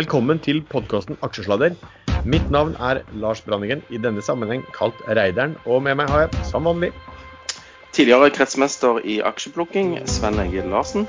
Velkommen 0.00 0.38
til 0.40 0.62
podkasten 0.64 1.18
Aksjesladder. 1.20 1.74
Mitt 2.24 2.46
navn 2.48 2.70
er 2.80 3.02
Lars 3.20 3.42
Branningen, 3.44 3.82
i 3.92 3.98
denne 4.00 4.22
sammenheng 4.24 4.62
kalt 4.72 4.96
Reideren. 5.04 5.58
Og 5.68 5.82
med 5.84 5.98
meg 5.98 6.08
har 6.08 6.22
jeg, 6.22 6.44
som 6.48 6.64
vanlig, 6.64 6.88
Tidligere 7.92 8.30
kretsmester 8.32 9.02
i 9.04 9.18
aksjeplukking, 9.20 9.98
Sven 10.08 10.40
Egil 10.40 10.70
Larsen. 10.72 11.04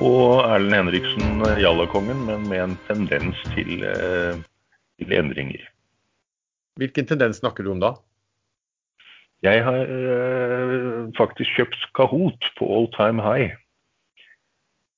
Og 0.00 0.40
Erlend 0.46 0.78
Henriksen, 0.78 1.44
Jallakongen, 1.60 2.24
men 2.30 2.48
med 2.48 2.64
en 2.64 2.78
tendens 2.86 3.44
til, 3.50 3.84
eh, 3.84 4.40
til 4.96 5.12
endringer. 5.12 5.68
hvilken 6.80 7.06
tendens 7.06 7.42
snakker 7.44 7.64
du 7.64 7.72
om 7.76 7.80
da? 7.80 7.92
Jeg 9.42 9.64
har 9.64 9.84
eh, 9.84 11.12
faktisk 11.18 11.60
kjøpt 11.60 11.88
Kahoot 11.94 12.52
på 12.56 12.72
all 12.72 12.88
time 12.96 13.20
high. 13.20 13.52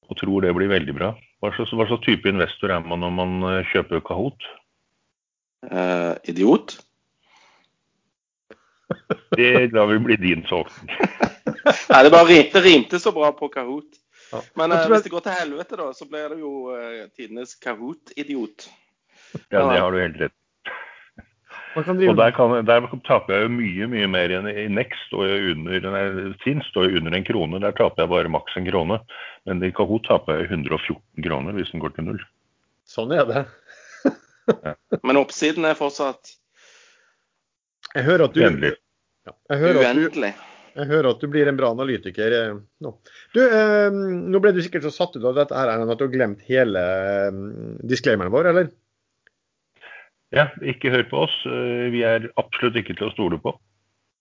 Og 0.08 0.16
tror 0.16 0.40
det 0.40 0.54
blir 0.54 0.68
veldig 0.68 0.94
bra. 0.94 1.16
Hva 1.44 1.50
slags, 1.52 1.74
hva 1.76 1.84
slags 1.84 2.06
type 2.06 2.30
investor 2.30 2.72
er 2.72 2.84
man 2.88 3.02
når 3.04 3.10
man 3.12 3.32
eh, 3.50 3.66
kjøper 3.68 4.00
Kahoot? 4.00 4.46
Eh, 5.68 6.14
idiot. 6.32 6.78
Det 9.36 9.72
lar 9.74 9.90
vi 9.90 9.98
bli 10.06 10.16
din 10.22 10.44
tolkning. 10.48 10.88
Nei, 11.90 12.00
det 12.04 12.12
bare 12.12 12.28
rimte, 12.30 12.62
rimte 12.64 13.00
så 13.00 13.12
bra 13.12 13.28
på 13.36 13.50
Kahoot. 13.52 14.00
Ja. 14.32 14.40
Men 14.56 14.72
eh, 14.72 14.86
hvis 14.88 15.04
det 15.04 15.12
går 15.12 15.26
til 15.26 15.36
helvete, 15.36 15.76
da, 15.82 15.90
så 15.92 16.08
blir 16.08 16.32
det 16.32 16.40
jo 16.40 16.54
eh, 16.72 17.04
tidenes 17.12 17.52
Kahoot-idiot. 17.60 18.70
Ja, 19.50 19.66
det 19.68 19.82
har 19.82 19.92
du 19.92 20.00
helt 20.00 20.20
rett 20.22 20.36
Og 21.74 21.88
drive 21.98 22.14
der, 22.18 22.30
kan, 22.36 22.52
der 22.68 22.86
taper 23.08 23.34
jeg 23.34 23.46
jo 23.46 23.52
mye 23.56 23.88
mye 23.90 24.08
mer 24.10 24.32
enn 24.36 24.46
i 24.50 24.66
Next. 24.70 25.10
og 25.16 25.24
under, 25.26 25.88
nei, 25.94 26.60
står 26.70 26.88
jeg 26.88 27.00
under 27.00 27.16
en 27.18 27.26
krone. 27.26 27.60
Der 27.64 27.74
taper 27.74 28.04
jeg 28.04 28.12
bare 28.12 28.32
maks 28.32 28.56
en 28.60 28.68
krone. 28.68 29.00
Men 29.48 29.62
i 29.66 29.72
Kahoot 29.74 30.06
taper 30.08 30.40
jeg 30.42 30.50
114 30.52 31.00
kroner 31.26 31.56
hvis 31.58 31.72
den 31.74 31.82
går 31.82 31.96
til 31.96 32.08
null. 32.08 32.22
Sånn 32.88 33.12
er 33.16 33.26
det. 33.28 33.44
Men 35.06 35.16
oppsiden 35.16 35.64
er 35.64 35.76
fortsatt 35.78 36.34
Jeg 37.94 38.04
hører 38.04 38.26
at 38.26 38.34
du, 38.36 38.42
Uendelig. 38.44 38.74
ja, 39.24 39.32
jeg 39.54 39.62
hører 39.62 39.78
at 39.80 39.96
du, 39.96 40.02
uendelig. 40.02 40.32
jeg 40.74 40.88
hører 40.90 41.08
at 41.14 41.22
du 41.22 41.28
blir 41.32 41.48
en 41.48 41.56
bra 41.60 41.70
analytiker 41.72 42.34
eh, 42.38 42.58
nå. 42.84 42.92
Du, 43.32 43.40
eh, 43.40 43.88
nå 44.34 44.40
ble 44.44 44.52
du 44.52 44.60
sikkert 44.64 44.84
så 44.84 44.92
satt 44.92 45.16
ut 45.16 45.24
av 45.24 45.38
dette 45.38 45.56
her 45.56 45.72
at 45.72 45.88
du 45.96 46.04
har 46.04 46.12
glemt 46.12 46.44
hele 46.48 46.82
eh, 46.84 47.38
disclaimeren 47.88 48.34
vår, 48.34 48.50
eller? 48.52 48.68
Ja, 50.34 50.48
ikke 50.66 50.90
hør 50.90 51.04
på 51.10 51.20
oss. 51.28 51.34
Eh, 51.46 51.90
Vi 51.94 52.02
er 52.06 52.30
absolutt 52.40 52.80
ikke 52.80 52.96
til 52.98 53.08
å 53.08 53.14
stole 53.14 53.38
på. 53.42 53.54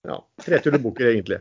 Ja, 0.06 0.20
tre 0.44 0.60
tullebukker 0.62 1.08
egentlig. 1.10 1.40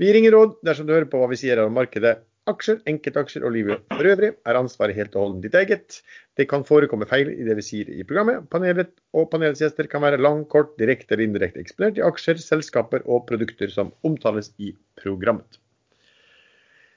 Vi 0.00 0.08
gir 0.08 0.16
ingen 0.16 0.32
råd 0.34 0.58
dersom 0.64 0.88
du 0.88 0.94
hører 0.96 1.08
på 1.10 1.20
hva 1.20 1.28
vi 1.30 1.38
sier 1.38 1.60
om 1.62 1.74
markedet. 1.76 2.18
Aksjer, 2.48 2.78
enkeltaksjer 2.88 3.44
og 3.44 3.52
livet 3.52 3.82
for 3.92 4.08
øvrig 4.08 4.30
er 4.48 4.56
ansvaret 4.58 4.96
helt 4.96 5.12
og 5.14 5.26
holdent 5.26 5.44
ditt 5.44 5.54
eget. 5.60 5.98
Det 6.40 6.46
kan 6.48 6.64
forekomme 6.66 7.04
feil 7.06 7.28
i 7.34 7.44
det 7.46 7.54
vi 7.58 7.64
sier 7.66 7.90
i 7.92 8.02
programmet. 8.08 8.46
Panelet 8.50 8.94
og 9.12 9.28
panelets 9.30 9.60
gjester 9.60 9.86
kan 9.92 10.02
være 10.02 10.18
lang, 10.18 10.46
kort, 10.50 10.72
direkte 10.80 11.14
eller 11.14 11.28
indirekte 11.28 11.60
eksponert 11.60 12.00
i 12.00 12.04
aksjer, 12.06 12.40
selskaper 12.40 13.04
og 13.04 13.26
produkter 13.28 13.70
som 13.70 13.92
omtales 14.08 14.50
i 14.58 14.72
programmet. 14.98 15.60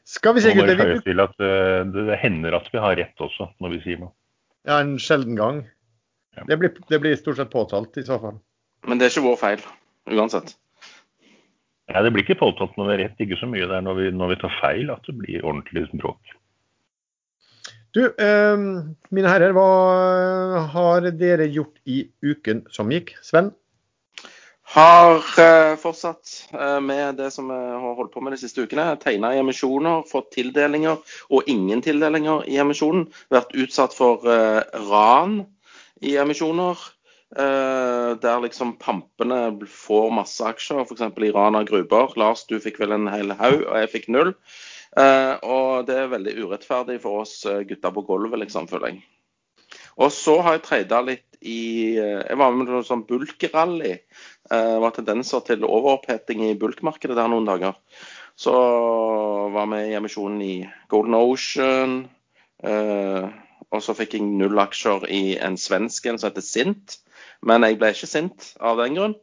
Skal 0.08 0.40
vi 0.40 0.46
se, 0.48 0.56
gutter. 0.56 0.80
Vi, 0.80 0.98
til 1.06 1.22
at 1.24 1.36
eh, 1.44 1.84
det 1.92 2.08
det 2.10 2.18
hender 2.24 2.58
at 2.58 2.72
vi 2.72 2.82
har 2.84 2.98
rett 3.00 3.24
også, 3.28 3.52
når 3.64 3.76
vi 3.76 3.84
sier 3.86 4.02
noe. 4.02 4.14
ja, 4.68 4.80
en 4.80 4.96
sjelden 5.00 5.36
gang. 5.40 5.62
Ja. 6.36 6.44
Det 6.48 6.58
blir, 6.58 6.74
det 6.90 7.00
blir 7.00 7.16
stort 7.16 7.38
sett 7.38 7.54
påtalt 7.54 7.98
i 7.98 8.06
så 8.08 8.20
fall. 8.20 8.38
Men 8.88 9.00
det 9.00 9.08
er 9.08 9.14
ikke 9.14 9.28
vår 9.28 9.40
feil, 9.40 9.66
uansett. 10.12 10.56
Ja, 11.92 12.02
Det 12.02 12.14
blir 12.14 12.24
ikke 12.24 12.40
påtalt 12.40 12.78
når 12.78 12.88
vi 12.88 12.96
har 12.96 13.02
rett, 13.04 13.20
ikke 13.22 13.40
så 13.40 13.50
mye. 13.50 13.68
Det 13.68 13.78
er 13.78 13.86
når 13.86 14.00
vi, 14.00 14.12
når 14.16 14.34
vi 14.34 14.40
tar 14.42 14.56
feil 14.62 14.92
at 14.94 15.04
det 15.08 15.18
blir 15.20 15.46
ordentlig 15.46 15.86
bråk. 16.00 16.38
Du, 17.94 18.08
eh, 18.10 18.62
mine 19.14 19.30
herrer, 19.30 19.54
hva 19.54 20.64
har 20.74 21.12
dere 21.14 21.46
gjort 21.46 21.76
i 21.86 22.08
uken 22.26 22.64
som 22.74 22.90
gikk? 22.90 23.14
Sven? 23.22 23.52
Har 24.74 25.20
eh, 25.38 25.76
fortsatt 25.78 26.32
eh, 26.56 26.80
med 26.82 27.20
det 27.20 27.30
som 27.36 27.52
vi 27.52 27.58
har 27.60 27.98
holdt 28.00 28.14
på 28.16 28.24
med 28.24 28.34
de 28.34 28.40
siste 28.42 28.64
ukene. 28.64 28.96
Tegna 29.04 29.36
i 29.36 29.42
emisjoner, 29.44 30.08
fått 30.10 30.32
tildelinger 30.34 31.04
og 31.30 31.52
ingen 31.52 31.84
tildelinger 31.86 32.48
i 32.50 32.58
emisjonen. 32.64 33.06
Vært 33.30 33.54
utsatt 33.54 33.94
for 33.94 34.26
eh, 34.26 34.64
ran 34.88 35.44
i 36.02 36.16
emisjoner. 36.18 36.78
eh, 37.36 38.12
der 38.22 38.42
liksom 38.44 38.76
pampene 38.78 39.40
får 39.66 40.12
masse 40.14 40.46
aksjer, 40.46 40.84
f.eks. 40.86 41.02
i 41.02 41.32
Rana 41.34 41.64
Gruber. 41.64 42.14
Lars, 42.16 42.46
du 42.46 42.60
fikk 42.62 42.80
vel 42.84 42.94
en 42.94 43.08
hel 43.10 43.34
haug, 43.40 43.64
og 43.66 43.78
jeg 43.80 43.90
fikk 43.90 44.10
null. 44.14 44.36
Eh, 44.98 45.34
og 45.42 45.88
det 45.88 45.98
er 45.98 46.12
veldig 46.12 46.36
urettferdig 46.44 47.00
for 47.02 47.24
oss 47.24 47.40
eh, 47.50 47.64
gutter 47.66 47.94
på 47.96 48.06
gulvet, 48.06 48.40
liksom, 48.44 48.70
føler 48.70 48.94
jeg. 48.94 49.04
Og 49.98 50.12
så 50.14 50.38
har 50.42 50.58
jeg 50.58 50.66
trada 50.68 51.02
litt 51.06 51.26
i 51.42 51.98
eh, 51.98 52.22
Jeg 52.30 52.38
var 52.40 52.54
med 52.54 52.68
på 52.70 52.76
noe 52.78 52.86
sånn 52.86 53.06
bulkrally. 53.10 53.96
Eh, 54.54 54.76
var 54.84 54.94
tendenser 54.96 55.42
til 55.48 55.66
overoppheting 55.66 56.46
i 56.48 56.56
bulkmarkedet 56.60 57.18
der 57.18 57.32
noen 57.32 57.50
dager. 57.50 57.78
Så 58.38 58.54
var 59.54 59.68
vi 59.74 59.82
i 59.90 59.98
emisjonen 59.98 60.42
i 60.46 60.56
Golden 60.90 61.18
Ocean. 61.18 61.98
eh, 62.64 63.30
og 63.74 63.84
så 63.84 63.96
fikk 63.98 64.18
jeg 64.18 64.28
null 64.28 64.60
aksjer 64.62 65.08
i 65.10 65.24
en 65.42 65.58
svensk 65.60 66.06
en 66.10 66.20
som 66.22 66.30
heter 66.30 66.46
Sint. 66.46 67.00
Men 67.44 67.66
jeg 67.66 67.80
ble 67.82 67.92
ikke 67.94 68.10
sint 68.10 68.54
av 68.64 68.80
den 68.80 68.98
grunn. 68.98 69.16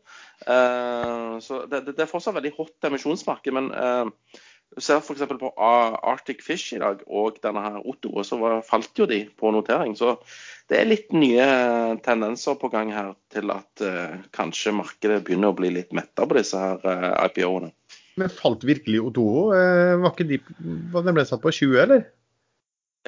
Uh, 0.44 1.36
så 1.44 1.64
det, 1.68 1.84
det, 1.90 1.98
er 2.00 2.10
fortsatt 2.10 2.36
veldig 2.36 2.52
hot 2.56 2.88
emisjonsmarked. 2.88 3.54
Men 3.56 3.70
uh, 3.72 4.40
du 4.70 4.82
ser 4.84 5.00
f.eks. 5.02 5.24
på 5.40 5.50
Arctic 5.58 6.44
Fish 6.46 6.76
i 6.76 6.80
dag 6.82 7.00
og 7.06 7.40
denne 7.42 7.62
her 7.64 7.78
Otto, 7.80 8.12
og 8.14 8.26
så 8.26 8.38
falt 8.66 8.98
jo 8.98 9.08
de 9.10 9.24
på 9.38 9.50
notering. 9.54 9.96
Så 9.98 10.14
det 10.70 10.78
er 10.78 10.90
litt 10.90 11.10
nye 11.16 11.46
tendenser 12.04 12.58
på 12.60 12.70
gang 12.70 12.92
her 12.94 13.14
til 13.34 13.50
at 13.54 13.82
uh, 13.82 14.20
kanskje 14.36 14.76
markedet 14.76 15.24
begynner 15.26 15.50
å 15.50 15.58
bli 15.58 15.72
litt 15.74 15.90
metta 15.96 16.26
på 16.26 16.38
disse 16.38 16.60
her 16.60 16.86
eh, 16.86 17.10
IPO-ene. 17.26 17.72
Men 18.20 18.30
falt 18.30 18.64
virkelig 18.66 19.00
Otovo? 19.08 19.50
Eh, 19.56 19.96
var 19.98 20.14
ikke 20.14 20.28
de, 20.28 20.38
var 20.92 21.06
den 21.06 21.16
ble 21.18 21.26
satt 21.26 21.42
på 21.42 21.52
20, 21.54 21.76
eller? 21.82 22.06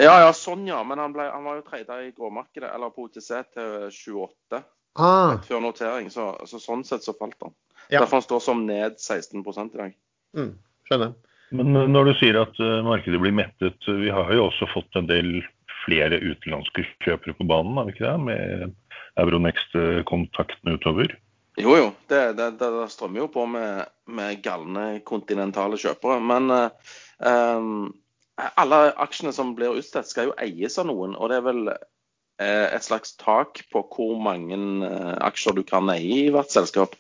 Ja, 0.01 0.15
ja, 0.25 0.31
sånn 0.37 0.65
ja. 0.69 0.81
Men 0.89 1.03
han, 1.03 1.13
ble, 1.13 1.27
han 1.29 1.45
var 1.45 1.59
jo 1.59 1.67
trada 1.67 1.99
i 2.05 2.13
gråmarkedet, 2.17 2.71
eller 2.73 2.95
på 2.95 3.09
OTC, 3.09 3.33
til 3.53 3.91
28 3.91 4.63
Ah, 5.01 5.39
før 5.47 5.63
notering. 5.65 6.11
Så, 6.13 6.35
så 6.49 6.61
sånn 6.61 6.85
sett 6.85 7.05
så 7.05 7.15
falt 7.17 7.39
han. 7.41 7.55
Ja. 7.89 8.03
Derfor 8.03 8.21
han 8.21 8.27
står 8.27 8.43
som 8.45 8.67
ned 8.69 8.99
16 9.01 9.41
i 9.41 9.79
dag. 9.79 9.95
mm, 10.37 10.53
skjønner. 10.89 11.15
Men 11.53 11.73
når 11.93 12.09
du 12.09 12.13
sier 12.17 12.39
at 12.41 12.61
eh, 12.61 12.79
markedet 12.85 13.21
blir 13.21 13.35
mettet, 13.37 13.89
eh, 13.89 13.99
vi 14.05 14.13
har 14.13 14.31
jo 14.33 14.47
også 14.49 14.69
fått 14.73 14.97
en 14.97 15.09
del 15.09 15.43
flere 15.83 16.21
utenlandske 16.23 16.85
kjøpere 17.05 17.35
på 17.37 17.49
banen, 17.49 17.77
har 17.77 17.89
vi 17.89 17.97
ikke 17.97 18.07
det? 18.07 18.21
Med 18.29 18.75
Euronext-kontaktene 19.21 20.77
utover. 20.79 21.17
Jo, 21.61 21.75
jo. 21.77 21.89
Det, 22.09 22.23
det, 22.39 22.53
det, 22.61 22.69
det 22.79 22.87
strømmer 22.93 23.25
jo 23.25 23.33
på 23.33 23.45
med, 23.51 23.91
med 24.09 24.41
galne 24.45 24.87
kontinentale 25.05 25.77
kjøpere. 25.81 26.21
Men 26.25 26.49
eh, 26.55 26.95
ehm, 27.29 27.91
alle 28.41 28.81
aksjene 29.03 29.33
som 29.35 29.55
blir 29.57 29.79
utstedt, 29.79 30.09
skal 30.09 30.31
jo 30.31 30.37
eies 30.41 30.79
av 30.81 30.89
noen. 30.89 31.17
Og 31.19 31.31
det 31.31 31.39
er 31.39 31.47
vel 31.47 31.73
eh, 31.73 32.69
et 32.73 32.85
slags 32.85 33.17
tak 33.21 33.65
på 33.73 33.85
hvor 33.93 34.15
mange 34.23 34.59
eh, 34.89 35.17
aksjer 35.29 35.59
du 35.59 35.65
kan 35.69 35.91
eie 35.93 36.27
i 36.27 36.33
hvert 36.35 36.53
selskap. 36.53 36.97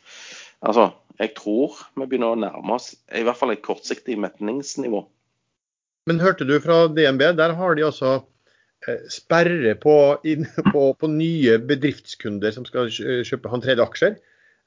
Altså, 0.62 0.90
jeg 1.18 1.34
tror 1.38 1.78
vi 1.96 2.06
begynner 2.06 2.34
å 2.34 2.42
nærme 2.44 2.76
oss 2.76 2.92
i 3.14 3.24
hvert 3.26 3.38
fall 3.38 3.54
et 3.54 3.64
kortsiktig 3.64 4.18
metningsnivå. 4.20 5.04
Men 6.10 6.20
hørte 6.22 6.46
du 6.48 6.56
fra 6.62 6.88
DNB, 6.90 7.28
der 7.38 7.54
har 7.58 7.78
de 7.78 7.86
altså 7.86 8.14
eh, 8.88 9.02
sperre 9.12 9.76
på, 9.78 9.96
på, 10.74 10.84
på 10.98 11.10
nye 11.10 11.58
bedriftskunder 11.62 12.54
som 12.54 12.68
skal 12.68 12.92
kjøpe 12.92 13.62
tredje 13.62 13.88
aksjer. 13.88 14.20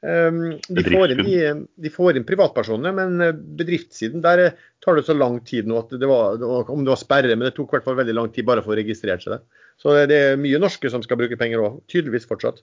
Um, 0.06 0.60
de, 0.70 0.84
får 0.84 1.14
inn, 1.16 1.22
de, 1.26 1.38
de 1.82 1.90
får 1.90 2.18
inn 2.20 2.26
privatpersoner, 2.28 2.94
men 2.94 3.22
eh, 3.24 3.32
bedriftssiden 3.58 4.22
der 4.22 4.42
eh, 4.44 4.58
tar 4.84 5.00
det 5.00 5.06
så 5.08 5.16
lang 5.18 5.40
tid 5.48 5.66
nå 5.66 5.80
at 5.80 5.96
det 5.98 6.10
var, 6.10 6.38
om 6.44 6.84
det 6.86 6.92
var 6.92 7.00
sperre, 7.02 7.32
men 7.34 7.48
det 7.48 7.56
tok 7.56 7.72
i 7.72 7.78
hvert 7.78 7.88
fall 7.88 7.98
veldig 7.98 8.14
lang 8.14 8.30
tid 8.36 8.46
bare 8.46 8.62
for 8.62 8.76
å 8.76 8.78
registrere 8.78 9.18
seg 9.24 9.38
der. 9.38 9.64
Så 9.82 9.96
det 10.12 10.20
er 10.20 10.38
mye 10.38 10.60
norske 10.62 10.92
som 10.94 11.02
skal 11.02 11.18
bruke 11.24 11.40
penger 11.40 11.64
òg, 11.64 11.80
tydeligvis 11.90 12.28
fortsatt. 12.30 12.62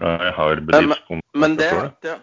Ja, 0.00 0.16
Jeg 0.24 0.34
har 0.34 0.60
Men, 0.66 0.92
men, 1.34 1.56
det, 1.60 1.70
det. 1.70 1.92
det, 2.02 2.18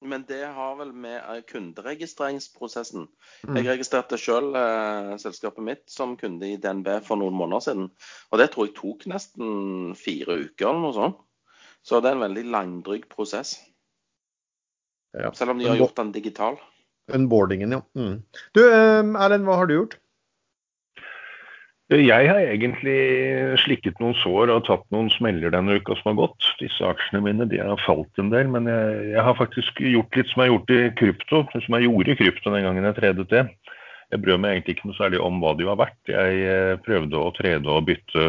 men 0.00 0.24
det 0.28 0.44
har 0.54 0.76
vel 0.78 0.92
med 0.94 1.18
eh, 1.18 1.42
kunderegistreringsprosessen. 1.48 3.08
Mm. 3.48 3.56
Jeg 3.58 3.70
registrerte 3.72 4.18
selv 4.20 4.54
eh, 4.58 5.14
selskapet 5.18 5.64
mitt 5.64 5.84
som 5.90 6.16
kunde 6.20 6.46
i 6.46 6.58
DNB 6.60 7.00
for 7.06 7.18
noen 7.18 7.34
måneder 7.38 7.66
siden. 7.66 7.88
Og 8.30 8.42
det 8.42 8.52
tror 8.52 8.68
jeg 8.68 8.76
tok 8.78 9.08
nesten 9.10 9.96
fire 9.98 10.38
uker 10.44 10.70
eller 10.70 10.84
noe 10.86 10.96
sånt. 10.96 11.24
Så 11.86 12.02
det 12.02 12.10
er 12.10 12.18
en 12.18 12.26
veldig 12.26 12.44
langdryg 12.52 13.06
prosess. 13.12 13.56
Ja. 15.16 15.32
Selv 15.36 15.54
om 15.54 15.62
de 15.62 15.68
har 15.70 15.78
gjort 15.78 15.96
den 15.96 16.12
digital. 16.12 16.58
Unboardingen, 17.14 17.72
ja. 17.72 17.80
Mm. 17.96 18.20
Du 18.56 18.60
eh, 18.66 19.00
Erlend, 19.00 19.48
hva 19.48 19.56
har 19.60 19.70
du 19.70 19.78
gjort? 19.78 19.96
Jeg 21.88 22.28
har 22.28 22.36
egentlig 22.42 22.98
slikket 23.62 23.96
noen 23.96 24.12
sår 24.20 24.50
og 24.52 24.66
tatt 24.66 24.82
noen 24.92 25.06
smeller 25.14 25.54
denne 25.54 25.78
uka 25.80 25.94
som 25.96 26.10
har 26.10 26.18
gått. 26.18 26.48
Disse 26.60 26.84
aksjene 26.84 27.22
mine 27.24 27.46
de 27.48 27.62
har 27.62 27.80
falt 27.80 28.20
en 28.20 28.28
del, 28.28 28.50
men 28.52 28.68
jeg, 28.68 29.06
jeg 29.14 29.24
har 29.24 29.38
faktisk 29.38 29.80
gjort 29.80 30.18
litt 30.18 30.28
som 30.28 30.44
jeg 30.44 30.52
gjort 30.52 30.74
i 30.74 30.82
krypto, 31.00 31.40
som 31.54 31.78
jeg 31.78 31.86
gjorde 31.86 32.12
i 32.12 32.18
krypto 32.20 32.52
den 32.52 32.66
gangen 32.68 32.90
jeg 32.90 32.98
tredet 32.98 33.24
det. 33.32 33.46
Jeg 34.12 34.20
brød 34.20 34.42
meg 34.42 34.52
egentlig 34.52 34.76
ikke 34.76 34.90
noe 34.90 34.98
særlig 34.98 35.22
om 35.24 35.40
hva 35.40 35.54
de 35.56 35.68
var 35.68 35.80
verdt. 35.80 36.12
Jeg 36.12 36.44
eh, 36.52 36.74
prøvde 36.84 37.24
å 37.24 37.32
trede 37.38 37.72
og 37.72 37.88
bytte, 37.88 38.28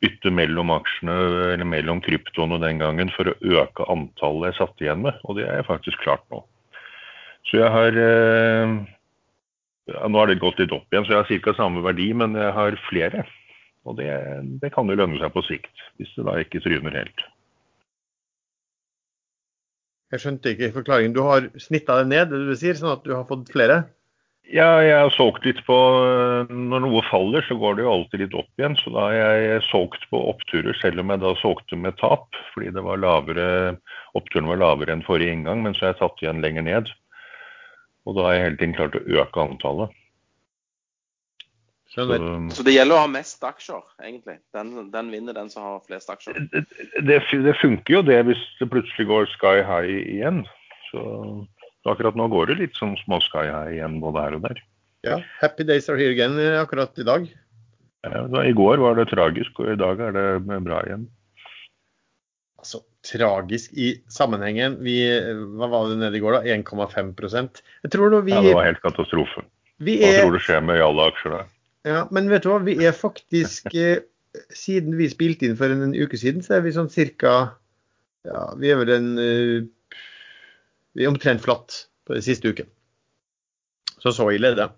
bytte 0.00 0.32
mellom 0.32 0.72
aksjene 0.74 1.16
eller 1.54 1.68
mellom 1.68 2.00
kryptoene 2.04 2.60
den 2.62 2.80
gangen 2.80 3.12
for 3.14 3.30
å 3.30 3.36
øke 3.40 3.86
antallet 3.92 4.50
jeg 4.50 4.58
satt 4.60 4.84
igjen 4.84 5.04
med, 5.04 5.18
og 5.24 5.36
det 5.36 5.46
er 5.46 5.60
jeg 5.60 5.68
faktisk 5.68 6.00
klart 6.04 6.24
nå. 6.32 6.40
Så 7.48 7.60
jeg 7.60 7.72
har 7.72 7.96
eh, 7.96 8.72
ja, 9.90 10.06
Nå 10.06 10.20
har 10.20 10.30
det 10.30 10.40
gått 10.40 10.60
litt 10.60 10.72
opp 10.76 10.88
igjen, 10.92 11.06
så 11.06 11.16
jeg 11.16 11.24
har 11.24 11.44
ca. 11.46 11.54
samme 11.58 11.84
verdi, 11.84 12.10
men 12.16 12.36
jeg 12.38 12.54
har 12.56 12.78
flere. 12.88 13.24
Og 13.88 13.96
det, 13.98 14.08
det 14.62 14.72
kan 14.74 14.88
jo 14.88 14.96
lønne 14.96 15.18
seg 15.20 15.32
på 15.34 15.42
sikt, 15.48 15.84
hvis 15.98 16.12
det 16.16 16.26
da 16.28 16.36
ikke 16.40 16.60
tryner 16.64 16.98
helt. 17.00 17.24
Jeg 20.10 20.22
skjønte 20.24 20.52
ikke 20.52 20.72
forklaringen. 20.74 21.14
Du 21.14 21.22
har 21.22 21.48
snitta 21.62 22.00
det 22.00 22.10
ned, 22.10 22.32
det 22.32 22.50
du 22.50 22.56
sier, 22.58 22.76
sånn 22.78 22.96
at 22.96 23.04
du 23.06 23.14
har 23.14 23.26
fått 23.28 23.50
flere? 23.52 23.84
Ja, 24.50 24.80
jeg 24.82 24.96
har 24.98 25.12
solgt 25.14 25.44
litt 25.46 25.60
på 25.66 25.76
Når 26.50 26.82
noe 26.82 27.02
faller, 27.06 27.44
så 27.46 27.54
går 27.58 27.76
det 27.78 27.84
jo 27.84 27.92
alltid 27.92 28.24
litt 28.24 28.34
opp 28.34 28.50
igjen. 28.58 28.74
Så 28.80 28.90
da 28.94 29.06
har 29.06 29.14
jeg 29.38 29.62
solgt 29.68 30.06
på 30.10 30.22
oppturer, 30.32 30.74
selv 30.80 31.02
om 31.02 31.12
jeg 31.14 31.22
da 31.22 31.34
solgte 31.38 31.78
med 31.78 31.98
tap. 32.00 32.26
Fordi 32.54 32.72
det 32.74 32.82
var 32.86 32.98
lavere, 33.02 33.46
oppturen 34.18 34.50
var 34.50 34.58
lavere 34.62 34.96
enn 34.96 35.06
forrige 35.06 35.36
inngang, 35.36 35.62
men 35.62 35.76
så 35.76 35.86
har 35.86 35.94
jeg 35.94 36.00
tatt 36.02 36.24
igjen 36.24 36.42
lenger 36.42 36.66
ned. 36.66 36.90
Og 38.08 38.16
da 38.16 38.26
har 38.26 38.36
jeg 38.36 38.46
hele 38.48 38.60
tiden 38.60 38.76
klart 38.78 38.98
å 38.98 39.04
øke 39.22 39.44
antallet. 39.44 39.96
Så, 41.90 42.06
så, 42.54 42.62
det 42.62 42.74
gjelder 42.76 42.94
å 42.94 43.02
ha 43.02 43.10
mest 43.10 43.42
aksjer, 43.42 43.82
egentlig. 44.02 44.36
Den, 44.54 44.90
den 44.92 45.08
vinner 45.10 45.34
den 45.34 45.48
som 45.50 45.64
har 45.66 45.80
flest 45.86 46.10
aksjer. 46.12 46.38
Det, 46.52 46.62
det, 47.02 47.16
det, 47.34 47.54
funker 47.58 47.96
jo 47.96 48.02
det 48.06 48.20
hvis 48.28 48.42
det 48.60 48.68
plutselig 48.70 49.08
går 49.10 49.26
sky 49.32 49.56
high 49.66 49.96
igjen. 49.98 50.44
Så 50.90 51.02
akkurat 51.88 52.18
nå 52.18 52.26
går 52.32 52.50
det 52.50 52.58
litt 52.60 52.76
sånn 52.76 52.96
små 53.04 53.20
sky 53.24 53.46
high 53.48 53.76
igjen 53.78 54.00
både 54.02 54.26
her 54.26 54.36
og 54.36 54.44
der. 54.48 54.60
Ja, 55.06 55.20
happy 55.40 55.64
days 55.64 55.88
are 55.88 55.96
here 55.96 56.12
again 56.12 56.36
eh, 56.40 56.58
akkurat 56.60 56.98
i 57.00 57.06
dag. 57.08 57.30
Ja, 58.04 58.26
da, 58.28 58.44
I 58.44 58.52
går 58.56 58.80
var 58.80 58.96
det 58.96 59.08
tragisk, 59.12 59.60
og 59.60 59.72
i 59.72 59.78
dag 59.80 60.00
er 60.00 60.16
det 60.16 60.60
bra 60.64 60.80
igjen. 60.86 61.06
Altså, 62.60 62.82
tragisk 63.06 63.72
i 63.72 63.94
sammenhengen. 64.12 64.76
Vi, 64.84 64.98
hva 65.56 65.68
var 65.72 65.88
det 65.88 66.00
nede 66.02 66.18
i 66.18 66.22
går, 66.22 66.40
da? 66.40 66.56
1,5 66.56 67.14
Jeg 67.84 67.92
tror 67.94 68.20
vi 68.20 68.36
Ja, 68.36 68.42
det 68.44 68.54
var 68.56 68.68
helt 68.68 68.84
katastrofe. 68.84 69.44
Vi 69.80 69.96
er, 70.04 70.18
Hva 70.18 70.24
tror 70.24 70.36
du 70.36 70.44
skjer 70.44 70.64
med 70.64 70.82
alle 70.84 71.08
aksjer 71.08 71.36
der? 71.38 71.50
Ja, 71.88 72.00
men 72.12 72.28
vet 72.28 72.44
du 72.44 72.50
hva, 72.52 72.60
vi 72.60 72.76
er 72.84 72.92
faktisk 72.92 73.72
eh, 73.72 74.02
Siden 74.52 74.98
vi 74.98 75.08
spilte 75.10 75.48
inn 75.48 75.56
for 75.56 75.72
en, 75.72 75.80
en 75.88 75.96
uke 75.96 76.20
siden, 76.20 76.44
så 76.44 76.58
er 76.58 76.66
vi 76.66 76.74
sånn 76.76 76.92
cirka 76.92 77.56
Ja, 78.28 78.42
vi 78.60 78.68
er 78.68 78.76
vel 78.82 78.92
en 78.94 79.08
uh, 79.16 79.64
omtrent 81.08 81.42
flatt 81.44 81.86
på 82.06 82.16
den 82.16 82.24
siste 82.24 82.50
uken. 82.50 82.68
Så 84.00 84.14
så 84.16 84.30
ille 84.32 84.52
er 84.52 84.58
det. 84.58 84.70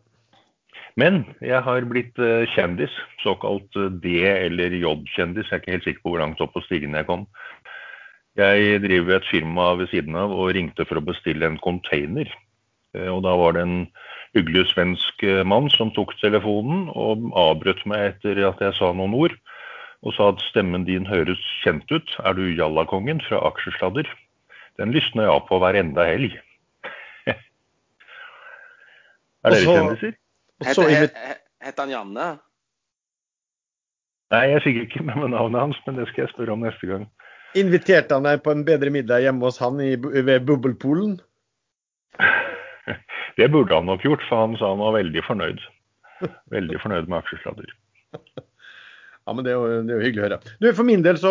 Men 0.98 1.22
jeg 1.40 1.62
har 1.64 1.86
blitt 1.88 2.18
uh, 2.20 2.44
kjendis. 2.52 2.92
Såkalt 3.22 3.70
uh, 3.80 3.88
D- 4.02 4.26
eller 4.28 4.74
J-kjendis. 4.76 5.48
Jeg 5.48 5.56
er 5.56 5.62
ikke 5.62 5.76
helt 5.76 5.86
sikker 5.86 6.04
på 6.04 6.12
hvor 6.12 6.24
langt 6.24 6.42
opp 6.44 6.52
på 6.56 6.64
stigen 6.66 6.98
jeg 6.98 7.08
kom. 7.08 7.24
Jeg 8.36 8.80
driver 8.84 9.18
et 9.18 9.28
firma 9.28 9.72
ved 9.76 9.90
siden 9.92 10.16
av 10.16 10.32
og 10.32 10.52
ringte 10.56 10.84
for 10.88 11.00
å 11.00 11.04
bestille 11.04 11.48
en 11.48 11.60
container. 11.60 12.28
Og 12.92 13.22
da 13.24 13.32
var 13.40 13.54
det 13.56 13.62
en 13.64 13.78
hyggelig 14.36 14.66
svensk 14.72 15.24
eh, 15.24 15.42
mann 15.48 15.70
som 15.72 15.92
tok 15.96 16.14
telefonen 16.20 16.86
og 16.96 17.28
avbrøt 17.36 17.84
meg 17.88 18.10
etter 18.10 18.40
at 18.48 18.60
jeg 18.64 18.76
sa 18.78 18.90
noen 18.96 19.16
ord. 19.16 19.36
Og 20.02 20.16
sa 20.16 20.32
at 20.32 20.42
stemmen 20.48 20.84
din 20.88 21.06
høres 21.06 21.40
kjent 21.62 21.88
ut. 21.92 22.16
Er 22.26 22.34
du 22.36 22.42
Jallakongen 22.50 23.20
fra 23.28 23.38
Aksjesladder? 23.52 24.08
Den 24.80 24.94
lysner 24.94 25.26
jeg 25.26 25.34
av 25.34 25.42
på 25.48 25.58
hver 25.60 25.78
enda 25.80 26.06
helg. 26.08 26.36
er 27.32 27.36
dere 29.44 29.60
kjendiser? 29.66 30.16
Heter 30.62 31.84
han 31.84 31.92
Janne? 31.92 32.28
Nei, 34.32 34.46
jeg 34.48 34.62
sikkert 34.64 34.88
ikke 34.88 35.04
med 35.04 35.18
meg 35.20 35.34
navnet 35.34 35.60
hans, 35.60 35.80
men 35.86 35.98
det 35.98 36.06
skal 36.08 36.24
jeg 36.24 36.32
spørre 36.32 36.54
om 36.54 36.64
neste 36.64 36.88
gang. 36.88 37.04
Inviterte 37.58 38.16
han 38.16 38.24
deg 38.24 38.40
på 38.44 38.54
en 38.54 38.64
bedre 38.64 38.92
middag 38.94 39.26
hjemme 39.26 39.44
hos 39.44 39.60
han 39.60 39.76
i, 39.84 39.92
ved 40.00 40.46
Bubbelpolen? 40.48 41.18
Det 43.38 43.48
burde 43.48 43.76
han 43.76 43.86
nok 43.88 44.02
gjort, 44.04 44.24
for 44.28 44.44
han 44.44 44.56
sa 44.60 44.72
han 44.72 44.82
var 44.82 44.96
veldig 44.98 45.22
fornøyd. 45.24 45.60
Veldig 46.52 46.80
fornøyd 46.82 47.06
med 47.08 47.22
aksjesladder. 47.22 47.76
Ja, 49.22 49.30
men 49.38 49.44
det 49.46 49.52
er, 49.52 49.54
jo, 49.54 49.82
det 49.86 49.92
er, 49.92 49.98
jo, 50.00 50.02
hyggelig 50.02 50.18
å 50.18 50.24
høre. 50.24 50.36
Du, 50.58 50.64
For 50.74 50.82
min 50.82 51.04
del 51.04 51.18
så 51.22 51.30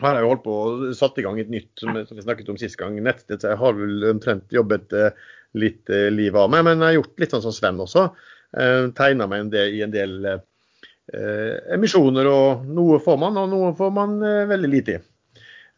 har 0.00 0.16
jeg 0.16 0.28
holdt 0.28 0.44
på 0.46 0.54
og 0.56 0.84
satt 0.96 1.18
i 1.20 1.24
gang 1.26 1.38
et 1.40 1.50
nytt 1.52 1.70
som, 1.80 1.92
vi 1.94 2.24
snakket 2.24 2.50
om 2.52 2.58
sist 2.60 2.78
gang, 2.80 2.96
nettsted. 3.04 3.42
Så 3.42 3.52
jeg 3.52 3.60
har 3.60 3.76
vel 3.76 4.08
omtrent 4.08 4.54
jobbet 4.54 4.94
eh, 4.96 5.12
litt 5.58 5.90
eh, 5.92 6.08
livet 6.12 6.40
av 6.40 6.52
meg. 6.52 6.64
Men 6.68 6.80
jeg 6.80 6.88
har 6.88 6.98
gjort 7.00 7.22
litt 7.22 7.34
sånn 7.34 7.44
som 7.44 7.54
Sven 7.56 7.80
også. 7.82 8.08
Eh, 8.56 8.88
Tegna 8.96 9.28
meg 9.30 9.44
en 9.44 9.52
del, 9.52 9.76
i 9.76 9.82
en 9.84 9.94
del 9.94 10.16
eh, 10.30 11.56
emisjoner. 11.76 12.30
og 12.30 12.64
Noe 12.72 13.00
får 13.04 13.20
man, 13.20 13.40
og 13.42 13.50
noe 13.52 13.72
får 13.78 13.92
man 13.98 14.16
eh, 14.26 14.44
veldig 14.50 14.72
lite 14.72 14.96
i. 14.96 15.02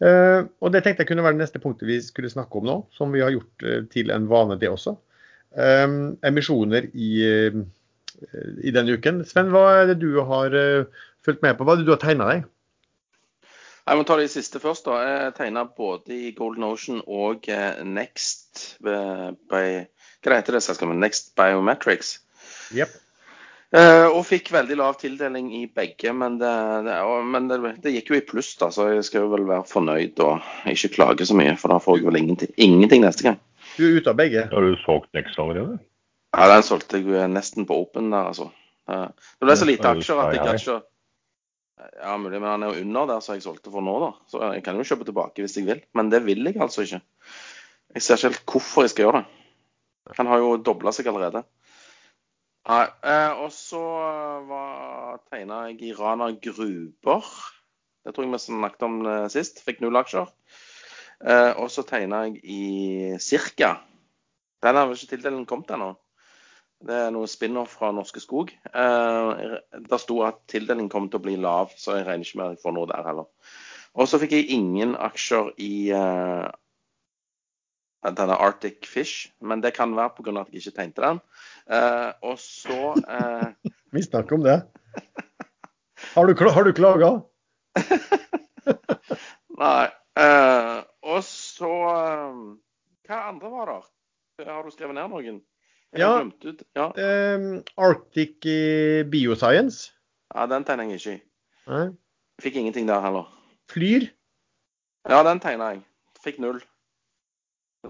Eh, 0.05 0.41
og 0.63 0.75
Det 0.75 0.85
tenkte 0.85 1.05
jeg 1.05 1.11
kunne 1.11 1.27
være 1.27 1.39
det 1.39 1.45
neste 1.47 1.63
punktet 1.63 1.91
vi 1.91 1.99
skulle 2.05 2.33
snakke 2.33 2.61
om 2.61 2.71
nå, 2.71 2.79
som 2.95 3.15
vi 3.15 3.25
har 3.25 3.35
gjort 3.35 3.69
til 3.93 4.15
en 4.15 4.31
vane, 4.31 4.59
det 4.61 4.71
også. 4.71 4.97
Emisjoner 5.55 6.89
i, 6.99 7.13
i 7.23 8.73
denne 8.75 8.97
uken. 8.99 9.21
Sven, 9.23 9.53
hva 9.55 9.69
er 9.77 9.93
det 9.93 10.01
du 10.03 10.17
har 10.27 10.51
fulgt 11.23 11.45
med 11.47 11.55
på? 11.55 11.63
Hva 11.63 11.77
er 11.77 11.85
det 11.85 11.87
du 11.87 11.93
har 11.95 12.01
tegna 12.03 12.27
deg? 12.33 12.49
Jeg 13.85 14.01
må 14.01 14.05
ta 14.09 14.17
de 14.17 14.29
siste 14.33 14.61
først. 14.61 14.87
da. 14.89 15.01
Jeg 15.05 15.35
tegna 15.37 15.65
både 15.69 16.17
i 16.17 16.35
Golden 16.37 16.65
Ocean 16.65 17.03
og 17.07 17.49
Next 17.85 18.79
by, 18.81 19.65
Hva 20.25 20.37
heter 20.39 20.57
det 20.57 20.63
selskapet? 20.65 20.97
Next 20.97 21.35
Biometrics. 21.37 22.19
Yep. 22.73 23.01
Uh, 23.75 24.07
og 24.15 24.21
fikk 24.29 24.53
veldig 24.55 24.77
lav 24.79 24.95
tildeling 25.01 25.49
i 25.59 25.65
begge, 25.67 26.13
men, 26.15 26.37
det, 26.39 26.51
det, 26.87 26.99
men 27.27 27.49
det, 27.51 27.57
det, 27.83 27.93
gikk 27.97 28.13
jo 28.13 28.19
i 28.21 28.23
pluss, 28.23 28.53
da, 28.61 28.69
så 28.71 28.87
jeg 28.93 29.03
skal 29.09 29.25
jo 29.25 29.33
vel 29.33 29.49
være 29.49 29.67
fornøyd 29.67 30.21
og 30.23 30.71
ikke 30.71 30.93
klage 30.95 31.27
så 31.27 31.35
mye. 31.35 31.57
For 31.59 31.75
da 31.75 31.81
får 31.83 31.99
jeg 31.99 32.07
vel 32.07 32.21
ingenting, 32.21 32.53
ingenting 32.55 33.03
neste 33.03 33.27
gang. 33.27 33.41
Du 33.75 33.83
er 33.89 33.99
ute 33.99 34.13
av 34.13 34.21
begge? 34.21 34.47
Har 34.53 34.63
du 34.63 34.79
solgt 34.85 35.11
Next 35.19 35.41
allerede? 35.43 35.81
Ja, 36.35 36.47
den 36.55 36.65
solgte 36.67 37.03
jeg 37.03 37.33
nesten 37.35 37.67
på 37.67 37.81
Open 37.83 38.15
der, 38.15 38.31
altså. 38.31 38.53
Uh, 38.87 39.09
det 39.11 39.49
ble 39.49 39.59
så 39.59 39.69
lite 39.69 39.91
aksjer 39.91 40.23
at 40.23 40.39
jeg 40.39 40.63
ikke 40.63 40.79
Ja, 41.75 42.15
mulig, 42.17 42.39
men 42.39 42.51
han 42.53 42.63
er 42.63 42.71
jo 42.71 42.85
under 42.85 43.09
der 43.11 43.23
så 43.25 43.35
jeg 43.35 43.43
solgte 43.43 43.73
for 43.75 43.83
nå, 43.83 43.95
da. 44.03 44.11
Så 44.31 44.43
jeg 44.55 44.63
kan 44.67 44.79
jo 44.79 44.87
kjøpe 44.87 45.07
tilbake 45.09 45.43
hvis 45.43 45.57
jeg 45.59 45.67
vil. 45.67 45.81
Men 45.99 46.11
det 46.13 46.23
vil 46.27 46.47
jeg 46.47 46.61
altså 46.63 46.85
ikke. 46.87 47.01
Jeg 47.95 48.03
ser 48.03 48.19
ikke 48.19 48.31
helt 48.31 48.53
hvorfor 48.53 48.87
jeg 48.87 48.93
skal 48.95 49.07
gjøre 49.09 49.23
det. 49.23 49.27
Han 50.19 50.31
har 50.31 50.43
jo 50.43 50.57
dobla 50.61 50.93
seg 50.95 51.09
allerede. 51.11 51.43
Nei. 52.69 52.85
Eh, 53.11 53.43
og 53.45 53.51
så 53.53 53.83
var 54.49 55.19
tegna 55.33 55.65
jeg 55.69 55.81
i 55.89 55.93
Rana 55.97 56.31
Gruber. 56.47 57.27
Det 58.05 58.15
tror 58.15 58.27
jeg 58.27 58.33
vi 58.35 58.41
snakket 58.45 58.87
om 58.87 59.01
eh, 59.09 59.27
sist. 59.33 59.61
Fikk 59.65 59.83
null 59.83 59.99
aksjer. 60.01 60.31
Eh, 61.25 61.53
og 61.61 61.69
så 61.73 61.85
tegna 61.89 62.25
jeg 62.29 62.41
i 62.45 62.63
Cirka. 63.21 63.75
Den 64.65 64.79
har 64.79 64.89
vel 64.89 64.97
ikke 64.97 65.17
tildelen 65.17 65.47
kommet 65.49 65.75
ennå. 65.75 65.95
Det 66.85 66.97
er 67.07 67.13
noen 67.15 67.31
spin-off 67.31 67.79
fra 67.79 67.91
Norske 67.97 68.21
Skog. 68.21 68.51
Eh, 68.53 69.45
der 69.89 70.01
sto 70.03 70.19
at 70.27 70.43
tildelingen 70.53 70.91
kom 70.93 71.07
til 71.09 71.21
å 71.21 71.25
bli 71.25 71.37
lav, 71.41 71.73
så 71.81 71.97
jeg 71.99 72.05
regner 72.09 72.29
ikke 72.29 72.41
med 72.41 72.47
at 72.47 72.59
jeg 72.59 72.65
får 72.65 72.77
noe 72.77 72.91
der 72.91 73.07
heller. 73.07 73.31
Og 73.95 74.11
så 74.11 74.21
fikk 74.21 74.35
jeg 74.37 74.51
ingen 74.53 74.93
aksjer 75.01 75.53
i 75.65 75.75
eh, 75.97 76.49
denne 78.05 78.37
Arctic 78.37 78.85
Fish, 78.91 79.31
men 79.41 79.65
det 79.65 79.73
kan 79.79 79.95
være 79.97 80.13
pga. 80.19 80.35
at 80.43 80.53
jeg 80.53 80.61
ikke 80.61 80.77
tegnte 80.77 81.07
den. 81.07 81.23
Eh, 81.73 82.11
og 82.23 82.37
så 82.43 82.93
eh... 83.01 83.73
Vi 83.95 84.03
snakker 84.05 84.37
om 84.37 84.45
det. 84.45 84.61
Har 86.13 86.27
du, 86.27 86.35
har 86.51 86.65
du 86.65 86.73
klaga? 86.77 87.11
Nei. 89.65 89.87
Uh, 90.15 90.85
og 91.03 91.25
så 91.27 91.71
Hva 93.03 93.17
andre 93.33 93.49
var 93.51 93.71
der? 93.73 93.89
Har 94.47 94.63
du 94.63 94.71
skrevet 94.71 94.95
ned 94.95 95.11
noen? 95.11 95.41
Ja. 95.99 96.13
ja. 96.77 96.87
Um, 97.37 97.63
Arctic 97.77 98.47
Bioscience. 99.11 99.93
Ja, 100.35 100.47
den 100.51 100.65
tegner 100.67 100.91
jeg 100.91 101.01
ikke. 101.01 101.19
Nei. 101.71 101.87
Fikk 102.43 102.57
ingenting 102.59 102.89
der 102.89 103.01
heller. 103.05 103.29
Flyr? 103.71 104.09
Ja, 105.09 105.23
den 105.27 105.41
tegna 105.41 105.75
jeg. 105.75 105.85
Fikk 106.25 106.41
null. 106.43 106.63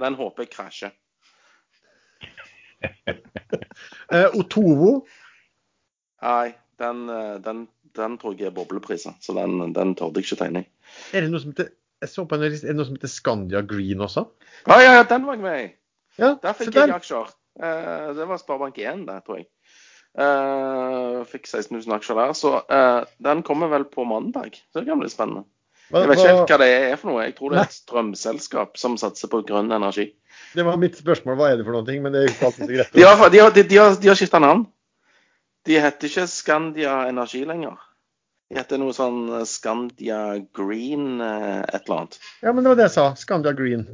Den 0.00 0.16
håper 0.18 0.44
jeg 0.44 0.50
krasjer. 0.50 0.92
eh, 4.14 4.28
Otovo? 4.34 5.06
Nei, 6.23 6.54
den, 6.82 7.06
eh, 7.08 7.37
den, 7.44 7.68
den, 7.96 8.18
tror 8.18 8.34
jeg 8.38 8.50
er 8.50 8.56
boblepriser, 8.56 9.14
så 9.20 9.37
den, 9.38 9.73
den 9.76 9.94
torde 9.94 10.20
jeg 10.20 10.28
ikke 10.28 10.40
tegne 10.42 10.64
i. 10.64 10.68
Er 11.14 11.25
det 11.25 11.32
noe 11.32 11.42
som 11.42 11.54
heter, 11.54 11.70
jeg 12.02 12.12
så 12.12 12.26
på 12.28 12.37
en, 12.37 12.44
er 12.49 12.56
det 12.56 12.76
noe 12.76 12.88
som 12.88 12.99
heter 12.99 13.12
Scandia 13.12 13.62
Green 13.64 14.02
også? 14.04 14.26
Ja, 14.66 14.80
ja, 14.82 15.06
den 15.08 15.26
var 15.28 15.38
jeg 15.38 15.46
med 15.46 15.62
i. 15.62 15.70
Ja, 16.18 16.34
der 16.42 16.58
fikk 16.58 16.76
jeg 16.76 16.94
aksjer. 16.94 17.32
Eh, 17.62 18.14
det 18.14 18.25
var 18.25 18.38
Sparebank 18.38 18.78
1, 18.78 19.06
det, 19.06 19.20
tror 19.26 19.38
jeg. 19.38 19.49
Eh, 20.18 21.23
fikk 21.30 21.46
16 21.46 21.78
000 21.78 21.96
aksjer 21.96 22.18
der. 22.18 22.34
Så 22.38 22.54
eh, 22.62 23.00
den 23.23 23.42
kommer 23.46 23.70
vel 23.73 23.87
på 23.90 24.06
mandag. 24.08 24.58
Så 24.73 24.80
det 24.80 24.90
kan 24.90 25.02
bli 25.02 25.11
spennende. 25.12 25.46
Jeg 25.92 26.08
vet 26.08 26.18
ikke 26.18 26.30
helt 26.32 26.50
hva 26.50 26.58
det 26.62 26.68
er 26.75 26.94
for 26.99 27.12
noe. 27.12 27.25
Jeg 27.26 27.34
tror 27.37 27.52
det 27.52 27.58
er 27.61 27.66
et 27.68 27.76
strømselskap 27.76 28.78
som 28.80 28.94
satser 28.99 29.30
på 29.30 29.42
grønn 29.46 29.73
energi. 29.75 30.08
Det 30.56 30.64
var 30.66 30.78
mitt 30.80 30.96
spørsmål. 30.99 31.37
Hva 31.38 31.50
er 31.52 31.58
det 31.61 31.66
for 31.66 31.76
noe? 31.76 31.99
Men 32.02 32.14
det 32.14 32.23
er 32.23 32.30
ikke 32.32 32.49
alltid 32.49 32.64
så 32.64 32.70
greit. 32.73 32.94
De 32.96 33.04
har, 33.04 33.26
de 33.30 33.42
har, 33.42 33.52
de 33.54 33.78
har, 33.78 33.99
de 34.00 34.11
har 34.11 34.18
skifta 34.18 34.40
navn. 34.42 34.64
De 35.64 35.76
heter 35.80 36.11
ikke 36.11 36.25
Scandia 36.28 36.96
Energi 37.08 37.44
lenger. 37.49 37.76
De 38.50 38.58
heter 38.58 38.80
noe 38.80 38.92
sånn 38.96 39.20
Scandia 39.49 40.18
Green 40.56 41.20
et 41.20 41.78
eller 41.78 41.94
annet. 42.00 42.18
Ja, 42.44 42.52
men 42.52 42.64
det 42.64 42.73
var 42.73 42.80
det 42.80 42.88
jeg 42.88 42.96
sa. 42.96 43.06
Scandia 43.20 43.54
Green. 43.56 43.87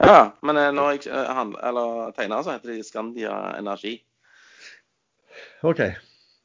Ja, 0.00 0.32
men 0.46 0.56
eh, 0.56 0.70
når 0.72 0.94
jeg 0.94 1.10
eh, 1.12 1.32
handler, 1.36 1.60
eller 1.70 2.12
tegner, 2.16 2.42
så 2.46 2.54
heter 2.54 2.72
de 2.72 2.82
Skandia 2.86 3.34
Energi. 3.58 3.98
OK. 5.66 5.82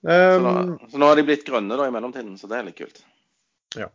Så 0.06 0.42
nå, 0.44 0.52
Um, 0.52 0.74
så 0.92 1.00
nå 1.02 1.08
har 1.10 1.18
de 1.18 1.24
blitt 1.26 1.46
grønne 1.48 1.74
da 1.80 1.88
i 1.90 1.94
mellomtiden, 1.96 2.36
så 2.38 2.46
det 2.52 2.60
er 2.60 2.66
litt 2.68 2.78
kult. 2.78 3.00
Ja. 3.80 3.88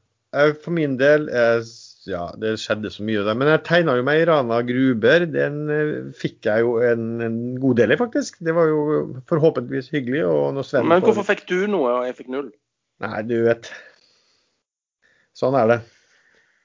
for 0.64 0.74
min 0.74 0.96
del 0.98 1.28
er 1.30 1.60
Ja, 2.08 2.24
det 2.40 2.54
skjedde 2.58 2.90
så 2.90 3.04
mye 3.06 3.22
der. 3.26 3.36
Men 3.38 3.50
jeg 3.52 3.60
tegna 3.68 3.94
jo 3.98 4.02
meg 4.08 4.22
i 4.22 4.24
Rana 4.26 4.62
Gruber. 4.66 5.26
Den 5.30 5.58
eh, 5.70 5.92
fikk 6.16 6.48
jeg 6.48 6.64
jo 6.64 6.72
en, 6.82 7.04
en 7.22 7.36
god 7.60 7.76
del 7.82 7.92
i, 7.94 7.98
faktisk. 8.00 8.40
Det 8.42 8.54
var 8.56 8.66
jo 8.72 8.80
forhåpentligvis 9.28 9.92
hyggelig. 9.92 10.24
Men 10.24 10.64
får- 10.64 11.04
hvorfor 11.04 11.28
fikk 11.28 11.44
du 11.52 11.58
noe, 11.68 11.92
og 12.00 12.08
jeg 12.08 12.16
fikk 12.22 12.32
null? 12.32 12.48
Nei, 13.04 13.20
du 13.28 13.36
vet. 13.44 13.68
Sånn 15.36 15.54
er 15.60 15.68
det. 15.74 15.78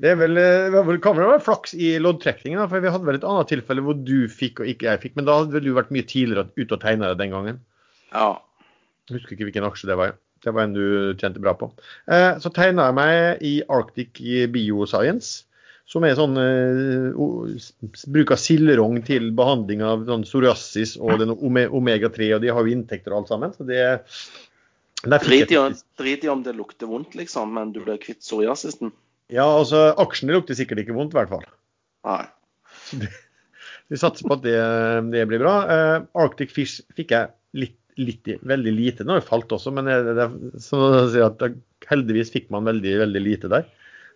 Det 0.03 0.11
er 0.11 0.17
vel, 0.19 0.35
eh, 0.37 0.73
det 0.73 0.97
kan 1.03 1.15
vel 1.15 1.29
være 1.29 1.43
flaks 1.45 1.71
i 1.77 1.93
loddtrekningen, 2.03 2.67
for 2.67 2.83
vi 2.83 2.91
hadde 2.91 3.07
vel 3.07 3.19
et 3.19 3.27
annet 3.27 3.51
tilfelle 3.53 3.83
hvor 3.85 3.95
du 3.95 4.27
fikk 4.31 4.59
og 4.59 4.67
ikke 4.71 4.89
jeg 4.89 5.01
fikk. 5.05 5.15
Men 5.15 5.27
da 5.29 5.39
hadde 5.39 5.55
vel 5.55 5.69
du 5.69 5.75
vært 5.77 5.93
mye 5.95 6.07
tidligere 6.07 6.49
ute 6.57 6.75
og 6.75 6.81
tegna 6.83 7.13
det 7.13 7.21
den 7.21 7.31
gangen. 7.35 7.61
Ja. 8.11 8.33
Jeg 9.07 9.19
husker 9.19 9.37
ikke 9.37 9.47
hvilken 9.47 9.67
aksje 9.69 9.87
det 9.87 9.99
var. 10.01 10.17
Det 10.43 10.53
var 10.53 10.67
en 10.67 10.75
du 10.75 10.85
tjente 11.17 11.39
bra 11.41 11.55
på. 11.57 11.71
Eh, 12.11 12.33
så 12.43 12.51
tegna 12.53 12.89
jeg 12.89 12.97
meg 12.97 13.45
i 13.47 13.53
Arctic 13.71 14.19
Bioscience, 14.51 15.45
som 15.87 16.03
er 16.03 16.17
sånn 16.17 16.35
eh, 16.41 18.03
bruk 18.11 18.35
av 18.35 18.41
silderogn 18.41 18.99
til 19.05 19.31
behandling 19.37 19.85
av 19.85 20.03
sånn 20.09 20.27
psoriasis 20.27 20.97
og 20.99 21.21
den 21.21 21.31
omega-3, 21.31 22.33
og 22.35 22.43
de 22.43 22.51
har 22.51 22.67
jo 22.67 22.75
inntekter 22.75 23.13
og 23.15 23.23
alt 23.23 23.31
sammen. 23.31 23.55
Så 23.55 23.63
det 23.69 23.79
er 23.79 24.03
drit 25.95 26.27
i 26.27 26.29
om 26.33 26.43
det 26.43 26.57
lukter 26.57 26.91
vondt, 26.91 27.15
liksom, 27.15 27.55
men 27.55 27.71
du 27.71 27.79
blir 27.85 28.01
kvitt 28.01 28.19
psoriasisen. 28.25 28.91
Ja, 29.33 29.45
altså 29.45 29.87
aksjene 30.01 30.35
lukter 30.35 30.57
sikkert 30.57 30.83
ikke 30.83 30.95
vondt, 30.97 31.15
i 31.15 31.19
hvert 31.19 31.31
fall. 31.31 31.45
Nei. 32.05 32.25
Vi 33.91 33.99
satser 34.01 34.25
på 34.25 34.37
at 34.37 34.43
det, 34.45 34.57
det 35.13 35.25
blir 35.29 35.41
bra. 35.41 35.55
Eh, 35.69 35.95
Arctic 36.17 36.53
Fish 36.53 36.81
fikk 36.97 37.13
jeg 37.13 37.31
litt, 37.57 37.77
litt, 38.01 38.29
veldig 38.45 38.73
lite. 38.73 39.05
Nå 39.05 39.15
har 39.15 39.23
det 39.23 39.29
falt 39.29 39.53
også, 39.53 39.73
men 39.73 39.89
det, 39.89 40.15
det, 40.17 40.29
at 41.25 41.45
heldigvis 41.91 42.33
fikk 42.33 42.51
man 42.53 42.65
veldig, 42.69 42.95
veldig 43.03 43.21
lite 43.21 43.51
der. 43.51 43.67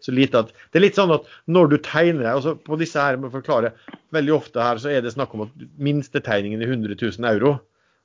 Så 0.04 0.14
lite 0.16 0.46
at, 0.46 0.54
det 0.72 0.80
er 0.80 0.86
litt 0.86 0.98
sånn 0.98 1.12
at 1.12 1.26
når 1.52 1.74
du 1.74 1.78
tegner 1.84 2.24
deg, 2.24 2.32
altså 2.32 2.56
på 2.64 2.78
disse 2.80 3.02
her, 3.04 3.18
må 3.20 3.28
jeg 3.28 3.42
forklare, 3.42 3.74
veldig 4.16 4.36
ofte 4.38 4.64
her 4.64 4.80
så 4.82 4.94
er 4.94 5.04
det 5.04 5.14
snakk 5.14 5.34
om 5.36 5.44
at 5.46 5.66
minstetegningen 5.82 6.64
er 6.64 6.72
100 6.72 6.96
000 6.96 7.30
euro. 7.34 7.58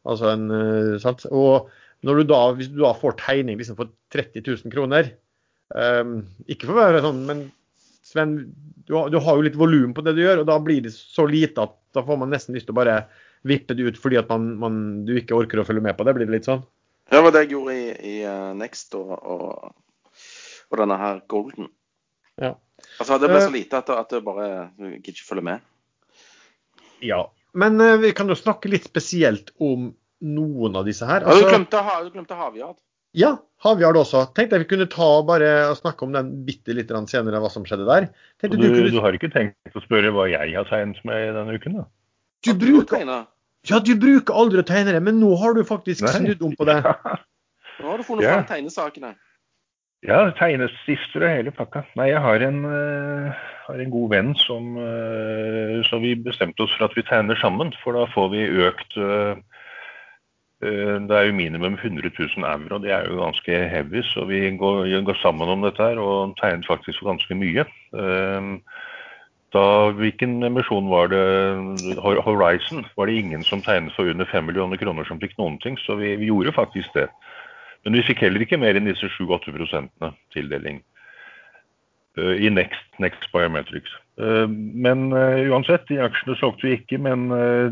Altså 0.09 0.33
en, 0.35 0.49
eh, 0.53 0.95
sant? 1.03 1.25
Og 1.31 1.71
når 2.05 2.21
du 2.21 2.33
da, 2.35 2.41
hvis 2.59 2.73
du 2.73 2.83
da 2.83 2.93
får 2.99 3.17
tegning 3.23 3.61
liksom 3.61 3.79
for 3.79 3.93
30 4.13 4.43
000 4.45 4.75
kroner, 4.75 5.15
eh, 5.73 6.15
ikke 6.51 6.69
for 6.69 6.77
å 6.77 6.81
være 6.83 7.05
sånn, 7.05 7.23
men 7.29 7.45
Sven, 8.05 8.35
du 8.87 8.93
har, 8.95 9.09
du 9.11 9.17
har 9.19 9.39
jo 9.39 9.45
litt 9.47 9.57
volum 9.59 9.95
på 9.97 10.03
det 10.05 10.13
du 10.15 10.21
gjør, 10.23 10.43
og 10.43 10.49
da 10.51 10.59
blir 10.63 10.85
det 10.85 10.93
så 10.95 11.25
lite 11.27 11.65
at 11.65 11.73
da 11.97 12.03
får 12.05 12.19
man 12.21 12.31
nesten 12.35 12.55
lyst 12.55 12.69
til 12.69 12.75
å 12.77 12.81
bare 12.83 12.99
vippe 13.49 13.75
det 13.77 13.87
ut 13.89 13.99
fordi 14.01 14.19
at 14.21 14.29
man, 14.31 14.53
man, 14.61 14.77
du 15.09 15.15
ikke 15.19 15.37
orker 15.37 15.63
å 15.63 15.65
følge 15.67 15.83
med 15.85 15.97
på 15.99 16.07
det. 16.07 16.15
Blir 16.17 16.29
det 16.29 16.37
litt 16.37 16.49
sånn? 16.49 16.63
Det 17.11 17.21
var 17.21 17.35
det 17.35 17.45
jeg 17.45 17.55
gjorde 17.57 17.75
i, 17.77 17.89
i 17.95 18.15
eh, 18.29 18.53
Next 18.57 18.95
og, 18.99 19.11
og, 19.19 19.73
og 20.71 20.79
denne 20.81 20.97
her 21.01 21.21
Golden. 21.33 21.69
Ja. 22.41 22.55
Altså, 22.99 23.19
det 23.19 23.29
ble 23.31 23.41
Eh. 23.41 23.47
så 23.47 23.53
lite 23.55 23.81
at, 23.81 23.91
at 23.93 24.15
det 24.15 24.23
bare 24.25 24.47
du 24.79 24.87
gidder 24.89 25.13
ikke 25.13 25.29
følge 25.29 25.47
med. 25.51 25.67
Ja. 27.05 27.25
Men 27.55 27.81
eh, 27.81 27.99
vi 28.03 28.13
kan 28.17 28.31
jo 28.31 28.37
snakke 28.39 28.71
litt 28.73 28.89
spesielt 28.89 29.53
om 29.63 29.93
noen 30.25 30.79
av 30.81 30.89
disse 30.89 31.07
her. 31.09 31.23
Ja, 31.23 31.35
du 31.35 31.45
Altså, 31.45 31.51
glemte, 31.53 31.83
du 32.07 32.11
glemte 32.17 32.39
havjard. 32.39 32.79
Ja, 33.15 33.35
Havjard 33.65 33.97
også. 33.97 34.25
Tenkte 34.37 34.59
jeg 34.59 34.65
vi 34.65 34.71
kunne 34.75 34.89
ta 34.93 35.11
bare 35.27 35.51
og 35.71 35.79
snakke 35.79 36.07
om 36.07 36.15
den 36.15 36.33
bitte 36.47 36.75
litt 36.77 36.91
senere, 37.11 37.41
hva 37.41 37.51
som 37.53 37.65
skjedde 37.67 37.87
der. 37.89 38.09
Du, 38.43 38.57
du, 38.57 38.67
kunne, 38.67 38.91
du 38.93 39.01
har 39.01 39.17
ikke 39.17 39.33
tenkt 39.33 39.79
å 39.79 39.83
spørre 39.85 40.13
hva 40.15 40.27
jeg 40.29 40.57
har 40.57 40.69
tegnet 40.69 41.01
med 41.09 41.31
denne 41.39 41.57
uken, 41.57 41.81
da? 41.81 41.87
du, 42.45 42.53
bruker, 42.61 43.07
ja, 43.65 43.79
du 43.81 43.95
bruker 43.97 44.37
aldri 44.37 44.61
å 44.61 44.67
tegne 44.69 44.93
det, 44.93 45.01
men 45.05 45.17
nå 45.23 45.31
har 45.41 45.57
du 45.57 45.63
faktisk 45.65 46.05
snudd 46.05 46.43
om 46.45 46.53
på 46.59 46.67
det. 46.69 46.83
Nå 47.81 47.89
har 47.91 47.99
du 47.99 48.05
funnet 48.07 48.27
Ja. 48.27 48.35
fram 48.37 48.51
tegnesakene. 48.51 49.15
Ja, 50.05 50.19
tegnestifter 50.37 51.25
og 51.25 51.33
hele 51.33 51.53
pakka. 51.55 51.83
Nei, 51.97 52.11
jeg 52.13 52.21
har 52.21 52.43
en, 52.45 52.61
uh, 52.69 53.33
har 53.65 53.81
en 53.81 53.91
god 53.91 54.11
venn 54.13 54.35
som 54.37 54.77
uh, 54.77 55.81
Så 55.89 55.99
vi 56.03 56.13
bestemte 56.15 56.61
oss 56.67 56.75
for 56.77 56.87
at 56.87 56.97
vi 56.99 57.07
tegner 57.09 57.41
sammen, 57.41 57.73
for 57.83 57.97
da 57.97 58.05
får 58.13 58.29
vi 58.35 58.45
økt 58.69 58.99
eh, 59.01 59.41
Det 60.65 61.17
er 61.17 61.29
jo 61.29 61.37
minimum 61.37 61.77
100 61.77 62.11
000 62.17 62.47
euro, 62.49 62.79
det 62.81 62.93
er 62.95 63.09
jo 63.11 63.21
ganske 63.21 63.61
heavy, 63.69 64.03
så 64.15 64.25
vi 64.29 64.41
går, 64.57 64.89
går 65.05 65.19
sammen 65.21 65.51
om 65.53 65.63
dette 65.67 65.83
her 65.83 66.01
og 66.01 66.35
tegnet 66.41 66.67
faktisk 66.69 67.03
for 67.03 67.13
ganske 67.13 67.37
mye. 67.39 67.67
Eh, 67.93 68.53
Da, 69.55 69.91
hvilken 69.95 70.43
emisjon 70.43 70.89
var 70.91 71.13
det? 71.13 71.23
Horizon 72.03 72.83
var 72.99 73.07
det 73.07 73.21
ingen 73.21 73.45
som 73.47 73.63
tegnet 73.63 73.95
for 73.95 74.11
under 74.11 74.27
5 74.27 74.49
millioner 74.49 74.81
kroner 74.81 75.07
som 75.07 75.21
fikk 75.23 75.37
noen 75.39 75.61
ting, 75.63 75.79
så 75.79 75.95
vi, 76.01 76.17
vi 76.19 76.31
gjorde 76.31 76.57
faktisk 76.57 76.91
det. 76.97 77.07
Men 77.85 77.95
vi 77.95 78.03
fikk 78.09 78.25
heller 78.25 78.43
ikke 78.43 78.59
mer 78.59 78.75
enn 78.75 78.89
disse 78.89 79.07
7-8 79.15 79.55
prosentene 79.55 80.11
tildeling 80.35 80.81
eh, 80.81 80.94
i 82.19 82.51
Next, 82.51 82.87
Next 83.03 83.33
Biometrics. 83.33 83.91
Eh, 84.21 84.49
men 84.49 85.13
eh, 85.13 85.49
uansett, 85.51 85.89
de 85.89 85.99
aksjene 86.05 86.37
solgte 86.39 86.69
vi 86.69 86.77
ikke. 86.79 87.01
Men 87.03 87.27
eh, 87.35 87.69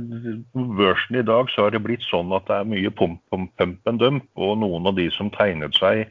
på 0.53 0.67
børsen 0.79 1.19
i 1.21 1.27
dag 1.27 1.51
så 1.53 1.67
har 1.67 1.75
det 1.75 1.85
blitt 1.85 2.05
sånn 2.09 2.35
at 2.35 2.49
det 2.51 2.59
er 2.59 2.71
mye 2.73 2.91
pump, 2.91 3.21
pump, 3.31 3.53
pump 3.61 3.91
and 3.91 4.03
dump. 4.03 4.29
Og 4.35 4.59
noen 4.63 4.89
av 4.91 4.99
de 4.99 5.09
som 5.15 5.31
tegnet 5.35 5.77
seg 5.79 6.09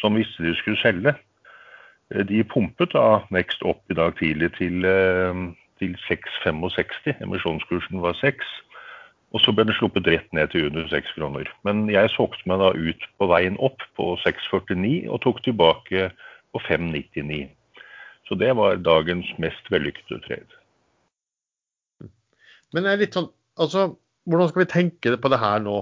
som 0.00 0.16
visste 0.18 0.42
de 0.42 0.54
skulle 0.58 0.80
selge, 0.80 1.14
eh, 2.12 2.24
de 2.26 2.44
pumpet 2.48 2.94
da 2.96 3.24
Next 3.34 3.64
opp 3.66 3.82
i 3.92 3.98
dag 3.98 4.16
tidlig 4.20 4.54
til, 4.58 4.84
eh, 4.88 5.42
til 5.82 5.96
6,65. 6.08 7.20
Emisjonskursen 7.20 8.00
var 8.00 8.16
6. 8.20 8.44
Og 9.34 9.42
så 9.42 9.50
ble 9.50 9.64
den 9.66 9.74
sluppet 9.74 10.06
rett 10.06 10.28
ned 10.32 10.52
til 10.52 10.68
under 10.68 10.86
6 10.88 11.10
kroner. 11.16 11.48
Men 11.66 11.88
jeg 11.90 12.12
solgte 12.14 12.46
meg 12.46 12.60
da 12.62 12.70
ut 12.70 13.02
på 13.18 13.26
veien 13.26 13.58
opp 13.58 13.82
på 13.98 14.14
6,49 14.22 15.08
og 15.10 15.20
tok 15.26 15.42
tilbake 15.42 16.12
på 16.54 16.62
5,99. 16.62 17.50
Så 18.28 18.38
det 18.40 18.52
var 18.56 18.80
dagens 18.80 19.28
mest 19.42 19.66
vellykkede 19.72 20.20
trade. 20.24 20.60
Men 22.74 22.88
jeg 22.88 22.96
er 22.96 23.02
litt 23.02 23.16
sånn, 23.16 23.28
altså, 23.60 23.90
hvordan 24.24 24.48
skal 24.50 24.62
vi 24.62 24.70
tenke 24.72 25.16
på 25.20 25.30
det 25.30 25.40
her 25.42 25.60
nå? 25.62 25.76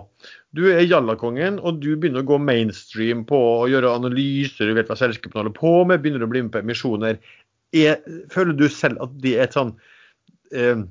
Du 0.56 0.64
er 0.72 0.82
jallakongen, 0.82 1.60
og 1.62 1.78
du 1.82 1.92
begynner 1.94 2.24
å 2.24 2.30
gå 2.32 2.40
mainstream 2.42 3.22
på 3.28 3.38
å 3.62 3.68
gjøre 3.70 3.94
analyser, 4.00 4.68
du 4.68 4.76
vet 4.76 4.90
hva 4.90 4.98
selskapene 4.98 5.44
holder 5.44 5.56
på 5.56 5.72
med, 5.88 6.02
begynner 6.02 6.26
å 6.26 6.30
bli 6.32 6.42
med 6.44 6.52
på 6.54 6.62
emisjoner. 6.64 7.20
Er, 7.72 8.02
føler 8.32 8.58
du 8.58 8.66
selv 8.68 9.00
at 9.06 9.14
det 9.22 9.36
er 9.38 9.46
et 9.46 9.56
sånn 9.56 9.70
eh, 10.52 10.82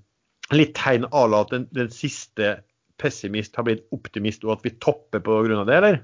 litt 0.56 0.74
tegn 0.80 1.06
à 1.12 1.26
la 1.30 1.44
at 1.46 1.52
den, 1.54 1.68
den 1.76 1.92
siste 1.94 2.56
pessimist 3.02 3.60
har 3.60 3.68
blitt 3.68 3.84
optimist, 3.94 4.46
og 4.48 4.56
at 4.56 4.66
vi 4.66 4.74
topper 4.80 5.22
av 5.28 5.68
det, 5.68 5.78
eller? 5.78 6.02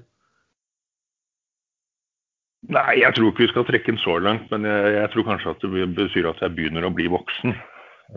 Nei, 2.66 2.98
jeg 2.98 3.14
tror 3.14 3.30
ikke 3.30 3.44
vi 3.44 3.50
skal 3.52 3.66
trekke 3.68 3.92
den 3.92 4.00
så 4.02 4.16
langt, 4.18 4.48
men 4.50 4.64
jeg, 4.66 4.94
jeg 4.96 5.10
tror 5.12 5.26
kanskje 5.28 5.52
at 5.54 5.62
det 5.62 5.84
betyr 5.94 6.26
at 6.32 6.40
jeg 6.42 6.54
begynner 6.56 6.88
å 6.88 6.90
bli 6.94 7.06
voksen. 7.12 7.54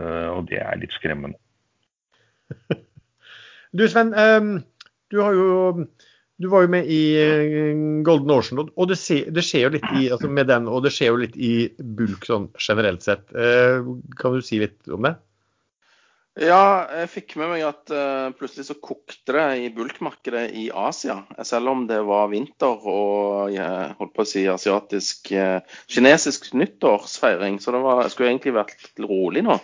Eh, 0.02 0.30
og 0.34 0.48
det 0.50 0.58
er 0.64 0.80
litt 0.82 0.96
skremmende. 0.98 1.38
Du 3.72 3.86
Sven, 3.88 4.10
ehm, 4.20 4.50
du, 5.14 5.16
jo, 5.22 5.86
du 6.44 6.48
var 6.52 6.66
jo 6.66 6.72
med 6.74 6.90
i 6.92 6.98
eh, 7.22 7.70
Golden 8.04 8.34
Ocean, 8.36 8.60
og- 8.68 8.90
det 8.92 8.98
skjer 9.00 9.62
jo 9.64 9.70
litt 9.78 9.86
i, 9.96 10.10
altså 10.12 10.28
med 10.28 10.50
den, 10.52 10.68
og 10.68 10.84
det 10.84 10.92
skjer 10.92 11.14
jo 11.14 11.22
litt 11.22 11.38
i 11.40 11.70
bulk 11.80 12.28
sånn 12.28 12.50
generelt 12.60 13.06
sett. 13.06 13.24
Eh, 13.32 13.80
kan 14.20 14.36
du 14.36 14.42
si 14.44 14.60
litt 14.60 14.92
om 14.92 15.08
det? 15.08 15.14
Ja, 16.40 16.88
jeg 16.96 17.10
fikk 17.12 17.34
med 17.42 17.50
meg 17.52 17.66
at 17.68 17.92
uh, 17.92 18.32
plutselig 18.40 18.70
så 18.70 18.78
kokte 18.80 19.36
det 19.36 19.48
i 19.66 19.72
bulkmarkedet 19.76 20.46
i 20.56 20.70
Asia. 20.72 21.18
Selv 21.44 21.74
om 21.74 21.84
det 21.90 22.00
var 22.08 22.30
vinter 22.32 22.86
og 22.88 23.52
jeg 23.52 23.92
holdt 23.98 24.14
på 24.16 24.24
å 24.24 24.30
si 24.30 24.46
asiatisk 24.48 25.34
uh, 25.36 25.60
kinesisk 25.92 26.54
nyttårsfeiring. 26.56 27.60
Så 27.60 27.76
det 27.76 27.84
var, 27.84 28.06
skulle 28.14 28.32
egentlig 28.32 28.56
vært 28.56 28.80
litt 28.80 29.04
rolig 29.12 29.44
nå. 29.44 29.60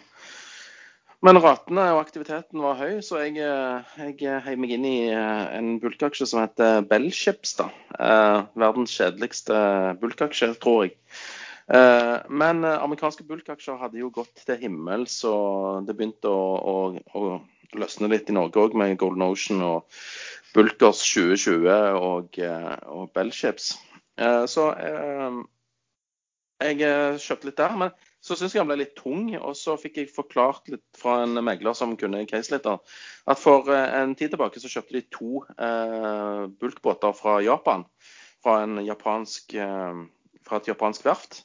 Men 1.26 1.40
ratene 1.42 1.84
og 1.96 2.04
aktiviteten 2.04 2.62
var 2.62 2.78
høy, 2.78 3.00
så 3.02 3.24
jeg, 3.24 3.40
eh, 3.42 4.12
jeg 4.22 4.42
heiv 4.46 4.60
meg 4.62 4.74
inn 4.76 4.86
i 4.86 4.98
eh, 5.10 5.46
en 5.58 5.80
bulkaksje 5.82 6.28
som 6.30 6.44
heter 6.44 6.84
Bellships. 6.86 7.56
Eh, 7.58 8.38
verdens 8.54 8.94
kjedeligste 8.94 9.58
bulkaksje, 10.02 10.52
tror 10.62 10.86
jeg. 10.86 10.94
Eh, 11.74 12.18
Men 12.30 12.64
eh, 12.64 12.84
amerikanske 12.84 13.26
bulkaksjer 13.28 13.80
hadde 13.82 14.00
jo 14.00 14.12
gått 14.14 14.46
til 14.48 14.60
himmels, 14.62 15.20
og 15.28 15.88
det 15.88 15.98
begynte 15.98 16.32
å, 16.32 16.46
å, 16.58 16.76
å 17.20 17.78
løsne 17.78 18.10
litt 18.12 18.32
i 18.32 18.38
Norge 18.38 18.62
òg, 18.62 18.78
med 18.80 18.96
Golden 19.02 19.26
Ocean 19.28 19.64
og 19.66 20.00
Bulkers 20.56 21.04
2020 21.12 22.00
og, 22.00 22.40
eh, 22.40 22.74
og 22.88 23.12
Bellships. 23.16 23.76
Så 24.18 24.64
jeg 26.58 26.78
kjøpte 27.22 27.46
litt 27.46 27.60
der. 27.60 27.76
Men 27.78 27.92
så 28.28 28.36
syns 28.36 28.56
jeg 28.56 28.64
han 28.64 28.70
ble 28.70 28.80
litt 28.82 28.96
tung. 28.98 29.30
Og 29.38 29.54
så 29.58 29.76
fikk 29.78 30.00
jeg 30.02 30.14
forklart 30.14 30.72
litt 30.74 30.86
fra 30.98 31.20
en 31.26 31.38
megler 31.46 31.78
som 31.78 31.94
kunne 32.00 32.24
caselitter, 32.30 32.80
at 33.30 33.42
for 33.42 33.70
en 33.76 34.16
tid 34.18 34.34
tilbake 34.34 34.62
så 34.64 34.72
kjøpte 34.72 34.98
de 34.98 35.04
to 35.14 35.44
eh, 35.54 36.48
bulkbåter 36.60 37.14
fra 37.18 37.38
Japan. 37.46 37.86
Fra, 38.42 38.62
japansk, 38.66 39.54
eh, 39.54 40.02
fra 40.48 40.62
et 40.62 40.72
japansk 40.72 41.06
verft. 41.06 41.44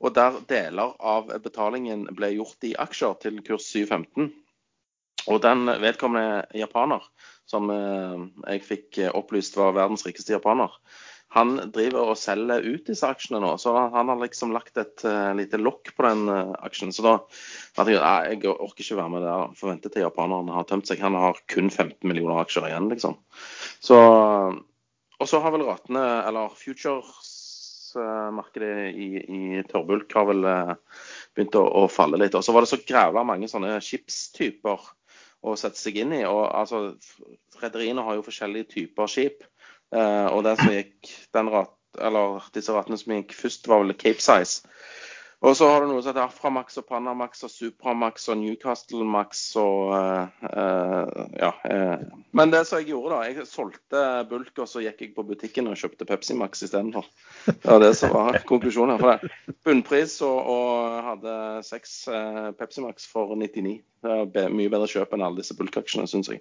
Og 0.00 0.14
der 0.16 0.40
deler 0.50 0.94
av 1.00 1.32
betalingen 1.44 2.06
ble 2.16 2.34
gjort 2.36 2.66
i 2.66 2.74
aksjer 2.78 3.18
til 3.24 3.40
kurs 3.46 3.68
715. 3.70 4.32
Og 5.32 5.40
den 5.40 5.70
vedkommende 5.80 6.44
japaner, 6.58 7.04
som 7.48 7.70
eh, 7.72 8.24
jeg 8.54 8.64
fikk 8.68 9.02
opplyst 9.14 9.56
var 9.56 9.76
verdens 9.76 10.04
rikeste 10.04 10.34
japaner, 10.34 10.72
han 11.34 11.56
driver 11.74 12.12
og 12.12 12.18
selger 12.18 12.62
ut 12.62 12.84
disse 12.86 13.08
aksjene 13.08 13.40
nå. 13.42 13.54
Så 13.58 13.72
han 13.74 14.10
har 14.10 14.20
liksom 14.20 14.52
lagt 14.54 14.78
et 14.78 15.02
uh, 15.02 15.32
lite 15.34 15.58
lokk 15.58 15.90
på 15.96 16.04
den 16.06 16.28
aksjen. 16.30 16.92
Så 16.94 17.02
da 17.02 17.14
jeg, 17.16 17.98
at 17.98 18.44
jeg 18.44 18.52
orker 18.52 18.84
ikke 18.84 19.00
være 19.00 19.14
med 19.16 19.26
der. 19.26 19.56
Forventer 19.58 19.90
til 19.90 20.06
japanerne 20.06 20.54
har 20.54 20.68
tømt 20.68 20.86
seg. 20.86 21.02
Han 21.02 21.18
har 21.18 21.40
kun 21.50 21.72
15 21.72 22.06
millioner 22.06 22.38
aksjer 22.44 22.68
igjen, 22.68 22.86
liksom. 22.92 23.18
Så, 23.82 23.98
og 25.18 25.30
så 25.30 25.42
har 25.42 25.56
vel 25.56 25.66
ratene, 25.66 26.04
eller 26.28 26.54
futures-markedet 26.54 27.33
uh, 27.98 28.42
i, 28.90 29.08
i 29.22 29.62
tørrbulk 29.70 30.12
har 30.16 30.28
vel 30.30 30.44
begynt 30.44 31.58
å, 31.58 31.64
å, 31.82 31.86
falle 31.92 32.20
litt. 32.20 32.34
Og 32.34 32.44
så 32.44 32.54
var 32.54 32.64
det 32.64 32.72
så 32.72 32.80
grævla 32.82 33.24
mange 33.26 33.50
sånne 33.50 33.78
skipstyper 33.84 34.84
å 35.44 35.54
sette 35.60 35.78
seg 35.78 36.00
inn 36.02 36.14
i. 36.16 36.24
og 36.28 36.46
altså, 36.48 36.94
Rederiene 37.60 38.04
har 38.06 38.18
jo 38.18 38.26
forskjellige 38.26 38.70
typer 38.76 39.10
skip. 39.10 39.44
Uh, 39.94 40.26
og 40.32 40.44
det 40.46 40.56
som 40.58 40.72
gikk 40.72 41.10
den 41.36 41.50
rat, 41.52 41.74
eller 42.02 42.42
disse 42.54 42.74
ratene 42.74 42.98
som 42.98 43.14
gikk 43.14 43.34
først, 43.38 43.68
var 43.70 43.84
vel 43.84 43.94
Cape 43.98 44.22
Size. 44.22 44.64
Og 45.44 45.56
så 45.58 45.66
har 45.68 45.82
du 45.82 45.90
noe 45.90 46.00
som 46.00 46.08
heter 46.08 46.24
Aframax 46.24 46.78
og 46.80 46.86
Panamax 46.88 47.44
og 47.44 47.50
Supramax 47.52 48.30
og 48.32 48.38
Newcastle 48.40 49.04
Max 49.04 49.42
og 49.60 49.92
uh, 49.92 50.46
uh, 50.48 51.24
ja. 51.36 51.50
Men 52.32 52.54
det 52.54 52.62
som 52.64 52.80
jeg 52.80 52.94
gjorde, 52.94 53.18
da 53.18 53.28
Jeg 53.28 53.48
solgte 53.50 54.04
bulk, 54.30 54.54
og 54.56 54.70
så 54.70 54.80
gikk 54.86 55.04
jeg 55.04 55.12
på 55.16 55.26
butikken 55.28 55.68
og 55.68 55.76
kjøpte 55.76 56.08
Pepsi 56.08 56.36
Max 56.38 56.64
istedenfor. 56.64 57.06
Det 57.44 57.60
var 57.68 57.82
det 57.84 57.92
som 57.98 58.14
var 58.14 58.40
konklusjonen 58.48 58.96
her. 58.96 59.04
For 59.04 59.12
det. 59.12 59.54
Bunnpris 59.68 60.16
og, 60.24 60.40
og 60.54 60.98
hadde 61.10 61.36
seks 61.68 61.96
Pepsi 62.58 62.84
Max 62.86 63.08
for 63.10 63.36
99. 63.36 63.76
Det 64.32 64.46
er 64.46 64.52
mye 64.52 64.72
bedre 64.72 64.88
kjøp 64.90 65.12
enn 65.12 65.28
alle 65.28 65.42
disse 65.42 65.56
bulkaksjene, 65.58 66.08
syns 66.08 66.32
jeg. 66.32 66.40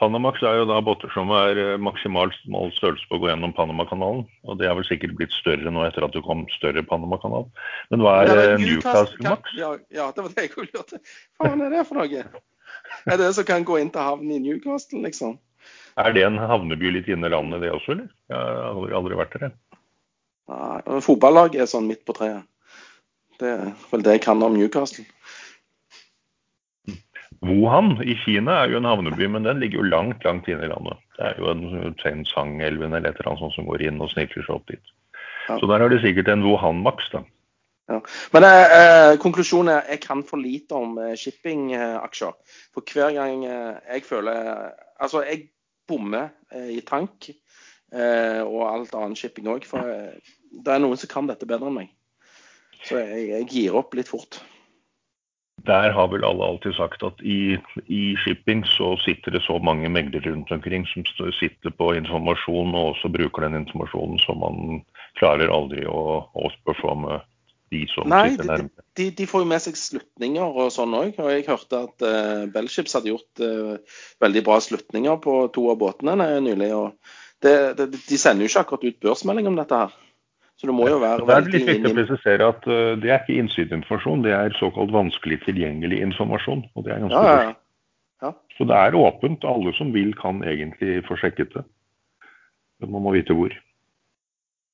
Panamax 0.00 0.42
er 0.44 0.58
jo 0.58 0.66
da 0.68 0.76
båter 0.84 1.08
som 1.14 1.30
er 1.32 1.78
maksimalt 1.80 2.36
mål 2.52 2.68
størrelse 2.76 3.06
på 3.08 3.16
å 3.16 3.22
gå 3.22 3.30
gjennom 3.30 3.54
Panamakanalen. 3.56 4.26
Og 4.44 4.58
det 4.60 4.68
er 4.68 4.74
vel 4.76 4.84
sikkert 4.84 5.14
blitt 5.16 5.32
større 5.32 5.72
nå 5.72 5.86
etter 5.86 6.04
at 6.04 6.12
det 6.12 6.24
kom 6.26 6.44
større 6.52 6.84
Panamakanal. 6.84 7.48
Men 7.92 8.04
hva 8.04 8.18
er, 8.24 8.32
er 8.34 8.52
eh, 8.52 8.60
Newcastle 8.60 9.24
Max? 9.24 9.54
Ja, 9.56 9.72
ja, 9.94 10.10
det 10.12 10.26
var 10.26 10.36
det 10.36 10.44
jeg 10.44 10.68
lurte 10.68 11.00
Hva 11.40 11.48
er 11.54 11.72
det 11.72 11.86
for 11.88 12.02
noe? 12.02 12.26
Er 13.08 13.20
det 13.22 13.30
som 13.38 13.48
kan 13.48 13.64
gå 13.64 13.80
inn 13.80 13.92
til 13.94 14.04
havnen 14.04 14.36
i 14.36 14.42
Newcastle, 14.44 15.00
liksom? 15.06 15.38
Er 15.96 16.12
det 16.12 16.26
en 16.26 16.36
havneby 16.36 16.92
litt 16.98 17.08
inne 17.08 17.30
i 17.30 17.32
landet, 17.32 17.62
det 17.64 17.72
også, 17.72 17.96
eller? 17.96 18.10
Jeg 18.28 18.36
har 18.36 18.68
aldri, 18.68 18.92
aldri 19.00 19.18
vært 19.22 19.32
der, 19.32 19.48
jeg. 19.48 19.80
Nei, 20.52 21.00
fotballaget 21.02 21.64
er 21.64 21.70
sånn 21.70 21.88
midt 21.88 22.04
på 22.06 22.14
treet. 22.18 22.44
Det 23.40 23.48
er 23.48 23.72
vel 23.90 24.04
det 24.04 24.18
jeg 24.18 24.26
kan 24.28 24.44
om 24.44 24.54
Newcastle. 24.56 25.04
Wuhan 27.44 27.96
i 28.02 28.14
Kina 28.24 28.62
er 28.62 28.72
jo 28.72 28.80
en 28.80 28.88
havneby, 28.88 29.28
men 29.28 29.44
den 29.44 29.60
ligger 29.60 29.82
jo 29.82 29.90
langt 29.90 30.24
langt 30.24 30.48
inne 30.48 30.64
i 30.64 30.70
landet. 30.70 31.00
Det 31.16 31.30
er 31.30 31.40
jo 31.40 31.50
en 31.52 31.96
Tsensang-elven 32.00 32.94
eller 32.94 33.10
et 33.10 33.18
eller 33.20 33.32
annet 33.32 33.42
sånt 33.44 33.56
som 33.56 33.68
går 33.68 33.84
inn 33.88 34.00
og 34.00 34.12
sniffer 34.12 34.44
seg 34.44 34.54
opp 34.56 34.68
dit. 34.70 34.92
Ja. 35.48 35.58
Så 35.58 35.68
der 35.70 35.84
har 35.84 35.92
de 35.92 36.00
sikkert 36.02 36.30
en 36.32 36.44
Wuhan-maks, 36.46 37.10
da. 37.12 37.22
Ja. 37.86 38.00
Men 38.34 38.46
eh, 38.48 38.76
eh, 38.78 39.12
konklusjonen 39.22 39.76
er 39.76 39.92
jeg 39.92 40.02
kan 40.02 40.24
for 40.26 40.42
lite 40.42 40.74
om 40.74 40.96
eh, 40.98 41.14
shippingaksjer. 41.18 42.32
For 42.74 42.82
hver 42.92 43.14
gang 43.14 43.44
eh, 43.46 43.76
jeg 43.92 44.06
føler 44.08 44.72
Altså, 44.96 45.20
jeg 45.28 45.50
bommer 45.86 46.30
eh, 46.50 46.78
i 46.78 46.80
tank 46.80 47.28
eh, 47.28 48.40
og 48.40 48.62
alt 48.70 48.94
annet 48.96 49.20
shipping 49.20 49.46
òg. 49.52 49.68
For 49.68 49.84
det 49.84 50.72
er 50.72 50.82
noen 50.82 50.98
som 50.98 51.12
kan 51.12 51.28
dette 51.28 51.46
bedre 51.46 51.68
enn 51.68 51.78
meg. 51.82 51.92
Så 52.82 52.98
jeg, 52.98 53.28
jeg 53.34 53.48
gir 53.52 53.76
opp 53.78 53.94
litt 53.94 54.08
fort 54.08 54.40
der 55.66 55.92
har 55.94 56.08
vel 56.12 56.24
alle 56.24 56.46
alltid 56.46 56.76
sagt 56.78 57.04
at 57.06 57.20
i, 57.22 57.56
i, 57.86 58.02
shipping 58.24 58.64
så 58.66 58.94
sitter 59.04 59.34
det 59.36 59.42
så 59.46 59.58
mange 59.58 59.90
meglere 59.92 60.30
rundt 60.30 60.52
omkring 60.54 60.86
som 60.90 61.04
sitter 61.40 61.74
på 61.74 61.92
informasjon 61.98 62.74
og 62.74 62.92
også 62.94 63.10
bruker 63.12 63.46
den 63.46 63.60
informasjonen 63.62 64.20
som 64.24 64.42
man 64.42 64.82
klarer 65.18 65.52
aldri 65.52 65.86
å, 65.88 66.22
å 66.30 66.52
performe 66.68 67.20
de 67.74 67.82
som 67.90 68.08
Nei, 68.10 68.30
sitter 68.30 68.50
nærmere. 68.52 68.86
De, 68.98 69.10
de, 69.18 69.26
får 69.26 69.42
jo 69.42 69.50
med 69.50 69.62
seg 69.64 69.78
slutninger 69.80 70.58
og 70.62 70.72
sånn 70.74 70.94
òg. 70.96 71.18
Og 71.18 71.30
jeg 71.32 71.46
hørte 71.48 71.82
at 71.88 72.06
uh, 72.06 72.46
Bellships 72.52 72.94
hadde 72.96 73.10
gjort 73.10 73.42
uh, 73.42 74.02
veldig 74.22 74.42
bra 74.46 74.60
slutninger 74.62 75.18
på 75.22 75.38
to 75.54 75.66
av 75.72 75.80
båtene 75.82 76.14
nylig. 76.44 76.70
og 76.76 76.94
det, 77.42 77.56
det, 77.78 77.90
De 77.96 78.18
sender 78.20 78.46
jo 78.46 78.52
ikke 78.52 78.64
akkurat 78.64 78.86
ut 78.86 79.00
børsmelding 79.08 79.50
om 79.50 79.58
dette 79.58 79.82
her. 79.82 79.96
Så 80.56 80.70
det 80.70 80.72
må 80.72 80.86
jo 80.88 80.96
være 81.02 81.26
Det 81.28 81.34
er 81.34 81.46
litt 81.50 81.68
viktig 81.68 81.90
å 81.90 81.96
presisere 81.98 82.48
at 82.54 82.66
uh, 82.70 82.94
det 83.00 83.10
er 83.10 83.20
ikke 83.20 83.36
innsideinformasjon, 83.42 84.24
det 84.24 84.32
er 84.32 84.56
såkalt 84.56 84.94
vanskelig 84.94 85.42
tilgjengelig 85.44 86.00
informasjon. 86.06 86.64
Og 86.74 86.86
det 86.86 86.94
er 86.94 87.04
ganske 87.04 87.22
ja, 87.28 87.36
ja, 87.42 87.54
ja. 88.24 88.32
Så 88.56 88.64
det 88.68 88.80
er 88.80 88.96
åpent. 88.96 89.44
Alle 89.44 89.74
som 89.76 89.92
vil 89.92 90.14
kan 90.16 90.40
egentlig 90.48 91.02
få 91.08 91.18
sjekket 91.20 91.52
det. 91.58 91.66
Men 92.80 92.96
man 92.96 93.04
må 93.04 93.12
vite 93.16 93.36
hvor. 93.36 93.52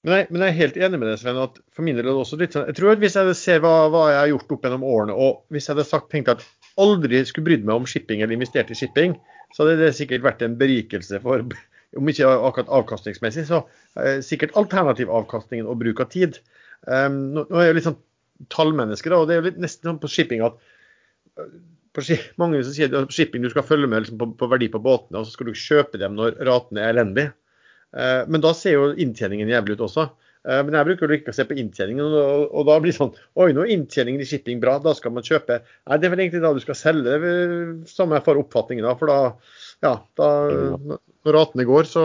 Men 0.03 0.17
jeg, 0.19 0.29
men 0.31 0.43
jeg, 0.43 0.51
er 0.51 0.59
helt 0.59 0.79
enig 0.83 0.99
med 0.99 1.09
deg, 1.13 1.19
Sven. 1.21 1.39
at 1.39 1.59
for 1.75 1.87
min 1.87 1.99
del 1.99 2.09
er 2.09 2.11
det 2.11 2.23
også 2.25 2.39
litt 2.41 2.55
sånn, 2.57 2.65
jeg 2.67 2.75
tror 2.79 2.91
at 2.91 3.03
Hvis 3.03 3.19
jeg 3.19 3.35
ser 3.39 3.61
hva, 3.63 3.75
hva, 3.93 4.07
jeg 4.11 4.19
har 4.19 4.31
gjort 4.33 4.55
opp 4.57 4.65
gjennom 4.67 4.87
årene, 4.87 5.15
og 5.15 5.45
hvis 5.55 5.69
jeg 5.69 5.77
hadde 5.77 5.87
sagt, 5.87 6.09
tenkt 6.11 6.33
at 6.33 6.43
aldri 6.83 7.21
skulle 7.29 7.47
brydd 7.47 7.69
meg 7.69 7.79
om 7.79 7.87
shipping 7.87 8.23
eller 8.23 8.35
investert 8.35 8.73
i 8.75 8.79
shipping, 8.79 9.15
så 9.55 9.63
hadde 9.63 9.79
det 9.79 9.93
sikkert 9.95 10.25
vært 10.27 10.43
en 10.43 10.57
berikelse 10.59 11.21
for 11.23 11.47
om 11.99 12.09
ikke 12.09 12.29
akkurat 12.29 12.73
avkastningsmessig, 12.81 13.45
så 13.49 13.63
eh, 14.01 14.21
sikkert 14.25 14.57
alternativavkastningen 14.59 15.69
og 15.69 15.81
bruk 15.83 16.01
av 16.05 16.11
tid. 16.13 16.39
Um, 16.87 17.19
nå, 17.35 17.45
nå, 17.47 17.59
er 17.59 17.69
jeg 17.69 17.73
jo 17.73 17.79
litt 17.79 17.89
sånn 17.89 18.01
tallmenneske, 18.53 19.13
da, 19.13 19.21
og 19.21 19.29
det 19.29 19.37
er 19.37 19.43
jo 19.43 19.49
litt 19.51 19.61
nesten 19.63 19.93
sånn 19.93 20.01
på 20.03 20.11
shipping 20.11 20.43
at 20.47 20.57
eh, 21.39 21.53
på, 21.93 22.05
mange 22.41 22.63
som 22.65 22.75
sier 22.75 22.97
at 23.03 23.15
shipping 23.15 23.45
du 23.45 23.51
skal 23.53 23.67
følge 23.67 23.91
med 23.91 24.05
liksom, 24.05 24.19
på, 24.21 24.31
på, 24.41 24.49
verdi 24.51 24.71
på 24.73 24.81
båtene, 24.83 25.21
og 25.21 25.29
så 25.29 25.37
skal 25.37 25.51
du 25.51 25.59
kjøpe 25.59 26.01
dem 26.01 26.17
når 26.19 26.41
ratene 26.49 26.83
er 26.83 26.97
elendige. 26.97 27.37
Uh, 27.93 28.25
men 28.33 28.41
da 28.41 28.55
ser 28.57 28.79
jo 28.79 28.91
inntjeningen 28.97 29.53
jævlig 29.53 29.77
ut 29.77 29.87
også. 29.91 30.09
Uh, 30.49 30.63
men 30.65 30.75
jeg 30.75 30.89
bruker 30.89 31.13
jo 31.13 31.19
ikke 31.21 31.35
å 31.35 31.37
se 31.37 31.45
på 31.47 31.59
inntjeningen, 31.61 32.03
og, 32.09 32.47
og, 32.49 32.65
da 32.67 32.79
blir 32.81 32.95
det 32.95 32.97
sånn 32.97 33.13
Oi, 33.37 33.51
nå 33.53 33.67
er 33.67 33.75
inntjeningen 33.77 34.25
i 34.25 34.27
shipping 34.27 34.63
bra, 34.65 34.79
da 34.83 34.97
skal 34.97 35.13
man 35.15 35.27
kjøpe. 35.27 35.61
Nei, 35.61 36.01
det 36.01 36.09
er 36.09 36.15
vel 36.15 36.25
egentlig 36.25 36.43
da 36.43 36.55
du 36.57 36.63
skal 36.65 36.79
selge, 36.81 37.37
samme 37.93 38.17
jeg 38.17 38.27
får 38.27 38.41
oppfatningen 38.41 38.89
av. 38.89 38.97
For 38.99 39.13
da, 39.13 39.37
ja, 39.83 39.97
da, 40.19 40.29
når 41.27 41.37
ratene 41.37 41.67
går, 41.67 41.89
så, 41.91 42.05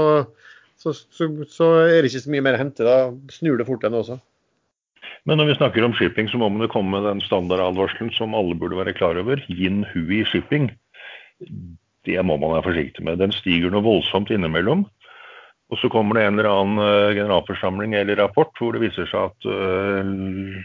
så, 0.78 0.94
så, 0.94 1.30
så, 1.50 1.70
er 1.86 2.02
det 2.02 2.12
ikke 2.12 2.26
så 2.26 2.34
mye 2.34 2.46
mer 2.48 2.58
å 2.58 2.64
hente. 2.64 2.88
Da 2.88 2.98
snur 3.34 3.60
det 3.60 3.68
fort 3.70 3.86
den 3.86 3.98
også. 3.98 4.20
Men 5.28 5.40
når 5.42 5.52
vi 5.52 5.58
snakker 5.60 5.86
om 5.86 5.96
shipping, 5.98 6.30
så 6.32 6.40
må 6.42 6.50
man 6.52 6.64
jo 6.64 6.72
komme 6.72 6.96
med 6.96 7.08
den 7.08 7.24
standardadvarselen 7.26 8.14
som 8.16 8.36
alle 8.38 8.56
burde 8.58 8.80
være 8.80 8.96
klar 8.98 9.20
over. 9.20 9.42
Yin 9.52 9.84
Hui 9.92 10.24
shipping. 10.32 10.72
Det 12.08 12.22
må 12.24 12.38
man 12.40 12.56
være 12.56 12.70
forsiktig 12.70 13.04
med. 13.06 13.20
Den 13.22 13.36
stiger 13.36 13.74
noe 13.74 13.86
voldsomt 13.86 14.32
innimellom. 14.34 14.86
Og 15.68 15.82
så 15.82 15.90
kommer 15.92 16.16
det 16.16 16.24
en 16.24 16.38
eller 16.40 16.48
annen 16.48 16.80
uh, 16.80 17.12
generalforsamling 17.12 17.98
eller 18.00 18.22
rapport 18.22 18.54
hvor 18.56 18.72
det 18.72 18.86
viser 18.86 19.10
seg 19.12 19.34
at 19.34 19.48
uh, 19.52 20.14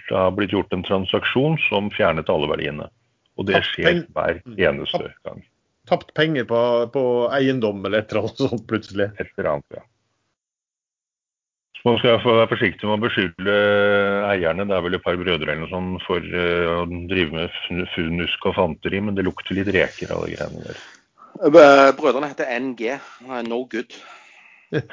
det 0.06 0.14
har 0.14 0.30
blitt 0.36 0.54
gjort 0.54 0.70
en 0.76 0.84
transaksjon 0.86 1.58
som 1.66 1.90
fjernet 1.90 2.30
alle 2.30 2.46
verdiene. 2.52 2.86
Og 3.34 3.48
det 3.48 3.64
skjer 3.66 4.04
hver 4.14 4.38
eneste 4.54 5.08
gang 5.26 5.42
tapt 5.88 6.12
penger 6.14 6.44
på, 6.48 6.60
på, 6.94 7.04
eiendom 7.34 7.82
eller 7.86 8.02
et 8.02 8.12
eller 8.12 8.26
annet 8.26 8.44
sånt 8.44 8.68
plutselig. 8.70 9.10
Et 9.18 9.32
eller 9.36 9.50
annet, 9.54 9.78
ja. 9.78 9.84
Man 11.82 11.96
skal 11.98 12.20
være 12.22 12.46
forsiktig 12.46 12.86
med 12.86 12.94
å 12.94 13.02
beskylde 13.02 13.54
eierne, 14.28 14.68
det 14.70 14.74
er 14.76 14.84
vel 14.84 14.94
et 14.94 15.02
par 15.02 15.16
brødre 15.18 15.48
eller 15.50 15.64
noe 15.64 15.70
sånt, 15.72 16.04
for 16.06 16.22
uh, 16.22 16.74
å 16.76 16.84
drive 17.10 17.34
med 17.34 17.86
funusk 17.96 18.46
og 18.46 18.54
fanteri, 18.54 19.00
men 19.02 19.18
det 19.18 19.24
lukter 19.26 19.58
litt 19.58 19.72
reker 19.74 20.12
av 20.14 20.22
de 20.22 20.36
greiene 20.36 20.62
der. 20.68 20.84
Brødrene 21.98 22.28
heter 22.30 22.52
NG, 22.54 22.92
no 23.48 23.64
good. 23.72 23.96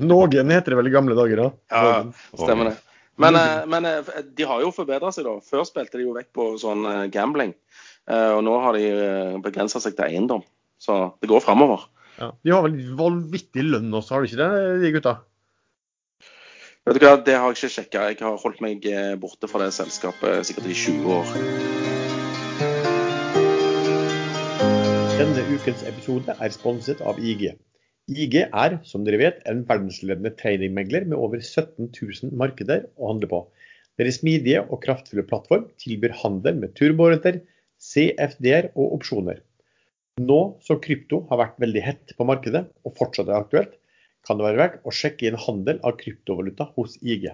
Noen 0.00 0.54
heter 0.54 0.72
det 0.72 0.78
vel 0.78 0.88
i 0.88 0.94
gamle 0.94 1.18
dager, 1.18 1.44
da. 1.44 1.50
Ja, 1.68 2.32
stemmer 2.46 2.70
det. 2.70 2.78
Men, 3.20 3.36
eh, 3.36 3.66
men, 3.68 3.84
eh, 3.84 4.24
de 4.24 4.46
har 4.48 4.62
jo 4.64 4.72
forbedra 4.72 5.12
seg, 5.12 5.26
da. 5.28 5.36
Før 5.44 5.66
spilte 5.68 6.00
de 6.00 6.06
jo 6.06 6.16
vekk 6.16 6.30
på 6.32 6.46
sånn 6.62 6.86
gambling. 7.12 7.52
Eh, 8.10 8.32
og 8.34 8.42
nå 8.42 8.56
har 8.64 8.74
de 8.74 8.86
eh, 8.90 9.38
begrensa 9.44 9.80
seg 9.82 9.94
til 9.96 10.08
eiendom. 10.08 10.42
Så 10.80 10.96
det 11.22 11.30
går 11.30 11.42
framover. 11.44 11.86
Ja. 12.18 12.32
De 12.42 12.52
har 12.52 12.64
vel 12.66 12.78
vanvittig 12.98 13.64
lønn 13.64 13.92
også, 13.94 14.16
har 14.16 14.24
de 14.24 14.30
ikke 14.30 14.40
det, 14.40 14.78
de 14.82 14.94
gutta? 14.96 15.14
Vet 16.88 16.96
du 16.96 17.04
hva, 17.04 17.14
Det 17.22 17.36
har 17.36 17.52
jeg 17.52 17.58
ikke 17.58 17.74
sjekka. 17.76 18.04
Jeg 18.10 18.18
har 18.24 18.40
holdt 18.42 18.62
meg 18.64 18.86
eh, 18.88 19.14
borte 19.20 19.48
fra 19.50 19.62
det 19.62 19.72
selskapet 19.76 20.48
sikkert 20.48 20.70
i 20.72 20.76
20 20.76 21.12
år. 21.20 21.34
Denne 25.20 25.44
ukens 25.52 25.84
episode 25.86 26.34
er 26.40 26.54
sponset 26.54 27.02
av 27.04 27.20
IG. 27.20 27.52
IG 28.10 28.36
er, 28.42 28.78
som 28.88 29.04
dere 29.06 29.20
vet, 29.20 29.42
en 29.46 29.62
verdensledende 29.68 30.32
tradingmegler 30.40 31.04
med 31.06 31.20
over 31.20 31.38
17 31.44 31.92
000 31.92 32.34
markeder 32.40 32.88
å 32.98 33.12
handle 33.12 33.28
på. 33.30 33.40
Deres 34.00 34.18
smidige 34.18 34.64
og 34.64 34.80
kraftfulle 34.82 35.26
plattform 35.28 35.68
tilbyr 35.78 36.16
handel 36.22 36.56
med 36.62 36.72
turboårenter, 36.78 37.42
CFD-er 37.90 38.70
og 38.76 38.96
opsjoner. 38.98 39.40
Nå 40.20 40.40
som 40.64 40.80
krypto 40.84 41.24
har 41.30 41.40
vært 41.40 41.60
veldig 41.62 41.82
hett 41.84 42.12
på 42.16 42.26
markedet 42.28 42.66
og 42.86 42.96
fortsatt 42.98 43.30
er 43.30 43.40
aktuelt, 43.40 43.76
kan 44.26 44.36
det 44.36 44.46
være 44.46 44.60
verdt 44.60 44.82
å 44.84 44.92
sjekke 44.94 45.28
inn 45.28 45.38
handel 45.46 45.80
av 45.86 45.96
kryptovaluta 46.00 46.66
hos 46.76 46.98
IG. 47.00 47.30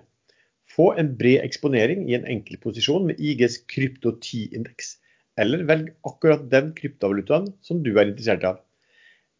Få 0.70 0.92
en 1.00 1.12
bred 1.18 1.42
eksponering 1.46 2.06
i 2.10 2.14
en 2.18 2.26
enkel 2.30 2.60
posisjon 2.62 3.06
med 3.08 3.20
IGs 3.22 3.58
krypto 3.70 4.14
10-indeks, 4.16 4.96
eller 5.38 5.66
velg 5.68 5.90
akkurat 6.08 6.46
den 6.52 6.72
kryptovalutaen 6.78 7.50
som 7.66 7.82
du 7.84 7.92
er 7.94 8.08
interessert 8.08 8.46
av. 8.48 8.62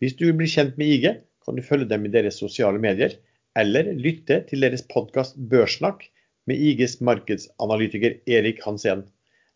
Hvis 0.02 0.18
du 0.18 0.26
vil 0.26 0.38
bli 0.42 0.50
kjent 0.50 0.76
med 0.81 0.92
IG, 0.92 1.09
kan 1.46 1.57
du 1.57 1.64
følge 1.64 1.88
dem 1.90 2.07
i 2.07 2.12
deres 2.12 2.38
sosiale 2.42 2.83
medier, 2.83 3.14
eller 3.57 3.94
lytte 3.96 4.42
til 4.50 4.66
deres 4.66 4.85
podkast 4.90 5.38
Børsnakk 5.50 6.05
med 6.50 6.61
IGs 6.61 6.98
markedsanalytiker 7.00 8.18
Erik 8.29 8.61
Hansen. 8.66 9.07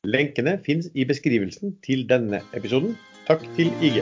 Lenkene 0.09 0.55
finnes 0.65 0.87
i 0.97 1.05
beskrivelsen 1.05 1.75
til 1.85 2.07
denne 2.09 2.39
episoden. 2.57 2.95
Takk 3.27 3.43
til 3.53 3.69
IG. 3.85 3.99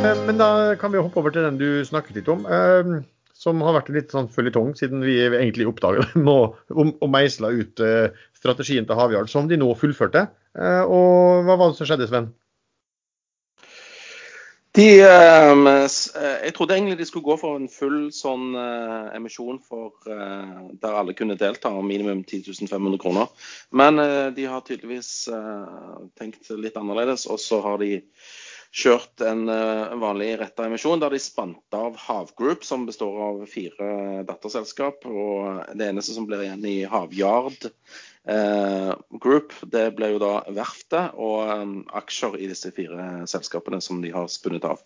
Eh, 0.00 0.16
men 0.26 0.40
da 0.40 0.74
kan 0.80 0.90
vi 0.90 0.98
hoppe 0.98 1.22
over 1.22 1.30
til 1.30 1.46
den 1.46 1.60
du 1.60 1.84
snakket 1.86 2.18
litt 2.18 2.30
om, 2.32 2.42
eh, 2.50 3.06
som 3.38 3.62
har 3.62 3.76
vært 3.78 3.92
litt 3.94 4.10
sånn 4.10 4.26
føljetong 4.34 4.74
siden 4.74 5.06
vi 5.06 5.20
egentlig 5.28 5.68
oppdaget 5.70 6.10
den 6.16 6.26
og 6.26 7.06
meisla 7.06 7.52
ut 7.54 7.78
eh, 7.86 8.10
strategien 8.34 8.88
til 8.88 8.98
Havjard, 8.98 9.30
som 9.30 9.46
de 9.46 9.54
nå 9.60 9.70
fullførte. 9.78 10.26
Og 10.58 11.46
hva 11.46 11.54
var 11.54 11.70
det 11.70 11.78
som 11.78 11.86
skjedde, 11.86 12.10
Sven? 12.10 12.32
De, 14.80 15.00
ehm, 15.02 15.66
eh, 15.66 16.44
jeg 16.44 16.52
trodde 16.54 16.74
egentlig 16.74 16.98
de 16.98 17.04
skulle 17.04 17.24
gå 17.26 17.34
for 17.36 17.58
en 17.58 17.66
full 17.68 18.06
sånn 18.14 18.54
uh, 18.56 19.10
emisjon 19.16 19.58
for, 19.60 19.90
uh, 20.08 20.70
der 20.80 20.96
alle 20.96 21.12
kunne 21.18 21.36
delta, 21.36 21.72
minimum 21.84 22.22
10 22.24 22.54
500 22.70 23.00
kroner. 23.02 23.28
Men 23.76 24.00
de 24.36 24.46
har 24.48 24.62
tydeligvis 24.64 25.10
tenkt 26.16 26.48
litt 26.56 26.78
annerledes, 26.80 27.26
og 27.28 27.42
så 27.42 27.60
har 27.66 27.76
de 27.82 27.98
kjørt 28.70 29.24
en, 29.26 29.48
en 29.50 30.02
vanlig 30.02 30.34
retta 30.38 30.68
emisjon 30.68 31.00
der 31.02 31.10
de 31.10 31.18
spant 31.22 31.74
av 31.74 31.96
Havgroup, 31.98 32.62
som 32.64 32.86
består 32.86 33.16
av 33.26 33.42
fire 33.50 34.22
datterselskap. 34.28 35.08
Og 35.10 35.74
det 35.74 35.90
eneste 35.90 36.14
som 36.14 36.28
blir 36.28 36.44
igjen 36.46 36.66
i 36.70 36.76
Havyard 36.86 37.70
Eh, 38.28 38.94
Group 39.22 39.54
det 39.72 39.86
ble 39.96 40.12
jo 40.12 40.18
da 40.20 40.32
verftet 40.52 41.16
og 41.16 41.48
um, 41.48 41.78
aksjer 41.96 42.36
i 42.36 42.50
disse 42.50 42.68
fire 42.76 43.24
selskapene 43.30 43.80
som 43.80 44.02
de 44.04 44.12
har 44.12 44.28
spunnet 44.28 44.66
av. 44.68 44.82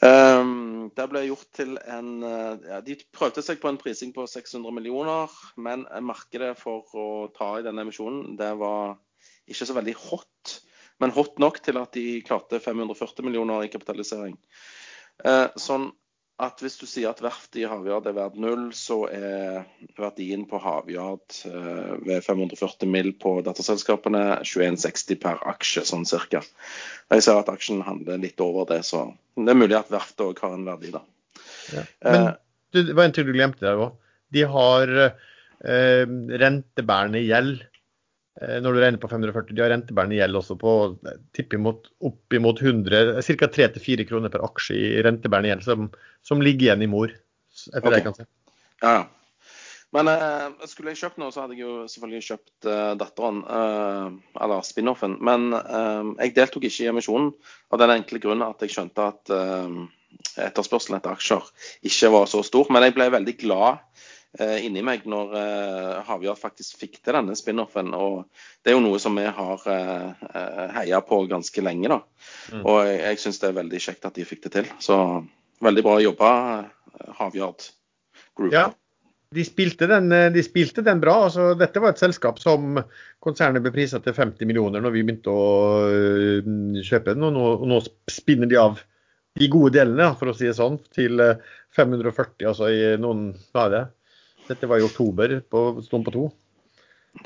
Um, 0.00 0.88
det 0.96 1.04
ble 1.12 1.26
gjort 1.28 1.50
til 1.54 1.76
en 1.84 2.24
ja, 2.24 2.80
De 2.82 2.96
prøvde 3.14 3.44
seg 3.44 3.60
på 3.62 3.68
en 3.70 3.78
prising 3.78 4.14
på 4.16 4.24
600 4.26 4.74
millioner, 4.74 5.30
men 5.60 5.84
markedet 6.02 6.56
for 6.58 6.88
å 6.96 7.06
ta 7.36 7.54
i 7.58 7.66
denne 7.66 7.84
emisjonen 7.84 8.34
det 8.40 8.50
var 8.58 8.96
ikke 9.46 9.68
så 9.68 9.76
veldig 9.76 9.94
hot. 10.08 10.56
Men 11.02 11.14
hot 11.16 11.40
nok 11.42 11.58
til 11.64 11.80
at 11.80 11.96
de 11.98 12.20
klarte 12.26 12.60
540 12.62 13.26
millioner 13.26 13.66
i 13.66 13.72
kapitalisering. 13.72 14.38
Uh, 15.26 15.48
sånn 15.60 15.90
at 16.42 16.62
hvis 16.64 16.78
du 16.80 16.86
sier 16.88 17.12
at 17.12 17.20
verftet 17.22 17.60
i 17.60 17.66
Havyard 17.68 18.06
er 18.08 18.16
verdt 18.16 18.38
null, 18.40 18.70
så 18.74 19.04
er 19.12 19.62
verdien 19.98 20.42
på 20.48 20.58
Havyard 20.62 21.36
eh, 21.46 21.92
ved 22.02 22.24
540 22.24 22.90
mill. 22.90 23.12
på 23.14 23.36
datterselskapene 23.46 24.40
21,60 24.40 25.20
per 25.22 25.42
aksje, 25.52 25.84
sånn 25.86 26.06
cirka. 26.08 26.42
Jeg 27.12 27.26
ser 27.26 27.38
at 27.38 27.52
aksjen 27.52 27.84
handler 27.86 28.18
litt 28.22 28.40
over 28.42 28.66
det, 28.72 28.80
så 28.88 29.04
det 29.38 29.54
er 29.54 29.60
mulig 29.60 29.78
at 29.78 29.92
verftet 29.92 30.24
òg 30.24 30.42
har 30.42 30.56
en 30.56 30.66
verdi, 30.66 30.90
da. 30.94 31.04
Ja. 31.76 31.84
Men 32.08 32.22
eh, 32.24 32.32
det 32.80 32.96
var 32.96 33.06
en 33.06 33.14
ting 33.14 33.28
du 33.28 33.34
glemte 33.36 33.66
der 33.68 33.84
òg. 33.86 34.00
De 34.32 34.46
har 34.48 34.96
eh, 35.04 36.16
rentebærende 36.42 37.22
gjeld 37.22 37.62
Eh, 37.62 37.71
når 38.40 38.72
du 38.72 38.78
regner 38.80 39.00
på 39.00 39.10
540. 39.12 39.52
De 39.52 39.60
har 39.60 39.68
rentebærende 39.74 40.16
gjeld 40.16 40.38
også 40.38 40.54
på 40.56 40.70
oppimot, 41.42 41.90
oppimot 42.00 42.62
100, 42.64 43.18
ca. 43.26 43.48
3-4 43.58 44.06
kroner 44.08 44.32
per 44.32 44.44
aksje 44.46 44.78
i 44.78 45.02
rentebærende 45.04 45.50
gjeld, 45.50 45.66
som, 45.66 45.90
som, 46.24 46.40
ligger 46.40 46.70
igjen 46.70 46.86
i 46.86 46.88
mor, 46.88 47.12
etter 47.12 47.82
okay. 47.82 47.90
det 47.90 48.00
jeg 48.00 48.06
kan 48.06 48.16
se. 48.16 48.26
Ja, 48.80 48.94
ja. 49.02 49.02
Men 49.92 50.08
eh, 50.08 50.68
skulle 50.70 50.94
jeg 50.94 51.02
kjøpt 51.02 51.18
noe, 51.20 51.32
så 51.34 51.42
hadde 51.42 51.56
jeg 51.58 51.66
jo 51.66 51.72
selvfølgelig 51.90 52.26
kjøpt 52.30 52.68
eh, 52.72 52.92
datteren, 53.00 53.42
eh, 53.44 54.38
eller 54.40 54.64
spin-offen. 54.64 55.18
Men 55.24 55.50
eh, 55.58 56.12
jeg 56.24 56.36
deltok 56.38 56.64
ikke 56.64 56.86
i 56.86 56.92
emisjonen 56.94 57.34
av 57.72 57.82
den 57.82 57.92
enkle 57.98 58.22
grunn 58.22 58.44
at 58.46 58.64
jeg 58.64 58.72
skjønte 58.72 59.10
at 59.12 59.32
eh, 59.36 59.74
etterspørselen 60.46 60.96
etter 60.96 61.12
aksjer 61.12 61.44
ikke 61.88 62.12
var 62.14 62.30
så 62.32 62.40
stor. 62.46 62.72
Men 62.72 62.86
jeg 62.86 62.96
ble 62.96 63.10
veldig 63.12 63.36
glad 63.44 63.68
eh, 63.76 63.91
inni 64.40 64.80
meg 64.84 65.04
når 65.08 65.34
eh, 65.36 65.96
Havjord 66.08 66.40
faktisk 66.40 66.80
fikk 66.80 66.98
til 67.02 67.16
denne 67.18 67.36
spin-offen. 67.36 67.92
Og 67.92 68.24
det 68.64 68.72
er 68.72 68.78
jo 68.78 68.84
noe 68.84 69.00
som 69.02 69.16
vi 69.18 69.26
har 69.28 69.66
eh, 69.68 70.28
eh 70.32 70.62
heia 70.78 71.02
på 71.04 71.22
ganske 71.28 71.64
lenge, 71.64 71.90
da. 71.92 72.00
Mm. 72.52 72.62
Og 72.64 72.78
jeg, 72.88 73.00
jeg 73.02 73.22
syns 73.24 73.42
det 73.42 73.50
er 73.50 73.58
veldig 73.60 73.82
kjekt 73.86 74.08
at 74.08 74.16
de 74.16 74.28
fikk 74.28 74.46
det 74.46 74.54
til. 74.56 74.70
Så 74.80 74.96
veldig 75.62 75.84
bra 75.84 75.98
jobba, 76.00 76.30
Havyard 77.18 77.68
Group. 78.38 78.54
Ja. 78.54 78.70
De 79.32 79.44
spilte, 79.48 79.88
den, 79.88 80.10
eh, 80.12 80.30
de 80.32 80.44
spilte 80.44 80.84
den, 80.84 81.00
bra. 81.00 81.22
altså 81.28 81.52
Dette 81.58 81.84
var 81.84 81.92
et 81.92 82.00
selskap 82.00 82.40
som 82.40 82.80
konsernet 83.20 83.64
ble 83.64 83.72
prisa 83.74 84.00
til 84.00 84.16
50 84.16 84.48
millioner 84.48 84.80
når 84.80 84.96
vi 84.96 85.04
begynte 85.04 85.32
å 85.32 86.80
kjøpe 86.80 87.12
den. 87.12 87.28
Og 87.28 87.36
nå, 87.36 87.48
og 87.60 87.68
nå 87.68 87.84
spinner 88.08 88.48
de 88.48 88.60
av 88.60 88.80
de 89.40 89.48
gode 89.48 89.76
delene, 89.76 90.10
for 90.16 90.28
å 90.28 90.36
si 90.36 90.44
det 90.44 90.56
sånn, 90.56 90.76
til 90.92 91.20
540 91.72 92.48
altså 92.48 92.68
i 92.68 92.96
noen 93.00 93.30
hva 93.52 93.64
er 93.64 93.72
det, 93.72 93.88
dette 94.48 94.68
var 94.70 94.80
i 94.80 94.86
oktober 94.86 95.40
på 95.50 95.64
Stund 95.84 96.06
på 96.06 96.14
to. 96.14 96.24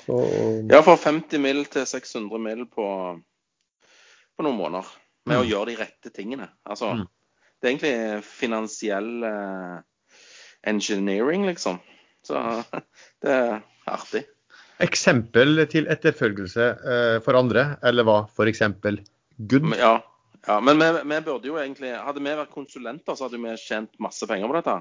Så... 0.07 0.18
Ja, 0.70 0.83
fra 0.83 0.96
50 0.96 1.38
mil 1.38 1.64
til 1.70 1.87
600 1.87 2.40
mil 2.42 2.64
På, 2.66 2.87
på, 4.37 4.46
noen 4.46 4.59
måneder. 4.59 4.94
Med 5.26 5.38
mm. 5.38 5.42
å 5.42 5.46
gjøre 5.48 5.70
de 5.70 5.76
rette 5.81 6.12
tingene. 6.14 6.48
Altså, 6.66 6.92
mm. 6.94 7.05
Det 7.57 7.66
er 7.66 7.72
egentlig 7.72 8.24
finansiell 8.29 9.12
uh, 9.24 9.79
engineering, 10.66 11.46
liksom. 11.48 11.81
Så 12.26 12.42
det 13.24 13.33
er 13.33 13.62
artig. 13.90 14.26
Eksempel 14.83 15.64
til 15.72 15.88
etterfølgelse 15.90 16.66
uh, 16.83 17.16
for 17.24 17.38
andre, 17.38 17.72
eller 17.87 18.07
hva? 18.07 18.18
F.eks. 18.29 18.62
good? 19.50 19.70
Ja, 19.81 19.96
ja 20.46 20.59
men 20.62 20.79
vi, 20.83 20.90
vi, 21.00 21.20
burde 21.24 21.48
jo 21.48 21.57
egentlig 21.59 21.94
Hadde 21.96 22.22
vi 22.22 22.37
vært 22.38 22.52
konsulenter, 22.55 23.16
så 23.16 23.26
hadde 23.26 23.40
vi 23.40 23.57
tjent 23.62 23.96
masse 24.02 24.29
penger 24.29 24.52
på 24.52 24.59
dette. 24.61 24.76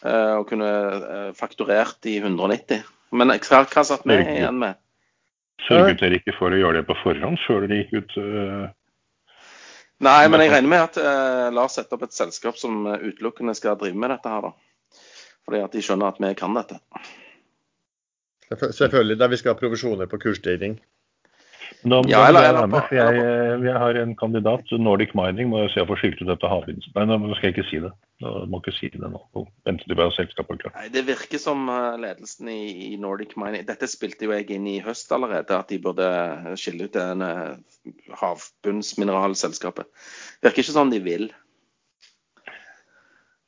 Eh, 0.00 0.34
og 0.38 0.46
kunne 0.48 0.68
eh, 0.68 1.30
fakturert 1.36 2.06
i 2.08 2.16
190. 2.22 2.84
Men 3.12 3.34
hva, 3.34 3.64
hva 3.68 3.84
satt 3.84 4.06
vi 4.08 4.16
igjen 4.16 4.60
med? 4.60 4.78
Sørget 5.66 6.00
dere 6.00 6.20
ikke 6.20 6.36
for 6.38 6.54
å 6.54 6.60
gjøre 6.60 6.80
det 6.80 6.88
på 6.88 6.96
forhånd 7.02 7.40
før 7.44 7.66
dere 7.66 7.82
gikk 7.82 7.98
ut? 7.98 8.14
Uh... 8.16 8.68
Nei, 10.00 10.22
men 10.32 10.40
jeg 10.40 10.54
regner 10.54 10.72
med 10.72 10.84
at 10.86 10.96
uh, 10.96 11.48
Lars 11.52 11.76
setter 11.76 11.98
opp 11.98 12.06
et 12.06 12.16
selskap 12.16 12.56
som 12.56 12.86
utelukkende 12.88 13.52
skal 13.58 13.76
drive 13.80 13.98
med 13.98 14.14
dette 14.14 14.32
her, 14.32 14.46
da. 14.48 15.02
Fordi 15.44 15.60
at 15.66 15.76
de 15.76 15.82
skjønner 15.84 16.14
at 16.14 16.22
vi 16.22 16.30
kan 16.38 16.56
dette. 16.56 16.80
Selvfølgelig, 18.48 19.18
der 19.20 19.30
vi 19.30 19.38
skal 19.42 19.52
ha 19.52 19.60
provisjoner 19.60 20.08
på 20.08 20.18
kursstyring. 20.22 20.78
Da, 21.80 22.02
ja, 22.10 22.26
eller, 22.28 22.44
eller, 22.50 22.66
med, 22.68 22.82
for 22.88 22.96
jeg, 22.98 23.20
jeg, 23.64 23.74
har 23.82 23.96
en 23.96 24.12
kandidat, 24.18 24.72
Nordic 24.76 25.14
Mining, 25.16 25.48
må 25.48 25.62
jeg 25.62 25.70
se 25.74 25.84
å 25.84 25.88
få 25.88 25.96
skilt 25.96 26.20
ut 26.20 26.28
dette 26.28 26.48
havvinds... 26.50 26.88
Nei, 26.96 27.06
nå 27.08 27.30
skal 27.38 27.48
jeg 27.48 27.54
ikke 27.56 27.66
si 27.70 27.80
det. 27.80 27.92
Jeg 28.20 28.48
må 28.52 28.60
ikke 28.60 28.74
si 28.76 28.90
det 28.92 29.08
nå. 29.08 29.20
Vente 29.64 29.86
til 29.86 29.96
vi 29.96 30.04
har 30.04 30.12
selskapet 30.12 30.60
klart. 30.60 30.76
Nei, 30.76 30.90
Det 30.92 31.06
virker 31.08 31.40
som 31.40 31.64
eh, 31.72 31.96
ledelsen 32.02 32.50
i, 32.52 32.60
i, 32.90 32.98
Nordic 33.00 33.32
Mining 33.40 33.64
Dette 33.68 33.88
spilte 33.88 34.28
jo 34.28 34.34
jeg 34.34 34.50
inn 34.56 34.66
i 34.68 34.80
høst 34.84 35.12
allerede, 35.16 35.56
at 35.56 35.72
de 35.72 35.80
burde 35.80 36.10
skille 36.60 36.90
ut 36.90 36.98
det 36.98 37.06
havbunnsmineralselskapet. 38.20 39.88
Virker 40.44 40.64
ikke 40.64 40.76
sånn 40.76 40.92
de 40.92 41.00
vil. 41.06 41.30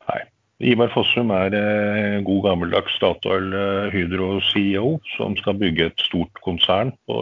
Nei. 0.08 0.22
Ivar 0.72 0.92
Fossum 0.94 1.32
er 1.34 1.52
eh, 1.58 2.20
god 2.24 2.44
gammeldags 2.46 2.96
Statoil 2.96 3.52
eh, 3.52 3.92
Hydro-CEO 3.92 4.96
som 5.18 5.36
skal 5.40 5.58
bygge 5.58 5.90
et 5.90 6.04
stort 6.06 6.38
konsern 6.46 6.94
på 7.10 7.18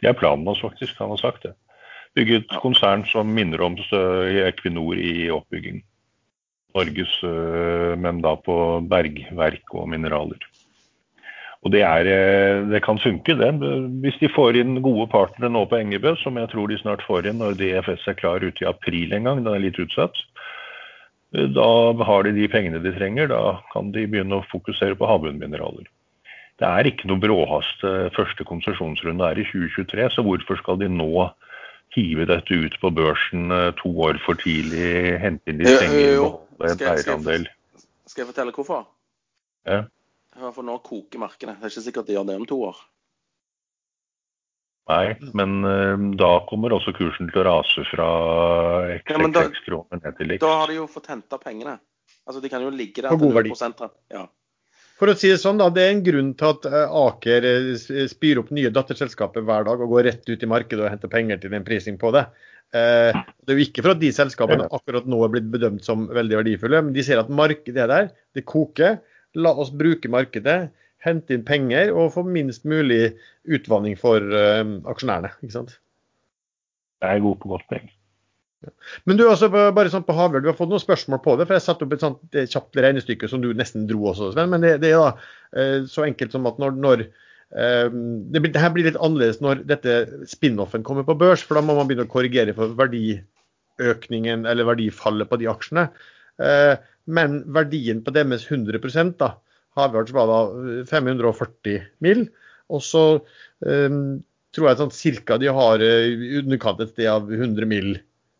det 0.00 0.08
er 0.08 0.16
planen 0.16 0.48
hans, 0.48 0.62
faktisk. 0.64 0.98
Han 0.98 1.12
har 1.14 1.20
sagt 1.20 1.44
det. 1.46 1.54
Bygge 2.16 2.40
et 2.40 2.58
konsern 2.62 3.04
som 3.06 3.28
minner 3.30 3.62
om 3.62 3.76
Equinor 3.78 4.98
i 4.98 5.30
oppbygging. 5.30 5.82
Norges, 6.74 7.12
øh, 7.26 7.98
men 7.98 8.20
da 8.22 8.36
på 8.38 8.56
bergverk 8.90 9.74
og 9.74 9.88
mineraler. 9.90 10.42
Og 11.60 11.72
det, 11.74 11.82
er, 11.84 12.08
øh, 12.08 12.70
det 12.70 12.82
kan 12.84 12.98
funke, 12.98 13.34
det. 13.36 13.50
Hvis 14.00 14.16
de 14.20 14.30
får 14.32 14.56
inn 14.56 14.80
gode 14.82 15.08
partnere 15.12 15.52
nå 15.52 15.66
på 15.68 15.76
Engebø, 15.76 16.14
som 16.16 16.38
jeg 16.40 16.48
tror 16.52 16.70
de 16.70 16.78
snart 16.80 17.04
får 17.04 17.28
inn 17.28 17.42
når 17.42 17.58
DFS 17.58 18.06
er 18.08 18.16
klar 18.16 18.40
ute 18.40 18.64
i 18.64 18.68
april 18.68 19.12
en 19.12 19.28
gang, 19.28 19.42
den 19.44 19.52
er 19.52 19.64
litt 19.66 19.80
utsatt. 19.82 20.16
Øh, 21.34 21.50
da 21.52 21.68
har 22.06 22.24
de 22.24 22.36
de 22.38 22.48
pengene 22.48 22.82
de 22.82 22.94
trenger. 22.96 23.28
Da 23.34 23.60
kan 23.74 23.92
de 23.92 24.06
begynne 24.06 24.40
å 24.40 24.48
fokusere 24.52 24.96
på 24.96 25.10
havbunnmineraler. 25.10 25.90
Det 26.60 26.68
er 26.68 26.90
ikke 26.90 27.08
noe 27.08 27.20
bråhast. 27.22 27.84
Første 28.12 28.44
konsesjonsrunde 28.44 29.24
er 29.24 29.38
i 29.40 29.46
2023, 29.48 30.10
så 30.12 30.24
hvorfor 30.26 30.60
skal 30.60 30.80
de 30.82 30.90
nå 30.92 31.08
hive 31.96 32.26
dette 32.28 32.54
ut 32.54 32.76
på 32.82 32.90
børsen 32.94 33.50
eh, 33.54 33.70
to 33.80 33.90
år 34.06 34.20
for 34.24 34.38
tidlig, 34.38 35.16
hente 35.22 35.50
inn 35.50 35.62
de 35.62 35.72
penger 35.80 36.20
og 36.22 36.68
en 36.68 36.84
eierandel? 36.92 37.48
Skal 38.06 38.24
jeg 38.24 38.30
fortelle 38.30 38.54
hvorfor? 38.54 38.86
Ja. 39.66 39.82
I 40.36 40.44
hvert 40.44 40.56
fall 40.56 40.68
nå 40.68 40.78
koker 40.86 41.22
markedet. 41.22 41.56
Det 41.58 41.66
er 41.66 41.74
ikke 41.74 41.86
sikkert 41.88 42.08
de 42.08 42.16
gjør 42.16 42.28
det 42.28 42.38
om 42.38 42.48
to 42.48 42.60
år. 42.68 42.80
Nei, 44.90 45.04
men 45.38 45.60
eh, 45.66 46.04
da 46.18 46.30
kommer 46.50 46.74
også 46.74 46.94
kursen 46.96 47.30
til 47.30 47.42
å 47.42 47.46
rase 47.46 47.84
fra 47.90 48.08
XXX 48.96 49.62
kroner 49.66 50.02
ned 50.02 50.18
til 50.18 50.30
liks. 50.32 50.42
Da 50.42 50.52
har 50.62 50.70
de 50.70 50.80
jo 50.80 50.86
fått 50.90 51.10
henta 51.12 51.38
pengene. 51.42 51.78
Altså, 52.26 52.42
De 52.42 52.50
kan 52.52 52.62
jo 52.62 52.70
ligge 52.74 53.02
der 53.04 53.12
På 53.12 53.20
god 53.20 53.38
verdi. 53.38 53.52
0%. 53.54 53.90
Ja. 54.14 54.24
For 55.00 55.08
å 55.08 55.16
si 55.16 55.30
det 55.32 55.38
sånn, 55.40 55.56
da, 55.56 55.70
det 55.72 55.80
er 55.80 55.94
en 55.94 56.02
grunn 56.04 56.30
til 56.36 56.50
at 56.52 56.66
eh, 56.68 56.94
Aker 57.00 57.46
eh, 57.48 58.06
spyr 58.10 58.42
opp 58.42 58.50
nye 58.52 58.68
datterselskaper 58.74 59.46
hver 59.48 59.64
dag 59.64 59.80
og 59.80 59.94
går 59.94 60.04
rett 60.10 60.26
ut 60.28 60.42
i 60.44 60.48
markedet 60.50 60.82
og 60.84 60.90
henter 60.92 61.12
penger 61.12 61.40
til 61.40 61.54
en 61.56 61.64
prising 61.64 61.96
på 62.00 62.10
det. 62.12 62.26
Eh, 62.76 63.16
det 63.16 63.54
er 63.54 63.56
jo 63.56 63.64
ikke 63.64 63.84
for 63.86 63.94
at 63.94 64.02
de 64.02 64.10
selskapene 64.12 64.66
akkurat 64.68 65.08
nå 65.08 65.22
er 65.24 65.32
blitt 65.32 65.48
bedømt 65.54 65.88
som 65.88 66.04
veldig 66.12 66.42
verdifulle, 66.42 66.82
men 66.84 66.92
de 66.96 67.04
ser 67.06 67.22
at 67.22 67.32
markedet 67.32 67.80
er 67.86 67.88
der, 67.88 68.10
det 68.36 68.44
koker. 68.50 68.98
La 69.40 69.54
oss 69.62 69.70
bruke 69.72 70.10
markedet, 70.12 70.58
hente 71.00 71.32
inn 71.32 71.46
penger 71.48 71.94
og 71.94 72.12
få 72.18 72.26
minst 72.26 72.68
mulig 72.68 73.14
utvanning 73.48 73.96
for 73.96 74.20
aksjonærene. 74.20 75.32
ikke 75.40 75.54
sant? 75.54 75.78
Jeg 77.00 77.22
er 77.22 77.24
god 77.24 77.40
på 77.40 77.54
godt 77.54 77.64
poeng. 77.70 77.88
Men 79.08 79.16
du, 79.16 79.24
altså, 79.28 79.48
bare 79.50 79.90
sånn 79.92 80.04
på 80.04 80.14
Havøl, 80.16 80.42
du 80.44 80.50
har 80.50 80.56
fått 80.58 80.70
noen 80.70 80.82
spørsmål 80.82 81.22
på 81.24 81.36
det. 81.38 81.46
for 81.48 81.56
Jeg 81.56 81.64
satte 81.64 81.86
opp 81.86 81.94
et 81.96 82.04
sånt 82.04 82.36
eh, 82.36 82.48
kjapt 82.50 82.76
regnestykke 82.84 83.28
som 83.30 83.42
du 83.42 83.50
nesten 83.56 83.86
dro 83.88 84.10
også, 84.12 84.32
Sven. 84.34 84.52
Men 84.52 84.64
det, 84.66 84.76
det 84.84 84.92
er 84.92 85.00
da 85.00 85.10
eh, 85.56 85.76
så 85.90 86.04
enkelt 86.06 86.36
som 86.36 86.48
at 86.50 86.60
når, 86.60 86.76
når 86.84 87.04
eh, 87.06 87.88
det, 87.88 88.42
blir, 88.42 88.52
det 88.52 88.62
her 88.62 88.74
blir 88.74 88.88
litt 88.90 89.00
annerledes 89.00 89.40
når 89.44 89.64
dette 89.70 90.00
spin-offen 90.28 90.84
kommer 90.86 91.08
på 91.08 91.16
børs, 91.20 91.44
for 91.46 91.56
da 91.56 91.64
må 91.64 91.78
man 91.78 91.88
begynne 91.88 92.04
å 92.08 92.12
korrigere 92.12 92.56
for 92.56 92.76
verdiøkningen 92.80 94.44
eller 94.50 94.68
verdifallet 94.68 95.30
på 95.30 95.40
de 95.40 95.48
aksjene. 95.50 95.88
Men 97.10 97.40
verdien 97.52 97.98
på 98.04 98.12
deres 98.14 98.46
100 98.48 99.16
da, 99.20 99.34
Havøls 99.76 100.12
var 100.16 100.28
da 100.28 100.42
eh, 100.52 100.84
540 100.88 101.88
mill. 102.04 102.26
Og 102.70 102.84
så 102.84 103.04
tror 103.60 104.66
jeg 104.68 104.78
sånn 104.78 104.92
cirka 104.94 105.36
de 105.42 105.48
har 105.52 105.82
i 105.82 106.38
underkant 106.38 106.78
et 106.80 106.92
sted 106.92 107.08
av 107.10 107.26
100 107.26 107.66
mill 107.68 107.96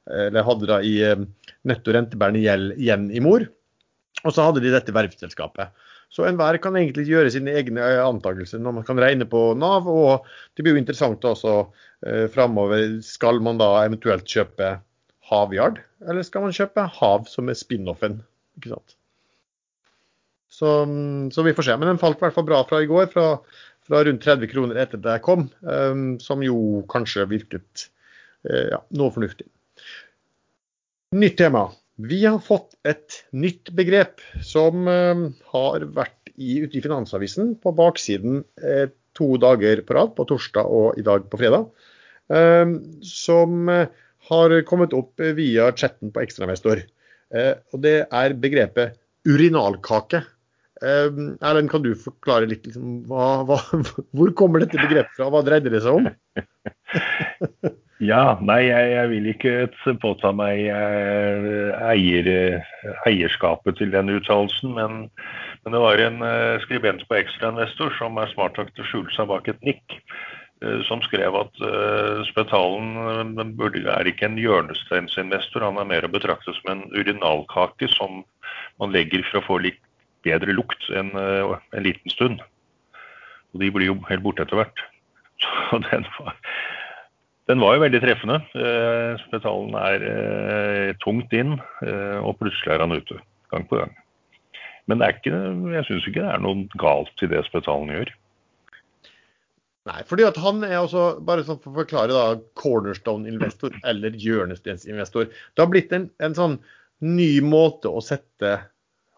eller 0.09 0.47
hadde 0.47 0.69
da 0.71 0.81
i 0.87 0.97
eh, 1.05 1.27
netto 1.69 1.95
rentebærende 1.95 2.43
gjeld 2.45 2.77
igjen 2.79 3.09
i 3.13 3.23
mor. 3.25 3.47
Og 4.25 4.35
så 4.35 4.47
hadde 4.47 4.63
de 4.65 4.73
dette 4.73 4.95
verftsselskapet. 4.95 5.73
Så 6.11 6.25
enhver 6.27 6.59
kan 6.59 6.75
egentlig 6.75 7.07
gjøre 7.07 7.31
sine 7.31 7.55
egne 7.59 7.83
eh, 7.87 8.03
antakelser 8.03 8.63
når 8.63 8.81
man 8.81 8.87
kan 8.87 9.01
regne 9.01 9.29
på 9.31 9.53
Nav. 9.59 9.87
Og 9.89 10.27
det 10.57 10.65
blir 10.65 10.75
jo 10.75 10.83
interessant 10.83 11.27
også 11.27 11.57
eh, 12.07 12.27
framover. 12.33 12.99
Skal 13.07 13.39
man 13.45 13.61
da 13.61 13.73
eventuelt 13.85 14.27
kjøpe 14.29 14.79
Havyard, 15.31 15.79
eller 16.11 16.27
skal 16.27 16.43
man 16.43 16.57
kjøpe 16.57 16.89
Hav, 16.97 17.29
som 17.31 17.51
er 17.51 17.59
spin-offen? 17.59 18.19
Ikke 18.59 18.73
sant? 18.73 18.97
Så, 20.51 20.73
mm, 20.91 21.31
så 21.31 21.45
vi 21.47 21.55
får 21.55 21.69
se. 21.69 21.77
Men 21.79 21.93
den 21.93 22.03
falt 22.03 22.19
i 22.19 22.25
hvert 22.25 22.35
fall 22.35 22.49
bra 22.49 22.65
fra 22.67 22.83
i 22.83 22.91
går, 22.91 23.07
fra, 23.13 23.29
fra 23.87 24.03
rundt 24.05 24.27
30 24.27 24.51
kroner 24.51 24.83
etter 24.83 24.99
det 25.01 25.21
kom. 25.25 25.47
um, 25.63 26.19
som 26.21 26.43
jo 26.43 26.83
kanskje 26.91 27.29
virket 27.31 27.87
eh, 28.51 28.67
ja, 28.75 28.83
noe 28.99 29.15
fornuftig. 29.15 29.47
Nytt 31.11 31.41
tema. 31.41 31.65
Vi 31.99 32.21
har 32.23 32.39
fått 32.39 32.77
et 32.87 33.17
nytt 33.35 33.73
begrep 33.75 34.21
som 34.47 34.87
eh, 34.87 35.23
har 35.51 35.87
vært 35.97 36.31
i, 36.37 36.61
ute 36.63 36.79
i 36.79 36.83
Finansavisen 36.85 37.57
på 37.59 37.73
baksiden 37.75 38.45
eh, 38.63 38.93
to 39.19 39.33
dager 39.43 39.83
på 39.89 39.97
rad, 39.97 40.13
på 40.15 40.29
torsdag 40.31 40.71
og 40.71 41.01
i 41.03 41.05
dag 41.09 41.27
på 41.33 41.41
fredag. 41.41 41.67
eh, 42.31 42.77
som 43.03 43.67
har 44.31 44.55
kommet 44.71 44.95
opp 44.95 45.19
via 45.35 45.73
chatten 45.75 46.15
på 46.15 46.23
Ekstrainvestor. 46.23 46.85
Eh, 47.35 47.53
og 47.75 47.83
det 47.83 47.97
er 48.07 48.39
begrepet 48.47 48.95
urinalkake. 49.27 50.23
Erlend, 50.81 51.75
kan 51.75 51.83
du 51.83 51.91
forklare 51.99 52.47
litt 52.47 52.71
liksom, 52.71 53.01
hva, 53.11 53.43
hva, 53.51 53.59
hvor 54.15 54.31
kommer 54.39 54.63
dette 54.63 54.79
begrepet 54.79 55.19
fra? 55.19 55.27
Hva 55.35 55.43
dreide 55.43 55.75
det 55.75 55.83
seg 55.83 56.05
om? 56.05 56.13
Ja, 58.01 58.39
nei, 58.41 58.63
jeg, 58.65 58.93
jeg 58.95 59.09
vil 59.11 59.27
ikke 59.29 59.95
påta 60.01 60.31
meg 60.33 60.63
eh, 60.73 61.73
eier, 61.85 62.31
eierskapet 63.05 63.77
til 63.77 63.93
den 63.93 64.09
uttalelsen, 64.15 64.73
men, 64.79 65.03
men 65.61 65.77
det 65.77 65.83
var 65.83 66.01
en 66.01 66.25
eh, 66.25 66.57
skribent 66.65 67.05
på 67.09 67.19
Ekstrainvestor 67.19 67.93
som 67.99 68.17
er 68.17 68.33
smart 68.33 68.57
nok 68.57 68.73
til 68.73 68.87
å 68.87 68.89
skjule 68.89 69.13
seg 69.13 69.29
bak 69.29 69.53
et 69.53 69.61
nikk, 69.69 69.99
eh, 70.65 70.81
som 70.89 71.05
skrev 71.05 71.37
at 71.43 71.61
uh, 71.61 72.25
Spetalen 72.31 73.53
burde, 73.61 73.85
er 73.85 74.09
ikke 74.09 74.31
en 74.31 74.41
hjørnesteinsinvestor, 74.41 75.69
han 75.69 75.83
er 75.85 75.93
mer 75.93 76.09
å 76.09 76.13
betrakte 76.17 76.57
som 76.57 76.73
en 76.73 76.87
urinalkake 76.97 77.93
som 77.99 78.23
man 78.81 78.97
legger 78.97 79.29
for 79.29 79.43
å 79.43 79.47
få 79.51 79.61
litt 79.67 79.85
bedre 80.25 80.57
lukt 80.57 80.89
eh, 80.89 81.05
en 81.05 81.85
liten 81.85 82.17
stund. 82.17 82.41
Og 83.53 83.61
de 83.61 83.71
blir 83.75 83.93
jo 83.93 84.01
helt 84.09 84.25
borte 84.25 84.45
etter 84.45 84.61
hvert. 84.61 84.85
Så 85.45 85.85
den 85.91 86.09
var, 86.19 86.37
den 87.51 87.63
var 87.63 87.75
jo 87.75 87.83
veldig 87.83 88.01
treffende. 88.03 88.39
Eh, 88.55 89.19
Spetalen 89.27 89.75
er 89.81 90.07
eh, 90.07 90.93
tungt 91.03 91.35
inn, 91.35 91.57
eh, 91.83 92.19
og 92.23 92.39
plutselig 92.39 92.77
er 92.77 92.85
han 92.85 92.95
ute. 92.95 93.19
Gang 93.51 93.67
på 93.67 93.81
gang. 93.81 93.93
Men 94.91 95.03
ikke, 95.07 95.35
jeg 95.75 95.87
syns 95.89 96.07
ikke 96.09 96.23
det 96.23 96.33
er 96.33 96.43
noe 96.43 96.81
galt 96.81 97.25
i 97.25 97.31
det 97.31 97.43
Spetalen 97.49 97.93
gjør. 97.95 98.15
Nei, 99.91 100.01
fordi 100.07 100.27
at 100.29 100.39
han 100.39 100.63
er 100.67 100.79
også, 100.83 101.05
bare 101.27 101.43
sånn 101.47 101.59
for 101.63 101.73
å 101.73 101.81
forklare 101.81 102.15
da, 102.15 102.25
cornerstone-investor 102.61 103.79
eller 103.91 104.15
hjørnestensinvestor. 104.21 105.31
Det 105.31 105.65
har 105.65 105.71
blitt 105.73 105.95
en, 105.97 106.11
en 106.23 106.37
sånn 106.37 106.59
ny 107.03 107.33
måte 107.43 107.91
å 107.91 108.03
sette 108.05 108.59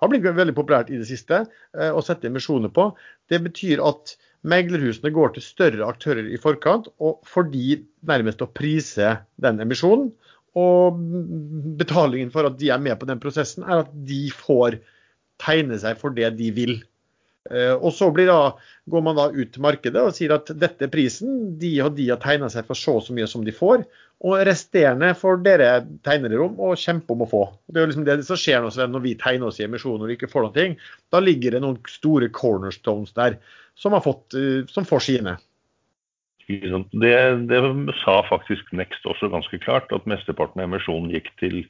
har 0.02 0.10
blitt 0.10 0.24
veldig 0.26 0.54
populært 0.56 0.90
i 0.90 0.98
det 0.98 1.06
siste 1.06 1.44
eh, 1.44 1.90
å 1.94 2.02
sette 2.02 2.26
emisjoner 2.26 2.72
på. 2.74 2.88
Det 3.30 3.38
betyr 3.44 3.82
at 3.86 4.16
meglerhusene 4.48 5.12
går 5.14 5.34
til 5.34 5.44
større 5.44 5.86
aktører 5.86 6.26
i 6.30 6.40
forkant, 6.40 6.88
og 6.98 7.20
får 7.28 7.50
de 7.52 7.82
nærmest 8.08 8.42
å 8.42 8.50
prise 8.50 9.14
den 9.42 9.62
emisjonen. 9.62 10.10
Og 10.58 10.98
betalingen 11.80 12.32
for 12.34 12.48
at 12.48 12.58
de 12.60 12.72
er 12.74 12.82
med 12.82 12.98
på 13.00 13.08
den 13.08 13.22
prosessen, 13.22 13.64
er 13.64 13.84
at 13.86 13.92
de 14.08 14.26
får 14.34 14.80
tegne 15.42 15.78
seg 15.80 15.96
for 16.00 16.14
det 16.14 16.34
de 16.38 16.50
vil. 16.54 16.74
Eh, 17.52 17.74
Og 17.76 17.92
så 17.92 18.08
da, 18.16 18.54
går 18.90 19.04
man 19.04 19.18
da 19.18 19.28
ut 19.30 19.52
til 19.52 19.62
markedet 19.62 20.00
og 20.00 20.14
sier 20.16 20.34
at 20.34 20.50
dette 20.56 20.86
er 20.86 20.92
prisen, 20.92 21.58
de 21.60 21.74
og 21.84 21.96
de 21.98 22.08
har 22.10 22.20
tegna 22.22 22.48
seg 22.52 22.66
for 22.66 22.78
så 22.78 22.96
og 22.98 23.06
så 23.06 23.16
mye 23.16 23.28
som 23.28 23.44
de 23.44 23.54
får. 23.54 23.84
Og 24.22 24.44
resterende 24.46 25.12
får 25.18 25.40
dere 25.42 25.70
tegne 26.06 26.30
dere 26.30 26.46
om 26.46 26.60
og 26.62 26.78
kjempe 26.78 27.12
om 27.12 27.24
å 27.24 27.30
få. 27.30 27.44
Det 27.66 27.82
er 27.82 27.90
liksom 27.90 28.06
det 28.06 28.20
som 28.26 28.38
skjer 28.38 28.62
nå, 28.62 28.70
når 28.70 29.02
vi 29.02 29.16
tegner 29.18 29.50
oss 29.50 29.58
i 29.58 29.66
emisjoner 29.66 30.06
og 30.06 30.14
ikke 30.14 30.30
får 30.30 30.46
noe. 30.46 30.68
Da 31.10 31.22
ligger 31.22 31.56
det 31.56 31.62
noen 31.64 31.80
store 31.90 32.30
cornerstones 32.30 33.14
der 33.18 33.40
som, 33.74 33.96
fått, 34.04 34.36
eh, 34.38 34.62
som 34.70 34.86
får 34.86 35.08
sine. 35.08 35.38
Det, 36.46 37.14
det 37.48 37.58
sa 38.02 38.18
faktisk 38.28 38.72
Next 38.76 39.06
også 39.06 39.30
ganske 39.32 39.58
klart, 39.62 39.92
at 39.94 40.08
mesteparten 40.10 40.60
av 40.60 40.68
emisjonen 40.68 41.12
gikk 41.14 41.30
til, 41.40 41.62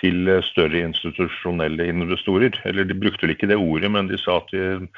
til 0.00 0.28
større 0.46 0.84
institusjonelle 0.86 1.86
investorer. 1.90 2.56
Eller 2.68 2.88
de 2.88 2.98
brukte 2.98 3.26
vel 3.26 3.34
ikke 3.36 3.50
det 3.50 3.60
ordet, 3.60 3.90
men 3.92 4.10
de 4.10 4.18
sa 4.20 4.38
at 4.40 4.52
de, 4.54 4.88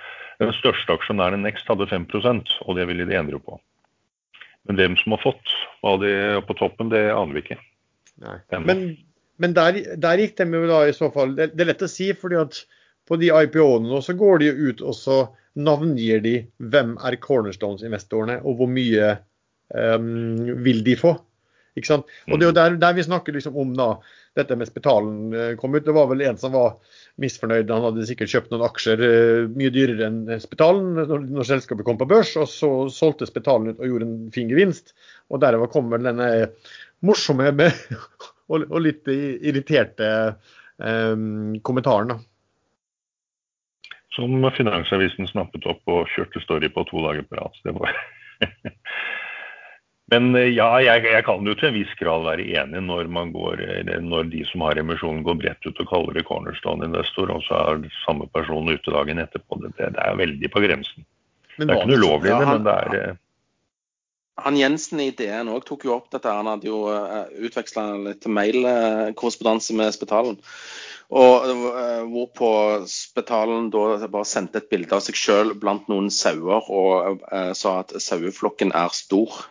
den 0.40 0.52
største 0.58 0.96
aksjonæren 0.96 1.44
Next 1.44 1.68
hadde 1.70 1.88
5% 1.90 2.54
og 2.64 2.78
det 2.78 2.88
ville 2.90 3.06
de 3.08 3.18
endre 3.18 3.40
på. 3.40 3.58
Men 4.68 4.80
hvem 4.80 4.96
som 5.00 5.16
har 5.16 5.22
fått 5.24 5.56
hva 5.84 5.96
de 6.00 6.12
på 6.48 6.56
toppen, 6.56 6.92
det 6.92 7.06
aner 7.12 7.36
vi 7.36 7.44
ikke. 7.44 7.58
Men, 8.64 8.86
men 9.42 9.56
der, 9.56 9.80
der 10.00 10.22
gikk 10.22 10.38
de 10.38 10.46
jo 10.54 10.68
da 10.70 10.84
i 10.86 10.94
så 10.94 11.08
fall 11.10 11.32
Det, 11.34 11.48
det 11.58 11.64
er 11.64 11.72
lett 11.72 11.82
å 11.82 11.90
si, 11.90 12.12
fordi 12.16 12.38
at 12.38 12.60
på 13.08 13.18
de 13.20 13.32
IPO-ene 13.34 13.90
nå 13.90 13.98
så 14.00 14.14
går 14.16 14.40
de 14.40 14.48
jo 14.48 14.70
ut 14.70 14.84
og 14.86 14.96
så 14.96 15.18
navngir 15.60 16.22
de 16.24 16.34
hvem 16.72 16.94
er 17.04 17.18
cornerstones-investorene, 17.22 18.40
og 18.42 18.58
hvor 18.58 18.70
mye 18.70 19.12
um, 19.70 20.40
vil 20.64 20.80
de 20.86 20.96
få. 20.98 21.12
Ikke 21.78 21.90
sant? 21.90 22.10
Og 22.30 22.38
det 22.38 22.46
er 22.46 22.50
jo 22.50 22.56
der, 22.56 22.78
der 22.80 22.96
vi 22.96 23.04
snakker 23.06 23.36
liksom 23.36 23.58
om 23.60 23.74
da, 23.78 23.88
dette 24.34 24.56
med 24.58 24.68
Spetalen 24.68 25.32
eh, 25.32 25.52
kom 25.60 25.74
ut. 25.74 25.84
Det 25.84 25.94
var 25.94 26.08
vel 26.10 26.24
en 26.26 26.38
som 26.40 26.54
var 26.54 26.76
misfornøyd. 27.22 27.70
Han 27.70 27.86
hadde 27.88 28.06
sikkert 28.08 28.32
kjøpt 28.32 28.52
noen 28.52 28.66
aksjer 28.66 29.04
eh, 29.06 29.46
mye 29.54 29.72
dyrere 29.74 30.08
enn 30.08 30.20
Spetalen 30.42 30.92
når, 30.98 31.26
når 31.30 31.48
selskapet 31.50 31.86
kom 31.86 32.00
på 32.00 32.08
børs, 32.10 32.34
og 32.40 32.50
så 32.50 32.70
solgte 32.92 33.28
Spetalen 33.30 33.72
ut 33.72 33.80
og 33.80 33.90
gjorde 33.90 34.08
en 34.10 34.20
fin 34.34 34.50
gevinst. 34.50 34.94
Og 35.30 35.42
derover 35.44 35.70
kom 35.72 35.90
vel 35.92 36.06
denne 36.06 36.30
morsomme 37.04 37.52
og, 38.50 38.66
og 38.68 38.78
litt 38.82 39.08
irriterte 39.08 40.08
um, 40.78 41.54
kommentaren. 41.64 42.14
da. 42.14 42.20
Som 44.14 44.44
Finansavisen 44.54 45.26
snappet 45.26 45.66
opp 45.66 45.82
og 45.90 46.10
kjørte 46.14 46.42
story 46.44 46.70
på 46.70 46.84
to 46.90 47.02
dager 47.02 47.26
på 47.26 47.38
rad. 47.40 47.56
Det 47.66 47.74
var 47.74 47.96
Men 50.12 50.34
eh, 50.36 50.50
ja, 50.52 50.68
jeg, 50.84 51.06
jeg 51.08 51.24
kan 51.24 51.46
jo 51.48 51.54
til 51.56 51.70
en 51.70 51.76
viss 51.78 51.94
grad 52.00 52.26
være 52.26 52.44
enig 52.44 52.84
når, 52.84 53.08
man 53.12 53.32
går, 53.32 53.62
når 54.04 54.28
de 54.34 54.44
som 54.50 54.66
har 54.66 54.80
emisjonen 54.80 55.24
går 55.24 55.40
bredt 55.40 55.68
ut 55.68 55.80
og 55.80 55.90
kaller 55.90 56.18
det 56.18 56.26
cornerstone-investor, 56.28 57.32
og 57.32 57.44
så 57.46 57.60
er 57.62 57.84
samme 58.04 58.28
person 58.34 58.68
ute 58.68 58.94
dagen 58.94 59.22
etterpå. 59.22 59.62
Det, 59.62 59.72
det, 59.78 59.94
det 59.96 60.04
er 60.04 60.20
veldig 60.20 60.52
på 60.52 60.64
grensen. 60.66 61.06
Men 61.56 61.68
Det 61.68 61.74
er 61.74 61.82
ikke 61.82 61.92
noe 61.92 62.00
ulovlig, 62.02 62.30
i 62.30 62.34
Ja, 62.34 62.40
det, 62.40 62.48
men 62.50 62.66
det 62.66 62.74
er 62.74 62.96
eh, 63.00 63.20
Han 64.44 64.58
Jensen 64.58 65.02
i 65.04 65.12
DN 65.14 65.52
òg 65.54 65.66
tok 65.68 65.86
jo 65.86 65.94
opp 65.96 66.10
dette. 66.12 66.32
Han 66.32 66.50
hadde 66.50 66.66
jo 66.66 66.84
uh, 66.90 67.30
utveksla 67.46 67.86
litt 68.08 68.26
mailkorrespondanse 68.26 69.76
med 69.78 69.94
Spetalen. 69.94 70.40
Og 71.14 71.46
uh, 71.46 72.02
hvorpå 72.10 72.50
Spetalen 72.90 73.68
da 73.70 74.02
bare 74.08 74.26
sendte 74.26 74.58
et 74.58 74.70
bilde 74.72 74.96
av 74.96 75.04
seg 75.06 75.18
sjøl 75.20 75.54
blant 75.54 75.86
noen 75.92 76.10
sauer 76.10 76.66
og 76.66 77.22
uh, 77.30 77.52
sa 77.54 77.78
at 77.84 77.94
saueflokken 78.02 78.74
er 78.74 78.90
stor. 78.96 79.44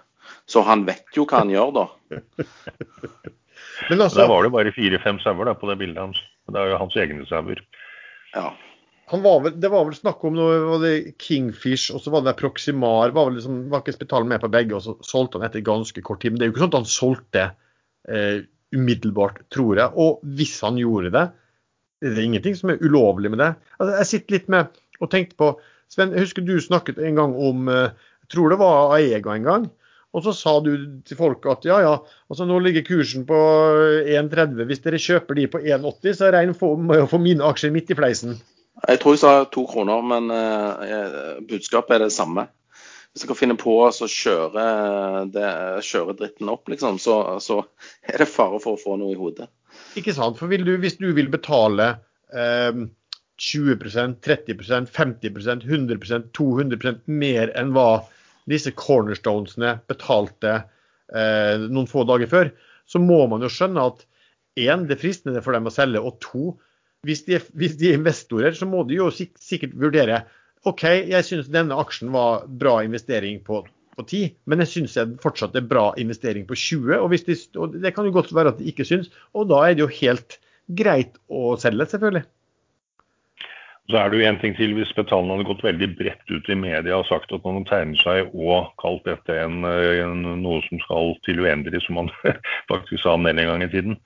Så 0.50 0.64
han 0.68 0.84
vet 0.88 1.08
jo 1.16 1.26
hva 1.30 1.44
han 1.44 1.54
gjør, 1.54 1.72
da. 1.76 1.86
Men 3.90 4.04
altså, 4.04 4.22
Der 4.22 4.30
var 4.30 4.44
det 4.44 4.54
bare 4.54 4.76
fire-fem 4.76 5.20
sauer 5.24 5.50
på 5.60 5.70
det 5.70 5.80
bildet 5.80 6.02
hans. 6.02 6.20
Det 6.52 6.60
er 6.60 6.74
jo 6.74 6.80
hans 6.82 6.96
egne 7.00 7.26
sauer. 7.30 7.62
Ja. 8.36 8.52
Var 9.14 9.42
vel, 9.44 9.54
det 9.62 9.70
var 9.70 9.84
vel 9.86 9.96
snakk 9.98 10.24
om 10.26 10.36
noe 10.38 10.56
var 10.64 10.80
det 10.82 11.16
Kingfish 11.22 11.94
og 11.94 12.02
så 12.02 12.14
var 12.14 12.24
det 12.26 12.36
Proximar. 12.40 13.12
Var, 13.14 13.28
vel 13.28 13.38
liksom, 13.38 13.60
var 13.72 13.84
ikke 13.84 13.96
spitalen 13.98 14.32
med 14.32 14.42
på 14.42 14.52
begge, 14.54 14.78
og 14.78 14.86
så 14.86 14.96
solgte 15.06 15.40
han 15.40 15.48
etter 15.48 15.66
ganske 15.66 16.04
kort 16.06 16.24
tid. 16.24 16.34
Men 16.34 16.42
det 16.42 16.48
er 16.48 16.52
jo 16.52 16.56
ikke 16.56 16.64
sånn 16.66 16.74
at 16.74 16.80
han 16.80 16.90
solgte 16.90 17.44
eh, 18.10 18.40
umiddelbart, 18.74 19.44
tror 19.54 19.80
jeg. 19.80 19.92
Og 20.00 20.24
hvis 20.40 20.56
han 20.66 20.80
gjorde 20.82 21.14
det, 21.14 21.28
det 22.04 22.16
er 22.18 22.26
ingenting 22.26 22.58
som 22.58 22.74
er 22.74 22.82
ulovlig 22.84 23.32
med 23.32 23.44
det. 23.44 23.54
Altså, 23.78 23.94
jeg 24.00 24.10
sitter 24.10 24.38
litt 24.38 24.50
med 24.52 24.82
og 25.04 25.12
tenkte 25.12 25.40
på 25.40 25.54
Sven, 25.92 26.14
jeg 26.16 26.26
husker 26.26 26.46
du 26.46 26.56
snakket 26.64 26.98
en 27.06 27.20
gang 27.20 27.34
om 27.38 27.68
eh, 27.70 27.92
Jeg 28.24 28.32
tror 28.34 28.50
det 28.50 28.58
var 28.58 28.96
Aega 28.96 29.36
en 29.36 29.46
gang. 29.46 29.66
Og 30.14 30.26
så 30.26 30.34
sa 30.38 30.58
du 30.62 30.72
til 31.08 31.18
folket 31.18 31.50
at 31.52 31.68
ja, 31.68 31.78
ja, 31.82 31.94
altså 32.30 32.46
nå 32.46 32.60
ligger 32.62 32.86
kursen 32.86 33.26
på 33.26 33.38
1,30. 34.06 34.66
Hvis 34.70 34.84
dere 34.84 35.02
kjøper 35.02 35.40
de 35.40 35.48
på 35.50 35.62
1,80, 35.64 36.18
så 36.20 36.30
regn 36.34 36.54
med 36.86 37.06
å 37.06 37.10
få 37.10 37.22
mine 37.22 37.46
aksjer 37.48 37.74
midt 37.74 37.90
i 37.90 37.98
fleisen. 37.98 38.38
Jeg 38.88 39.00
tror 39.02 39.16
jeg 39.16 39.24
sa 39.24 39.34
to 39.50 39.64
kroner, 39.70 40.06
men 40.06 40.30
uh, 40.34 41.42
budskapet 41.50 41.98
er 41.98 42.06
det 42.06 42.14
samme. 42.14 42.46
Hvis 43.14 43.28
kan 43.30 43.38
finne 43.38 43.58
på 43.58 43.76
å 43.86 43.90
kjøre, 44.10 44.64
kjøre, 45.86 46.16
dritten 46.18 46.50
opp, 46.50 46.70
liksom, 46.74 46.98
så, 47.02 47.18
så, 47.46 47.60
er 48.10 48.24
det 48.24 48.30
fare 48.30 48.58
for 48.62 48.74
å 48.74 48.82
få 48.82 48.98
noe 48.98 49.14
i 49.14 49.20
hodet. 49.20 49.46
Ikke 49.98 50.16
sant. 50.18 50.40
For 50.40 50.50
du, 50.50 50.74
hvis 50.82 50.98
du 50.98 51.12
vil 51.14 51.30
betale 51.34 51.92
eh, 52.34 52.74
20% 53.38 54.18
30% 54.26 54.90
50% 54.94 55.68
100% 55.70 56.34
200% 56.34 57.06
mer 57.06 57.54
enn 57.58 57.74
hva 57.78 58.04
disse 58.50 58.74
cornerstonesene 58.76 59.78
betalte 59.90 60.56
eh, 60.60 61.64
noen 61.64 61.90
få 61.90 62.06
dager 62.10 62.30
før, 62.32 62.52
så 62.90 63.00
må 63.00 63.24
man 63.32 63.44
jo 63.44 63.52
skjønne 63.52 63.88
at 63.92 64.06
én, 64.60 64.86
det 64.88 64.98
er 64.98 65.02
fristende 65.02 65.44
for 65.44 65.56
dem 65.56 65.70
å 65.70 65.74
selge, 65.74 66.02
og 66.02 66.20
to, 66.24 66.54
hvis 67.08 67.26
de, 67.28 67.40
hvis 67.60 67.78
de 67.80 67.92
er 67.92 68.00
investorer, 68.00 68.56
så 68.56 68.68
må 68.70 68.84
de 68.88 69.00
jo 69.00 69.10
sik 69.14 69.34
sikkert 69.42 69.76
vurdere 69.80 70.24
OK, 70.70 70.84
jeg 71.12 71.28
syns 71.28 71.50
denne 71.52 71.76
aksjen 71.76 72.14
var 72.14 72.46
bra 72.48 72.78
investering 72.86 73.42
på, 73.44 73.60
på 73.98 74.06
10, 74.06 74.30
men 74.48 74.64
jeg 74.64 74.72
syns 74.72 74.96
fortsatt 75.24 75.52
det 75.56 75.66
er 75.66 75.72
bra 75.74 75.90
investering 76.00 76.46
på 76.48 76.56
20. 76.56 76.94
Og, 77.02 77.12
de, 77.12 77.36
og 77.60 77.76
det 77.84 77.92
kan 77.96 78.08
jo 78.08 78.14
godt 78.16 78.32
være 78.36 78.54
at 78.54 78.62
de 78.62 78.70
ikke 78.72 78.88
syns, 78.88 79.12
og 79.36 79.50
da 79.52 79.60
er 79.66 79.76
det 79.76 79.84
jo 79.84 79.92
helt 80.00 80.38
greit 80.72 81.20
å 81.28 81.58
selge, 81.60 81.90
selvfølgelig. 81.92 82.24
Så 83.92 83.98
er 84.00 84.10
det 84.10 84.20
jo 84.20 84.28
en 84.30 84.38
ting 84.40 84.54
til 84.56 84.74
hvis 84.78 84.92
Spetalen 84.94 85.32
hadde 85.34 85.46
gått 85.50 85.64
veldig 85.66 85.90
bredt 86.00 86.30
ut 86.32 86.48
i 86.48 86.56
media 86.56 87.02
og 87.02 87.08
sagt 87.10 87.34
at 87.36 87.44
han 87.44 87.66
tegnet 87.68 88.00
seg 88.00 88.30
og 88.32 88.70
kalt 88.80 89.04
dette 89.04 89.36
en, 89.42 89.66
en, 89.68 90.22
noe 90.40 90.62
som 90.70 90.80
skal 90.86 91.12
til 91.28 91.42
uendelig, 91.44 91.82
som 91.84 92.00
han 92.00 92.12
faktisk 92.72 93.04
sa 93.04 93.18
en 93.18 93.28
del 93.28 93.42
en 93.44 93.50
gang 93.52 93.66
i 93.66 93.72
tiden, 93.74 93.98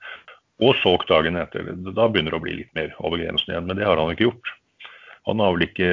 og 0.58 0.74
solgt 0.80 1.12
dagen 1.12 1.38
etter. 1.38 1.70
Da 1.94 2.08
begynner 2.10 2.34
det 2.34 2.40
å 2.40 2.42
bli 2.42 2.56
litt 2.62 2.72
mer 2.74 2.90
over 2.98 3.22
grensen 3.22 3.54
igjen, 3.54 3.68
men 3.68 3.78
det 3.78 3.86
har 3.86 4.00
han 4.00 4.10
ikke 4.10 4.26
gjort. 4.26 4.50
Han 5.30 5.44
har 5.44 5.54
vel 5.54 5.68
ikke 5.68 5.92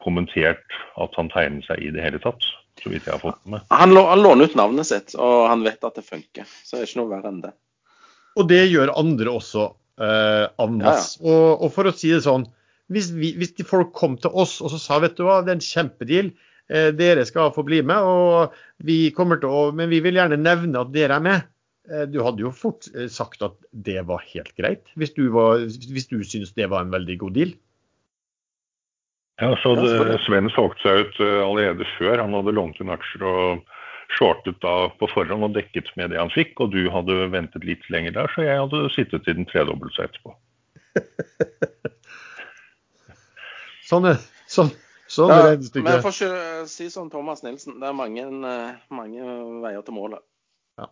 kommentert 0.00 0.78
at 0.96 1.18
han 1.20 1.28
tegnet 1.34 1.66
seg 1.68 1.82
i 1.84 1.90
det 1.92 2.00
hele 2.00 2.20
tatt, 2.22 2.46
så 2.80 2.92
vidt 2.92 3.04
jeg 3.04 3.12
har 3.12 3.20
fått 3.20 3.42
med. 3.44 3.66
Han, 3.74 3.92
han 3.92 4.24
låner 4.24 4.48
ut 4.48 4.56
navnet 4.56 4.88
sitt, 4.88 5.12
og 5.20 5.50
han 5.50 5.66
vet 5.66 5.84
at 5.84 6.00
det 6.00 6.06
funker. 6.06 6.48
Så 6.48 6.78
det 6.78 6.86
er 6.86 6.88
ikke 6.88 7.02
noe 7.02 7.12
verre 7.12 7.34
enn 7.34 7.42
det. 7.44 7.52
Og 8.40 8.48
det 8.48 8.62
gjør 8.70 8.94
andre 8.96 9.34
også, 9.36 9.66
eh. 10.00 10.46
Ja, 10.48 10.70
ja. 10.80 10.96
og, 11.20 11.66
og 11.66 11.68
for 11.74 11.90
å 11.90 11.92
si 11.92 12.14
det 12.14 12.22
sånn, 12.24 12.46
hvis, 12.90 13.10
vi, 13.14 13.32
hvis 13.38 13.54
de 13.58 13.66
folk 13.66 13.94
kom 13.96 14.18
til 14.20 14.34
oss 14.34 14.58
og 14.60 14.72
så 14.72 14.80
sa 14.82 15.00
vet 15.02 15.16
du 15.18 15.24
hva, 15.26 15.40
det 15.44 15.54
er 15.54 15.60
en 15.60 15.64
kjempedeal, 15.66 16.32
eh, 16.72 16.90
dere 16.96 17.24
skal 17.28 17.54
få 17.54 17.64
bli 17.66 17.80
med, 17.86 18.02
og 18.02 18.84
vi 18.86 19.02
kommer 19.16 19.40
til 19.40 19.54
å, 19.54 19.64
men 19.76 19.92
vi 19.92 20.02
vil 20.04 20.18
gjerne 20.18 20.40
nevne 20.40 20.82
at 20.82 20.92
dere 20.94 21.18
er 21.20 21.26
med. 21.26 21.48
Eh, 21.90 22.06
du 22.10 22.20
hadde 22.26 22.44
jo 22.44 22.52
fort 22.54 22.90
eh, 22.94 23.08
sagt 23.10 23.42
at 23.46 23.56
det 23.72 24.02
var 24.10 24.22
helt 24.32 24.52
greit, 24.58 24.86
hvis 25.00 25.14
du, 25.16 25.28
var, 25.34 25.64
hvis 25.66 26.10
du 26.10 26.20
syntes 26.22 26.54
det 26.58 26.70
var 26.72 26.86
en 26.86 26.94
veldig 26.94 27.18
god 27.22 27.36
deal. 27.38 27.56
Ja, 29.40 29.54
så 29.62 29.72
det, 29.78 30.18
Sven 30.26 30.50
solgte 30.52 30.82
seg 30.84 31.06
ut 31.06 31.20
uh, 31.24 31.38
allerede 31.46 31.86
før. 31.96 32.20
Han 32.20 32.34
hadde 32.36 32.52
lånt 32.52 32.80
inn 32.82 32.92
aksjer 32.92 33.22
og 33.24 33.62
shortet 34.12 34.58
da 34.60 34.90
på 35.00 35.08
forhånd 35.08 35.46
og 35.46 35.54
dekket 35.56 35.88
med 35.96 36.12
det 36.12 36.20
han 36.20 36.32
fikk. 36.34 36.60
Og 36.60 36.74
du 36.74 36.90
hadde 36.92 37.30
ventet 37.32 37.64
litt 37.64 37.86
lenger 37.92 38.18
der, 38.18 38.28
så 38.34 38.44
jeg 38.44 38.60
hadde 38.60 38.82
sittet 38.92 39.30
i 39.30 39.36
den 39.38 39.48
tredobbelte 39.48 40.04
etterpå. 40.04 40.34
Sånn 43.90 44.06
er 44.06 44.20
sånn, 44.46 44.70
sånn 45.10 45.32
ja, 45.32 45.40
regnestykket. 45.48 45.86
Men 45.86 46.04
får 46.04 46.14
ikke 46.14 46.66
si 46.70 46.86
som 46.92 47.08
Thomas 47.10 47.42
Nilsen, 47.42 47.80
det 47.82 47.88
er 47.88 47.96
mange, 47.96 48.22
eh, 48.26 48.76
mange 48.94 49.32
veier 49.64 49.82
til 49.86 49.96
målet. 49.96 50.22
Ja. 50.78 50.86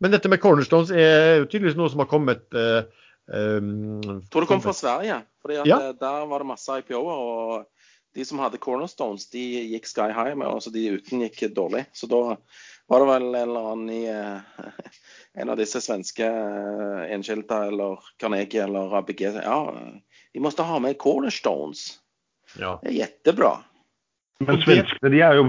Men 0.00 0.14
dette 0.14 0.30
med 0.32 0.40
cornerstones 0.40 0.92
er 0.94 1.42
jo 1.42 1.50
tydeligvis 1.50 1.76
noe 1.76 1.92
som 1.92 2.00
har 2.00 2.08
kommet 2.08 2.46
uh, 2.56 2.80
um, 3.28 4.00
Tror 4.32 4.46
det 4.46 4.52
kom 4.54 4.64
fra 4.64 4.76
Sverige. 4.76 5.20
fordi 5.42 5.60
ja. 5.68 5.78
Der 5.92 6.26
var 6.32 6.40
det 6.40 6.48
masse 6.48 6.80
IPO-er. 6.80 7.20
og 7.28 8.16
De 8.16 8.24
som 8.24 8.40
hadde 8.40 8.62
cornerstones, 8.62 9.28
de 9.30 9.44
gikk 9.74 9.86
sky 9.86 10.08
high 10.08 10.32
med, 10.32 10.48
og 10.48 10.72
de 10.72 10.88
uten 10.96 11.26
gikk 11.26 11.44
dårlig. 11.54 11.84
Så 11.92 12.08
da 12.08 12.38
var 12.88 13.04
det 13.04 13.10
vel 13.12 13.28
en 13.28 13.42
eller 13.44 13.72
annen 13.74 13.90
i 13.92 14.02
en 15.44 15.52
av 15.52 15.60
disse 15.60 15.84
svenske 15.84 16.26
Enskilda 17.12 17.66
eller 17.68 18.00
Carnegie 18.16 18.64
eller 18.64 18.96
ABG 18.98 19.28
Ja, 19.44 19.60
de 20.32 20.40
måtte 20.40 20.64
ha 20.64 20.80
med 20.80 20.98
cornerstones. 20.98 21.99
Ja. 22.58 22.78
Det 22.82 22.90
er 22.90 22.98
jättebra. 23.04 23.58
Men 24.40 24.56
svenskene 24.64 25.10
de 25.12 25.20
er 25.20 25.36
jo 25.36 25.44